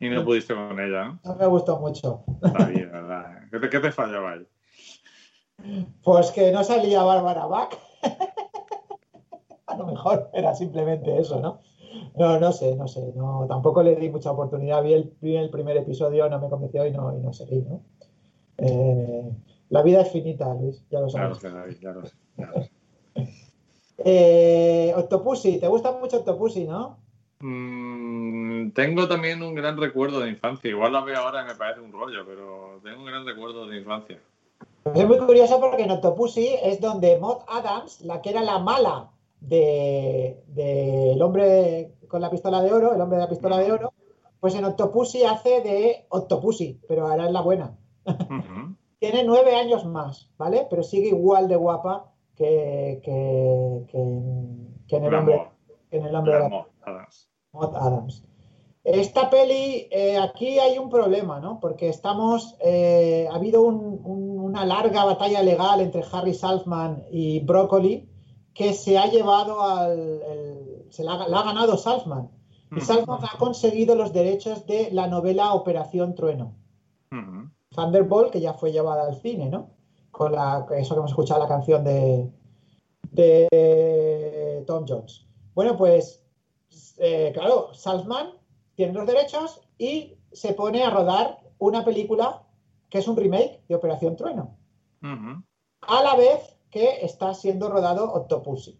Y 0.00 0.08
no 0.08 0.24
pudiste 0.24 0.54
con 0.54 0.80
ella, 0.80 1.04
¿no? 1.04 1.20
no 1.22 1.34
me 1.36 1.46
gustó 1.48 1.78
mucho. 1.78 2.24
Está 2.42 2.64
bien, 2.64 2.90
¿verdad? 2.90 3.42
¿Qué 3.50 3.58
te, 3.58 3.68
qué 3.68 3.78
te 3.78 3.92
fallaba 3.92 4.32
ahí? 4.32 4.48
Pues 6.02 6.30
que 6.30 6.50
no 6.50 6.64
salía 6.64 7.02
Bárbara 7.02 7.44
Bach. 7.44 7.76
A 9.72 9.76
lo 9.76 9.86
mejor 9.86 10.30
era 10.34 10.54
simplemente 10.54 11.18
eso, 11.18 11.40
¿no? 11.40 11.60
No, 12.16 12.38
no 12.40 12.52
sé, 12.52 12.74
no 12.76 12.88
sé. 12.88 13.12
No, 13.14 13.46
tampoco 13.48 13.82
le 13.82 13.96
di 13.96 14.08
mucha 14.10 14.30
oportunidad. 14.32 14.82
Vi 14.82 14.94
el, 14.94 15.12
vi 15.20 15.36
el 15.36 15.50
primer 15.50 15.76
episodio, 15.76 16.28
no 16.28 16.38
me 16.38 16.48
convenció 16.48 16.86
y 16.86 16.90
no, 16.90 17.14
y 17.16 17.20
no 17.20 17.32
seguí, 17.32 17.62
¿no? 17.62 17.82
Eh, 18.58 19.30
la 19.70 19.82
vida 19.82 20.02
es 20.02 20.10
finita, 20.12 20.52
Luis, 20.54 20.84
ya 20.90 21.00
lo 21.00 21.08
Ya 21.08 21.28
lo 21.28 21.34
sabes. 21.34 21.38
sé, 21.38 21.50
David, 21.50 21.76
ya 21.80 21.92
lo 21.92 22.06
sé. 22.06 22.14
ya 22.36 22.46
lo 22.46 22.62
sé. 22.62 22.70
Eh, 24.04 24.92
Octopussy, 24.96 25.58
¿te 25.60 25.68
gusta 25.68 25.92
mucho 25.92 26.18
Octopussy, 26.18 26.64
no? 26.64 26.98
Mm, 27.40 28.70
tengo 28.72 29.06
también 29.06 29.42
un 29.42 29.54
gran 29.54 29.76
recuerdo 29.76 30.20
de 30.20 30.30
infancia. 30.30 30.70
Igual 30.70 30.92
la 30.92 31.02
veo 31.04 31.18
ahora 31.18 31.42
y 31.42 31.46
me 31.46 31.54
parece 31.54 31.80
un 31.80 31.92
rollo, 31.92 32.24
pero 32.26 32.80
tengo 32.82 33.00
un 33.00 33.06
gran 33.06 33.24
recuerdo 33.24 33.66
de 33.66 33.78
infancia. 33.78 34.18
Pues 34.82 34.98
es 34.98 35.06
muy 35.06 35.18
curioso 35.18 35.60
porque 35.60 35.84
en 35.84 35.92
Octopussy 35.92 36.48
es 36.64 36.80
donde 36.80 37.18
Maud 37.20 37.42
Adams, 37.48 38.00
la 38.00 38.20
que 38.22 38.30
era 38.30 38.42
la 38.42 38.58
mala 38.58 39.10
de, 39.48 40.42
de 40.48 41.12
El 41.12 41.22
hombre 41.22 41.94
con 42.08 42.20
la 42.20 42.30
pistola 42.30 42.62
de 42.62 42.72
oro, 42.72 42.94
el 42.94 43.00
hombre 43.00 43.18
de 43.18 43.24
la 43.24 43.28
pistola 43.30 43.58
de 43.58 43.72
oro, 43.72 43.92
pues 44.40 44.54
en 44.54 44.64
Octopussy 44.64 45.24
hace 45.24 45.60
de 45.62 46.06
Octopussy, 46.08 46.80
pero 46.88 47.06
ahora 47.06 47.26
es 47.26 47.32
la 47.32 47.40
buena. 47.42 47.76
Tiene 48.98 49.24
nueve 49.24 49.54
años 49.56 49.84
más, 49.84 50.30
¿vale? 50.38 50.66
Pero 50.70 50.82
sigue 50.82 51.08
igual 51.08 51.48
de 51.48 51.56
guapa 51.56 52.12
que, 52.36 53.00
que, 53.04 53.84
que 53.88 53.98
en, 53.98 54.74
que 54.86 54.96
en 54.96 55.04
el 55.04 55.14
hombre, 55.14 55.48
en 55.90 56.06
el 56.06 56.14
hombre 56.14 56.34
de 56.34 56.48
la 56.50 56.66
Adams. 56.84 57.30
Maud 57.52 57.74
Adams. 57.76 58.24
Esta 58.84 59.30
peli, 59.30 59.86
eh, 59.92 60.18
aquí 60.18 60.58
hay 60.58 60.76
un 60.78 60.88
problema, 60.88 61.38
¿no? 61.38 61.60
Porque 61.60 61.88
estamos, 61.88 62.56
eh, 62.64 63.28
ha 63.30 63.36
habido 63.36 63.62
un- 63.62 64.00
un- 64.04 64.40
una 64.40 64.66
larga 64.66 65.04
batalla 65.04 65.40
legal 65.42 65.80
entre 65.80 66.02
Harry 66.12 66.34
Salzman 66.34 67.04
y 67.10 67.40
Broccoli 67.40 68.08
que 68.54 68.72
se 68.74 68.98
ha 68.98 69.06
llevado 69.06 69.62
al, 69.62 69.98
el- 69.98 70.86
se 70.90 71.04
la, 71.04 71.14
ha- 71.14 71.28
la 71.28 71.40
ha 71.40 71.44
ganado 71.44 71.76
Salzman. 71.76 72.30
Y 72.70 72.76
Ujú. 72.76 72.84
Salzman 72.86 73.20
ha 73.24 73.38
conseguido 73.38 73.94
los 73.94 74.12
derechos 74.12 74.66
de 74.66 74.90
la 74.92 75.06
novela 75.06 75.52
Operación 75.54 76.14
Trueno. 76.14 76.54
Ujú. 77.10 77.50
Thunderbolt, 77.70 78.30
que 78.32 78.40
ya 78.40 78.52
fue 78.54 78.72
llevada 78.72 79.04
al 79.06 79.16
cine, 79.20 79.48
¿no? 79.48 79.70
Con 80.10 80.32
la, 80.32 80.66
eso 80.76 80.94
que 80.94 80.98
hemos 80.98 81.10
escuchado, 81.10 81.40
la 81.40 81.48
canción 81.48 81.82
de, 81.84 82.30
de 83.10 84.64
Tom 84.66 84.84
Jones. 84.88 85.26
Bueno, 85.54 85.76
pues, 85.76 86.24
eh, 86.98 87.30
claro, 87.34 87.72
Salzman 87.74 88.30
tiene 88.74 88.92
los 88.92 89.06
derechos 89.06 89.60
y 89.78 90.18
se 90.32 90.54
pone 90.54 90.82
a 90.82 90.90
rodar 90.90 91.40
una 91.58 91.84
película 91.84 92.42
que 92.88 92.98
es 92.98 93.08
un 93.08 93.16
remake 93.16 93.62
de 93.68 93.74
Operación 93.74 94.16
Trueno, 94.16 94.56
Ujú. 95.02 95.42
a 95.82 96.02
la 96.02 96.14
vez 96.16 96.51
que 96.72 97.04
está 97.04 97.32
siendo 97.34 97.68
rodado 97.68 98.12
Octopussy. 98.12 98.76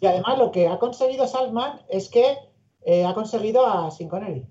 Y 0.00 0.06
además 0.06 0.38
lo 0.38 0.52
que 0.52 0.68
ha 0.68 0.78
conseguido 0.78 1.26
Salzman 1.26 1.80
es 1.88 2.08
que 2.08 2.36
eh, 2.82 3.04
ha 3.04 3.14
conseguido 3.14 3.66
a 3.66 3.90
Sin 3.90 4.08
Connery 4.08 4.46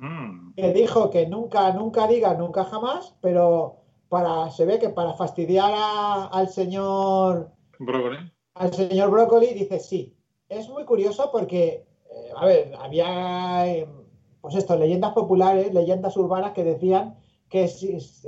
Mm. 0.00 0.54
que 0.54 0.72
dijo 0.72 1.10
que 1.10 1.26
nunca, 1.26 1.72
nunca 1.72 2.06
diga 2.06 2.32
nunca 2.34 2.64
jamás, 2.64 3.14
pero 3.20 3.78
para, 4.08 4.48
se 4.50 4.64
ve 4.64 4.78
que 4.78 4.90
para 4.90 5.12
fastidiar 5.14 5.72
a- 5.74 6.26
al 6.26 6.48
señor 6.48 7.50
Brócoli. 7.80 8.18
al 8.54 8.72
señor 8.72 9.10
Broccoli 9.10 9.48
dice 9.54 9.78
sí. 9.80 10.14
Es 10.48 10.68
muy 10.68 10.84
curioso 10.84 11.30
porque, 11.32 11.84
eh, 12.10 12.30
a 12.36 12.46
ver, 12.46 12.72
había 12.80 13.66
eh, 13.66 13.88
pues 14.40 14.54
esto, 14.54 14.76
leyendas 14.76 15.12
populares, 15.12 15.74
leyendas 15.74 16.16
urbanas 16.16 16.52
que 16.52 16.62
decían 16.64 17.16
que, 17.48 17.68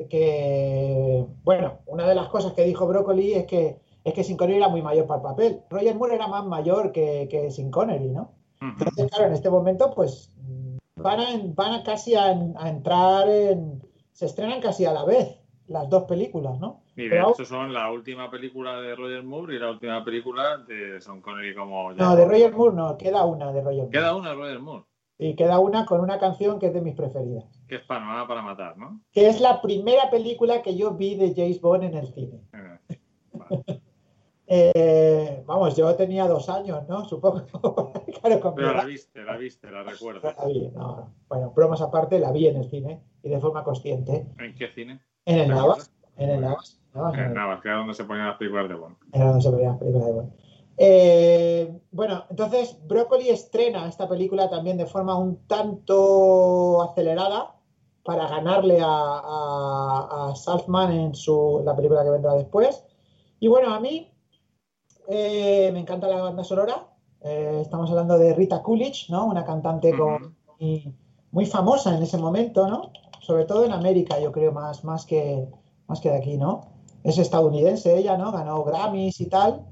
que 0.09 1.25
bueno, 1.45 1.79
una 1.87 2.07
de 2.09 2.15
las 2.15 2.29
cosas 2.29 2.53
que 2.53 2.65
dijo 2.65 2.87
Broccoli 2.87 3.35
es 3.35 3.47
que 3.47 3.79
es 4.03 4.15
que 4.15 4.25
Sin 4.25 4.37
Connery 4.39 4.57
era 4.59 4.69
muy 4.69 4.81
mayor 4.81 5.07
para 5.07 5.19
el 5.19 5.23
papel. 5.23 5.61
Roger 5.69 5.95
Moore 5.95 6.15
era 6.15 6.27
más 6.27 6.47
mayor 6.47 6.91
que, 6.91 7.29
que 7.31 7.51
Sin 7.51 7.71
Connery, 7.71 8.11
¿no? 8.11 8.33
Entonces, 8.63 9.11
claro, 9.11 9.27
en 9.27 9.35
este 9.35 9.51
momento, 9.51 9.93
pues 9.95 10.35
van 10.97 11.21
a, 11.21 11.27
van 11.55 11.73
a 11.75 11.83
casi 11.83 12.15
a, 12.15 12.29
a 12.57 12.69
entrar 12.69 13.29
en. 13.29 13.83
Se 14.13 14.25
estrenan 14.27 14.61
casi 14.61 14.85
a 14.87 14.93
la 14.93 15.05
vez 15.05 15.39
las 15.67 15.89
dos 15.89 16.05
películas, 16.05 16.59
¿no? 16.59 16.81
Y 16.97 17.05
de 17.05 17.11
Pero- 17.11 17.31
hecho 17.31 17.45
son 17.45 17.73
la 17.73 17.91
última 17.93 18.31
película 18.31 18.81
de 18.81 18.95
Roger 18.97 19.23
Moore 19.23 19.55
y 19.55 19.59
la 19.59 19.71
última 19.71 20.05
película 20.05 20.59
de 20.67 21.01
Son 21.01 21.21
Connery 21.23 21.55
como... 21.55 21.93
No, 21.93 22.17
de 22.17 22.25
Roger 22.27 22.53
Moore 22.53 22.77
no, 22.77 22.99
queda 22.99 23.25
una 23.25 23.53
de 23.53 23.61
Roger 23.63 23.77
Moore. 23.85 23.91
Queda 23.91 24.15
una 24.17 24.31
de 24.31 24.35
Roger 24.35 24.59
Moore, 24.61 24.85
Y 25.19 25.35
queda 25.37 25.59
una 25.59 25.87
con 25.87 26.01
una 26.01 26.19
canción 26.19 26.59
que 26.59 26.67
es 26.67 26.75
de 26.75 26.81
mis 26.83 26.95
preferidas. 26.95 27.45
Que 27.71 27.77
es 27.77 27.85
Panorama 27.85 28.27
para 28.29 28.43
matar, 28.43 28.77
¿no? 28.77 29.01
Que 29.13 29.29
es 29.29 29.41
la 29.41 29.63
primera 29.63 30.11
película 30.11 30.61
que 30.61 30.77
yo 30.77 30.91
vi 30.93 31.15
de 31.15 31.33
James 31.35 31.61
Bond 31.61 31.85
en 31.85 31.95
el 31.97 32.07
cine. 32.13 32.41
Eh, 32.53 32.99
vale. 33.33 33.65
Eh, 34.53 35.45
vamos, 35.47 35.77
yo 35.77 35.95
tenía 35.95 36.27
dos 36.27 36.49
años, 36.49 36.83
¿no? 36.89 37.05
Supongo. 37.05 37.45
claro, 38.21 38.53
Pero 38.57 38.73
la 38.75 38.85
viste, 38.85 39.23
la 39.23 39.37
viste, 39.37 39.71
la 39.71 39.85
recuerdo. 39.85 40.23
la 40.37 40.45
vi, 40.45 40.69
no. 40.75 41.09
Bueno, 41.29 41.53
bromas 41.55 41.81
aparte, 41.81 42.19
la 42.19 42.33
vi 42.33 42.49
en 42.49 42.57
el 42.57 42.69
cine 42.69 43.01
y 43.23 43.29
de 43.29 43.39
forma 43.39 43.63
consciente. 43.63 44.27
¿En 44.41 44.53
qué 44.57 44.67
cine? 44.75 45.01
En 45.25 45.39
el 45.39 45.47
¿Te 45.47 45.55
Navas. 45.55 45.93
En 46.17 46.31
el 46.31 46.41
Navas. 46.41 46.83
Navas, 46.93 47.15
en 47.15 47.21
el- 47.27 47.35
Navas, 47.35 47.61
que 47.61 47.69
era 47.69 47.77
donde 47.79 47.95
se 47.95 48.03
ponían 48.03 48.27
las 48.27 48.39
películas 48.39 48.69
de 48.69 48.75
Bond. 48.75 48.97
Era 49.13 49.27
donde 49.27 49.41
se 49.41 49.51
veía 49.53 49.69
la 49.69 49.79
película 49.79 50.05
de 50.07 50.13
Bond. 50.15 50.33
Eh, 50.79 51.81
bueno, 51.93 52.25
entonces 52.29 52.77
Broccoli 52.89 53.29
estrena 53.29 53.87
esta 53.87 54.09
película 54.09 54.51
también 54.51 54.77
de 54.79 54.87
forma 54.87 55.17
un 55.17 55.47
tanto 55.47 56.83
acelerada 56.83 57.55
para 58.05 58.29
ganarle 58.29 58.81
a, 58.81 58.87
a, 58.89 60.31
a 60.31 60.37
Salzman 60.37 60.93
en 60.93 61.15
su, 61.15 61.63
la 61.65 61.75
película 61.77 62.03
que 62.03 62.11
vendrá 62.11 62.35
después. 62.35 62.85
Y 63.41 63.49
bueno, 63.49 63.73
a 63.75 63.81
mí 63.81 64.11
eh, 65.09 65.71
me 65.73 65.81
encanta 65.81 66.09
la 66.09 66.23
banda 66.23 66.45
sonora. 66.45 66.87
Eh, 67.23 67.59
estamos 67.63 67.91
hablando 67.91 68.19
de 68.19 68.35
Rita 68.35 68.63
Coolidge, 68.63 69.11
¿no? 69.11 69.27
Una 69.27 69.45
cantante 69.45 69.91
con- 69.97 70.37
muy, 70.59 70.95
muy 71.33 71.47
famosa 71.47 71.95
en 71.97 72.03
ese 72.03 72.19
momento, 72.19 72.67
¿no? 72.69 72.91
Sobre 73.21 73.45
todo 73.45 73.65
en 73.65 73.73
América, 73.73 74.19
yo 74.19 74.33
creo, 74.33 74.53
más, 74.53 74.83
más, 74.85 75.05
que, 75.07 75.47
más 75.87 76.01
que 76.01 76.11
de 76.11 76.17
aquí, 76.17 76.37
¿no? 76.37 76.73
Es 77.05 77.19
estadounidense 77.19 77.97
ella, 77.97 78.17
¿no? 78.17 78.33
Ganó 78.33 78.65
Grammys 78.65 79.21
y 79.21 79.27
tal. 79.27 79.67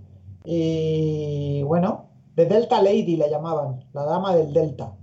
Y 0.44 1.62
bueno, 1.64 2.06
The 2.34 2.46
Delta 2.46 2.80
Lady 2.82 3.16
la 3.16 3.28
llamaban, 3.28 3.84
la 3.92 4.04
dama 4.04 4.34
del 4.34 4.52
Delta. 4.52 4.94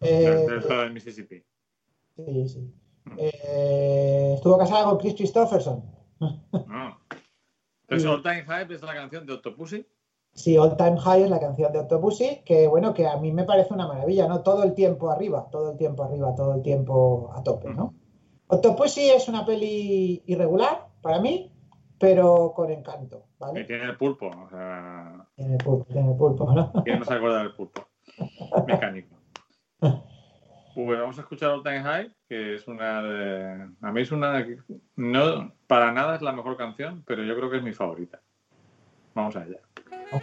Eh, 0.00 0.30
Del 0.30 0.46
delta 0.46 0.82
del 0.82 0.92
Mississippi. 0.92 1.42
Sí, 2.16 2.48
sí. 2.48 2.74
Eh, 3.18 4.32
estuvo 4.36 4.58
casada 4.58 4.84
con 4.84 4.98
Chris 4.98 5.14
Christopherson. 5.14 5.84
No. 6.18 6.98
Entonces, 7.82 8.08
All 8.08 8.22
Time 8.22 8.44
Hype 8.44 8.74
es 8.74 8.82
la 8.82 8.94
canción 8.94 9.26
de 9.26 9.34
Octopussy. 9.34 9.86
Sí, 10.32 10.58
All 10.58 10.76
Time 10.76 10.98
High 10.98 11.22
es 11.22 11.30
la 11.30 11.38
canción 11.38 11.72
de 11.72 11.78
Octopussy, 11.80 12.42
que 12.44 12.66
bueno, 12.66 12.92
que 12.92 13.06
a 13.06 13.16
mí 13.18 13.30
me 13.32 13.44
parece 13.44 13.72
una 13.72 13.86
maravilla, 13.86 14.26
¿no? 14.26 14.42
Todo 14.42 14.64
el 14.64 14.74
tiempo 14.74 15.10
arriba, 15.10 15.48
todo 15.50 15.72
el 15.72 15.76
tiempo 15.76 16.02
arriba, 16.02 16.34
todo 16.34 16.54
el 16.54 16.62
tiempo 16.62 17.30
a 17.34 17.42
tope, 17.42 17.72
¿no? 17.72 17.94
Octopussy 18.48 19.10
es 19.10 19.28
una 19.28 19.44
peli 19.46 20.22
irregular 20.26 20.88
para 21.02 21.20
mí, 21.20 21.52
pero 21.98 22.52
con 22.54 22.70
encanto, 22.70 23.26
¿vale? 23.38 23.64
tiene 23.64 23.84
el 23.84 23.96
pulpo. 23.96 24.26
O 24.26 24.48
sea, 24.50 25.28
Tiene 25.36 25.56
pulpo, 25.58 25.84
tiene 25.92 26.14
pulpo, 26.14 26.52
¿no? 26.52 26.72
¿quién 26.84 26.98
no 26.98 27.04
se 27.04 27.14
acuerda 27.14 27.38
del 27.38 27.54
pulpo? 27.54 27.86
Mecánico. 28.66 29.16
Pues 30.74 30.98
vamos 30.98 31.16
a 31.18 31.20
escuchar 31.20 31.50
All 31.50 31.62
Time 31.62 31.82
High, 31.82 32.12
que 32.28 32.54
es 32.54 32.66
una 32.66 33.02
de... 33.02 33.68
A 33.80 33.92
mí 33.92 34.00
es 34.00 34.10
una... 34.10 34.44
No, 34.96 35.54
para 35.68 35.92
nada 35.92 36.16
es 36.16 36.22
la 36.22 36.32
mejor 36.32 36.56
canción, 36.56 37.04
pero 37.06 37.22
yo 37.22 37.36
creo 37.36 37.48
que 37.48 37.58
es 37.58 37.62
mi 37.62 37.72
favorita. 37.72 38.20
Vamos 39.14 39.36
allá. 39.36 39.60
Ok. 40.10 40.22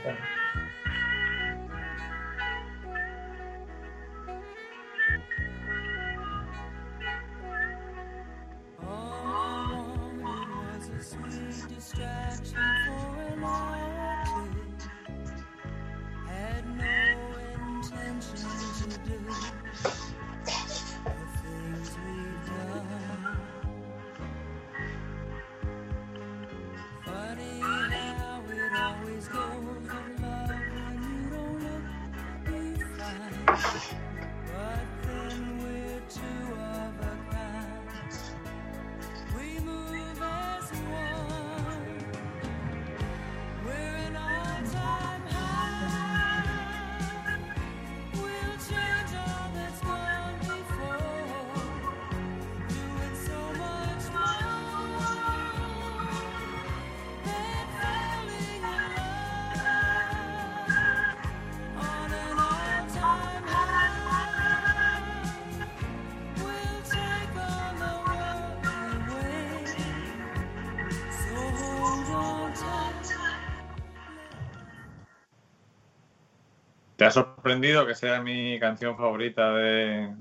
Sorprendido 77.41 77.88
que 77.88 77.95
sea 77.95 78.22
mi 78.22 78.59
canción 78.59 78.95
favorita 78.95 79.51
de, 79.53 80.13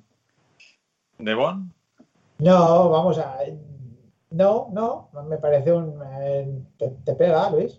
de 1.18 1.34
Bond? 1.34 1.70
No, 2.38 2.88
vamos 2.88 3.18
a. 3.18 3.36
No, 4.30 4.68
no, 4.72 5.10
me 5.28 5.36
parece 5.36 5.70
un. 5.70 6.00
eh, 6.22 6.50
te, 6.78 6.88
te 7.04 7.14
pega, 7.14 7.50
Luis. 7.50 7.78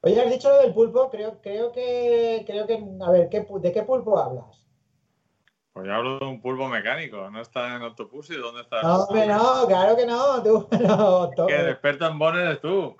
Oye, 0.00 0.18
has 0.22 0.30
dicho 0.30 0.48
lo 0.48 0.56
del 0.62 0.72
pulpo, 0.72 1.10
creo, 1.10 1.38
creo 1.42 1.70
que. 1.70 2.42
Creo 2.46 2.66
que. 2.66 2.82
A 3.02 3.10
ver, 3.10 3.28
¿qué, 3.28 3.46
pu- 3.46 3.60
¿de 3.60 3.72
qué 3.72 3.82
pulpo 3.82 4.18
hablas? 4.18 4.64
Pues 5.74 5.86
yo 5.86 5.94
hablo 5.94 6.18
de 6.18 6.24
un 6.24 6.40
pulpo 6.40 6.66
mecánico, 6.66 7.30
¿no 7.30 7.42
está 7.42 7.76
en 7.76 7.82
Octopussy? 7.82 8.36
¿Dónde 8.36 8.62
está? 8.62 8.82
No, 8.82 9.04
hombre, 9.04 9.26
no, 9.26 9.66
claro 9.68 9.96
que 9.96 10.06
no, 10.06 10.42
tú, 10.42 10.66
no, 10.80 11.30
Que 11.46 11.70
experto 11.70 12.06
en 12.06 12.18
Bond 12.18 12.38
eres 12.38 12.60
tú. 12.62 12.96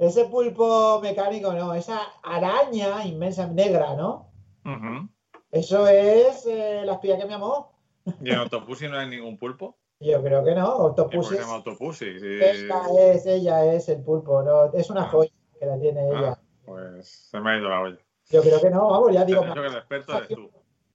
ese 0.00 0.24
pulpo 0.24 1.00
mecánico 1.00 1.52
no, 1.52 1.72
esa 1.74 2.00
araña 2.24 3.06
inmensa 3.06 3.46
negra, 3.46 3.94
¿no? 3.94 4.33
Eso 5.50 5.86
es 5.86 6.46
eh, 6.46 6.82
la 6.84 6.94
espía 6.94 7.16
que 7.18 7.26
me 7.26 7.34
amó. 7.34 7.72
¿Y 8.20 8.30
en 8.30 8.38
Octopussy 8.40 8.88
no 8.88 8.98
hay 8.98 9.08
ningún 9.08 9.38
pulpo? 9.38 9.76
Yo 10.00 10.22
creo 10.22 10.44
que 10.44 10.54
no, 10.54 10.66
¿Y 10.66 10.76
por 10.76 10.90
Octopus 10.90 11.28
qué 11.30 11.36
se 11.36 11.42
es, 11.42 11.48
Octopussy? 11.48 12.18
Sí. 12.20 12.26
ella 12.26 12.82
es, 12.98 13.26
ella 13.26 13.72
es 13.74 13.88
el 13.88 14.02
pulpo, 14.02 14.42
no, 14.42 14.72
es 14.72 14.90
una 14.90 15.02
Ah. 15.04 15.08
joya 15.08 15.30
que 15.58 15.66
la 15.66 15.78
tiene 15.78 16.08
ella. 16.08 16.32
Ah, 16.32 16.40
pues 16.66 17.08
se 17.30 17.40
me 17.40 17.50
ha 17.52 17.58
ido 17.58 17.68
la 17.68 17.80
olla. 17.80 17.98
Yo 18.30 18.42
creo 18.42 18.60
que 18.60 18.70
no, 18.70 18.88
vamos, 18.90 19.12
ya 19.12 19.24
digo, 19.24 19.42
dicho 19.42 19.54
que 19.54 19.66
el 19.66 19.74
experto 19.76 20.16
eres 20.16 20.28
tú. 20.28 20.50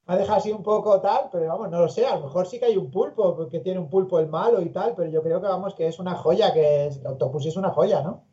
Me 0.08 0.16
ha 0.16 0.18
dejado 0.18 0.38
así 0.40 0.52
un 0.52 0.64
poco 0.64 1.00
tal, 1.00 1.30
pero 1.32 1.48
vamos, 1.48 1.70
no 1.70 1.82
lo 1.82 1.88
sé, 1.90 2.06
a 2.06 2.16
lo 2.16 2.24
mejor 2.26 2.46
sí 2.48 2.60
que 2.60 2.66
hay 2.66 2.78
un 2.78 2.90
pulpo, 2.92 3.36
porque 3.36 3.60
tiene 3.60 3.80
un 3.80 3.90
pulpo 3.90 4.20
el 4.20 4.28
malo 4.28 4.62
y 4.62 4.70
tal, 4.70 4.94
pero 4.96 5.10
yo 5.10 5.22
creo 5.24 5.40
que 5.42 5.48
vamos, 5.48 5.76
que 5.76 5.88
es 5.88 6.00
una 6.00 6.16
joya, 6.16 6.52
que 6.54 6.88
es, 6.88 6.98
el 6.98 7.08
Octopus 7.08 7.46
es 7.46 7.56
una 7.58 7.70
joya, 7.70 8.02
¿no? 8.02 8.26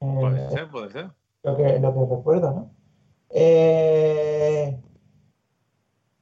Eh, 0.00 0.16
Puede 0.20 0.50
ser, 0.50 0.70
puede 0.70 0.90
ser. 0.90 1.10
lo 1.42 1.56
que, 1.56 1.78
lo 1.80 1.92
que 1.94 2.14
recuerdo, 2.14 2.50
¿no? 2.52 2.70
Eh, 3.36 4.80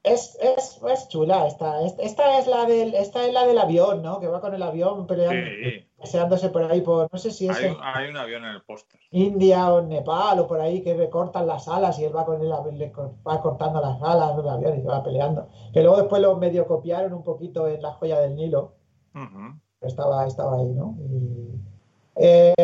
es, 0.02 0.36
es, 0.40 0.80
es 0.82 1.08
chula 1.08 1.46
esta, 1.46 1.82
es- 1.84 1.94
esta 2.00 2.38
es 2.38 2.46
la 2.48 2.64
del, 2.64 2.94
esta 2.94 3.24
es 3.24 3.32
la 3.32 3.46
del 3.46 3.58
avión, 3.58 4.02
¿no? 4.02 4.18
Que 4.18 4.26
va 4.26 4.40
con 4.40 4.52
el 4.54 4.62
avión 4.62 5.06
peleando, 5.06 5.46
Sí, 5.62 5.86
paseándose 5.96 6.48
por 6.48 6.64
ahí 6.64 6.80
por, 6.80 7.08
no 7.12 7.18
sé 7.18 7.30
si 7.30 7.48
es 7.48 7.56
hay, 7.56 7.76
hay 7.80 8.10
un 8.10 8.16
avión 8.16 8.44
en 8.44 8.50
el 8.52 8.62
póster. 8.62 8.98
India 9.12 9.72
o 9.72 9.82
Nepal 9.82 10.40
o 10.40 10.48
por 10.48 10.60
ahí 10.60 10.82
que 10.82 10.94
recortan 10.94 11.46
las 11.46 11.68
alas 11.68 11.98
y 12.00 12.04
él 12.04 12.16
va 12.16 12.24
con 12.24 12.40
él, 12.40 12.48
le 12.78 12.92
va 13.26 13.40
cortando 13.40 13.80
las 13.80 14.02
alas 14.02 14.36
del 14.36 14.48
avión 14.48 14.78
y 14.78 14.82
se 14.82 14.88
va 14.88 15.04
peleando. 15.04 15.46
Que 15.72 15.82
luego 15.82 15.98
después 15.98 16.20
lo 16.20 16.36
medio 16.36 16.66
copiaron 16.66 17.12
un 17.12 17.22
poquito 17.22 17.68
en 17.68 17.80
la 17.82 17.92
joya 17.92 18.18
del 18.20 18.34
Nilo. 18.34 18.74
Estaba, 19.82 20.26
estaba 20.26 20.56
ahí, 20.56 20.72
¿no? 20.72 20.96
Y, 20.98 21.61
eh, 22.16 22.54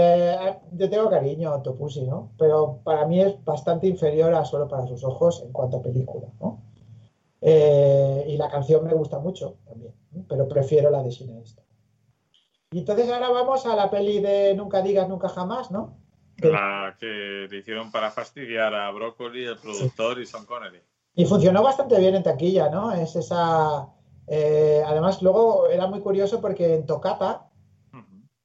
yo 0.73 0.91
tengo 0.91 1.09
cariño 1.09 1.51
a 1.51 1.57
Octopussy, 1.57 2.03
¿no? 2.03 2.33
Pero 2.39 2.81
para 2.85 3.07
mí 3.07 3.21
es 3.21 3.43
bastante 3.45 3.87
inferior 3.87 4.35
a 4.35 4.45
Solo 4.45 4.69
para 4.69 4.87
sus 4.87 5.03
ojos 5.05 5.43
en 5.45 5.53
cuanto 5.53 5.79
a 5.79 5.83
película, 5.83 6.29
¿no? 6.41 6.61
Eh, 7.41 8.25
y 8.29 8.37
la 8.37 8.51
canción 8.51 8.85
me 8.85 8.93
gusta 8.93 9.19
mucho 9.19 9.57
también, 9.65 9.95
pero 10.29 10.49
prefiero 10.49 10.91
la 10.91 11.03
de 11.03 11.13
Cineasta. 11.13 11.63
Y 12.71 12.81
entonces 12.81 13.09
ahora 13.11 13.31
vamos 13.31 13.65
a 13.65 13.75
la 13.75 13.91
peli 13.91 14.21
de 14.21 14.55
Nunca 14.55 14.83
digas 14.83 15.09
nunca 15.09 15.29
jamás, 15.29 15.71
¿no? 15.71 15.97
La 16.43 16.97
que 17.01 17.49
le 17.51 17.59
hicieron 17.59 17.91
para 17.91 18.11
fastidiar 18.11 18.75
a 18.75 18.91
Broccoli, 18.91 19.45
el 19.45 19.57
productor 19.57 20.21
y 20.21 20.27
Sean 20.27 20.45
Connery. 20.45 20.81
Y 21.15 21.25
funcionó 21.25 21.63
bastante 21.63 21.99
bien 21.99 22.15
en 22.15 22.23
taquilla, 22.23 22.69
¿no? 22.69 22.93
Es 22.93 23.17
esa. 23.17 23.89
eh, 24.29 24.83
además, 24.87 25.21
luego 25.23 25.67
era 25.69 25.87
muy 25.87 26.01
curioso 26.01 26.41
porque 26.41 26.75
en 26.75 26.87
Tocata. 26.87 27.48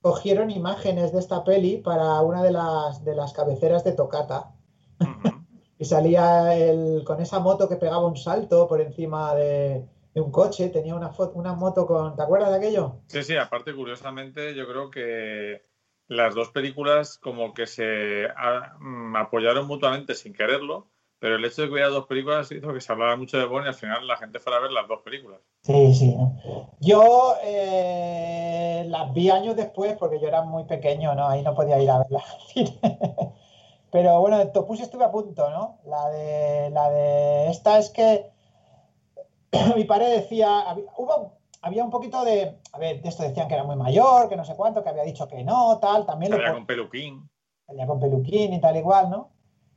Cogieron 0.04 0.52
imágenes 0.52 1.14
de 1.14 1.20
esta 1.20 1.46
peli 1.46 1.78
para 1.78 2.20
una 2.22 2.44
de 2.44 2.52
las, 2.52 3.06
de 3.06 3.16
las 3.16 3.32
cabeceras 3.32 3.84
de 3.84 3.94
Tocata. 3.94 4.52
Y 5.80 5.86
salía 5.86 6.56
el, 6.56 7.04
con 7.04 7.20
esa 7.20 7.40
moto 7.40 7.68
que 7.68 7.76
pegaba 7.76 8.06
un 8.06 8.16
salto 8.16 8.68
por 8.70 8.80
encima 8.80 9.36
de, 9.36 9.86
de 10.14 10.22
un 10.22 10.32
coche. 10.32 10.70
Tenía 10.70 10.96
una, 10.96 11.10
foto, 11.10 11.34
una 11.38 11.54
moto 11.56 11.86
con. 11.86 12.16
¿Te 12.16 12.22
acuerdas 12.22 12.52
de 12.52 12.58
aquello? 12.58 13.02
Sí, 13.08 13.24
sí, 13.24 13.36
aparte, 13.36 13.74
curiosamente, 13.74 14.56
yo 14.56 14.66
creo 14.66 14.90
que 14.90 15.64
las 16.08 16.36
dos 16.36 16.52
películas 16.52 17.18
como 17.18 17.54
que 17.54 17.66
se 17.66 18.28
ah, 18.38 18.78
mm, 18.80 19.16
apoyaron 19.18 19.68
mutuamente 19.68 20.14
sin 20.16 20.32
quererlo, 20.32 20.90
pero 21.24 21.38
el 21.38 21.46
hecho 21.46 21.62
de 21.62 21.70
que 21.70 21.74
hubiera 21.76 21.88
dos 21.88 22.06
películas 22.06 22.52
hizo 22.52 22.74
que 22.74 22.82
se 22.82 22.92
hablara 22.92 23.16
mucho 23.16 23.38
de 23.38 23.46
Bond 23.46 23.64
y 23.64 23.70
al 23.70 23.76
final 23.76 24.06
la 24.06 24.18
gente 24.18 24.40
fuera 24.40 24.58
a 24.58 24.62
ver 24.62 24.74
las 24.74 24.90
dos 24.90 25.00
películas. 25.04 25.40
Sí, 25.62 25.94
sí. 25.94 26.18
Yo 26.82 27.38
eh, 27.42 28.84
las 28.90 29.14
vi 29.14 29.30
años 29.30 29.56
después 29.56 29.96
porque 29.98 30.20
yo 30.20 30.28
era 30.28 30.42
muy 30.42 30.66
pequeño, 30.66 31.16
¿no? 31.16 31.30
Ahí 31.30 31.42
no 31.42 31.56
podía 31.56 31.82
ir 31.82 31.90
a 31.90 32.00
verlas. 32.00 32.26
Pero 33.90 34.20
bueno, 34.20 34.38
de 34.38 34.48
Topus 34.48 34.82
estuve 34.82 35.06
a 35.06 35.12
punto, 35.12 35.50
¿no? 35.50 35.80
La 35.86 36.10
de, 36.10 36.70
la 36.72 36.90
de 36.90 37.52
esta 37.52 37.78
es 37.78 37.90
que 37.92 38.30
mi 39.78 39.86
padre 39.86 40.10
decía, 40.10 40.76
hubo, 40.98 41.38
había 41.62 41.86
un 41.86 41.90
poquito 41.90 42.26
de, 42.26 42.60
a 42.74 42.80
ver, 42.80 43.02
de 43.02 43.08
esto 43.08 43.24
decían 43.24 43.48
que 43.48 43.54
era 43.54 43.64
muy 43.64 43.78
mayor, 43.78 44.28
que 44.28 44.36
no 44.36 44.44
sé 44.44 44.58
cuánto, 44.58 44.84
que 44.84 44.90
había 44.90 45.04
dicho 45.04 45.30
que 45.30 45.42
no, 45.46 45.80
tal, 45.80 46.06
también 46.06 46.34
lo 46.34 46.54
con 46.54 46.66
peluquín. 46.66 47.30
salía 47.66 47.88
con 47.88 48.02
peluquín 48.02 48.52
y 48.52 48.60
tal 48.60 48.76
igual, 48.76 49.10
¿no? 49.10 49.33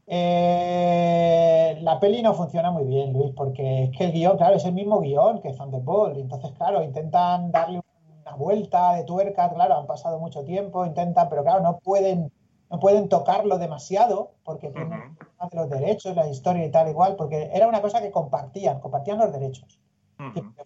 Eh, 0.09 1.79
la 1.83 1.99
peli 1.99 2.23
no 2.23 2.33
funciona 2.35 2.71
muy 2.71 2.85
bien, 2.85 3.13
Luis, 3.13 3.33
porque 3.37 3.85
es 3.85 3.97
que 3.97 4.05
el 4.05 4.13
guion, 4.13 4.37
claro, 4.37 4.55
es 4.55 4.65
el 4.65 4.73
mismo 4.73 5.01
guion 5.01 5.41
que 5.41 5.53
Thunderbolt, 5.53 6.17
entonces, 6.17 6.53
claro, 6.53 6.83
intentan 6.83 7.51
darle 7.51 7.83
una 8.25 8.37
vuelta 8.37 8.95
de 8.95 9.05
tuerca, 9.05 9.53
claro, 9.53 9.77
han 9.77 9.87
pasado 9.87 10.19
mucho 10.21 10.45
tiempo, 10.45 10.87
intentan, 10.87 11.29
pero 11.29 11.43
claro, 11.43 11.61
no 11.61 11.79
pueden, 11.79 12.33
no 12.71 12.79
pueden 12.79 13.09
tocarlo 13.09 13.59
demasiado, 13.59 14.33
porque 14.45 14.71
tienen 14.71 15.17
los 15.53 15.71
derechos, 15.71 16.15
la 16.15 16.29
historia 16.29 16.65
y 16.65 16.71
tal 16.71 16.89
igual, 16.89 17.17
porque 17.17 17.51
era 17.53 17.67
una 17.67 17.83
cosa 17.83 18.01
que 18.01 18.11
compartían, 18.11 18.81
compartían 18.81 19.19
los 19.19 19.33
derechos. 19.33 19.81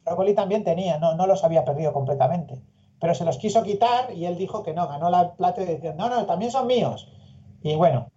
Brócoli 0.05 0.35
también 0.35 0.65
tenía, 0.65 0.99
no, 0.99 1.15
no 1.15 1.27
los 1.27 1.43
había 1.45 1.65
perdido 1.65 1.93
completamente. 1.93 2.61
Pero 3.01 3.15
se 3.15 3.25
los 3.25 3.39
quiso 3.39 3.63
quitar 3.63 4.13
y 4.13 4.27
él 4.27 4.37
dijo 4.37 4.63
que 4.63 4.75
no, 4.75 4.87
ganó 4.87 5.11
la 5.11 5.33
plata 5.33 5.63
y 5.63 5.67
decía, 5.67 5.95
no, 5.95 6.09
no, 6.09 6.27
también 6.27 6.51
son 6.51 6.67
míos. 6.67 7.11
Y 7.63 7.75
bueno, 7.75 8.11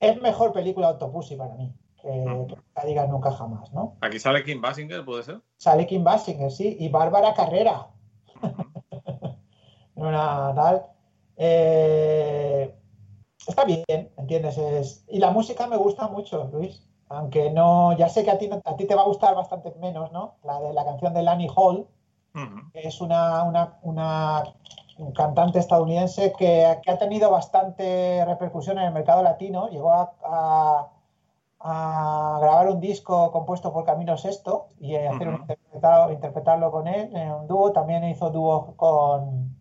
es 0.00 0.20
mejor 0.20 0.52
película 0.52 0.88
Autopussy 0.88 1.36
para 1.36 1.54
mí, 1.54 1.72
que, 2.02 2.08
que 2.08 2.18
Nunca 2.18 2.84
digas 2.86 3.08
nunca 3.08 3.30
jamás, 3.32 3.72
¿no? 3.72 3.96
Aquí 4.00 4.18
sale 4.18 4.42
Kim 4.42 4.60
Basinger, 4.60 5.04
¿puede 5.04 5.22
ser? 5.22 5.40
Sale 5.58 5.86
Kim 5.86 6.02
Basinger, 6.02 6.50
sí, 6.50 6.76
y 6.80 6.88
Bárbara 6.88 7.34
Carrera. 7.34 7.88
Una 9.94 10.52
tal. 10.56 10.86
Eh, 11.36 12.74
está 13.46 13.64
bien, 13.64 13.84
¿entiendes? 14.16 14.58
Es- 14.58 15.04
y 15.08 15.18
la 15.18 15.30
música 15.30 15.66
me 15.66 15.76
gusta 15.76 16.08
mucho, 16.08 16.48
Luis. 16.52 16.86
Aunque 17.08 17.50
no, 17.50 17.96
ya 17.96 18.08
sé 18.08 18.22
que 18.24 18.30
a 18.30 18.38
ti, 18.38 18.48
a 18.64 18.76
ti 18.76 18.86
te 18.86 18.94
va 18.94 19.02
a 19.02 19.06
gustar 19.06 19.34
bastante 19.34 19.72
menos, 19.80 20.12
¿no? 20.12 20.36
La 20.44 20.60
de 20.60 20.72
la 20.72 20.84
canción 20.84 21.12
de 21.12 21.22
Lani 21.22 21.48
Hall, 21.54 21.86
que 22.72 22.86
es 22.86 23.00
una, 23.00 23.42
una, 23.42 23.78
una 23.82 24.44
cantante 25.14 25.58
estadounidense 25.58 26.32
que, 26.38 26.78
que 26.82 26.90
ha 26.90 26.98
tenido 26.98 27.30
bastante 27.30 28.24
repercusión 28.24 28.78
en 28.78 28.84
el 28.86 28.92
mercado 28.92 29.22
latino. 29.22 29.68
Llegó 29.68 29.92
a, 29.92 30.12
a- 30.24 30.88
a 31.62 32.38
grabar 32.40 32.68
un 32.70 32.80
disco 32.80 33.30
compuesto 33.32 33.70
por 33.72 33.84
Camilo 33.84 34.16
Sesto 34.16 34.68
y 34.78 34.94
eh, 34.94 35.08
hacer 35.08 35.28
un 35.28 35.34
Ujú. 35.34 35.42
interpretado, 35.42 36.10
interpretarlo 36.12 36.70
con 36.70 36.86
él 36.88 37.14
en 37.14 37.32
un 37.32 37.46
dúo. 37.46 37.72
También 37.72 38.04
hizo 38.04 38.30
dúo 38.30 38.74
con, 38.76 39.56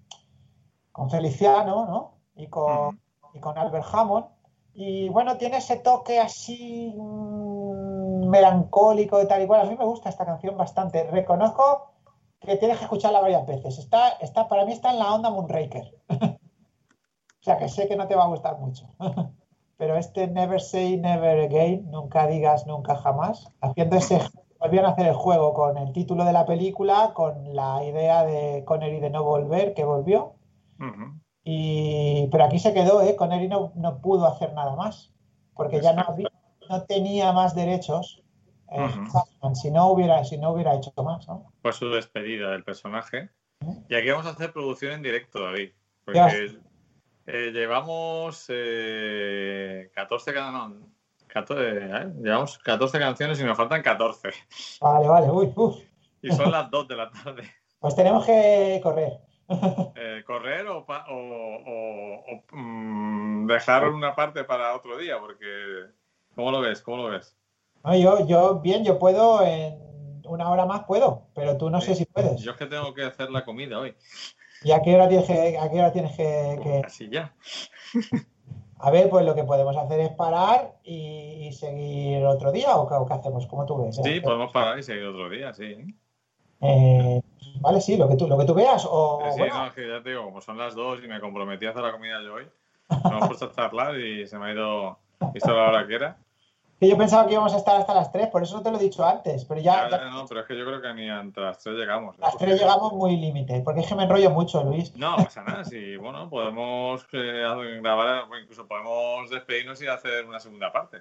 con 0.94 1.10
Feliciano 1.10 1.86
¿no? 1.88 2.12
y, 2.36 2.48
con, 2.48 3.00
y 3.34 3.40
con 3.42 3.58
Albert 3.58 3.86
Hammond. 3.92 4.28
Y 4.74 5.10
bueno, 5.10 5.36
tiene 5.38 5.58
ese 5.58 5.78
toque 5.78 6.20
así 6.20 6.94
mm, 6.98 8.30
melancólico 8.30 9.22
y 9.22 9.28
tal 9.28 9.42
y 9.42 9.48
cual. 9.48 9.62
A 9.62 9.70
mí 9.70 9.76
me 9.78 9.84
gusta 9.86 10.08
esta 10.10 10.26
canción 10.26 10.56
bastante. 10.56 11.04
Reconozco 11.04 11.89
que 12.40 12.56
tienes 12.58 12.78
que 12.78 12.84
escucharla 12.86 13.22
varias 13.22 13.46
veces. 13.46 13.78
Está, 13.80 14.10
está, 14.22 14.48
para 14.48 14.66
mí 14.66 14.72
está 14.72 14.92
en 14.92 15.00
la 15.00 15.14
onda 15.14 15.30
Moonraker. 15.30 15.94
o 16.10 17.44
sea 17.44 17.58
que 17.58 17.70
sé 17.70 17.88
que 17.88 17.96
no 17.96 18.08
te 18.08 18.16
va 18.16 18.24
a 18.26 18.28
gustar 18.30 18.58
mucho. 18.60 18.88
Pero 19.78 19.96
este 19.96 20.28
Never 20.28 20.60
Say 20.60 20.98
Never 20.98 21.40
Again, 21.46 21.90
nunca 21.90 22.28
digas 22.28 22.68
nunca 22.68 22.96
jamás, 22.98 23.50
haciendo 23.62 23.96
ese, 23.96 24.20
volvían 24.60 24.86
a 24.86 24.90
hacer 24.90 25.08
el 25.08 25.14
juego 25.14 25.54
con 25.54 25.78
el 25.78 25.94
título 25.94 26.26
de 26.26 26.34
la 26.34 26.46
película, 26.46 27.12
con 27.14 27.56
la 27.56 27.84
idea 27.86 28.26
de 28.26 28.66
Connery 28.66 29.00
de 29.00 29.10
no 29.10 29.24
volver, 29.24 29.74
que 29.74 29.86
volvió. 29.86 30.34
Y, 31.46 32.28
pero 32.28 32.44
aquí 32.44 32.60
se 32.60 32.74
quedó, 32.74 33.02
¿eh? 33.02 33.16
Connery 33.16 33.48
no, 33.48 33.72
no 33.76 34.00
pudo 34.02 34.28
hacer 34.28 34.54
nada 34.54 34.76
más, 34.76 35.14
porque 35.56 35.82
ya 35.82 35.94
no, 35.94 36.04
había- 36.08 36.32
no 36.70 36.84
tenía 36.84 37.32
más 37.32 37.56
derechos. 37.56 38.22
Eh, 38.72 39.56
si 39.56 39.72
no 39.72 39.88
hubiera, 39.92 40.24
si 40.24 40.38
no 40.38 40.52
hubiera 40.52 40.76
hecho 40.76 40.92
más, 41.04 41.28
¿no? 41.28 41.52
Fue 41.62 41.74
su 41.74 41.90
despedida 41.90 42.52
del 42.52 42.64
personaje. 42.64 43.30
Y 43.90 43.96
aquí 43.96 44.10
vamos 44.10 44.26
a 44.26 44.30
hacer 44.32 44.54
producción 44.54 44.94
en 44.94 45.02
directo, 45.02 45.44
David. 45.44 45.72
Porque 46.06 46.20
eh, 47.28 47.52
llevamos 47.52 48.46
eh, 48.50 49.92
14, 49.94 50.34
can- 50.34 50.54
no, 50.54 50.88
14, 51.28 51.62
¿eh? 51.78 52.14
llevamos 52.24 52.58
14 52.60 53.00
canciones 53.00 53.40
y 53.40 53.44
nos 53.44 53.58
faltan 53.58 53.82
14. 53.82 54.30
Vale, 54.82 55.08
vale, 55.08 55.30
uy, 55.30 55.52
uf. 55.56 55.76
Y 56.22 56.32
son 56.32 56.52
las 56.52 56.70
2 56.70 56.88
de 56.88 56.96
la 56.96 57.10
tarde. 57.12 57.44
Pues 57.80 57.96
tenemos 57.96 58.26
que 58.26 58.80
correr. 58.84 59.20
Eh, 59.96 60.24
¿Correr 60.28 60.68
o, 60.68 60.86
pa- 60.86 61.06
o- 61.10 61.14
o- 61.16 62.24
o, 62.28 62.56
mm, 62.56 63.48
dejar 63.48 63.88
una 63.90 64.14
parte 64.16 64.44
para 64.44 64.76
otro 64.76 64.98
día? 64.98 65.18
Porque, 65.20 65.86
¿cómo 66.36 66.52
lo 66.52 66.62
ves? 66.62 66.82
¿Cómo 66.82 66.98
lo 66.98 67.04
ves? 67.10 67.36
No, 67.84 67.96
yo, 67.96 68.26
yo, 68.28 68.60
bien, 68.60 68.84
yo 68.84 69.00
puedo 69.00 69.42
en 69.44 69.80
una 70.26 70.50
hora 70.50 70.66
más 70.66 70.84
puedo, 70.84 71.28
pero 71.34 71.58
tú 71.58 71.70
no 71.70 71.82
sé 71.82 71.96
si 71.96 72.06
puedes. 72.06 72.42
Yo 72.42 72.52
es 72.52 72.58
que 72.58 72.66
tengo 72.66 72.94
que 72.94 73.04
hacer 73.04 73.32
la 73.32 73.46
comida 73.46 73.80
hoy. 73.80 73.96
¿Y 74.64 74.72
a 74.72 74.82
qué 74.82 74.96
hora 74.96 75.08
tienes 75.08 75.26
que, 75.28 75.58
a 75.58 75.70
qué 75.70 75.80
hora 75.80 75.92
tienes 75.92 76.16
que, 76.16 76.60
que- 76.62 76.82
Así 76.86 77.10
ya. 77.10 77.34
A 78.82 78.92
ver, 78.92 79.10
pues 79.10 79.26
lo 79.26 79.36
que 79.36 79.44
podemos 79.44 79.76
hacer 79.76 80.00
es 80.00 80.10
parar 80.12 80.76
y, 80.84 81.48
y 81.48 81.52
seguir 81.52 82.26
otro 82.26 82.50
día, 82.52 82.78
o 82.78 82.88
qué, 82.88 82.96
o 82.96 83.06
qué 83.06 83.14
hacemos, 83.14 83.46
como 83.46 83.66
tú 83.66 83.84
ves. 83.84 84.00
Sí, 84.02 84.22
podemos 84.22 84.54
parar 84.54 84.80
y 84.80 84.84
seguir 84.84 85.04
otro 85.04 85.30
día, 85.30 85.54
sí. 85.54 85.76
Eh, 86.62 87.22
vale, 87.60 87.82
sí, 87.82 87.98
lo 87.98 88.08
que 88.08 88.16
tú, 88.16 88.26
lo 88.28 88.38
que 88.38 88.46
tú 88.46 88.54
veas. 88.54 88.86
O, 88.90 89.20
Sí, 89.26 89.32
sí, 89.34 89.40
bueno, 89.40 89.56
no, 89.60 89.68
es 89.68 89.74
que 89.74 89.86
ya 89.88 90.02
te 90.02 90.12
digo, 90.12 90.24
como 90.24 90.40
son 90.40 90.58
las 90.58 90.76
dos 90.76 91.04
y 91.04 91.08
me 91.10 91.20
comprometí 91.20 91.66
a 91.66 91.72
hacer 91.72 91.82
la 91.82 91.92
comida 91.92 92.22
yo 92.24 92.36
hoy, 92.36 92.48
me 92.90 93.10
hemos 93.10 93.28
puesto 93.28 93.46
a 93.48 93.52
charlar 93.52 94.00
y 94.00 94.26
se 94.26 94.40
me 94.40 94.46
ha 94.48 94.54
ido, 94.54 94.98
visto 95.34 95.54
la 95.54 95.68
hora 95.68 95.86
que 95.88 95.96
era. 95.96 96.18
Que 96.80 96.88
yo 96.88 96.98
pensaba 96.98 97.28
que 97.28 97.34
íbamos 97.34 97.54
a 97.54 97.58
estar 97.58 97.76
hasta 97.76 97.94
las 97.94 98.12
3, 98.12 98.28
por 98.28 98.42
eso 98.42 98.56
no 98.58 98.64
te 98.64 98.72
lo 98.72 98.78
he 98.78 98.84
dicho 98.84 99.06
antes, 99.06 99.44
pero 99.46 99.60
ya, 99.60 99.90
Ya, 99.90 99.98
ya 99.98 100.10
no, 100.10 100.26
pero 100.28 100.42
es 100.42 100.46
que 100.48 100.58
yo 100.58 100.66
creo 100.66 100.82
que 100.82 100.94
ni 100.94 101.10
entre 101.10 101.44
las 101.44 101.60
tres 101.60 101.76
llegamos. 101.76 102.18
a 102.18 102.22
las 102.22 102.38
3 102.38 102.60
llegamos 102.60 102.94
muy 102.94 103.18
límite, 103.18 103.62
porque 103.66 103.82
es 103.82 103.88
que 103.88 103.96
me 103.96 104.04
enrollo 104.04 104.30
mucho, 104.30 104.64
Luis. 104.64 104.96
No, 104.96 105.16
pasa 105.18 105.44
nada, 105.44 105.64
sí, 105.66 105.98
bueno, 105.98 106.30
podemos 106.30 107.06
eh, 107.12 107.80
grabar, 107.82 108.24
incluso 108.42 108.66
podemos 108.68 109.30
despedirnos 109.30 109.82
y 109.82 109.88
hacer 109.88 110.26
una 110.26 110.40
segunda 110.40 110.72
parte. 110.72 110.98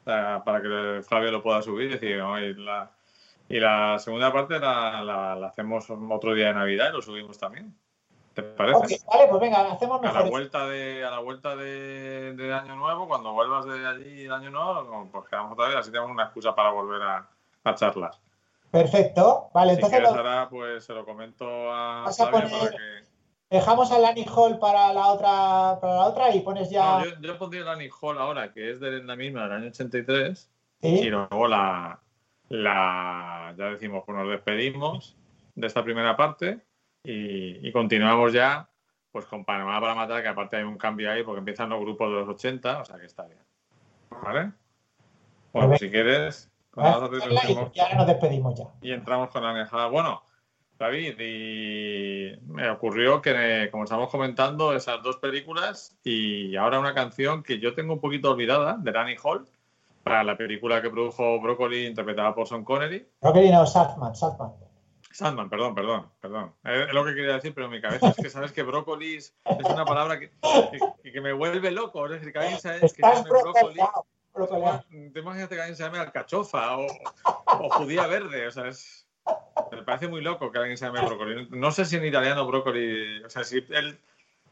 O 0.00 0.02
sea, 0.04 0.42
para 0.44 0.60
que 0.62 1.02
Flavio 1.02 1.30
lo 1.30 1.42
pueda 1.42 1.62
subir 1.62 1.90
y 1.90 1.92
decir, 1.94 2.16
no, 2.18 2.38
y 2.40 2.54
la, 2.54 2.90
y 3.48 3.60
la 3.60 3.98
segunda 3.98 4.32
parte 4.32 4.58
la, 4.58 5.02
la- 5.04 5.36
la 5.36 5.46
hacemos 5.48 5.86
otro 5.90 6.34
día 6.34 6.46
de 6.48 6.54
Navidad 6.54 6.88
y 6.90 6.92
lo 6.92 7.02
subimos 7.02 7.38
también. 7.38 7.74
¿Te 8.42 8.56
parece? 8.56 8.98
Vale, 9.06 9.26
pues 9.28 9.40
venga, 9.40 9.72
hacemos 9.72 10.00
A 10.00 10.06
la 10.06 10.12
mejor. 10.12 10.30
vuelta 10.30 10.66
de 10.66 11.04
a 11.04 11.10
la 11.10 11.18
vuelta 11.20 11.56
de, 11.56 12.34
de 12.34 12.52
año 12.54 12.76
nuevo, 12.76 13.06
cuando 13.08 13.32
vuelvas 13.32 13.64
de 13.66 13.86
allí 13.86 14.24
el 14.24 14.32
año 14.32 14.50
nuevo, 14.50 15.08
pues 15.12 15.28
quedamos 15.28 15.52
otra 15.52 15.68
vez, 15.68 15.76
así 15.76 15.90
tenemos 15.90 16.10
una 16.10 16.24
excusa 16.24 16.54
para 16.54 16.70
volver 16.70 17.02
a, 17.02 17.28
a 17.64 17.74
charlar. 17.74 18.12
Perfecto, 18.70 19.50
vale, 19.52 19.70
si 19.72 19.76
entonces 19.76 19.98
quieres 19.98 20.12
lo- 20.12 20.18
ahora, 20.30 20.48
pues 20.48 20.84
se 20.84 20.92
lo 20.92 21.04
comento 21.04 21.72
a 21.72 22.04
a 22.06 22.12
Flavia 22.12 22.30
poner- 22.48 22.50
para 22.58 22.70
que. 22.70 23.04
dejamos 23.50 23.90
a 23.90 23.98
Lani 23.98 24.24
Hall 24.32 24.58
para 24.58 24.92
la 24.92 25.08
otra, 25.08 25.78
para 25.80 25.94
la 25.94 26.06
otra 26.06 26.34
y 26.34 26.40
pones 26.40 26.70
ya. 26.70 26.98
No, 26.98 27.04
yo, 27.04 27.10
yo 27.20 27.38
pondría 27.38 27.70
Annie 27.70 27.90
Hall 28.00 28.18
ahora, 28.18 28.52
que 28.52 28.70
es 28.70 28.78
de 28.80 29.02
la 29.02 29.16
misma 29.16 29.42
del 29.44 29.52
año 29.52 29.68
83, 29.68 30.50
¿sí? 30.82 30.88
y 30.88 31.10
luego 31.10 31.48
la, 31.48 31.98
la 32.48 33.54
ya 33.56 33.64
decimos, 33.66 34.02
pues 34.06 34.16
nos 34.18 34.28
despedimos 34.28 35.16
de 35.54 35.66
esta 35.66 35.82
primera 35.82 36.16
parte 36.16 36.60
y, 37.04 37.66
y 37.66 37.72
continuamos 37.72 38.32
ya 38.32 38.66
pues 39.12 39.24
con 39.26 39.44
Panamá 39.44 39.80
para 39.80 39.94
matar, 39.94 40.22
que 40.22 40.28
aparte 40.28 40.56
hay 40.56 40.62
un 40.62 40.78
cambio 40.78 41.10
ahí 41.10 41.24
porque 41.24 41.40
empiezan 41.40 41.68
los 41.68 41.80
grupos 41.80 42.08
de 42.10 42.14
los 42.20 42.28
80, 42.28 42.80
o 42.80 42.84
sea 42.84 42.96
que 42.98 43.06
está 43.06 43.24
bien. 43.24 43.40
¿Vale? 44.22 44.52
Bueno, 45.52 45.76
si 45.76 45.90
quieres, 45.90 46.48
con 46.70 46.84
Vamos 46.84 46.96
a 46.96 47.00
las 47.00 47.08
otras 47.08 47.22
hacerla 47.22 47.40
y, 47.42 47.52
hacemos- 47.52 47.70
y 47.74 47.80
ahora 47.80 47.94
nos 47.96 48.06
despedimos 48.06 48.54
ya. 48.54 48.64
y 48.80 48.92
entramos 48.92 49.30
con 49.30 49.42
la 49.42 49.52
manejada. 49.52 49.88
Bueno, 49.88 50.22
David, 50.78 51.18
y 51.18 52.38
me 52.46 52.70
ocurrió 52.70 53.20
que, 53.20 53.68
como 53.72 53.82
estamos 53.84 54.08
comentando, 54.10 54.72
esas 54.74 55.02
dos 55.02 55.16
películas 55.16 55.98
y 56.04 56.54
ahora 56.54 56.78
una 56.78 56.94
canción 56.94 57.42
que 57.42 57.58
yo 57.58 57.74
tengo 57.74 57.94
un 57.94 58.00
poquito 58.00 58.30
olvidada, 58.30 58.76
de 58.78 58.92
Danny 58.92 59.16
Hall, 59.22 59.44
para 60.04 60.22
la 60.22 60.36
película 60.36 60.80
que 60.80 60.88
produjo 60.88 61.40
Broccoli, 61.40 61.84
interpretada 61.86 62.32
por 62.34 62.46
Sean 62.46 62.64
Connery. 62.64 63.06
Broccoli 63.20 63.50
no, 63.50 63.66
Saltman, 63.66 64.14
Saltman. 64.14 64.52
Sandman, 65.20 65.50
perdón, 65.50 65.74
perdón, 65.74 66.10
perdón. 66.20 66.54
Es 66.64 66.92
lo 66.94 67.04
que 67.04 67.14
quería 67.14 67.34
decir, 67.34 67.52
pero 67.54 67.66
en 67.66 67.72
mi 67.72 67.80
cabeza 67.80 68.08
es 68.08 68.16
que 68.16 68.30
sabes 68.30 68.52
que 68.52 68.62
brócoli 68.62 69.16
es 69.16 69.34
una 69.44 69.84
palabra 69.84 70.18
que, 70.18 70.30
que, 71.02 71.12
que 71.12 71.20
me 71.20 71.32
vuelve 71.34 71.70
loco. 71.70 72.06
Es 72.06 72.12
decir, 72.12 72.32
que 72.32 72.38
alguien 72.38 72.58
sabe 72.58 72.80
que 72.80 72.88
se 72.88 72.94
Estás 72.96 73.18
llame 73.18 73.28
brócoli. 73.30 73.52
brocoliado, 73.54 74.06
brocoliado. 74.32 74.84
Te 75.12 75.20
imaginas 75.20 75.48
que 75.48 75.54
alguien 75.60 75.76
se 75.76 75.82
llame 75.82 75.98
alcachofa 75.98 76.78
o, 76.78 76.86
o 77.46 77.70
judía 77.70 78.06
verde. 78.06 78.46
O 78.46 78.50
sea, 78.50 78.68
es, 78.68 79.06
me 79.70 79.82
parece 79.82 80.08
muy 80.08 80.22
loco 80.22 80.50
que 80.50 80.58
alguien 80.58 80.78
se 80.78 80.86
llame 80.86 81.04
brócoli. 81.04 81.48
No 81.50 81.70
sé 81.70 81.84
si 81.84 81.96
en 81.96 82.06
italiano 82.06 82.46
brócoli. 82.46 83.22
O 83.22 83.28
sea, 83.30 83.44
si 83.44 83.58
él 83.68 83.98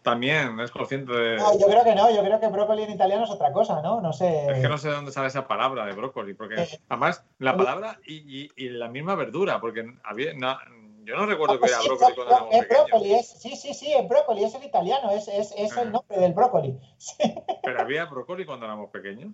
también 0.02 0.58
es 0.60 0.70
consciente 0.70 1.12
de. 1.12 1.36
No, 1.36 1.58
yo 1.58 1.66
creo 1.66 1.84
que 1.84 1.94
no, 1.94 2.10
yo 2.10 2.22
creo 2.22 2.40
que 2.40 2.48
brócoli 2.48 2.82
en 2.84 2.90
italiano 2.90 3.24
es 3.24 3.30
otra 3.30 3.52
cosa, 3.52 3.82
¿no? 3.82 4.00
No 4.00 4.12
sé. 4.12 4.46
Es 4.46 4.60
que 4.60 4.68
no 4.68 4.78
sé 4.78 4.88
de 4.88 4.94
dónde 4.94 5.12
sale 5.12 5.28
esa 5.28 5.46
palabra 5.46 5.84
de 5.86 5.92
brócoli, 5.92 6.34
porque 6.34 6.62
Eh, 6.62 6.80
además 6.88 7.24
la 7.38 7.56
palabra 7.56 7.98
y, 8.06 8.44
y- 8.44 8.50
y 8.56 8.68
la 8.70 8.88
misma 8.88 9.14
verdura, 9.14 9.60
porque 9.60 9.84
había, 10.04 10.32
na- 10.34 10.60
yo 11.04 11.16
no 11.16 11.26
recuerdo 11.26 11.58
que 11.58 11.66
Ah, 11.66 11.78
era 11.80 11.82
brócoli 11.88 12.14
cuando 12.14 12.32
éramos 12.34 12.54
es 12.54 12.60
pequeños. 12.66 12.86
brócoli, 12.90 13.14
es, 13.14 13.28
sí, 13.28 13.56
sí, 13.56 13.74
sí, 13.74 13.92
es 13.92 14.08
brócoli, 14.08 14.44
es 14.44 14.54
el 14.54 14.64
italiano, 14.64 15.10
es, 15.10 15.28
es, 15.28 15.54
es 15.56 15.76
el 15.76 15.88
Ah. 15.88 15.90
nombre 15.92 16.18
del 16.18 16.32
brócoli. 16.32 16.78
Sí, 16.98 17.34
Pero 17.62 17.80
había 17.80 18.04
brócoli 18.06 18.44
cuando 18.46 18.66
éramos 18.66 18.90
pequeños. 18.90 19.32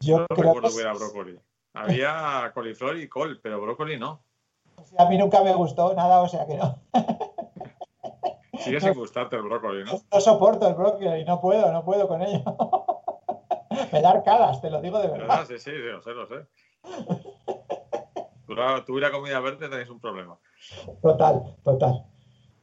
yo 0.00 0.18
No 0.18 0.26
creo 0.28 0.54
recuerdo 0.54 0.68
que 0.68 0.82
que 0.82 0.82
sí. 0.98 0.98
brócoli. 0.98 1.38
Había 1.74 2.50
coliflor 2.54 2.96
y 2.98 3.08
col, 3.08 3.40
pero 3.42 3.60
brócoli 3.60 3.98
no. 3.98 4.22
A 4.98 5.04
mí 5.06 5.16
nunca 5.18 5.42
me 5.42 5.54
gustó 5.54 5.94
nada, 5.94 6.20
o 6.22 6.28
sea 6.28 6.46
que 6.46 6.56
no. 6.56 6.78
Sigue 8.60 8.80
sin 8.80 8.94
gustarte 8.94 9.36
el 9.36 9.42
brócoli, 9.42 9.84
¿no? 9.84 9.92
No 10.12 10.20
soporto 10.20 10.68
el 10.68 10.74
brócoli, 10.74 11.24
no 11.24 11.40
puedo, 11.40 11.72
no 11.72 11.84
puedo 11.84 12.06
con 12.08 12.22
ello. 12.22 12.42
me 13.92 14.00
da 14.02 14.10
arcadas, 14.10 14.60
te 14.60 14.70
lo 14.70 14.80
digo 14.80 14.98
de 15.00 15.08
¿Verdad? 15.08 15.26
verdad. 15.28 15.44
Sí, 15.48 15.58
sí, 15.58 15.70
sí, 15.70 15.76
lo 15.78 16.02
sé, 16.02 16.10
lo 16.12 16.26
sé. 16.26 16.46
Tú, 18.46 18.54
la- 18.54 18.84
tú 18.84 18.98
y 18.98 19.00
la 19.00 19.10
comida 19.10 19.40
verde 19.40 19.68
tenéis 19.68 19.88
un 19.90 20.00
problema. 20.00 20.36
Total, 21.02 21.56
total. 21.64 22.04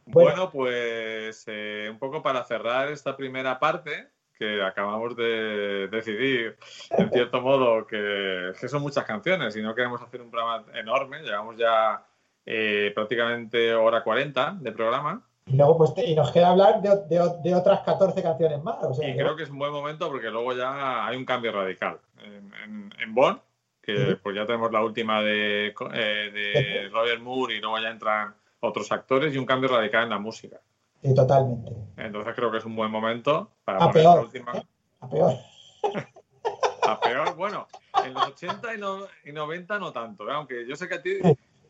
Bueno. 0.06 0.30
Bueno, 0.32 0.52
pues 0.52 1.44
eh, 1.48 1.88
un 1.92 2.00
poco 2.00 2.22
para 2.22 2.44
cerrar 2.44 2.90
esta 2.90 3.16
primera 3.18 3.60
parte, 3.60 4.10
que 4.38 4.62
acabamos 4.62 5.16
de 5.16 5.88
decidir, 5.90 6.58
en 6.92 7.12
cierto 7.12 7.42
modo, 7.42 7.88
que, 7.88 8.54
que 8.60 8.68
son 8.68 8.82
muchas 8.84 9.04
canciones 9.06 9.56
y 9.56 9.62
no 9.62 9.74
queremos 9.74 10.02
hacer 10.02 10.22
un 10.22 10.30
programa 10.30 10.64
enorme. 10.76 11.22
Llevamos 11.24 11.58
ya 11.58 12.06
eh, 12.46 12.92
prácticamente 12.94 13.74
hora 13.74 14.04
40 14.04 14.58
de 14.60 14.72
programa. 14.72 15.28
Y 15.48 15.56
luego 15.56 15.78
pues 15.78 15.94
te- 15.94 16.06
y 16.06 16.14
nos 16.16 16.32
queda 16.32 16.50
hablar 16.50 16.82
de, 16.82 16.90
de- 17.08 17.36
de 17.42 17.56
otras 17.56 17.82
14 17.82 18.22
canciones 18.22 18.62
más. 18.64 18.84
O 18.84 18.94
sea, 18.94 19.08
Y 19.08 19.16
creo 19.16 19.36
que 19.36 19.44
es 19.44 19.50
un 19.50 19.60
buen 19.60 19.72
momento 19.72 20.10
porque 20.10 20.30
luego 20.30 20.54
ya 20.54 21.06
hay 21.06 21.16
un 21.16 21.26
cambio 21.26 21.52
radical. 21.54 22.00
En, 22.22 22.54
en, 22.64 22.94
en 23.00 23.16
Bonn, 23.16 23.40
que 23.82 24.18
pues 24.22 24.36
ya 24.36 24.46
tenemos 24.46 24.72
la 24.72 24.84
última 24.84 25.22
de, 25.22 25.68
eh, 25.94 26.32
de 26.34 26.90
Roger 26.92 27.20
Moore 27.20 27.56
y 27.56 27.62
luego 27.62 27.80
ya 27.80 27.90
entran 27.90 28.36
otros 28.60 28.92
actores 28.92 29.34
y 29.34 29.38
un 29.38 29.46
cambio 29.46 29.70
radical 29.70 30.04
en 30.04 30.10
la 30.10 30.20
música. 30.20 30.60
sí, 31.02 31.14
totalmente. 31.16 31.72
Entonces 31.96 32.34
creo 32.36 32.52
que 32.52 32.58
es 32.58 32.66
un 32.66 32.76
buen 32.76 32.92
momento 32.92 33.52
para 33.64 33.78
A 33.80 33.88
poner 33.88 34.04
la 34.04 34.12
peor. 34.14 34.26
última. 34.26 34.52
¿eh? 34.54 34.64
A 35.00 35.10
peor. 35.10 35.34
A 36.88 37.00
peor, 37.02 37.36
bueno, 37.36 37.68
en 38.06 38.14
los 38.14 38.28
80 38.28 38.74
y, 38.76 38.78
no- 38.80 39.08
y 39.26 39.32
90 39.32 39.78
no 39.80 39.92
tanto, 39.92 40.28
¿eh? 40.30 40.34
aunque 40.34 40.66
yo 40.68 40.76
sé 40.76 40.88
que 40.88 40.96
a 40.96 41.02
ti 41.02 41.20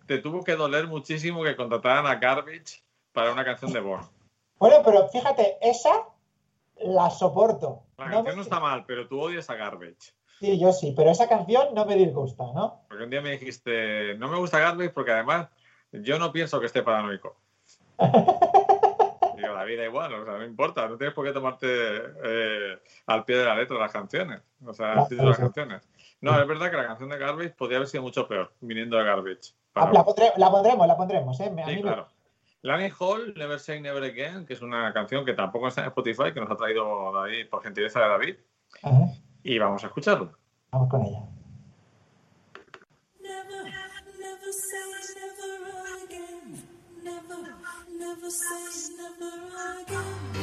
te 0.05 0.19
tuvo 0.19 0.43
que 0.43 0.55
doler 0.55 0.87
muchísimo 0.87 1.43
que 1.43 1.55
contrataran 1.55 2.05
a 2.05 2.15
Garbage 2.15 2.81
para 3.17 3.31
una 3.33 3.43
canción 3.43 3.73
de 3.73 3.79
Bonn. 3.79 4.01
Bueno, 4.59 4.75
pero 4.85 5.07
fíjate, 5.09 5.57
esa 5.59 6.03
la 6.81 7.09
soporto. 7.09 7.81
La 7.97 8.05
No 8.05 8.11
canción 8.11 8.25
me- 8.25 8.35
no 8.35 8.41
está 8.43 8.59
mal, 8.59 8.85
pero 8.85 9.07
tú 9.07 9.19
odias 9.19 9.49
a 9.49 9.55
Garbage. 9.55 10.13
Sí, 10.39 10.59
yo 10.59 10.71
sí, 10.71 10.93
pero 10.95 11.09
esa 11.09 11.27
canción 11.27 11.73
no 11.73 11.87
me 11.87 11.95
disgusta, 11.95 12.43
¿no? 12.53 12.81
Porque 12.87 13.05
un 13.05 13.09
día 13.09 13.21
me 13.21 13.31
dijiste, 13.31 14.13
no 14.19 14.27
me 14.27 14.37
gusta 14.37 14.59
Garbage 14.59 14.91
porque 14.91 15.13
además 15.13 15.47
yo 15.91 16.19
no 16.19 16.31
pienso 16.31 16.59
que 16.59 16.67
esté 16.67 16.83
paranoico. 16.83 17.35
Digo, 19.35 19.53
la 19.55 19.63
vida 19.63 19.83
igual, 19.83 20.13
o 20.13 20.23
sea, 20.23 20.33
no 20.37 20.45
importa, 20.45 20.87
no 20.87 20.95
tienes 20.97 21.15
por 21.15 21.25
qué 21.25 21.31
tomarte 21.31 21.67
eh, 21.67 22.77
al 23.07 23.25
pie 23.25 23.37
de 23.37 23.45
la 23.45 23.55
letra 23.55 23.79
las 23.79 23.91
canciones, 23.91 24.41
o 24.63 24.73
sea, 24.73 24.93
el 24.93 25.07
título 25.07 25.23
de 25.23 25.29
las 25.29 25.39
canciones. 25.39 25.89
No, 26.21 26.39
es 26.39 26.47
verdad 26.47 26.69
que 26.69 26.77
la 26.77 26.85
canción 26.87 27.09
de 27.09 27.17
Garbage 27.17 27.49
podría 27.57 27.77
haber 27.77 27.87
sido 27.89 28.03
mucho 28.03 28.27
peor, 28.27 28.51
viniendo 28.61 28.95
de 28.97 29.03
Garbage. 29.05 29.53
Ah, 29.73 29.89
La, 29.91 30.03
pondremos, 30.05 30.87
la 30.87 30.95
pondremos, 30.97 31.39
¿eh? 31.39 31.45
A 31.45 31.65
Sí, 31.65 31.71
mí 31.71 31.75
me- 31.77 31.81
claro. 31.81 32.07
Lanny 32.63 32.89
Hall, 32.99 33.33
Never 33.35 33.59
Say 33.59 33.79
Never 33.81 34.03
Again, 34.03 34.45
que 34.45 34.53
es 34.53 34.61
una 34.61 34.91
canción 34.93 35.23
que 35.25 35.33
tampoco 35.33 35.67
está 35.67 35.81
en 35.81 35.87
Spotify, 35.87 36.33
que 36.33 36.39
nos 36.41 36.49
ha 36.51 36.55
traído 36.55 37.11
David, 37.13 37.47
por 37.49 37.63
gentileza 37.63 37.99
de 38.01 38.07
David, 38.07 38.35
Ajá, 38.83 39.05
y 39.43 39.57
vamos 39.59 39.83
a 39.83 39.87
escucharlo. 39.87 40.37
vamos 40.71 40.89
con 40.89 41.01
ella. 41.05 41.21
Never, 43.21 43.63
never 43.63 44.53
say 44.53 44.79
never 45.15 46.03
again. 46.03 46.63
Never, 47.03 47.55
never 47.97 48.31
say 48.31 48.95
never 48.97 49.81
again. 49.83 50.36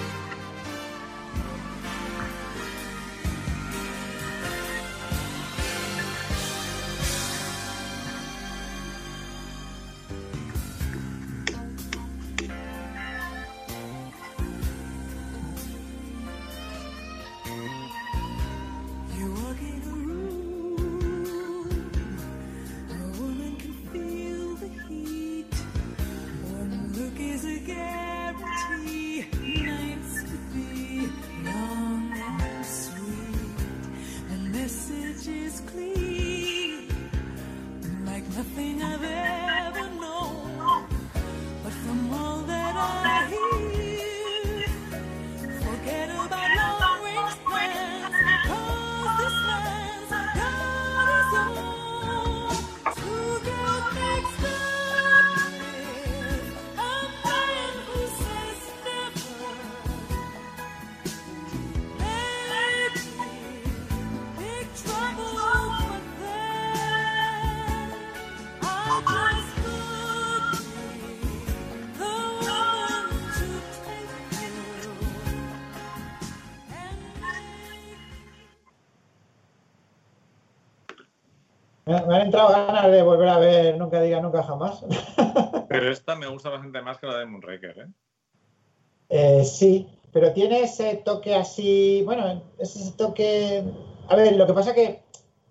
Han 82.25 82.27
entrado 82.27 82.53
ganas 82.53 82.91
de 82.91 83.03
volver 83.03 83.29
a 83.29 83.39
ver 83.39 83.77
Nunca 83.77 84.01
diga 84.01 84.21
nunca 84.21 84.43
jamás. 84.43 84.85
Pero 85.69 85.91
esta 85.91 86.17
me 86.17 86.27
gusta 86.27 86.49
bastante 86.49 86.81
más 86.81 86.99
que 86.99 87.07
la 87.07 87.19
de 87.19 87.27
Moonraker, 87.27 87.79
¿eh? 87.79 87.89
Eh, 89.11 89.45
sí, 89.45 89.87
pero 90.13 90.33
tiene 90.33 90.63
ese 90.63 90.97
toque 90.97 91.35
así, 91.35 92.03
bueno, 92.05 92.43
ese 92.59 92.93
toque... 92.93 93.63
A 94.09 94.17
ver, 94.17 94.35
lo 94.35 94.47
que 94.47 94.55
pasa 94.55 94.75
que 94.75 95.03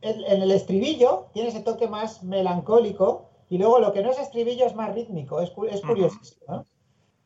en, 0.02 0.42
el 0.42 0.52
estribillo 0.52 1.28
tiene 1.34 1.50
ese 1.50 1.62
toque 1.62 1.88
más 1.88 2.24
melancólico 2.24 3.30
y 3.50 3.58
luego 3.58 3.80
lo 3.80 3.94
que 3.94 4.02
no 4.02 4.10
es 4.10 4.20
estribillo 4.20 4.66
es 4.66 4.76
más 4.76 4.94
rítmico, 4.94 5.40
es, 5.40 5.52
es 5.70 5.82
curiosísimo, 5.82 6.42
¿no? 6.48 6.66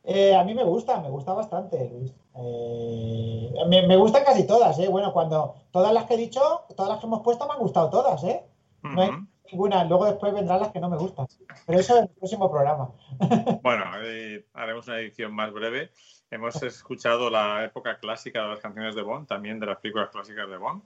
Eh, 0.04 0.34
a 0.34 0.44
mí 0.44 0.54
me 0.54 0.64
gusta, 0.64 1.00
me 1.00 1.10
gusta 1.10 1.32
bastante, 1.32 1.90
Luis. 1.90 2.14
Eh, 2.34 3.52
me, 3.68 3.86
me 3.86 3.96
gustan 3.96 4.24
casi 4.24 4.46
todas, 4.46 4.78
¿eh? 4.78 4.88
Bueno, 4.88 5.12
cuando 5.12 5.54
todas 5.70 5.92
las 5.92 6.04
que 6.04 6.14
he 6.14 6.18
dicho, 6.18 6.40
todas 6.76 6.90
las 6.90 7.00
que 7.00 7.06
hemos 7.06 7.22
puesto 7.22 7.46
me 7.46 7.54
han 7.54 7.60
gustado 7.60 7.90
todas, 7.90 8.22
¿eh? 8.24 8.44
No 8.82 9.02
hay 9.02 9.10
Ujú. 9.10 9.26
Ninguna, 9.50 9.84
luego 9.84 10.06
después 10.06 10.32
vendrán 10.32 10.60
las 10.60 10.72
que 10.72 10.80
no 10.80 10.88
me 10.90 10.96
gustan. 10.96 11.26
Pero 11.66 11.78
eso 11.80 11.96
en 11.98 12.04
el 12.04 12.10
próximo 12.10 12.50
programa. 12.50 12.90
Bueno, 13.62 13.84
eh, 14.02 14.46
haremos 14.54 14.86
una 14.88 14.98
edición 15.00 15.32
más 15.34 15.52
breve. 15.52 15.90
Hemos 16.30 16.62
escuchado 16.62 17.30
la 17.30 17.64
época 17.64 17.98
clásica 17.98 18.42
de 18.42 18.48
las 18.48 18.60
canciones 18.60 18.94
de 18.94 19.02
Bond, 19.02 19.26
también 19.26 19.58
de 19.58 19.66
las 19.66 19.78
películas 19.78 20.10
clásicas 20.10 20.48
de 20.48 20.56
Bond, 20.58 20.82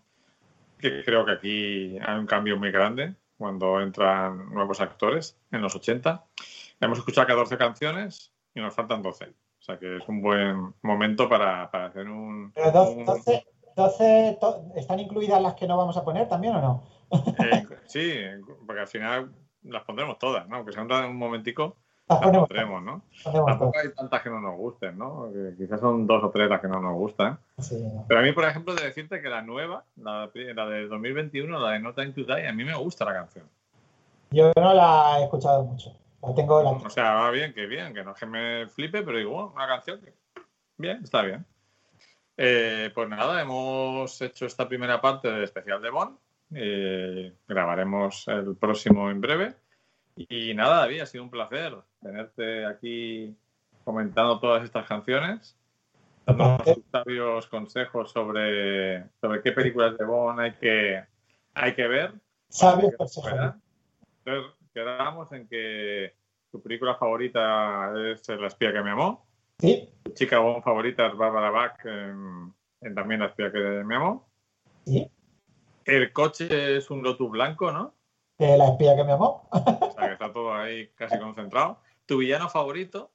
que 0.78 1.02
creo 1.04 1.24
que 1.24 1.32
aquí 1.32 1.98
hay 1.98 2.18
un 2.18 2.26
cambio 2.26 2.56
muy 2.56 2.70
grande 2.70 3.14
cuando 3.38 3.80
entran 3.80 4.52
nuevos 4.54 4.80
actores 4.80 5.36
en 5.50 5.60
los 5.62 5.74
80. 5.74 6.24
Hemos 6.80 6.98
escuchado 6.98 7.26
14 7.26 7.56
canciones 7.58 8.32
y 8.54 8.60
nos 8.60 8.74
faltan 8.74 9.02
12. 9.02 9.24
O 9.24 9.62
sea 9.64 9.78
que 9.78 9.96
es 9.96 10.08
un 10.08 10.20
buen 10.22 10.74
momento 10.82 11.28
para, 11.28 11.70
para 11.70 11.86
hacer 11.86 12.08
un... 12.08 12.52
Pero 12.52 12.70
do- 12.72 12.90
un- 12.92 13.04
12, 13.04 13.44
12 13.76 14.38
to- 14.40 14.64
¿están 14.76 15.00
incluidas 15.00 15.40
las 15.42 15.54
que 15.54 15.66
no 15.66 15.76
vamos 15.76 15.96
a 15.96 16.04
poner 16.04 16.28
también 16.28 16.54
o 16.56 16.60
no? 16.60 16.82
Eh, 17.12 17.66
sí, 17.86 18.12
porque 18.66 18.80
al 18.80 18.88
final 18.88 19.32
las 19.62 19.84
pondremos 19.84 20.18
todas, 20.18 20.48
¿no? 20.48 20.56
Aunque 20.56 20.72
sea 20.72 20.82
un, 20.82 21.16
momentico, 21.16 21.76
Las 22.08 22.20
las 22.20 22.30
pondremos, 22.30 22.82
¿no? 22.82 23.02
Tampoco 23.22 23.78
hay 23.78 23.92
tantas 23.94 24.22
que 24.22 24.30
no 24.30 24.40
nos 24.40 24.56
gusten, 24.56 24.98
¿no? 24.98 25.30
Que 25.32 25.54
quizás 25.56 25.80
son 25.80 26.06
dos 26.06 26.22
o 26.24 26.30
tres 26.30 26.48
las 26.48 26.60
que 26.60 26.68
no 26.68 26.80
nos 26.80 26.94
gustan. 26.94 27.38
sí. 27.58 27.82
Pero 28.08 28.20
a 28.20 28.22
mí, 28.22 28.32
por 28.32 28.44
ejemplo, 28.44 28.74
de 28.74 28.84
decirte 28.84 29.20
que 29.20 29.28
la 29.28 29.42
nueva, 29.42 29.84
la, 29.96 30.30
la 30.34 30.66
de 30.66 30.88
2021, 30.88 31.58
la 31.58 31.70
de 31.70 31.80
No 31.80 31.94
Time 31.94 32.12
to 32.12 32.24
Die, 32.24 32.48
a 32.48 32.52
mí 32.52 32.64
me 32.64 32.76
gusta 32.76 33.04
la 33.04 33.14
canción. 33.14 33.46
Yo 34.30 34.50
no 34.56 34.72
la 34.72 35.20
he 35.20 35.24
escuchado 35.24 35.62
mucho. 35.62 35.94
La 36.22 36.34
tengo 36.34 36.62
la 36.62 36.70
O 36.70 36.90
sea, 36.90 37.14
va 37.14 37.30
bien, 37.30 37.52
que 37.52 37.66
bien, 37.66 37.92
que 37.92 38.04
no 38.04 38.12
es 38.12 38.18
que 38.18 38.26
me 38.26 38.66
flipe, 38.68 39.02
pero 39.02 39.18
digo, 39.18 39.32
bueno, 39.32 39.52
una 39.54 39.66
canción 39.66 40.00
que 40.00 40.14
bien, 40.78 41.00
está 41.02 41.22
bien. 41.22 41.44
Eh, 42.36 42.90
pues 42.94 43.08
nada, 43.08 43.42
hemos 43.42 44.20
hecho 44.22 44.46
esta 44.46 44.68
primera 44.68 45.00
parte 45.00 45.30
del 45.30 45.44
especial 45.44 45.82
de 45.82 45.90
Bond. 45.90 46.16
Eh, 46.54 47.32
grabaremos 47.48 48.26
el 48.28 48.56
próximo 48.56 49.10
en 49.10 49.20
breve. 49.20 49.54
Y 50.16 50.52
nada, 50.54 50.78
David, 50.80 51.00
ha 51.00 51.06
sido 51.06 51.24
un 51.24 51.30
placer 51.30 51.74
tenerte 52.00 52.66
aquí 52.66 53.34
comentando 53.84 54.38
todas 54.38 54.62
estas 54.64 54.86
canciones, 54.86 55.56
dándonos 56.26 56.62
tus 56.64 56.84
sabios 56.92 57.46
consejos 57.46 58.12
sobre, 58.12 59.04
sobre 59.20 59.42
qué 59.42 59.52
películas 59.52 59.96
de 59.96 60.04
Bond 60.04 60.40
hay 60.40 60.52
que, 60.52 61.04
hay 61.54 61.74
que 61.74 61.86
ver. 61.88 62.12
sabios 62.48 62.92
consejos. 62.96 63.54
Entonces, 64.24 64.52
quedamos 64.74 65.32
en 65.32 65.48
que 65.48 66.14
tu 66.50 66.62
película 66.62 66.94
favorita 66.96 67.92
es 68.12 68.28
La 68.28 68.48
espía 68.48 68.72
que 68.72 68.82
me 68.82 68.90
amó. 68.90 69.26
Sí, 69.58 69.88
Tu 70.02 70.12
chica 70.12 70.38
Bond 70.38 70.62
favorita 70.62 71.06
es 71.06 71.16
Barbara 71.16 71.50
Bach 71.50 71.84
en, 71.86 72.52
en 72.82 72.94
también 72.94 73.20
La 73.20 73.26
espía 73.26 73.50
que 73.50 73.58
me 73.58 73.96
amó. 73.96 74.28
sí. 74.84 75.10
El 75.84 76.12
coche 76.12 76.76
es 76.76 76.90
un 76.90 77.02
Lotus 77.02 77.30
blanco, 77.30 77.72
¿no? 77.72 77.94
De 78.38 78.56
la 78.56 78.68
espía 78.68 78.96
que 78.96 79.04
me 79.04 79.12
amó. 79.12 79.48
O 79.50 79.92
sea, 79.92 80.06
que 80.06 80.12
está 80.12 80.32
todo 80.32 80.54
ahí 80.54 80.88
casi 80.94 81.18
concentrado. 81.18 81.78
Tu 82.06 82.18
villano 82.18 82.48
favorito, 82.48 83.10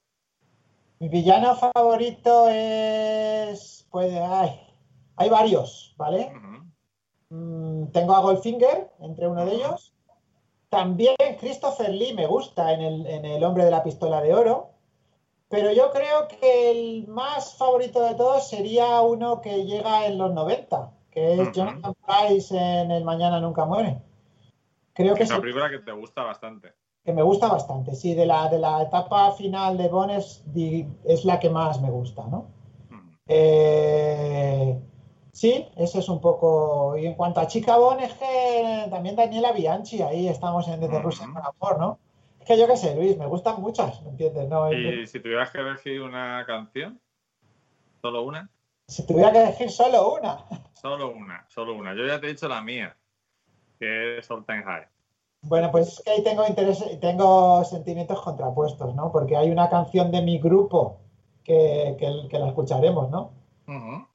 Mi 1.00 1.10
villano 1.10 1.56
favorito 1.56 2.48
es. 2.50 3.88
Pues 3.92 4.14
hay, 4.14 4.60
hay 5.16 5.30
varios, 5.30 5.94
¿vale? 5.98 6.32
Mm, 7.30 7.88
tengo 7.88 8.16
a 8.16 8.22
Goldfinger 8.22 8.92
entre 9.00 9.28
uno 9.28 9.46
de 9.46 9.56
ellos. 9.56 9.94
También 10.70 11.16
Christopher 11.40 11.90
Lee 11.90 12.14
me 12.14 12.28
gusta 12.28 12.74
en 12.74 12.82
el, 12.82 13.08
en 13.08 13.26
el 13.26 13.44
Hombre 13.44 13.66
de 13.66 13.72
la 13.72 13.84
Pistola 13.84 14.22
de 14.22 14.34
Oro. 14.34 14.72
Pero 15.50 15.72
yo 15.72 15.92
creo 15.92 16.28
que 16.28 16.72
el 16.72 17.08
más 17.08 17.56
favorito 17.56 18.02
de 18.02 18.16
todos 18.16 18.50
sería 18.50 19.00
uno 19.02 19.42
que 19.42 19.64
llega 19.66 20.06
en 20.06 20.18
los 20.18 20.34
90, 20.34 20.92
que 21.18 21.42
es. 21.42 21.52
Jonathan 21.52 21.96
Price 22.06 22.56
en 22.56 22.92
El 22.92 23.04
Mañana 23.04 23.40
Nunca 23.40 23.66
Muere. 23.66 24.02
Creo 24.94 25.16
que, 25.16 25.24
Es 25.24 25.32
una 25.32 25.42
película 25.42 25.70
que 25.70 25.80
te 25.80 25.92
gusta 25.92 26.24
bastante. 26.24 26.74
que 27.04 27.12
me 27.14 27.24
gusta 27.24 27.48
bastante. 27.48 27.96
Sí, 27.96 28.14
de 28.14 28.26
la, 28.28 28.50
de 28.50 28.60
la 28.60 28.84
etapa 28.84 29.32
final 29.32 29.78
de 29.78 29.88
Bond 29.88 30.12
es, 30.12 30.44
es 31.06 31.26
la 31.26 31.40
que 31.40 31.50
más 31.50 31.82
me 31.82 31.90
gusta, 31.90 32.28
¿no? 32.28 32.48
Eh, 33.28 34.80
sí, 35.32 35.68
ese 35.76 36.00
es 36.00 36.10
un 36.10 36.22
poco. 36.22 36.96
Y 36.98 37.08
en 37.08 37.16
cuanto 37.16 37.40
a 37.40 37.48
Chica 37.48 37.78
Bon, 37.78 38.00
es 38.00 38.14
que 38.14 38.88
también 38.92 39.16
Daniela 39.16 39.52
Bianchi, 39.54 40.02
ahí 40.02 40.28
estamos 40.28 40.68
en 40.68 40.80
Desde. 40.82 41.00
Rusia 41.00 41.28
con 41.34 41.38
Amor, 41.44 41.80
¿no? 41.80 42.00
Es 42.40 42.46
que 42.48 42.58
yo 42.60 42.68
qué 42.68 42.78
sé, 42.78 42.96
Luis, 42.96 43.18
me 43.18 43.26
gustan 43.26 43.60
muchas, 43.62 44.02
¿me 44.04 44.10
entiendes? 44.12 44.48
No, 44.50 44.68
Es- 44.68 44.78
Y 44.78 45.08
si 45.08 45.20
tuvieras 45.20 45.50
que 45.52 45.60
elegir 45.60 46.02
una 46.02 46.46
canción, 46.46 47.00
solo 48.02 48.22
una, 48.24 48.50
si 48.88 49.06
tuviera 49.06 49.32
que 49.32 49.42
elegir 49.44 49.70
solo 49.70 50.14
una. 50.16 50.46
solo 50.74 51.12
una, 51.12 51.46
solo 51.50 51.76
una. 51.76 51.94
Yo 51.94 52.06
ya 52.06 52.20
te 52.20 52.28
he 52.28 52.30
dicho 52.30 52.48
la 52.48 52.62
mía, 52.62 52.96
que 53.80 54.18
es 54.20 54.28
High. 54.28 54.88
Bueno, 55.42 55.72
pues 55.72 55.90
es 55.90 56.02
que 56.04 56.12
ahí 56.12 56.24
tengo 56.24 56.48
interés, 56.48 56.84
tengo 57.00 57.64
sentimientos 57.66 58.22
contrapuestos, 58.22 58.96
¿no? 58.96 59.12
Porque 59.12 59.36
hay 59.38 59.52
una 59.52 59.70
canción 59.70 60.10
de 60.12 60.22
mi 60.22 60.40
grupo 60.40 61.00
que, 61.44 61.96
que- 62.00 62.28
que 62.30 62.40
la 62.40 62.48
escucharemos, 62.48 63.10
¿no? 63.10 63.32
Ujú. 63.68 64.08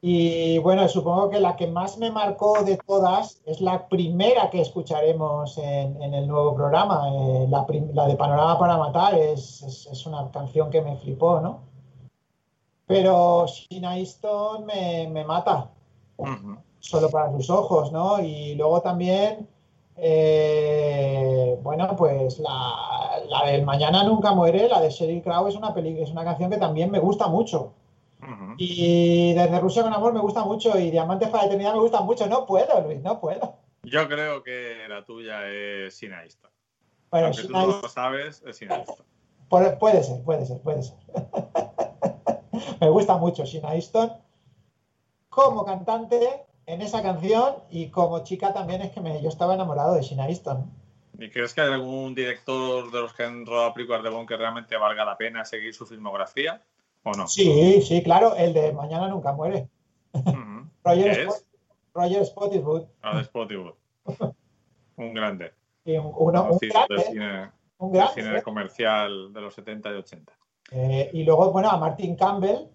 Y 0.00 0.58
bueno, 0.58 0.86
supongo 0.88 1.28
que 1.28 1.40
la 1.40 1.56
que 1.56 1.66
más 1.66 1.98
me 1.98 2.12
marcó 2.12 2.62
de 2.62 2.76
todas 2.76 3.42
es 3.46 3.60
la 3.60 3.88
primera 3.88 4.48
que 4.48 4.60
escucharemos 4.60 5.58
en, 5.58 6.00
en 6.00 6.14
el 6.14 6.28
nuevo 6.28 6.54
programa. 6.54 7.08
eh, 7.12 7.46
la, 7.48 7.66
la 7.94 8.06
de 8.06 8.14
Panorama 8.14 8.58
para 8.58 8.76
Matar 8.76 9.14
es, 9.16 9.62
es- 9.62 9.86
es 9.90 10.06
una 10.06 10.30
canción 10.30 10.70
que 10.70 10.82
me 10.82 10.96
flipó, 10.98 11.40
¿no? 11.40 11.62
Pero 12.88 13.46
Sheena 13.46 13.96
Easton 13.98 14.64
me, 14.66 15.06
me 15.12 15.22
mata, 15.24 15.70
solo 16.80 17.10
para 17.10 17.30
sus 17.32 17.48
ojos, 17.50 17.92
¿no? 17.92 18.18
Y 18.20 18.54
luego 18.54 18.80
también, 18.80 19.46
eh, 19.96 21.58
bueno, 21.62 21.94
pues 21.96 22.38
la, 22.38 23.20
la 23.28 23.50
del 23.50 23.64
Mañana 23.64 24.02
Nunca 24.04 24.32
Muere, 24.32 24.68
la 24.68 24.80
de 24.80 24.90
Sheryl 24.90 25.22
Crow, 25.22 25.46
es 25.48 25.54
una, 25.54 25.74
peli- 25.74 26.00
es 26.00 26.10
una 26.10 26.24
canción 26.24 26.50
que 26.50 26.56
también 26.56 26.90
me 26.90 26.98
gusta 26.98 27.28
mucho. 27.28 27.74
Y 28.56 29.34
desde 29.34 29.60
Rusia 29.60 29.82
con 29.84 29.92
amor 29.92 30.12
me 30.12 30.20
gusta 30.20 30.44
mucho 30.44 30.76
y 30.78 30.90
Diamantes 30.90 31.28
para 31.28 31.44
la 31.44 31.46
eternidad 31.48 31.74
me 31.74 31.80
gusta 31.80 32.00
mucho. 32.00 32.26
No 32.26 32.46
puedo, 32.46 32.80
Luis, 32.80 33.00
no 33.00 33.20
puedo. 33.20 33.54
Yo 33.84 34.08
creo 34.08 34.42
que 34.42 34.86
la 34.88 35.04
tuya 35.04 35.46
es 35.46 35.94
Sinaísta. 35.96 36.48
Bueno, 37.10 37.26
Aunque 37.28 37.44
tú 37.44 37.52
no 37.52 37.66
lo 37.66 37.88
sabes, 37.88 38.42
es 38.46 38.56
Sinaísta. 38.56 39.04
puede 39.48 40.02
ser, 40.02 40.22
puede 40.24 40.46
ser, 40.46 40.60
puede 40.62 40.82
ser. 40.82 40.96
me 42.80 42.88
gusta 42.90 43.16
mucho 43.16 43.44
Sheena 43.44 43.74
Easton 43.74 44.12
como 45.28 45.64
cantante 45.64 46.46
en 46.66 46.82
esa 46.82 47.02
canción 47.02 47.56
y 47.70 47.88
como 47.88 48.24
chica 48.24 48.52
también 48.52 48.82
es 48.82 48.92
que 48.92 49.00
me, 49.00 49.22
yo 49.22 49.28
estaba 49.28 49.54
enamorado 49.54 49.94
de 49.94 50.02
Sheena 50.02 50.28
Easton. 50.28 50.70
¿Y 51.18 51.30
crees 51.30 51.52
que 51.54 51.60
hay 51.62 51.72
algún 51.72 52.14
director 52.14 52.90
de 52.92 53.00
los 53.00 53.12
que 53.12 53.24
han 53.24 53.44
rodado 53.44 53.74
películas 53.74 54.02
de 54.02 54.10
Bond 54.10 54.28
que 54.28 54.36
realmente 54.36 54.76
valga 54.76 55.04
la 55.04 55.16
pena 55.16 55.44
seguir 55.44 55.74
su 55.74 55.84
filmografía? 55.86 56.62
¿O 57.02 57.12
no? 57.12 57.26
Sí, 57.26 57.82
sí, 57.82 58.02
claro, 58.02 58.36
el 58.36 58.52
de 58.54 58.72
Mañana 58.72 59.08
Nunca 59.08 59.32
Muere. 59.32 59.68
Ujú. 60.12 60.68
Roger, 60.84 61.12
¿Qué 61.12 61.22
Spot- 61.22 61.34
es? 61.36 61.46
Roger 61.94 62.18
de 62.20 63.24
Spottywood. 63.24 63.74
Un 64.96 65.14
grande. 65.14 65.52
Un, 65.84 66.12
uno- 66.16 66.48
un 66.50 66.58
grande, 66.58 67.02
cine, 67.02 67.50
un 67.78 67.92
grande, 67.92 68.22
cine 68.22 68.42
comercial 68.42 69.32
de 69.32 69.40
los 69.40 69.54
70 69.54 69.90
y 69.90 69.94
80. 69.94 70.37
Eh, 70.70 71.10
y 71.12 71.24
luego, 71.24 71.50
bueno, 71.52 71.70
a 71.70 71.76
Martin 71.78 72.14
Campbell, 72.16 72.68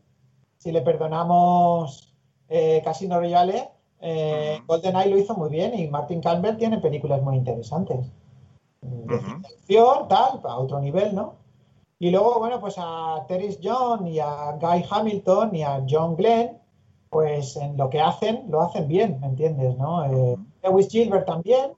si 0.58 0.72
le 0.72 0.82
perdonamos 0.82 2.14
eh, 2.50 2.82
Casino 2.84 3.20
Royale, 3.20 3.70
eh. 4.00 4.62
GoldenEye 4.68 5.10
lo 5.10 5.18
hizo 5.18 5.34
muy 5.36 5.50
bien 5.50 5.78
y 5.80 5.88
Martin 5.88 6.22
Campbell 6.22 6.58
tiene 6.58 6.80
películas 6.80 7.22
muy 7.22 7.38
interesantes. 7.38 8.12
De 8.82 9.18
ficción, 9.20 10.08
tal, 10.10 10.42
a 10.44 10.58
otro 10.58 10.80
nivel, 10.82 11.16
¿no? 11.16 11.36
Y 12.00 12.12
luego, 12.12 12.38
bueno, 12.40 12.60
pues 12.60 12.76
a 12.78 13.24
Terry 13.30 13.58
John 13.64 14.06
y 14.08 14.20
a 14.20 14.58
Guy 14.60 14.84
Hamilton 14.90 15.56
y 15.56 15.64
a 15.64 15.86
John 15.90 16.18
Glenn, 16.18 16.60
pues 17.10 17.56
en 17.56 17.78
lo 17.78 17.90
que 17.90 18.02
hacen, 18.02 18.46
lo 18.50 18.62
hacen 18.62 18.88
bien, 18.90 19.20
¿me 19.22 19.28
entiendes? 19.28 19.78
¿no? 19.78 20.04
Eh, 20.06 20.36
Lewis 20.64 20.90
Gilbert 20.90 21.26
también, 21.26 21.72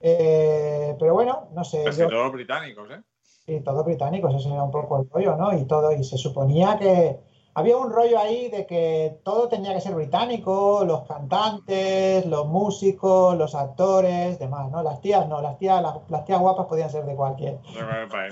eh, 0.00 0.96
pero 0.98 1.14
bueno, 1.14 1.48
no 1.54 1.62
sé. 1.62 1.84
Casi 1.84 2.00
yo- 2.00 2.08
todos 2.08 2.32
británicos, 2.32 2.90
¿eh? 2.90 3.00
Sí, 3.46 3.60
todos 3.60 3.84
británicos, 3.84 4.32
ese 4.34 4.52
era 4.52 4.62
un 4.62 4.70
poco 4.70 5.00
el 5.00 5.10
rollo, 5.10 5.36
¿no? 5.36 5.52
Y 5.56 5.64
todo, 5.64 5.90
y 5.92 6.04
se 6.04 6.16
suponía 6.16 6.78
que 6.78 7.18
había 7.54 7.76
un 7.76 7.90
rollo 7.90 8.16
ahí 8.20 8.48
de 8.48 8.66
que 8.66 9.20
todo 9.24 9.48
tenía 9.48 9.74
que 9.74 9.80
ser 9.80 9.96
británico, 9.96 10.84
los 10.86 11.02
cantantes, 11.08 12.24
los 12.26 12.46
músicos, 12.46 13.36
los 13.36 13.56
actores, 13.56 14.38
demás, 14.38 14.70
¿no? 14.70 14.82
Las 14.84 15.00
tías 15.00 15.26
no, 15.28 15.42
las 15.42 15.58
tías, 15.58 15.82
las, 15.82 15.96
las 16.08 16.24
tías 16.24 16.38
guapas 16.40 16.66
podían 16.66 16.88
ser 16.88 17.04
de 17.04 17.16
cualquier. 17.16 17.58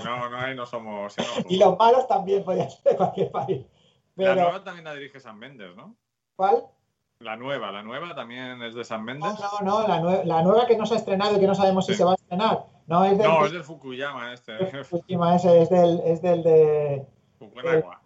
No, 0.04 0.28
no, 0.30 0.38
ahí 0.38 0.54
no 0.54 0.64
somos. 0.64 1.16
Y 1.48 1.56
los 1.56 1.76
malos 1.76 2.06
también 2.06 2.44
podían 2.44 2.70
ser 2.70 2.92
de 2.92 2.96
cualquier 2.96 3.32
país. 3.32 3.66
La 4.14 4.34
Pero, 4.34 4.42
nueva 4.42 4.62
también 4.62 4.84
la 4.84 4.94
dirige 4.94 5.18
San 5.18 5.38
Méndez, 5.40 5.74
¿no? 5.76 5.96
¿cuál? 6.36 6.64
La 7.18 7.36
nueva, 7.36 7.70
la 7.72 7.82
nueva 7.82 8.14
también 8.14 8.62
es 8.62 8.74
de 8.74 8.84
San 8.84 9.00
No, 9.00 9.06
Méndez. 9.06 9.32
no, 9.60 9.60
no, 9.82 9.88
la, 9.88 10.00
nue- 10.00 10.24
la 10.24 10.42
nueva 10.42 10.66
que 10.66 10.76
no 10.76 10.86
se 10.86 10.94
ha 10.94 10.98
estrenado 10.98 11.36
y 11.36 11.40
que 11.40 11.46
no 11.46 11.54
sabemos 11.54 11.84
si 11.84 11.94
se 11.94 12.04
va 12.04 12.12
a 12.12 12.14
estrenar. 12.14 12.64
No, 12.90 13.04
es 13.04 13.16
del, 13.16 13.28
No, 13.28 13.46
es 13.46 13.52
del 13.52 13.62
Fukuyama 13.62 14.32
este. 14.32 14.52
última, 14.90 15.36
ese, 15.36 15.62
es 15.62 15.70
del, 15.70 16.00
es 16.04 16.20
del 16.20 16.42
de, 16.42 17.06
Fukunaga. 17.38 18.00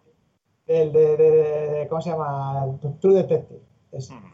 del 0.67 0.93
de, 0.93 1.17
de- 1.17 1.27
de- 1.71 1.87
¿cómo 1.89 2.01
se 2.01 2.11
llama? 2.11 2.67
True 3.01 3.15
Detective. 3.15 3.61
ese. 3.91 4.13
Ujú. 4.13 4.27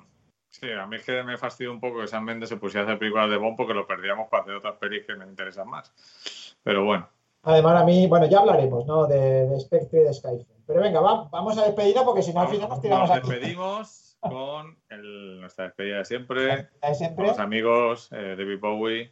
Sí, 0.49 0.69
a 0.69 0.85
mí 0.85 0.97
es 0.97 1.05
que 1.05 1.23
me 1.23 1.37
fastidia 1.37 1.71
un 1.71 1.79
poco 1.79 2.01
que 2.01 2.07
San 2.07 2.25
Méndez 2.25 2.49
se 2.49 2.57
pusiera 2.57 2.81
a 2.81 2.83
hacer 2.89 2.99
películas 2.99 3.29
de 3.29 3.37
Bond 3.37 3.55
porque 3.55 3.73
lo 3.73 3.87
perdíamos 3.87 4.27
para 4.27 4.43
hacer 4.43 4.55
otras 4.55 4.75
pelis 4.75 5.05
que 5.07 5.15
me 5.15 5.25
interesan 5.25 5.69
más. 5.69 6.57
Pero 6.63 6.83
bueno, 6.83 7.07
Además, 7.43 7.81
a 7.81 7.85
mí, 7.85 8.05
bueno, 8.07 8.27
ya 8.27 8.39
hablaremos, 8.39 8.85
¿no? 8.85 9.07
De, 9.07 9.47
de 9.47 9.59
Spectre 9.61 10.01
y 10.01 10.03
de 10.03 10.13
Skyfall. 10.13 10.45
Pero 10.67 10.81
venga, 10.81 10.99
va- 10.99 11.29
vamos 11.31 11.57
a 11.57 11.63
despedirnos 11.65 12.03
porque 12.03 12.21
si 12.21 12.33
no 12.33 12.41
al 12.41 12.49
final 12.49 12.67
nos 12.69 12.81
tiramos 12.81 13.09
nos 13.09 13.17
aquí. 13.17 13.29
despedimos 13.29 14.17
con 14.19 14.77
el- 14.89 15.39
nuestra 15.39 15.63
despedida 15.65 15.97
de 15.99 16.05
siempre, 16.05 16.41
de 16.43 16.67
con 16.81 16.93
siempre. 16.95 17.27
los 17.29 17.39
amigos 17.39 18.09
eh, 18.11 18.35
David 18.37 18.59
Bowie 18.59 19.11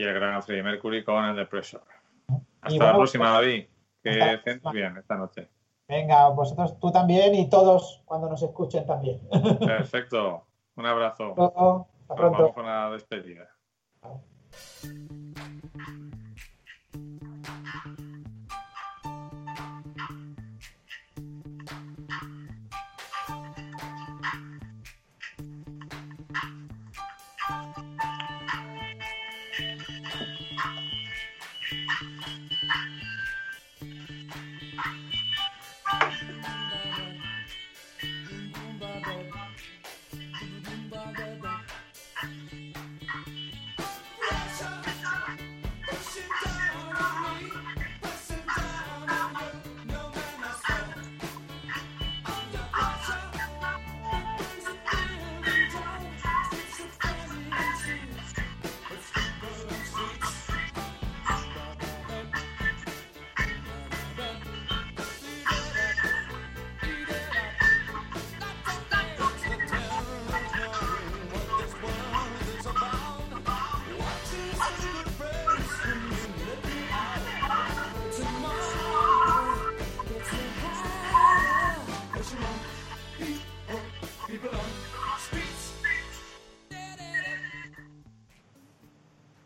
y 0.00 0.04
el 0.04 0.14
gran 0.14 0.42
Freddie 0.42 0.62
Mercury 0.62 1.04
con 1.04 1.24
el 1.24 1.36
The 1.36 1.46
Pressure. 1.46 1.82
Hasta 2.62 2.74
Y 2.74 2.78
la 2.78 2.94
próxima, 2.94 3.30
David. 3.32 3.66
Que 4.02 4.10
hasta 4.22 4.42
próxima. 4.42 4.72
bien 4.72 4.96
esta 4.96 5.16
noche. 5.16 5.48
Venga, 5.86 6.28
vosotros, 6.28 6.78
tú 6.80 6.90
también 6.90 7.34
y 7.34 7.50
todos 7.50 8.02
cuando 8.06 8.28
nos 8.30 8.42
escuchen 8.42 8.86
también. 8.86 9.20
Perfecto. 9.60 10.46
Un 10.76 10.86
abrazo. 10.86 11.32
Hasta 11.32 11.44
Nos 12.08 12.16
pronto. 12.16 12.38
vamos 12.38 12.52
con 12.54 12.64
la 12.66 12.90
despedida. 12.90 13.48